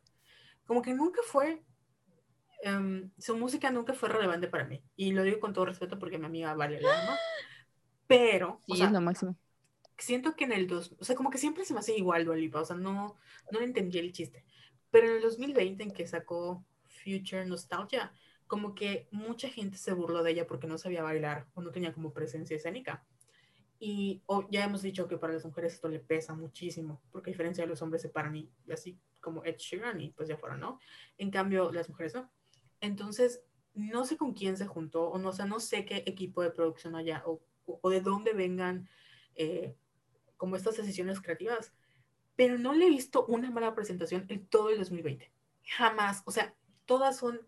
como 0.67 0.83
que 0.83 0.95
nunca 0.95 1.21
fue, 1.25 1.63
em, 2.63 3.11
su 3.19 3.37
música 3.37 3.71
nunca 3.71 3.95
fue 3.95 4.09
relevante 4.09 4.49
para 4.49 4.65
mí. 4.65 4.83
Y 4.97 5.13
lo 5.13 5.23
digo 5.23 5.39
con 5.41 5.53
todo 5.53 5.67
respeto 5.67 5.99
porque 5.99 6.19
mi 6.19 6.27
amiga 6.27 6.55
vale 6.55 6.81
la 6.81 7.03
ama. 7.03 7.17
Pero, 8.07 8.61
sí, 8.67 8.73
o 8.73 8.77
sea, 8.77 8.87
es 8.87 8.93
lo 8.93 9.01
máximo. 9.01 9.37
siento 9.99 10.35
que 10.37 10.45
en 10.45 10.53
el 10.53 10.67
2, 10.67 10.97
o 10.99 11.05
sea, 11.05 11.17
como 11.17 11.31
que 11.31 11.39
siempre 11.39 11.65
se 11.65 11.73
me 11.73 11.81
hace 11.81 11.97
igual 11.97 12.25
Dua 12.25 12.37
Lipa, 12.37 12.61
o 12.61 12.65
sea, 12.65 12.77
no, 12.77 13.17
no 13.51 13.59
le 13.59 13.65
entendí 13.65 13.99
el 13.99 14.13
chiste. 14.13 14.45
Pero 14.91 15.09
en 15.09 15.17
el 15.17 15.23
2020, 15.23 15.83
en 15.85 15.91
que 15.93 16.07
sacó 16.07 16.65
Future 16.89 17.45
Nostalgia, 17.47 18.13
como 18.47 18.75
que 18.75 19.09
mucha 19.11 19.49
gente 19.49 19.77
se 19.79 19.93
burló 19.93 20.23
de 20.23 20.33
ella 20.33 20.47
porque 20.47 20.67
no 20.67 20.79
sabía 20.79 21.03
bailar 21.03 21.47
o 21.55 21.63
no 21.63 21.71
tenía 21.73 21.93
como 21.93 22.13
presencia 22.13 22.57
escénica. 22.57 23.05
Y 23.79 24.23
o 24.27 24.49
ya 24.51 24.65
hemos 24.65 24.81
dicho 24.83 25.07
que 25.07 25.19
para 25.19 25.35
las 25.35 25.45
mujeres 25.45 25.75
esto 25.75 25.89
le 25.89 26.01
pesa 26.01 26.35
muchísimo, 26.35 27.03
porque 27.11 27.31
a 27.31 27.33
diferencia 27.33 27.65
de 27.65 27.69
los 27.69 27.83
hombres 27.83 28.01
se 28.03 28.09
paran 28.09 28.35
y, 28.37 28.51
y 28.67 28.73
así 28.73 28.99
como 29.21 29.45
Ed 29.45 29.57
Sheeran 29.59 30.01
y 30.01 30.11
pues 30.13 30.29
ya 30.29 30.37
fueron, 30.39 30.61
¿no? 30.61 30.81
En 31.19 31.31
cambio, 31.31 31.71
las 31.73 31.89
mujeres 31.89 32.15
no. 32.15 32.31
Entonces, 32.81 33.43
no 33.75 34.05
sé 34.07 34.17
con 34.17 34.33
quién 34.33 34.57
se 34.57 34.67
juntó, 34.67 35.09
o 35.11 35.19
no, 35.19 35.29
o 35.31 35.33
sea, 35.33 35.45
no 35.45 35.61
sé 35.61 35.85
qué 35.85 36.05
equipo 36.07 36.43
de 36.43 36.51
producción 36.51 36.95
o, 36.95 37.41
o- 37.67 37.79
o 37.83 37.91
de 37.91 38.01
dónde 38.01 38.33
vengan 38.33 38.89
eh, 39.35 39.77
como 40.39 40.57
estas 40.57 40.77
decisiones 40.77 41.21
creativas, 41.21 41.75
pero 42.37 42.59
no 42.59 42.75
le 42.75 42.87
he 42.87 42.91
visto 42.91 43.27
una 43.27 43.51
mala 43.51 43.75
presentación 43.75 44.25
en 44.29 44.47
todo 44.47 44.71
el 44.71 44.79
2020. 44.79 45.31
Jamás. 45.65 46.23
O 46.27 46.31
sea, 46.31 46.55
todas 46.87 47.19
son 47.19 47.41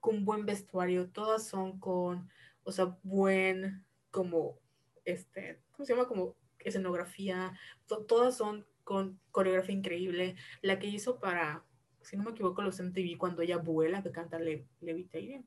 con 0.00 0.24
buen 0.24 0.46
vestuario, 0.46 1.08
todas 1.10 1.46
son 1.46 1.78
con, 1.78 2.28
o 2.64 2.72
sea, 2.72 2.96
buen, 3.02 3.84
como, 4.10 4.58
este, 5.04 5.60
¿cómo 5.72 5.84
se 5.84 5.94
llama? 5.94 6.08
Como 6.08 6.34
escenografía, 6.58 7.52
to- 7.86 8.04
todas 8.04 8.36
son 8.36 8.66
con 8.84 9.20
coreografía 9.30 9.74
increíble. 9.74 10.36
La 10.62 10.78
que 10.78 10.86
hizo 10.86 11.18
para, 11.20 11.64
si 12.02 12.16
no 12.16 12.24
me 12.24 12.30
equivoco, 12.30 12.62
los 12.62 12.80
MTV 12.80 13.18
cuando 13.18 13.42
ella 13.42 13.58
vuela, 13.58 14.02
que 14.02 14.10
canta 14.10 14.38
Le 14.38 14.66
Levitating, 14.80 15.46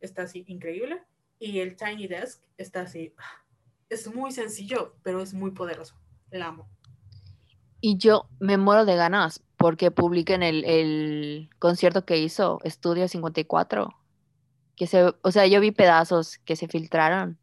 está 0.00 0.22
así 0.22 0.44
increíble. 0.46 1.02
Y 1.38 1.58
el 1.58 1.76
Tiny 1.76 2.06
Desk 2.06 2.42
está 2.56 2.82
así, 2.82 3.12
es 3.88 4.12
muy 4.14 4.32
sencillo, 4.32 4.94
pero 5.02 5.20
es 5.20 5.34
muy 5.34 5.50
poderoso. 5.50 5.94
La 6.30 6.46
amo. 6.48 6.68
Y 7.80 7.98
yo 7.98 8.28
me 8.38 8.56
muero 8.56 8.86
de 8.86 8.96
ganas 8.96 9.42
porque 9.64 9.90
publiquen 9.90 10.42
el, 10.42 10.62
el 10.66 11.48
concierto 11.58 12.04
que 12.04 12.18
hizo 12.18 12.60
Estudio 12.64 13.08
54. 13.08 13.96
Que 14.76 14.86
se, 14.86 15.14
o 15.22 15.30
sea, 15.30 15.46
yo 15.46 15.58
vi 15.58 15.70
pedazos 15.70 16.36
que 16.44 16.54
se 16.54 16.68
filtraron 16.68 17.38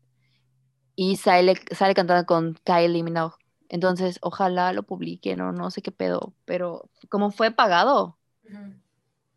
y 0.96 1.16
sale, 1.16 1.56
sale 1.72 1.96
cantando 1.96 2.28
con 2.28 2.60
Kylie 2.64 3.02
Minogue. 3.02 3.34
Entonces, 3.70 4.20
ojalá 4.22 4.72
lo 4.72 4.84
publiquen 4.84 5.42
o 5.42 5.52
no 5.52 5.72
sé 5.72 5.82
qué 5.82 5.92
pedo, 5.92 6.36
pero 6.46 6.92
como 7.10 7.32
fue 7.32 7.50
pagado, 7.50 8.20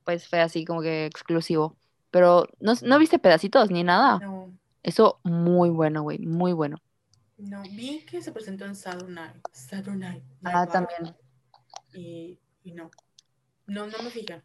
pues 0.05 0.29
fue 0.29 0.43
así 0.43 0.67
como 0.67 0.83
que 0.83 1.07
exclusivo. 1.07 1.79
Pero 2.11 2.47
no, 2.61 2.75
no 2.83 2.99
viste 2.99 3.19
pedacitos 3.19 3.71
ni 3.71 3.83
nada. 3.83 4.19
No, 4.19 4.53
Eso 4.83 5.21
muy 5.23 5.71
bueno, 5.71 6.03
güey, 6.03 6.19
muy 6.19 6.53
bueno. 6.53 6.77
no, 7.39 7.63
vi 7.63 8.05
que 8.05 8.21
se 8.21 8.31
presentó 8.31 8.67
en 8.67 8.77
Saturday 8.77 9.09
Night, 9.15 9.37
Saturday 9.53 9.97
Night 9.99 10.25
Ah, 10.45 10.67
también. 10.67 11.17
Y, 11.95 12.39
y 12.65 12.73
no, 12.73 12.91
no, 13.67 13.87
no 13.89 14.03
me 14.05 14.11
fijé. 14.11 14.43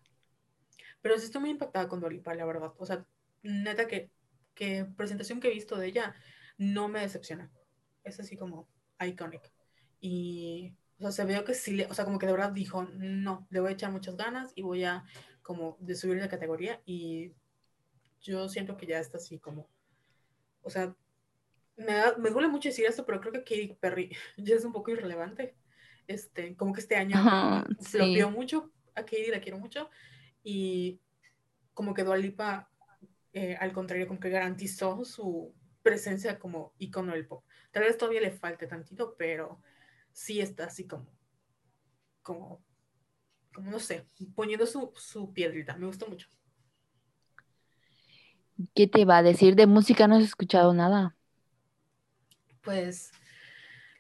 Pero 1.02 1.18
sí 1.18 1.26
estoy 1.26 1.42
muy 1.42 1.50
impactada 1.52 1.88
con 1.88 2.00
Dua 2.00 2.10
Lipa, 2.10 2.34
la 2.36 2.46
verdad. 2.46 2.74
O 2.78 2.86
sea, 2.86 3.06
neta 3.44 3.88
que, 3.88 4.12
que 4.54 4.86
presentación 4.86 5.40
que 5.40 5.48
he 5.50 5.54
visto 5.54 5.78
de 5.78 5.88
ella 5.88 6.16
no 6.58 6.88
me 6.88 7.02
decepciona. 7.02 7.52
Es 8.04 8.20
así 8.20 8.36
como 8.38 8.68
iconic. 9.00 9.52
Y, 10.02 10.74
o 11.00 11.04
sea, 11.04 11.12
se 11.12 11.26
veo 11.26 11.44
que 11.46 11.54
sí, 11.54 11.74
le, 11.74 11.86
o 11.88 11.94
sea, 11.94 12.06
como 12.06 12.20
que 12.20 12.26
de 12.26 12.32
verdad 12.34 12.52
dijo, 12.52 12.84
no, 12.94 13.48
le 13.50 13.60
voy 13.60 13.70
a 13.72 13.74
echar 13.74 13.92
muchas 13.92 14.16
ganas 14.18 14.52
y 14.56 14.62
voy 14.62 14.84
a 14.84 15.04
como 15.42 15.78
de 15.80 15.96
subir 15.96 16.22
de 16.22 16.30
categoría 16.30 16.82
y 16.86 17.34
yo 18.22 18.50
siento 18.50 18.78
que 18.78 18.88
ya 18.88 19.00
está 19.00 19.18
así 19.18 19.40
como, 19.40 19.70
o 20.64 20.70
sea, 20.72 20.96
me, 21.78 21.94
da- 21.96 22.18
me 22.20 22.32
duele 22.32 22.50
mucho 22.50 22.70
decir 22.70 22.86
esto, 22.88 23.06
pero 23.06 23.22
creo 23.22 23.34
que 23.34 23.44
Katy 23.46 23.78
Perry 23.82 24.12
ya 24.38 24.56
es 24.56 24.66
un 24.66 24.74
poco 24.74 24.92
irrelevante. 24.92 25.56
Este, 26.10 26.56
como 26.58 26.74
que 26.74 26.82
este 26.82 26.98
año 26.98 27.18
Ajá, 27.18 27.66
sí. 27.80 28.26
flopeó 28.26 28.32
mucho, 28.32 28.72
a 28.96 29.04
Katy 29.06 29.28
la 29.32 29.42
quiero 29.42 29.60
mucho, 29.60 29.90
y 30.44 31.02
como 31.74 31.94
que 31.94 32.04
Dua 32.04 32.18
Lipa, 32.18 32.72
eh, 33.34 33.56
al 33.60 33.74
contrario, 33.74 34.08
como 34.08 34.20
que 34.22 34.30
garantizó 34.32 35.06
su 35.06 35.56
presencia 35.84 36.40
como 36.40 36.74
icono 36.80 37.14
del 37.14 37.28
pop. 37.28 37.46
Tal 37.72 37.84
vez 37.84 37.98
todavía 37.98 38.22
le 38.22 38.32
falte 38.32 38.68
tantito, 38.68 39.16
pero 39.18 39.62
sí 40.14 40.42
está 40.42 40.66
así 40.66 40.88
como, 40.88 41.08
como, 42.22 42.64
como 43.54 43.72
no 43.72 43.80
sé, 43.80 44.06
poniendo 44.36 44.66
su, 44.68 44.94
su 44.98 45.34
piedrita. 45.34 45.78
Me 45.78 45.88
gustó 45.88 46.08
mucho. 46.08 46.30
¿Qué 48.76 48.88
te 48.88 49.06
va 49.06 49.18
a 49.18 49.24
decir 49.24 49.56
de 49.56 49.68
música? 49.68 50.08
No 50.08 50.16
has 50.18 50.24
escuchado 50.24 50.74
nada. 50.74 51.16
Pues 52.62 53.12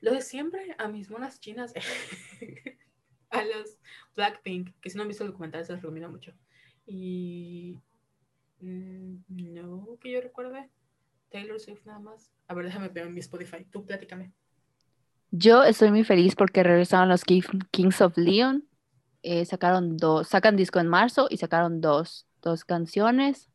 lo 0.01 0.11
de 0.11 0.21
siempre, 0.21 0.76
a 0.77 0.88
mis 0.88 1.09
monas 1.09 1.39
chinas, 1.39 1.73
a 3.30 3.43
los 3.43 3.77
Blackpink, 4.15 4.71
que 4.81 4.89
si 4.89 4.97
no 4.97 5.03
han 5.03 5.07
visto 5.09 5.23
el 5.23 5.31
documental 5.31 5.65
se 5.65 5.73
los 5.73 5.81
recomiendo 5.81 6.09
mucho. 6.09 6.34
Y 6.85 7.77
mm, 8.61 9.15
no 9.30 9.97
que 10.01 10.11
yo 10.11 10.21
recuerde, 10.21 10.69
Taylor 11.30 11.59
Swift 11.59 11.85
nada 11.85 11.99
más. 11.99 12.31
A 12.47 12.53
ver, 12.53 12.65
déjame 12.65 12.89
ver 12.89 13.07
en 13.07 13.13
mi 13.13 13.19
Spotify. 13.19 13.65
Tú 13.71 13.85
platícame. 13.85 14.31
Yo 15.31 15.63
estoy 15.63 15.91
muy 15.91 16.03
feliz 16.03 16.35
porque 16.35 16.63
regresaron 16.63 17.09
los 17.09 17.23
Ki- 17.23 17.43
Kings 17.71 18.01
of 18.01 18.17
Leon. 18.17 18.65
Eh, 19.21 19.45
sacaron 19.45 19.97
dos, 19.97 20.27
sacan 20.30 20.55
disco 20.55 20.80
en 20.80 20.88
marzo 20.88 21.27
y 21.30 21.38
sacaron 21.38 21.81
dos, 21.81 22.26
dos 22.41 22.65
canciones. 22.65 23.49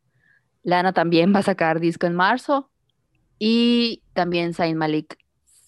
Lana 0.63 0.93
también 0.93 1.35
va 1.35 1.41
a 1.41 1.43
sacar 1.43 1.81
disco 1.81 2.07
en 2.07 2.15
marzo. 2.15 2.71
Y 3.39 4.03
también 4.13 4.55
Zayn 4.55 4.77
Malik 4.79 5.19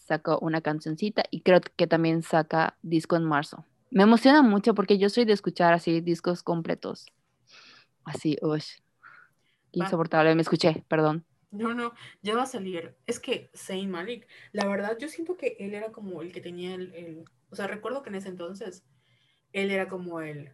sacó 0.07 0.39
una 0.41 0.61
cancioncita 0.63 1.25
y 1.31 1.43
creo 1.43 1.61
que 1.77 1.87
también 1.87 2.23
saca 2.23 2.79
disco 2.83 3.17
en 3.17 3.25
marzo. 3.25 3.65
Me 3.91 4.05
emociona 4.05 4.43
mucho 4.43 4.75
porque 4.75 4.99
yo 4.99 5.09
soy 5.11 5.25
de 5.25 5.33
escuchar 5.35 5.73
así 5.75 6.01
discos 6.01 6.43
completos. 6.43 7.07
Así, 8.05 8.37
uy, 8.43 8.63
insoportable, 9.73 10.35
me 10.35 10.43
escuché, 10.43 10.85
perdón. 10.89 11.25
No, 11.51 11.73
no, 11.75 11.93
ya 12.23 12.37
va 12.37 12.43
a 12.43 12.47
salir. 12.47 12.97
Es 13.07 13.21
que 13.21 13.51
Zayn 13.57 13.91
Malik, 13.91 14.27
la 14.53 14.67
verdad, 14.67 14.99
yo 14.99 15.09
siento 15.09 15.37
que 15.37 15.57
él 15.61 15.75
era 15.75 15.93
como 15.93 16.21
el 16.23 16.33
que 16.33 16.41
tenía 16.41 16.75
el, 16.75 16.95
el- 16.95 17.25
o 17.51 17.57
sea, 17.57 17.67
recuerdo 17.67 18.03
que 18.03 18.11
en 18.11 18.17
ese 18.17 18.29
entonces 18.29 18.85
él 19.53 19.71
era 19.71 19.89
como 19.89 20.21
el 20.21 20.53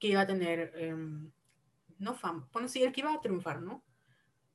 que 0.00 0.08
iba 0.08 0.22
a 0.22 0.26
tener, 0.26 0.72
em, 0.76 1.32
no 1.98 2.14
fama, 2.14 2.48
bueno, 2.52 2.68
sí, 2.68 2.82
el 2.82 2.92
que 2.92 3.00
iba 3.02 3.14
a 3.14 3.20
triunfar, 3.20 3.62
¿no? 3.62 3.84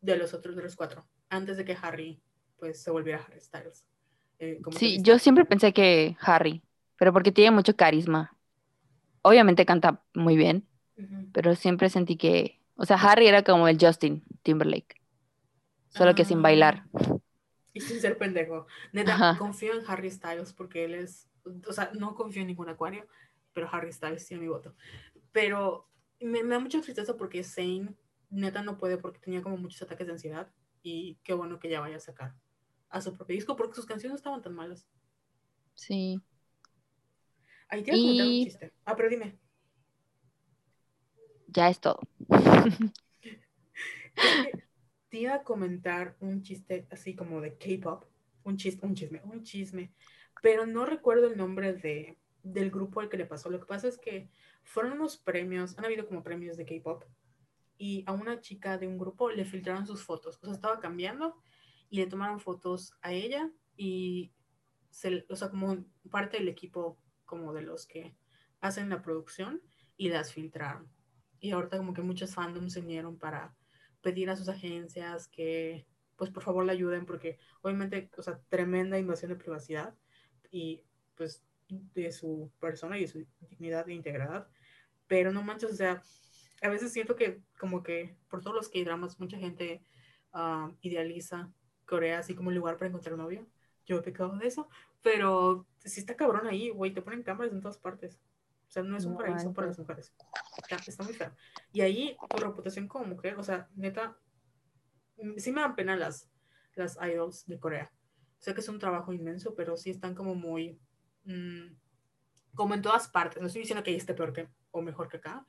De 0.01 0.17
los 0.17 0.33
otros, 0.35 0.55
de 0.55 0.63
los 0.63 0.75
cuatro, 0.77 1.07
antes 1.29 1.57
de 1.57 1.65
que 1.65 1.77
Harry, 1.81 2.21
pues, 2.57 2.81
se 2.83 2.91
volviera 2.91 3.23
Harry 3.23 3.41
Styles. 3.41 3.85
Eh, 4.43 4.61
Sí, 4.71 4.99
yo 5.01 5.19
siempre 5.19 5.45
pensé 5.45 5.73
que 5.73 6.17
Harry, 6.21 6.63
pero 6.97 7.13
porque 7.13 7.31
tiene 7.31 7.51
mucho 7.51 7.75
carisma. 7.75 8.37
Obviamente 9.23 9.65
canta 9.65 10.03
muy 10.13 10.37
bien, 10.37 10.67
pero 11.33 11.55
siempre 11.55 11.89
sentí 11.89 12.17
que, 12.17 12.61
o 12.75 12.85
sea, 12.85 12.97
Harry 12.97 13.27
era 13.27 13.43
como 13.43 13.67
el 13.67 13.77
Justin 13.79 14.23
Timberlake, 14.43 15.01
solo 15.89 16.15
que 16.15 16.25
sin 16.25 16.41
bailar. 16.41 16.85
Ah, 16.93 17.17
Y 17.73 17.81
sin 17.81 17.99
ser 17.99 18.17
pendejo. 18.17 18.67
Neta, 18.91 19.13
Ajá. 19.15 19.37
confío 19.37 19.73
en 19.73 19.83
Harry 19.87 20.11
Styles 20.11 20.53
porque 20.53 20.85
él 20.85 20.93
es, 20.95 21.29
o 21.67 21.73
sea, 21.73 21.91
no 21.93 22.15
confío 22.15 22.41
en 22.41 22.47
ningún 22.49 22.69
acuario, 22.69 23.07
pero 23.53 23.69
Harry 23.71 23.91
Styles 23.91 24.25
tiene 24.27 24.43
mi 24.43 24.49
voto. 24.49 24.75
Pero 25.31 25.89
me, 26.19 26.43
me 26.43 26.55
da 26.55 26.59
mucha 26.59 26.81
tristeza 26.81 27.17
porque 27.17 27.43
Zayn, 27.43 27.97
neta, 28.29 28.61
no 28.63 28.77
puede 28.77 28.97
porque 28.97 29.19
tenía 29.19 29.41
como 29.43 29.57
muchos 29.57 29.81
ataques 29.81 30.07
de 30.07 30.13
ansiedad 30.13 30.51
y 30.83 31.17
qué 31.23 31.33
bueno 31.33 31.59
que 31.59 31.69
ya 31.69 31.81
vaya 31.81 31.97
a 31.97 31.99
sacar 31.99 32.35
a 32.93 33.01
su 33.01 33.13
propio 33.13 33.35
disco 33.35 33.55
porque 33.55 33.75
sus 33.75 33.85
canciones 33.87 34.13
no 34.13 34.17
estaban 34.17 34.41
tan 34.41 34.53
malas. 34.53 34.87
Sí. 35.73 36.21
Ahí 37.67 37.83
te 37.83 37.91
iba 37.91 37.97
a 37.97 38.01
comentar 38.01 38.27
un 38.27 38.43
chiste. 38.43 38.73
Ah, 38.85 38.95
pero 38.95 39.09
dime. 39.09 39.39
ya 41.47 41.69
es 41.69 41.79
todo. 41.79 41.99
Te 45.09 45.17
iba 45.17 45.33
a 45.35 45.43
comentar 45.43 46.15
un 46.19 46.43
chiste 46.43 46.87
así 46.91 47.15
como 47.15 47.41
de 47.41 47.57
K-pop, 47.57 48.05
un 48.43 48.57
chiste, 48.57 48.85
un 48.85 48.93
chisme, 48.93 49.21
un 49.25 49.43
chisme, 49.43 49.91
pero 50.41 50.67
no 50.67 50.85
recuerdo 50.85 51.27
el 51.27 51.37
nombre 51.37 51.73
de, 51.73 52.19
del 52.43 52.69
grupo 52.69 52.99
al 52.99 53.09
que 53.09 53.17
le 53.17 53.25
pasó. 53.25 53.49
Lo 53.49 53.59
que 53.59 53.65
pasa 53.65 53.87
es 53.87 53.97
que 53.97 54.29
fueron 54.63 54.93
unos 54.93 55.17
premios, 55.17 55.77
han 55.77 55.85
habido 55.85 56.07
como 56.07 56.23
premios 56.23 56.57
de 56.57 56.65
K-pop, 56.65 57.03
y 57.77 58.03
a 58.05 58.13
una 58.13 58.39
chica 58.39 58.77
de 58.77 58.87
un 58.87 58.99
grupo 58.99 59.31
le 59.31 59.45
filtraron 59.45 59.87
sus 59.87 60.03
fotos. 60.03 60.39
O 60.41 60.45
sea, 60.45 60.53
estaba 60.53 60.79
cambiando 60.79 61.41
y 61.93 61.97
le 61.97 62.07
tomaron 62.07 62.39
fotos 62.39 62.95
a 63.03 63.13
ella 63.13 63.51
y, 63.77 64.33
se, 64.89 65.27
o 65.29 65.35
sea, 65.35 65.51
como 65.51 65.85
parte 66.09 66.37
del 66.37 66.47
equipo, 66.47 66.97
como 67.23 67.53
de 67.53 67.61
los 67.61 67.85
que 67.85 68.15
hacen 68.61 68.89
la 68.89 69.03
producción, 69.03 69.61
y 69.95 70.09
las 70.09 70.33
filtraron. 70.33 70.91
Y 71.39 71.51
ahorita 71.51 71.77
como 71.77 71.93
que 71.93 72.01
muchos 72.01 72.33
fandoms 72.33 72.73
se 72.73 72.79
unieron 72.79 73.19
para 73.19 73.55
pedir 74.01 74.31
a 74.31 74.35
sus 74.35 74.49
agencias 74.49 75.27
que, 75.27 75.85
pues 76.15 76.31
por 76.31 76.41
favor, 76.41 76.65
la 76.65 76.71
ayuden, 76.71 77.05
porque 77.05 77.37
obviamente, 77.61 78.09
o 78.17 78.23
sea, 78.23 78.41
tremenda 78.49 78.97
invasión 78.97 79.29
de 79.29 79.37
privacidad 79.37 79.93
y 80.49 80.81
pues 81.13 81.43
de 81.69 82.11
su 82.11 82.51
persona 82.59 82.97
y 82.97 83.01
de 83.01 83.07
su 83.07 83.27
dignidad 83.51 83.87
e 83.87 83.93
integridad. 83.93 84.47
Pero 85.05 85.31
no 85.31 85.43
manches, 85.43 85.71
o 85.71 85.75
sea, 85.75 86.01
a 86.63 86.69
veces 86.69 86.91
siento 86.91 87.15
que 87.15 87.43
como 87.59 87.83
que 87.83 88.17
por 88.29 88.41
todos 88.41 88.55
los 88.55 88.69
K-dramas 88.69 89.19
mucha 89.19 89.37
gente 89.37 89.83
uh, 90.33 90.75
idealiza 90.81 91.53
Corea 91.85 92.19
así 92.19 92.35
como 92.35 92.49
un 92.49 92.55
lugar 92.55 92.77
para 92.77 92.89
encontrar 92.89 93.17
novio. 93.17 93.45
Yo 93.85 93.97
he 93.97 94.01
pecado 94.01 94.37
de 94.37 94.47
eso, 94.47 94.69
pero 95.01 95.65
si 95.83 95.99
está 95.99 96.15
cabrón 96.15 96.47
ahí, 96.47 96.69
güey, 96.69 96.93
te 96.93 97.01
ponen 97.01 97.23
cámaras 97.23 97.51
en 97.51 97.61
todas 97.61 97.77
partes. 97.77 98.19
O 98.67 98.71
sea, 98.71 98.81
no 98.83 98.97
es 98.97 99.05
un 99.05 99.11
No 99.11 99.17
paraíso 99.19 99.53
para 99.53 99.67
las 99.67 99.77
mujeres. 99.77 100.13
Está, 100.57 100.77
está 100.87 101.03
muy 101.03 101.13
feo. 101.13 101.31
Y 101.71 101.81
ahí 101.81 102.17
tu 102.29 102.37
reputación 102.37 102.87
como 102.87 103.05
mujer, 103.05 103.37
o 103.37 103.43
sea, 103.43 103.69
neta, 103.75 104.17
mm, 105.17 105.37
sí 105.37 105.51
me 105.51 105.61
dan 105.61 105.75
pena 105.75 105.95
las, 105.95 106.29
las 106.75 106.97
idols 107.01 107.45
de 107.45 107.59
Corea. 107.59 107.91
Sé 108.39 108.53
que 108.53 108.61
es 108.61 108.69
un 108.69 108.79
trabajo 108.79 109.13
inmenso, 109.13 109.53
pero 109.53 109.77
sí 109.77 109.89
están 109.89 110.15
como 110.15 110.33
muy, 110.33 110.79
mmm, 111.25 111.67
como 112.55 112.73
en 112.73 112.81
todas 112.81 113.07
partes. 113.09 113.41
No 113.41 113.47
estoy 113.47 113.61
diciendo 113.61 113.83
que 113.83 113.91
ahí 113.91 113.97
esté 113.97 114.13
peor 114.13 114.33
que, 114.33 114.47
o 114.71 114.81
mejor 114.81 115.07
que 115.07 115.17
acá, 115.17 115.45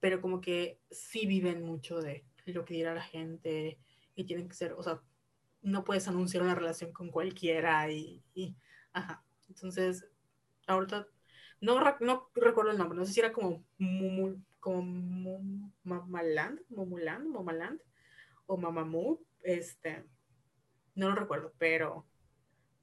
pero 0.00 0.20
como 0.20 0.40
que 0.40 0.80
sí 0.90 1.26
viven 1.26 1.62
mucho 1.62 2.00
de 2.00 2.24
lo 2.46 2.64
que 2.64 2.74
dirá 2.74 2.94
la 2.94 3.02
gente 3.02 3.78
y 4.14 4.24
tienen 4.24 4.48
que 4.48 4.54
ser, 4.54 4.72
o 4.72 4.82
sea, 4.82 5.02
no 5.62 5.84
puedes 5.84 6.08
anunciar 6.08 6.42
una 6.42 6.54
relación 6.54 6.92
con 6.92 7.10
cualquiera 7.10 7.90
y, 7.90 8.22
y 8.34 8.56
ajá. 8.92 9.24
Entonces, 9.48 10.06
ahorita 10.66 11.06
no, 11.60 11.80
no 12.00 12.30
recuerdo 12.34 12.70
el 12.70 12.78
nombre, 12.78 12.98
no 12.98 13.04
sé 13.04 13.12
si 13.12 13.20
era 13.20 13.32
como 13.32 13.64
Mumu, 13.78 14.42
como 14.60 15.72
Mamaland, 15.82 16.60
Mumuland, 16.68 17.26
Mamaland 17.28 17.80
o 18.46 18.56
Mamamoo, 18.56 19.20
este, 19.42 20.04
no 20.94 21.08
lo 21.08 21.14
recuerdo, 21.14 21.52
pero 21.58 22.06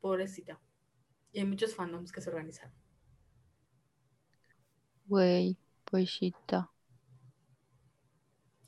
pobrecita. 0.01 0.59
Y 1.31 1.39
hay 1.39 1.45
muchos 1.45 1.75
fandoms 1.75 2.11
que 2.11 2.21
se 2.21 2.29
organizaron. 2.29 2.73
Güey, 5.05 5.57
pobrecita. 5.83 6.71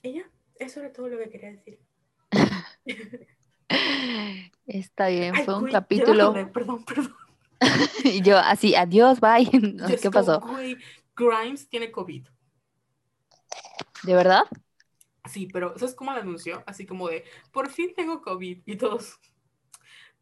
Ya, 0.03 0.29
eso 0.59 0.79
era 0.79 0.93
todo 0.93 1.09
lo 1.09 1.17
que 1.17 1.29
quería 1.29 1.51
decir. 1.51 1.79
Está 4.67 5.07
bien, 5.07 5.35
Ay, 5.35 5.45
fue 5.45 5.55
un 5.55 5.61
güey, 5.61 5.73
capítulo. 5.73 6.33
perdón, 6.51 6.83
perdón. 6.85 7.15
y 8.03 8.21
yo 8.21 8.37
así, 8.37 8.75
adiós, 8.75 9.19
bye. 9.19 9.49
¿Qué 10.01 10.11
pasó? 10.11 10.39
Güey, 10.41 10.77
Grimes 11.15 11.67
tiene 11.69 11.91
COVID. 11.91 12.27
¿De 14.03 14.13
verdad? 14.15 14.43
Sí, 15.25 15.47
pero 15.51 15.77
¿sabes 15.77 15.95
cómo 15.95 16.13
lo 16.13 16.19
anunció? 16.19 16.63
Así 16.65 16.85
como 16.85 17.09
de, 17.09 17.25
por 17.51 17.69
fin 17.69 17.93
tengo 17.95 18.21
COVID. 18.21 18.61
Y 18.65 18.77
todos, 18.77 19.19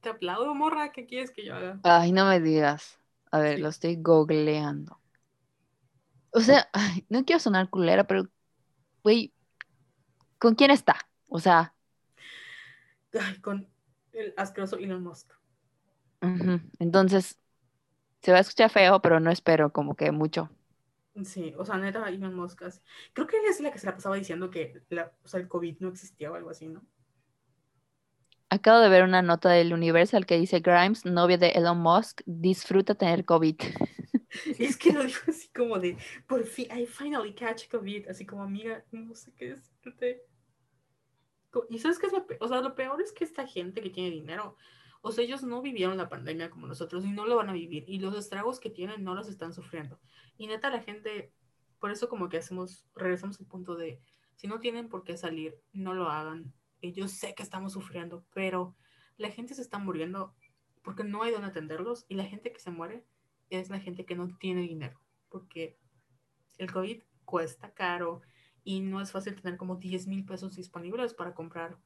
te 0.01 0.09
aplaudo, 0.09 0.55
morra, 0.55 0.91
¿qué 0.91 1.05
quieres 1.05 1.31
que 1.31 1.45
yo 1.45 1.55
haga? 1.55 1.79
Ay, 1.83 2.11
no 2.11 2.25
me 2.27 2.39
digas. 2.39 2.99
A 3.31 3.39
ver, 3.39 3.57
Sí. 3.57 3.61
lo 3.61 3.69
estoy 3.69 3.97
googleando. 3.97 4.99
O 6.31 6.41
sea, 6.41 6.69
ay, 6.73 7.05
no 7.09 7.25
quiero 7.25 7.39
sonar 7.39 7.69
culera, 7.69 8.05
pero, 8.05 8.27
güey, 9.03 9.33
¿con 10.39 10.55
quién 10.55 10.71
está? 10.71 10.97
O 11.29 11.39
sea, 11.39 11.74
Ay, 13.19 13.39
con 13.41 13.67
el 14.13 14.33
asqueroso 14.37 14.77
Elon 14.77 15.03
Musk. 15.03 15.31
entonces, 16.79 17.37
se 18.21 18.31
va 18.31 18.39
a 18.39 18.41
escuchar 18.41 18.69
feo, 18.71 19.01
pero 19.01 19.19
no 19.19 19.31
espero 19.31 19.71
como 19.73 19.95
que 19.95 20.11
mucho. 20.11 20.49
Sí, 21.23 21.53
o 21.57 21.65
sea, 21.65 21.77
neta, 21.77 22.07
Elon 22.09 22.33
Musk. 22.35 22.61
así- 22.63 22.81
Creo 23.13 23.25
que 23.27 23.37
ella 23.37 23.49
es 23.49 23.59
la 23.61 23.71
que 23.71 23.79
se 23.79 23.85
la 23.87 23.93
pasaba 23.95 24.15
diciendo 24.17 24.49
que 24.51 24.83
la, 24.89 25.11
o 25.23 25.27
sea, 25.27 25.39
el 25.39 25.47
COVID 25.47 25.77
no 25.79 25.89
existía 25.89 26.31
o 26.31 26.35
algo 26.35 26.49
así, 26.49 26.67
¿no? 26.67 26.85
Acabo 28.49 28.79
de 28.79 28.89
ver 28.89 29.03
una 29.03 29.21
nota 29.21 29.49
del 29.49 29.71
Universal 29.73 30.25
que 30.25 30.39
dice 30.39 30.59
Grimes, 30.59 31.05
novia 31.05 31.37
de 31.37 31.49
Elon 31.49 31.77
Musk, 31.79 32.21
disfruta 32.25 32.95
tener 32.95 33.23
COVID. 33.25 33.55
Es 34.59 34.77
que 34.77 34.91
lo 34.91 35.03
dijo 35.03 35.29
así 35.31 35.49
como 35.49 35.79
de, 35.79 35.97
por 36.27 36.43
fin, 36.45 36.67
I 36.75 36.85
finally 36.85 37.33
catch 37.33 37.67
COVID. 37.69 38.09
Así 38.09 38.25
como, 38.25 38.43
amiga, 38.43 38.83
no 38.91 39.15
sé 39.15 39.33
qué 39.33 39.49
decirte. 39.55 40.23
Y 41.69 41.79
sabes 41.79 41.99
qué 41.99 42.07
es 42.07 42.13
lo 42.13 42.25
peor? 42.25 42.43
O 42.43 42.47
sea, 42.47 42.61
lo 42.61 42.75
peor 42.75 43.01
es 43.01 43.11
que 43.11 43.23
esta 43.23 43.47
gente 43.47 43.81
que 43.81 43.89
tiene 43.89 44.11
dinero, 44.11 44.55
o 45.01 45.11
sea, 45.11 45.23
ellos 45.23 45.43
no 45.43 45.61
vivieron 45.61 45.97
la 45.97 46.09
pandemia 46.09 46.49
como 46.49 46.67
nosotros 46.67 47.05
y 47.05 47.11
no 47.11 47.25
lo 47.25 47.35
van 47.35 47.49
a 47.49 47.53
vivir. 47.53 47.85
Y 47.87 47.99
los 47.99 48.15
estragos 48.15 48.59
que 48.59 48.69
tienen 48.69 49.03
no 49.03 49.15
los 49.15 49.29
están 49.29 49.53
sufriendo. 49.53 49.99
Y 50.37 50.47
neta, 50.47 50.69
la 50.69 50.81
gente, 50.81 51.31
por 51.79 51.91
eso 51.91 52.09
como 52.09 52.29
que 52.29 52.37
hacemos, 52.37 52.85
regresamos 52.95 53.39
al 53.39 53.47
punto 53.47 53.75
de, 53.75 53.99
si 54.35 54.47
no 54.47 54.59
tienen 54.59 54.89
por 54.89 55.03
qué 55.03 55.17
salir, 55.17 55.57
no 55.73 55.93
lo 55.93 56.09
hagan. 56.09 56.53
Y 56.81 56.91
yo 56.91 57.07
sé 57.07 57.33
que 57.35 57.43
estamos 57.43 57.73
sufriendo, 57.73 58.25
pero 58.33 58.75
la 59.17 59.29
gente 59.29 59.53
se 59.53 59.61
está 59.61 59.77
muriendo 59.77 60.35
porque 60.81 61.03
no 61.03 61.23
hay 61.23 61.31
donde 61.31 61.47
atenderlos 61.47 62.05
y 62.07 62.15
la 62.15 62.25
gente 62.25 62.51
que 62.51 62.59
se 62.59 62.69
muere 62.69 63.05
es 63.49 63.69
la 63.69 63.79
gente 63.79 64.05
que 64.05 64.15
no 64.15 64.27
tiene 64.37 64.61
dinero, 64.61 64.99
porque 65.29 65.77
el 66.57 66.71
COVID 66.71 67.01
cuesta 67.25 67.73
caro 67.73 68.21
y 68.65 68.81
no 68.81 69.01
es 69.01 69.13
fácil 69.13 69.35
tener 69.41 69.57
como 69.57 69.77
10 69.77 70.07
mil 70.07 70.25
pesos 70.25 70.55
disponibles 70.57 71.13
para 71.15 71.35
comprar 71.35 71.79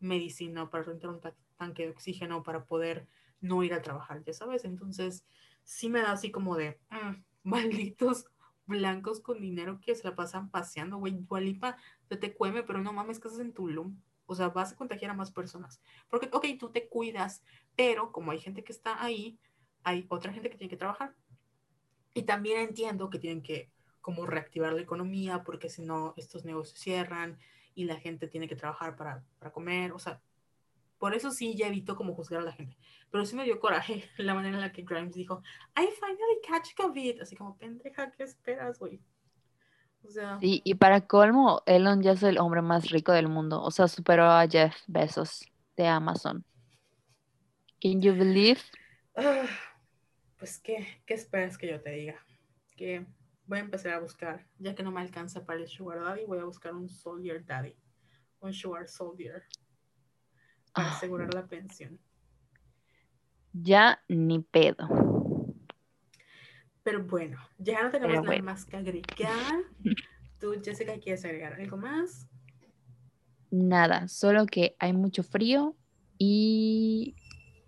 medicina, 0.00 0.70
para 0.70 0.84
rentar 0.84 1.10
un 1.10 1.20
ta- 1.20 1.36
tanque 1.56 1.84
de 1.84 1.92
oxígeno, 1.92 2.42
para 2.42 2.66
poder 2.66 3.08
no 3.40 3.62
ir 3.64 3.74
a 3.74 3.82
trabajar, 3.82 4.22
ya 4.24 4.34
sabes. 4.34 4.64
Entonces, 4.66 5.24
sí 5.64 5.88
me 5.88 6.00
da 6.02 6.12
así 6.12 6.30
como 6.30 6.56
de 6.56 6.80
mm, 6.90 7.22
malditos 7.44 8.26
blancos 8.66 9.20
con 9.20 9.40
dinero 9.40 9.80
que 9.80 9.94
se 9.94 10.04
la 10.08 10.14
pasan 10.16 10.50
paseando, 10.50 10.98
güey. 10.98 11.14
Gualipa, 11.26 11.76
te 12.08 12.16
te 12.18 12.34
cueme, 12.34 12.62
pero 12.64 12.80
no 12.82 12.92
mames, 12.92 13.20
que 13.20 13.28
estás 13.28 13.40
en 13.42 13.52
Tulum. 13.54 14.00
O 14.26 14.34
sea, 14.34 14.48
vas 14.48 14.72
a 14.72 14.76
contagiar 14.76 15.10
a 15.10 15.14
más 15.14 15.30
personas. 15.32 15.80
Porque, 16.08 16.28
ok, 16.32 16.46
tú 16.58 16.70
te 16.72 16.88
cuidas, 16.88 17.42
pero 17.76 18.12
como 18.12 18.32
hay 18.32 18.40
gente 18.40 18.64
que 18.64 18.72
está 18.72 19.02
ahí, 19.02 19.38
hay 19.84 20.06
otra 20.08 20.32
gente 20.32 20.50
que 20.50 20.56
tiene 20.56 20.70
que 20.70 20.76
trabajar. 20.78 21.14
Y 22.14 22.22
también 22.22 22.60
entiendo 22.60 23.10
que 23.10 23.18
tienen 23.18 23.42
que 23.42 23.70
como 24.04 24.26
reactivar 24.26 24.74
la 24.74 24.82
economía, 24.82 25.44
porque 25.44 25.70
si 25.70 25.80
no, 25.80 26.12
estos 26.18 26.44
negocios 26.44 26.78
cierran 26.78 27.38
y 27.74 27.84
la 27.86 27.96
gente 27.96 28.28
tiene 28.28 28.46
que 28.46 28.54
trabajar 28.54 28.96
para, 28.96 29.24
para 29.38 29.50
comer. 29.50 29.92
O 29.92 29.98
sea, 29.98 30.20
por 30.98 31.14
eso 31.14 31.30
sí 31.30 31.56
ya 31.56 31.68
evito 31.68 31.96
como 31.96 32.12
juzgar 32.14 32.42
a 32.42 32.44
la 32.44 32.52
gente. 32.52 32.76
Pero 33.10 33.24
sí 33.24 33.34
me 33.34 33.44
dio 33.44 33.58
coraje 33.58 34.04
la 34.18 34.34
manera 34.34 34.56
en 34.56 34.60
la 34.60 34.72
que 34.72 34.82
Grimes 34.82 35.14
dijo, 35.14 35.42
I 35.74 35.88
finally 35.98 36.38
catch 36.46 36.74
COVID. 36.76 37.22
Así 37.22 37.34
como, 37.34 37.56
pendeja, 37.56 38.10
¿qué 38.10 38.24
esperas, 38.24 38.78
güey? 38.78 39.00
O 40.02 40.10
sea, 40.10 40.38
Sí, 40.38 40.60
y 40.64 40.74
para 40.74 41.06
colmo, 41.06 41.62
Elon 41.64 42.02
ya 42.02 42.12
es 42.12 42.22
el 42.22 42.36
hombre 42.36 42.60
más 42.60 42.90
rico 42.90 43.12
del 43.12 43.28
mundo. 43.28 43.62
O 43.62 43.70
sea, 43.70 43.88
superó 43.88 44.26
a 44.26 44.46
Jeff 44.46 44.76
Bezos. 44.86 45.50
de 45.78 45.86
Amazon. 45.86 46.44
Can 47.80 48.02
you 48.02 48.12
believe? 48.12 48.60
Ah, 49.16 49.46
pues, 50.36 50.58
¿qué, 50.58 51.00
¿qué 51.06 51.14
esperas 51.14 51.56
que 51.56 51.68
yo 51.68 51.80
te 51.80 51.90
diga? 51.90 52.16
Que 52.76 53.06
voy 53.46 53.58
a 53.58 53.62
empezar 53.62 53.92
a 53.92 54.00
buscar, 54.00 54.46
ya 54.58 54.74
que 54.74 54.82
no 54.82 54.90
me 54.90 55.00
alcanza 55.00 55.44
para 55.44 55.60
el 55.60 55.68
Sugar 55.68 56.00
Daddy, 56.00 56.24
voy 56.24 56.38
a 56.38 56.44
buscar 56.44 56.74
un 56.74 56.88
Soldier 56.88 57.44
Daddy, 57.44 57.76
un 58.40 58.52
Sugar 58.52 58.88
Soldier, 58.88 59.42
para 60.72 60.88
Ah. 60.88 60.96
asegurar 60.96 61.32
la 61.34 61.46
pensión. 61.46 62.00
Ya 63.52 64.02
ni 64.08 64.40
pedo. 64.40 64.88
Pero 66.82 67.04
bueno, 67.04 67.38
ya 67.58 67.82
no 67.82 67.90
tenemos 67.90 68.12
Pero 68.16 68.22
nada 68.22 68.26
bueno. 68.26 68.44
más 68.44 68.64
que 68.64 68.76
agregar. 68.76 69.62
Tú, 70.40 70.54
Jessica, 70.62 70.98
¿quieres 70.98 71.24
agregar 71.24 71.54
algo 71.54 71.76
más? 71.76 72.28
Nada, 73.50 74.08
solo 74.08 74.46
que 74.46 74.74
hay 74.80 74.92
mucho 74.92 75.22
frío 75.22 75.76
y 76.18 77.14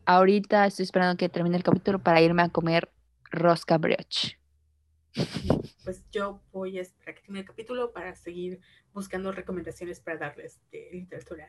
ahorita 0.05 0.67
estoy 0.67 0.83
esperando 0.83 1.17
que 1.17 1.29
termine 1.29 1.57
el 1.57 1.63
capítulo 1.63 2.01
para 2.01 2.21
irme 2.21 2.43
a 2.43 2.49
comer 2.49 2.93
rosca 3.31 3.79
brioche. 3.79 4.39
Pues 5.85 6.05
yo 6.11 6.41
voy 6.53 6.79
a 6.79 6.83
esperar 6.83 7.15
que 7.15 7.23
termine 7.23 7.41
el 7.41 7.47
capítulo 7.47 7.93
para 7.93 8.15
seguir 8.17 8.61
buscando 8.93 9.33
recomendaciones 9.33 10.01
para 10.01 10.19
darles 10.19 10.61
de 10.71 10.89
literatura. 10.93 11.49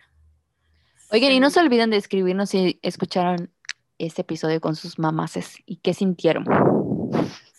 Oigan, 1.11 1.31
y 1.31 1.39
no 1.39 1.49
se 1.49 1.59
olviden 1.59 1.89
de 1.89 1.97
escribirnos 1.97 2.49
si 2.49 2.79
escucharon 2.81 3.51
este 3.97 4.21
episodio 4.21 4.61
con 4.61 4.75
sus 4.75 4.99
mamases 4.99 5.57
y 5.65 5.77
qué 5.77 5.93
sintieron. 5.93 6.45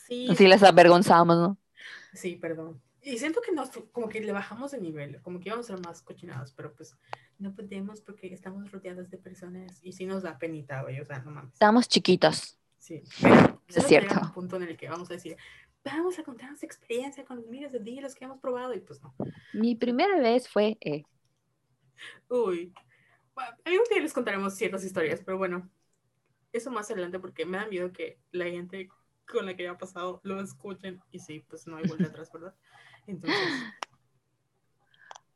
Sí, 0.07 0.29
Así 0.31 0.47
las 0.47 0.63
avergonzamos, 0.63 1.37
¿no? 1.37 1.59
Sí, 2.15 2.37
perdón. 2.37 2.81
Y 3.03 3.19
siento 3.19 3.41
que 3.41 3.53
nos, 3.53 3.71
como 3.93 4.09
que 4.09 4.21
le 4.21 4.33
bajamos 4.33 4.73
de 4.73 4.81
nivel, 4.81 5.21
como 5.23 5.41
que 5.41 5.49
íbamos 5.49 5.71
a 5.71 5.77
ser 5.77 5.87
más 5.87 6.03
cochinados, 6.03 6.53
pero 6.53 6.75
pues 6.75 6.97
no 7.39 7.55
podemos 7.55 8.01
porque 8.01 8.33
estamos 8.35 8.71
rodeadas 8.71 9.11
de 9.11 9.19
personas 9.19 9.81
y 9.83 9.93
sí 9.93 10.05
nos 10.05 10.23
da 10.23 10.39
penita, 10.39 10.83
güey, 10.83 11.01
o 11.01 11.05
sea, 11.05 11.21
no 11.21 11.31
mames. 11.31 11.55
Estamos 11.55 11.89
chiquitos. 11.89 12.59
Sí, 12.79 13.03
pero 13.21 13.61
es 13.67 13.87
cierto. 13.87 14.15
un 14.21 14.33
punto 14.33 14.57
en 14.57 14.65
el 14.65 14.77
que 14.77 14.89
vamos 14.89 15.11
a 15.11 15.15
decir, 15.15 15.37
vamos 15.97 16.19
a 16.19 16.25
contar 16.25 16.49
nuestra 16.49 16.67
experiencia 16.67 17.25
con 17.25 17.37
los 17.37 17.47
miles 17.47 17.73
de 17.73 17.81
deals 17.81 18.15
que 18.15 18.25
hemos 18.25 18.39
probado 18.39 18.75
y 18.75 18.81
pues 18.81 19.03
no. 19.03 19.15
Mi 19.53 19.75
primera 19.75 20.19
vez 20.19 20.49
fue 20.49 20.77
eh, 20.81 21.05
Uy, 22.29 22.73
bueno, 23.35 23.51
algún 23.65 23.85
día 23.91 24.01
les 24.01 24.13
contaremos 24.13 24.55
ciertas 24.55 24.85
historias, 24.85 25.23
pero 25.25 25.39
bueno, 25.39 25.69
eso 26.53 26.71
más 26.71 26.91
adelante 26.91 27.19
porque 27.19 27.45
me 27.45 27.59
da 27.59 27.67
miedo 27.67 27.93
que 27.93 28.19
la 28.33 28.47
gente 28.47 28.89
con 29.31 29.47
la 29.47 29.55
que 29.55 29.69
haya 29.69 29.79
pasado 29.79 30.21
lo 30.25 30.41
escuchen 30.41 31.01
y 31.11 31.19
sí, 31.19 31.45
pues 31.49 31.67
no 31.67 31.77
hay 31.77 31.87
vuelta 31.87 32.07
atrás, 32.09 32.31
¿verdad? 32.33 32.55
Entonces, 33.07 33.39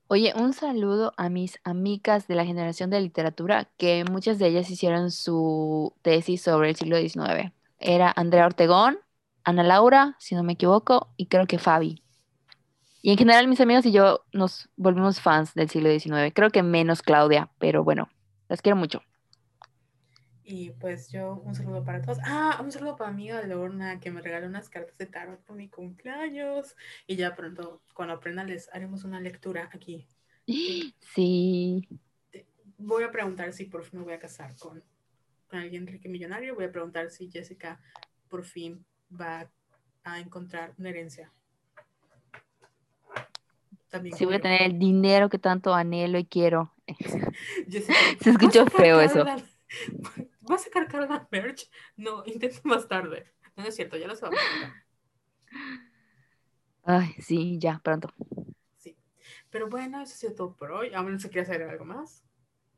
Oye, 0.09 0.35
un 0.37 0.53
saludo 0.53 1.15
a 1.17 1.31
mis 1.31 1.59
amigas 1.65 2.29
de 2.29 2.35
la 2.35 2.45
generación 2.45 2.91
de 2.91 3.01
literatura, 3.01 3.71
que 3.79 4.05
muchas 4.05 4.39
de 4.39 4.49
ellas 4.49 4.69
hicieron 4.69 5.11
su 5.11 5.95
tesis 6.03 6.43
sobre 6.43 6.69
el 6.69 6.77
siglo 6.77 6.99
XIX. 6.99 7.51
Era 7.79 8.13
Andrea 8.15 8.45
Ortegón, 8.45 8.99
Ana 9.45 9.63
Laura, 9.63 10.17
si 10.19 10.35
no 10.35 10.43
me 10.43 10.55
equivoco, 10.55 11.13
y 11.17 11.27
creo 11.27 11.47
que 11.47 11.59
Fabi. 11.59 12.05
Y 13.03 13.11
en 13.13 13.19
general 13.19 13.49
mis 13.49 13.61
amigos 13.61 13.87
y 13.87 13.93
yo 13.93 14.25
nos 14.33 14.69
volvimos 14.77 15.21
fans 15.21 15.55
del 15.55 15.69
siglo 15.71 15.91
XIX. 15.91 16.33
Creo 16.35 16.51
que 16.51 16.63
menos 16.63 17.03
Claudia, 17.03 17.51
pero 17.59 17.85
bueno, 17.85 18.09
las 18.49 18.63
quiero 18.63 18.77
mucho. 18.77 19.03
y 20.45 20.71
pues 20.73 21.09
yo 21.11 21.37
un 21.45 21.55
saludo 21.55 21.85
para 21.85 22.03
todos. 22.03 22.19
Ah, 22.25 22.61
un 22.63 22.73
saludo 22.73 22.97
para 22.97 23.13
mi 23.13 23.31
amiga 23.31 23.47
Lorna 23.47 24.01
que 24.01 24.11
me 24.11 24.21
regaló 24.23 24.47
unas 24.49 24.69
cartas 24.69 24.99
de 24.99 25.07
tarot 25.07 25.43
por 25.45 25.57
mi 25.57 25.69
cumpleaños. 25.71 26.77
Y 27.07 27.17
ya 27.17 27.35
pronto, 27.37 27.83
cuando 27.95 28.15
aprenda, 28.15 28.45
les 28.45 28.69
haremos 28.75 29.05
una 29.05 29.21
lectura 29.21 29.71
aquí. 29.73 30.09
Sí, 31.15 31.89
Voy 32.79 33.05
a 33.05 33.11
preguntar 33.13 33.53
si 33.53 33.67
por 33.67 33.85
fin 33.85 34.01
me 34.01 34.05
voy 34.05 34.15
a 34.15 34.19
casar 34.19 34.57
con, 34.59 34.83
con 35.49 35.59
alguien 35.61 35.87
rico 35.87 36.09
y 36.09 36.11
millonario. 36.11 36.55
Voy 36.55 36.65
a 36.65 36.73
preguntar 36.73 37.11
si 37.11 37.31
Jessica 37.31 37.81
por 38.29 38.45
fin 38.45 38.85
va 39.21 39.51
a 40.05 40.21
encontrar 40.21 40.75
una 40.79 40.91
herencia. 40.91 41.33
También 43.89 44.17
sí 44.17 44.25
voy 44.25 44.37
a 44.37 44.41
tener 44.41 44.63
el 44.63 44.79
dinero 44.79 45.29
que 45.29 45.39
tanto 45.39 45.75
anhelo 45.75 46.19
y 46.19 46.25
quiero. 46.25 46.73
Se 48.21 48.31
escuchó 48.31 48.61
¿va 48.61 48.67
a 48.67 48.71
sacar 48.71 48.81
feo 48.81 49.01
eso. 49.01 49.25
Carla- 49.25 49.45
¿Va 50.51 50.55
a 50.55 50.59
sacar 50.59 50.89
Carla 50.89 51.29
merch? 51.31 51.71
No, 51.97 52.25
intenta 52.27 52.59
más 52.65 52.89
tarde. 52.89 53.33
No, 53.57 53.63
no 53.63 53.69
es 53.69 53.77
cierto, 53.77 53.97
ya 53.97 54.07
lo 54.07 54.17
sabemos. 54.17 54.43
Ay, 56.85 57.15
sí, 57.21 57.59
ya, 57.59 57.81
pronto. 57.83 58.13
Sí. 58.79 58.97
Pero 59.51 59.69
bueno, 59.69 60.01
eso 60.03 60.15
ha 60.15 60.17
sido 60.17 60.35
todo 60.35 60.57
por 60.57 60.73
hoy. 60.73 60.93
A 60.95 61.03
menos 61.03 61.23
que 61.23 61.31
quieras 61.31 61.51
hacer 61.51 61.63
algo 61.63 61.85
más. 61.85 62.25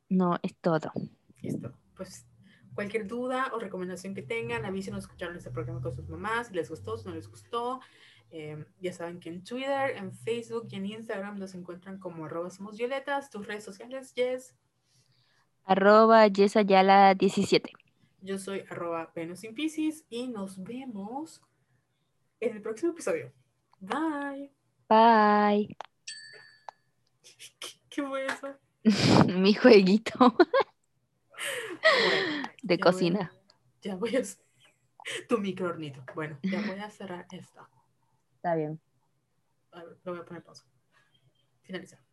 No, 0.09 0.39
es 0.43 0.55
todo. 0.57 0.93
Listo. 1.41 1.73
Pues 1.97 2.27
cualquier 2.75 3.07
duda 3.07 3.51
o 3.55 3.59
recomendación 3.59 4.15
que 4.15 4.23
tengan, 4.23 4.65
avísenos, 4.65 5.05
escucharon 5.05 5.37
este 5.37 5.51
programa 5.51 5.81
con 5.81 5.93
sus 5.93 6.09
mamás, 6.09 6.49
si 6.49 6.55
les 6.55 6.69
gustó, 6.69 6.99
si 6.99 7.07
no 7.07 7.15
les 7.15 7.29
gustó. 7.29 7.81
Eh, 8.31 8.65
ya 8.81 8.93
saben 8.93 9.21
que 9.21 9.29
en 9.29 9.45
Twitter, 9.45 9.97
en 9.97 10.13
Facebook 10.13 10.67
y 10.71 10.77
en 10.77 10.87
Instagram 10.87 11.39
nos 11.39 11.55
encuentran 11.55 11.99
como 11.99 12.25
arroba 12.25 12.51
somos 12.51 12.77
violetas. 12.77 13.31
Tus 13.31 13.47
redes 13.47 13.65
sociales, 13.65 14.13
Jess. 14.15 14.55
Arroba 15.65 16.27
Yesayala 16.27 17.15
17. 17.15 17.71
Yo 18.21 18.39
soy 18.39 18.65
arroba 18.69 19.13
Pisces 19.13 20.05
y 20.09 20.29
nos 20.29 20.63
vemos 20.63 21.43
en 22.41 22.57
el 22.57 22.63
próximo 22.63 22.93
episodio. 22.93 23.33
Bye. 23.81 24.51
Bye. 24.89 25.77
¿Qué, 27.61 27.69
qué 27.89 28.03
fue 28.03 28.27
eso? 28.27 28.57
Mi 29.39 29.55
jueguito 29.55 30.37
Bueno, 32.05 32.49
de 32.63 32.79
voy 32.79 32.79
cocina. 32.79 33.33
ya 33.83 33.97
voy 33.97 34.17
a 34.17 34.21
hacer 34.21 34.45
tu 35.29 35.39
microornito. 35.39 36.05
Bueno, 36.15 36.39
ya 36.43 36.61
voy 36.63 36.79
a 36.79 36.91
cerrar 36.91 37.27
esto. 37.31 37.67
Está 38.37 38.55
bien. 38.55 38.81
A 39.73 39.85
ver, 39.85 39.99
lo 40.05 40.13
voy 40.13 40.21
a 40.21 40.25
poner 40.25 40.43
pausa. 40.43 40.65
Finalizar. 41.63 42.04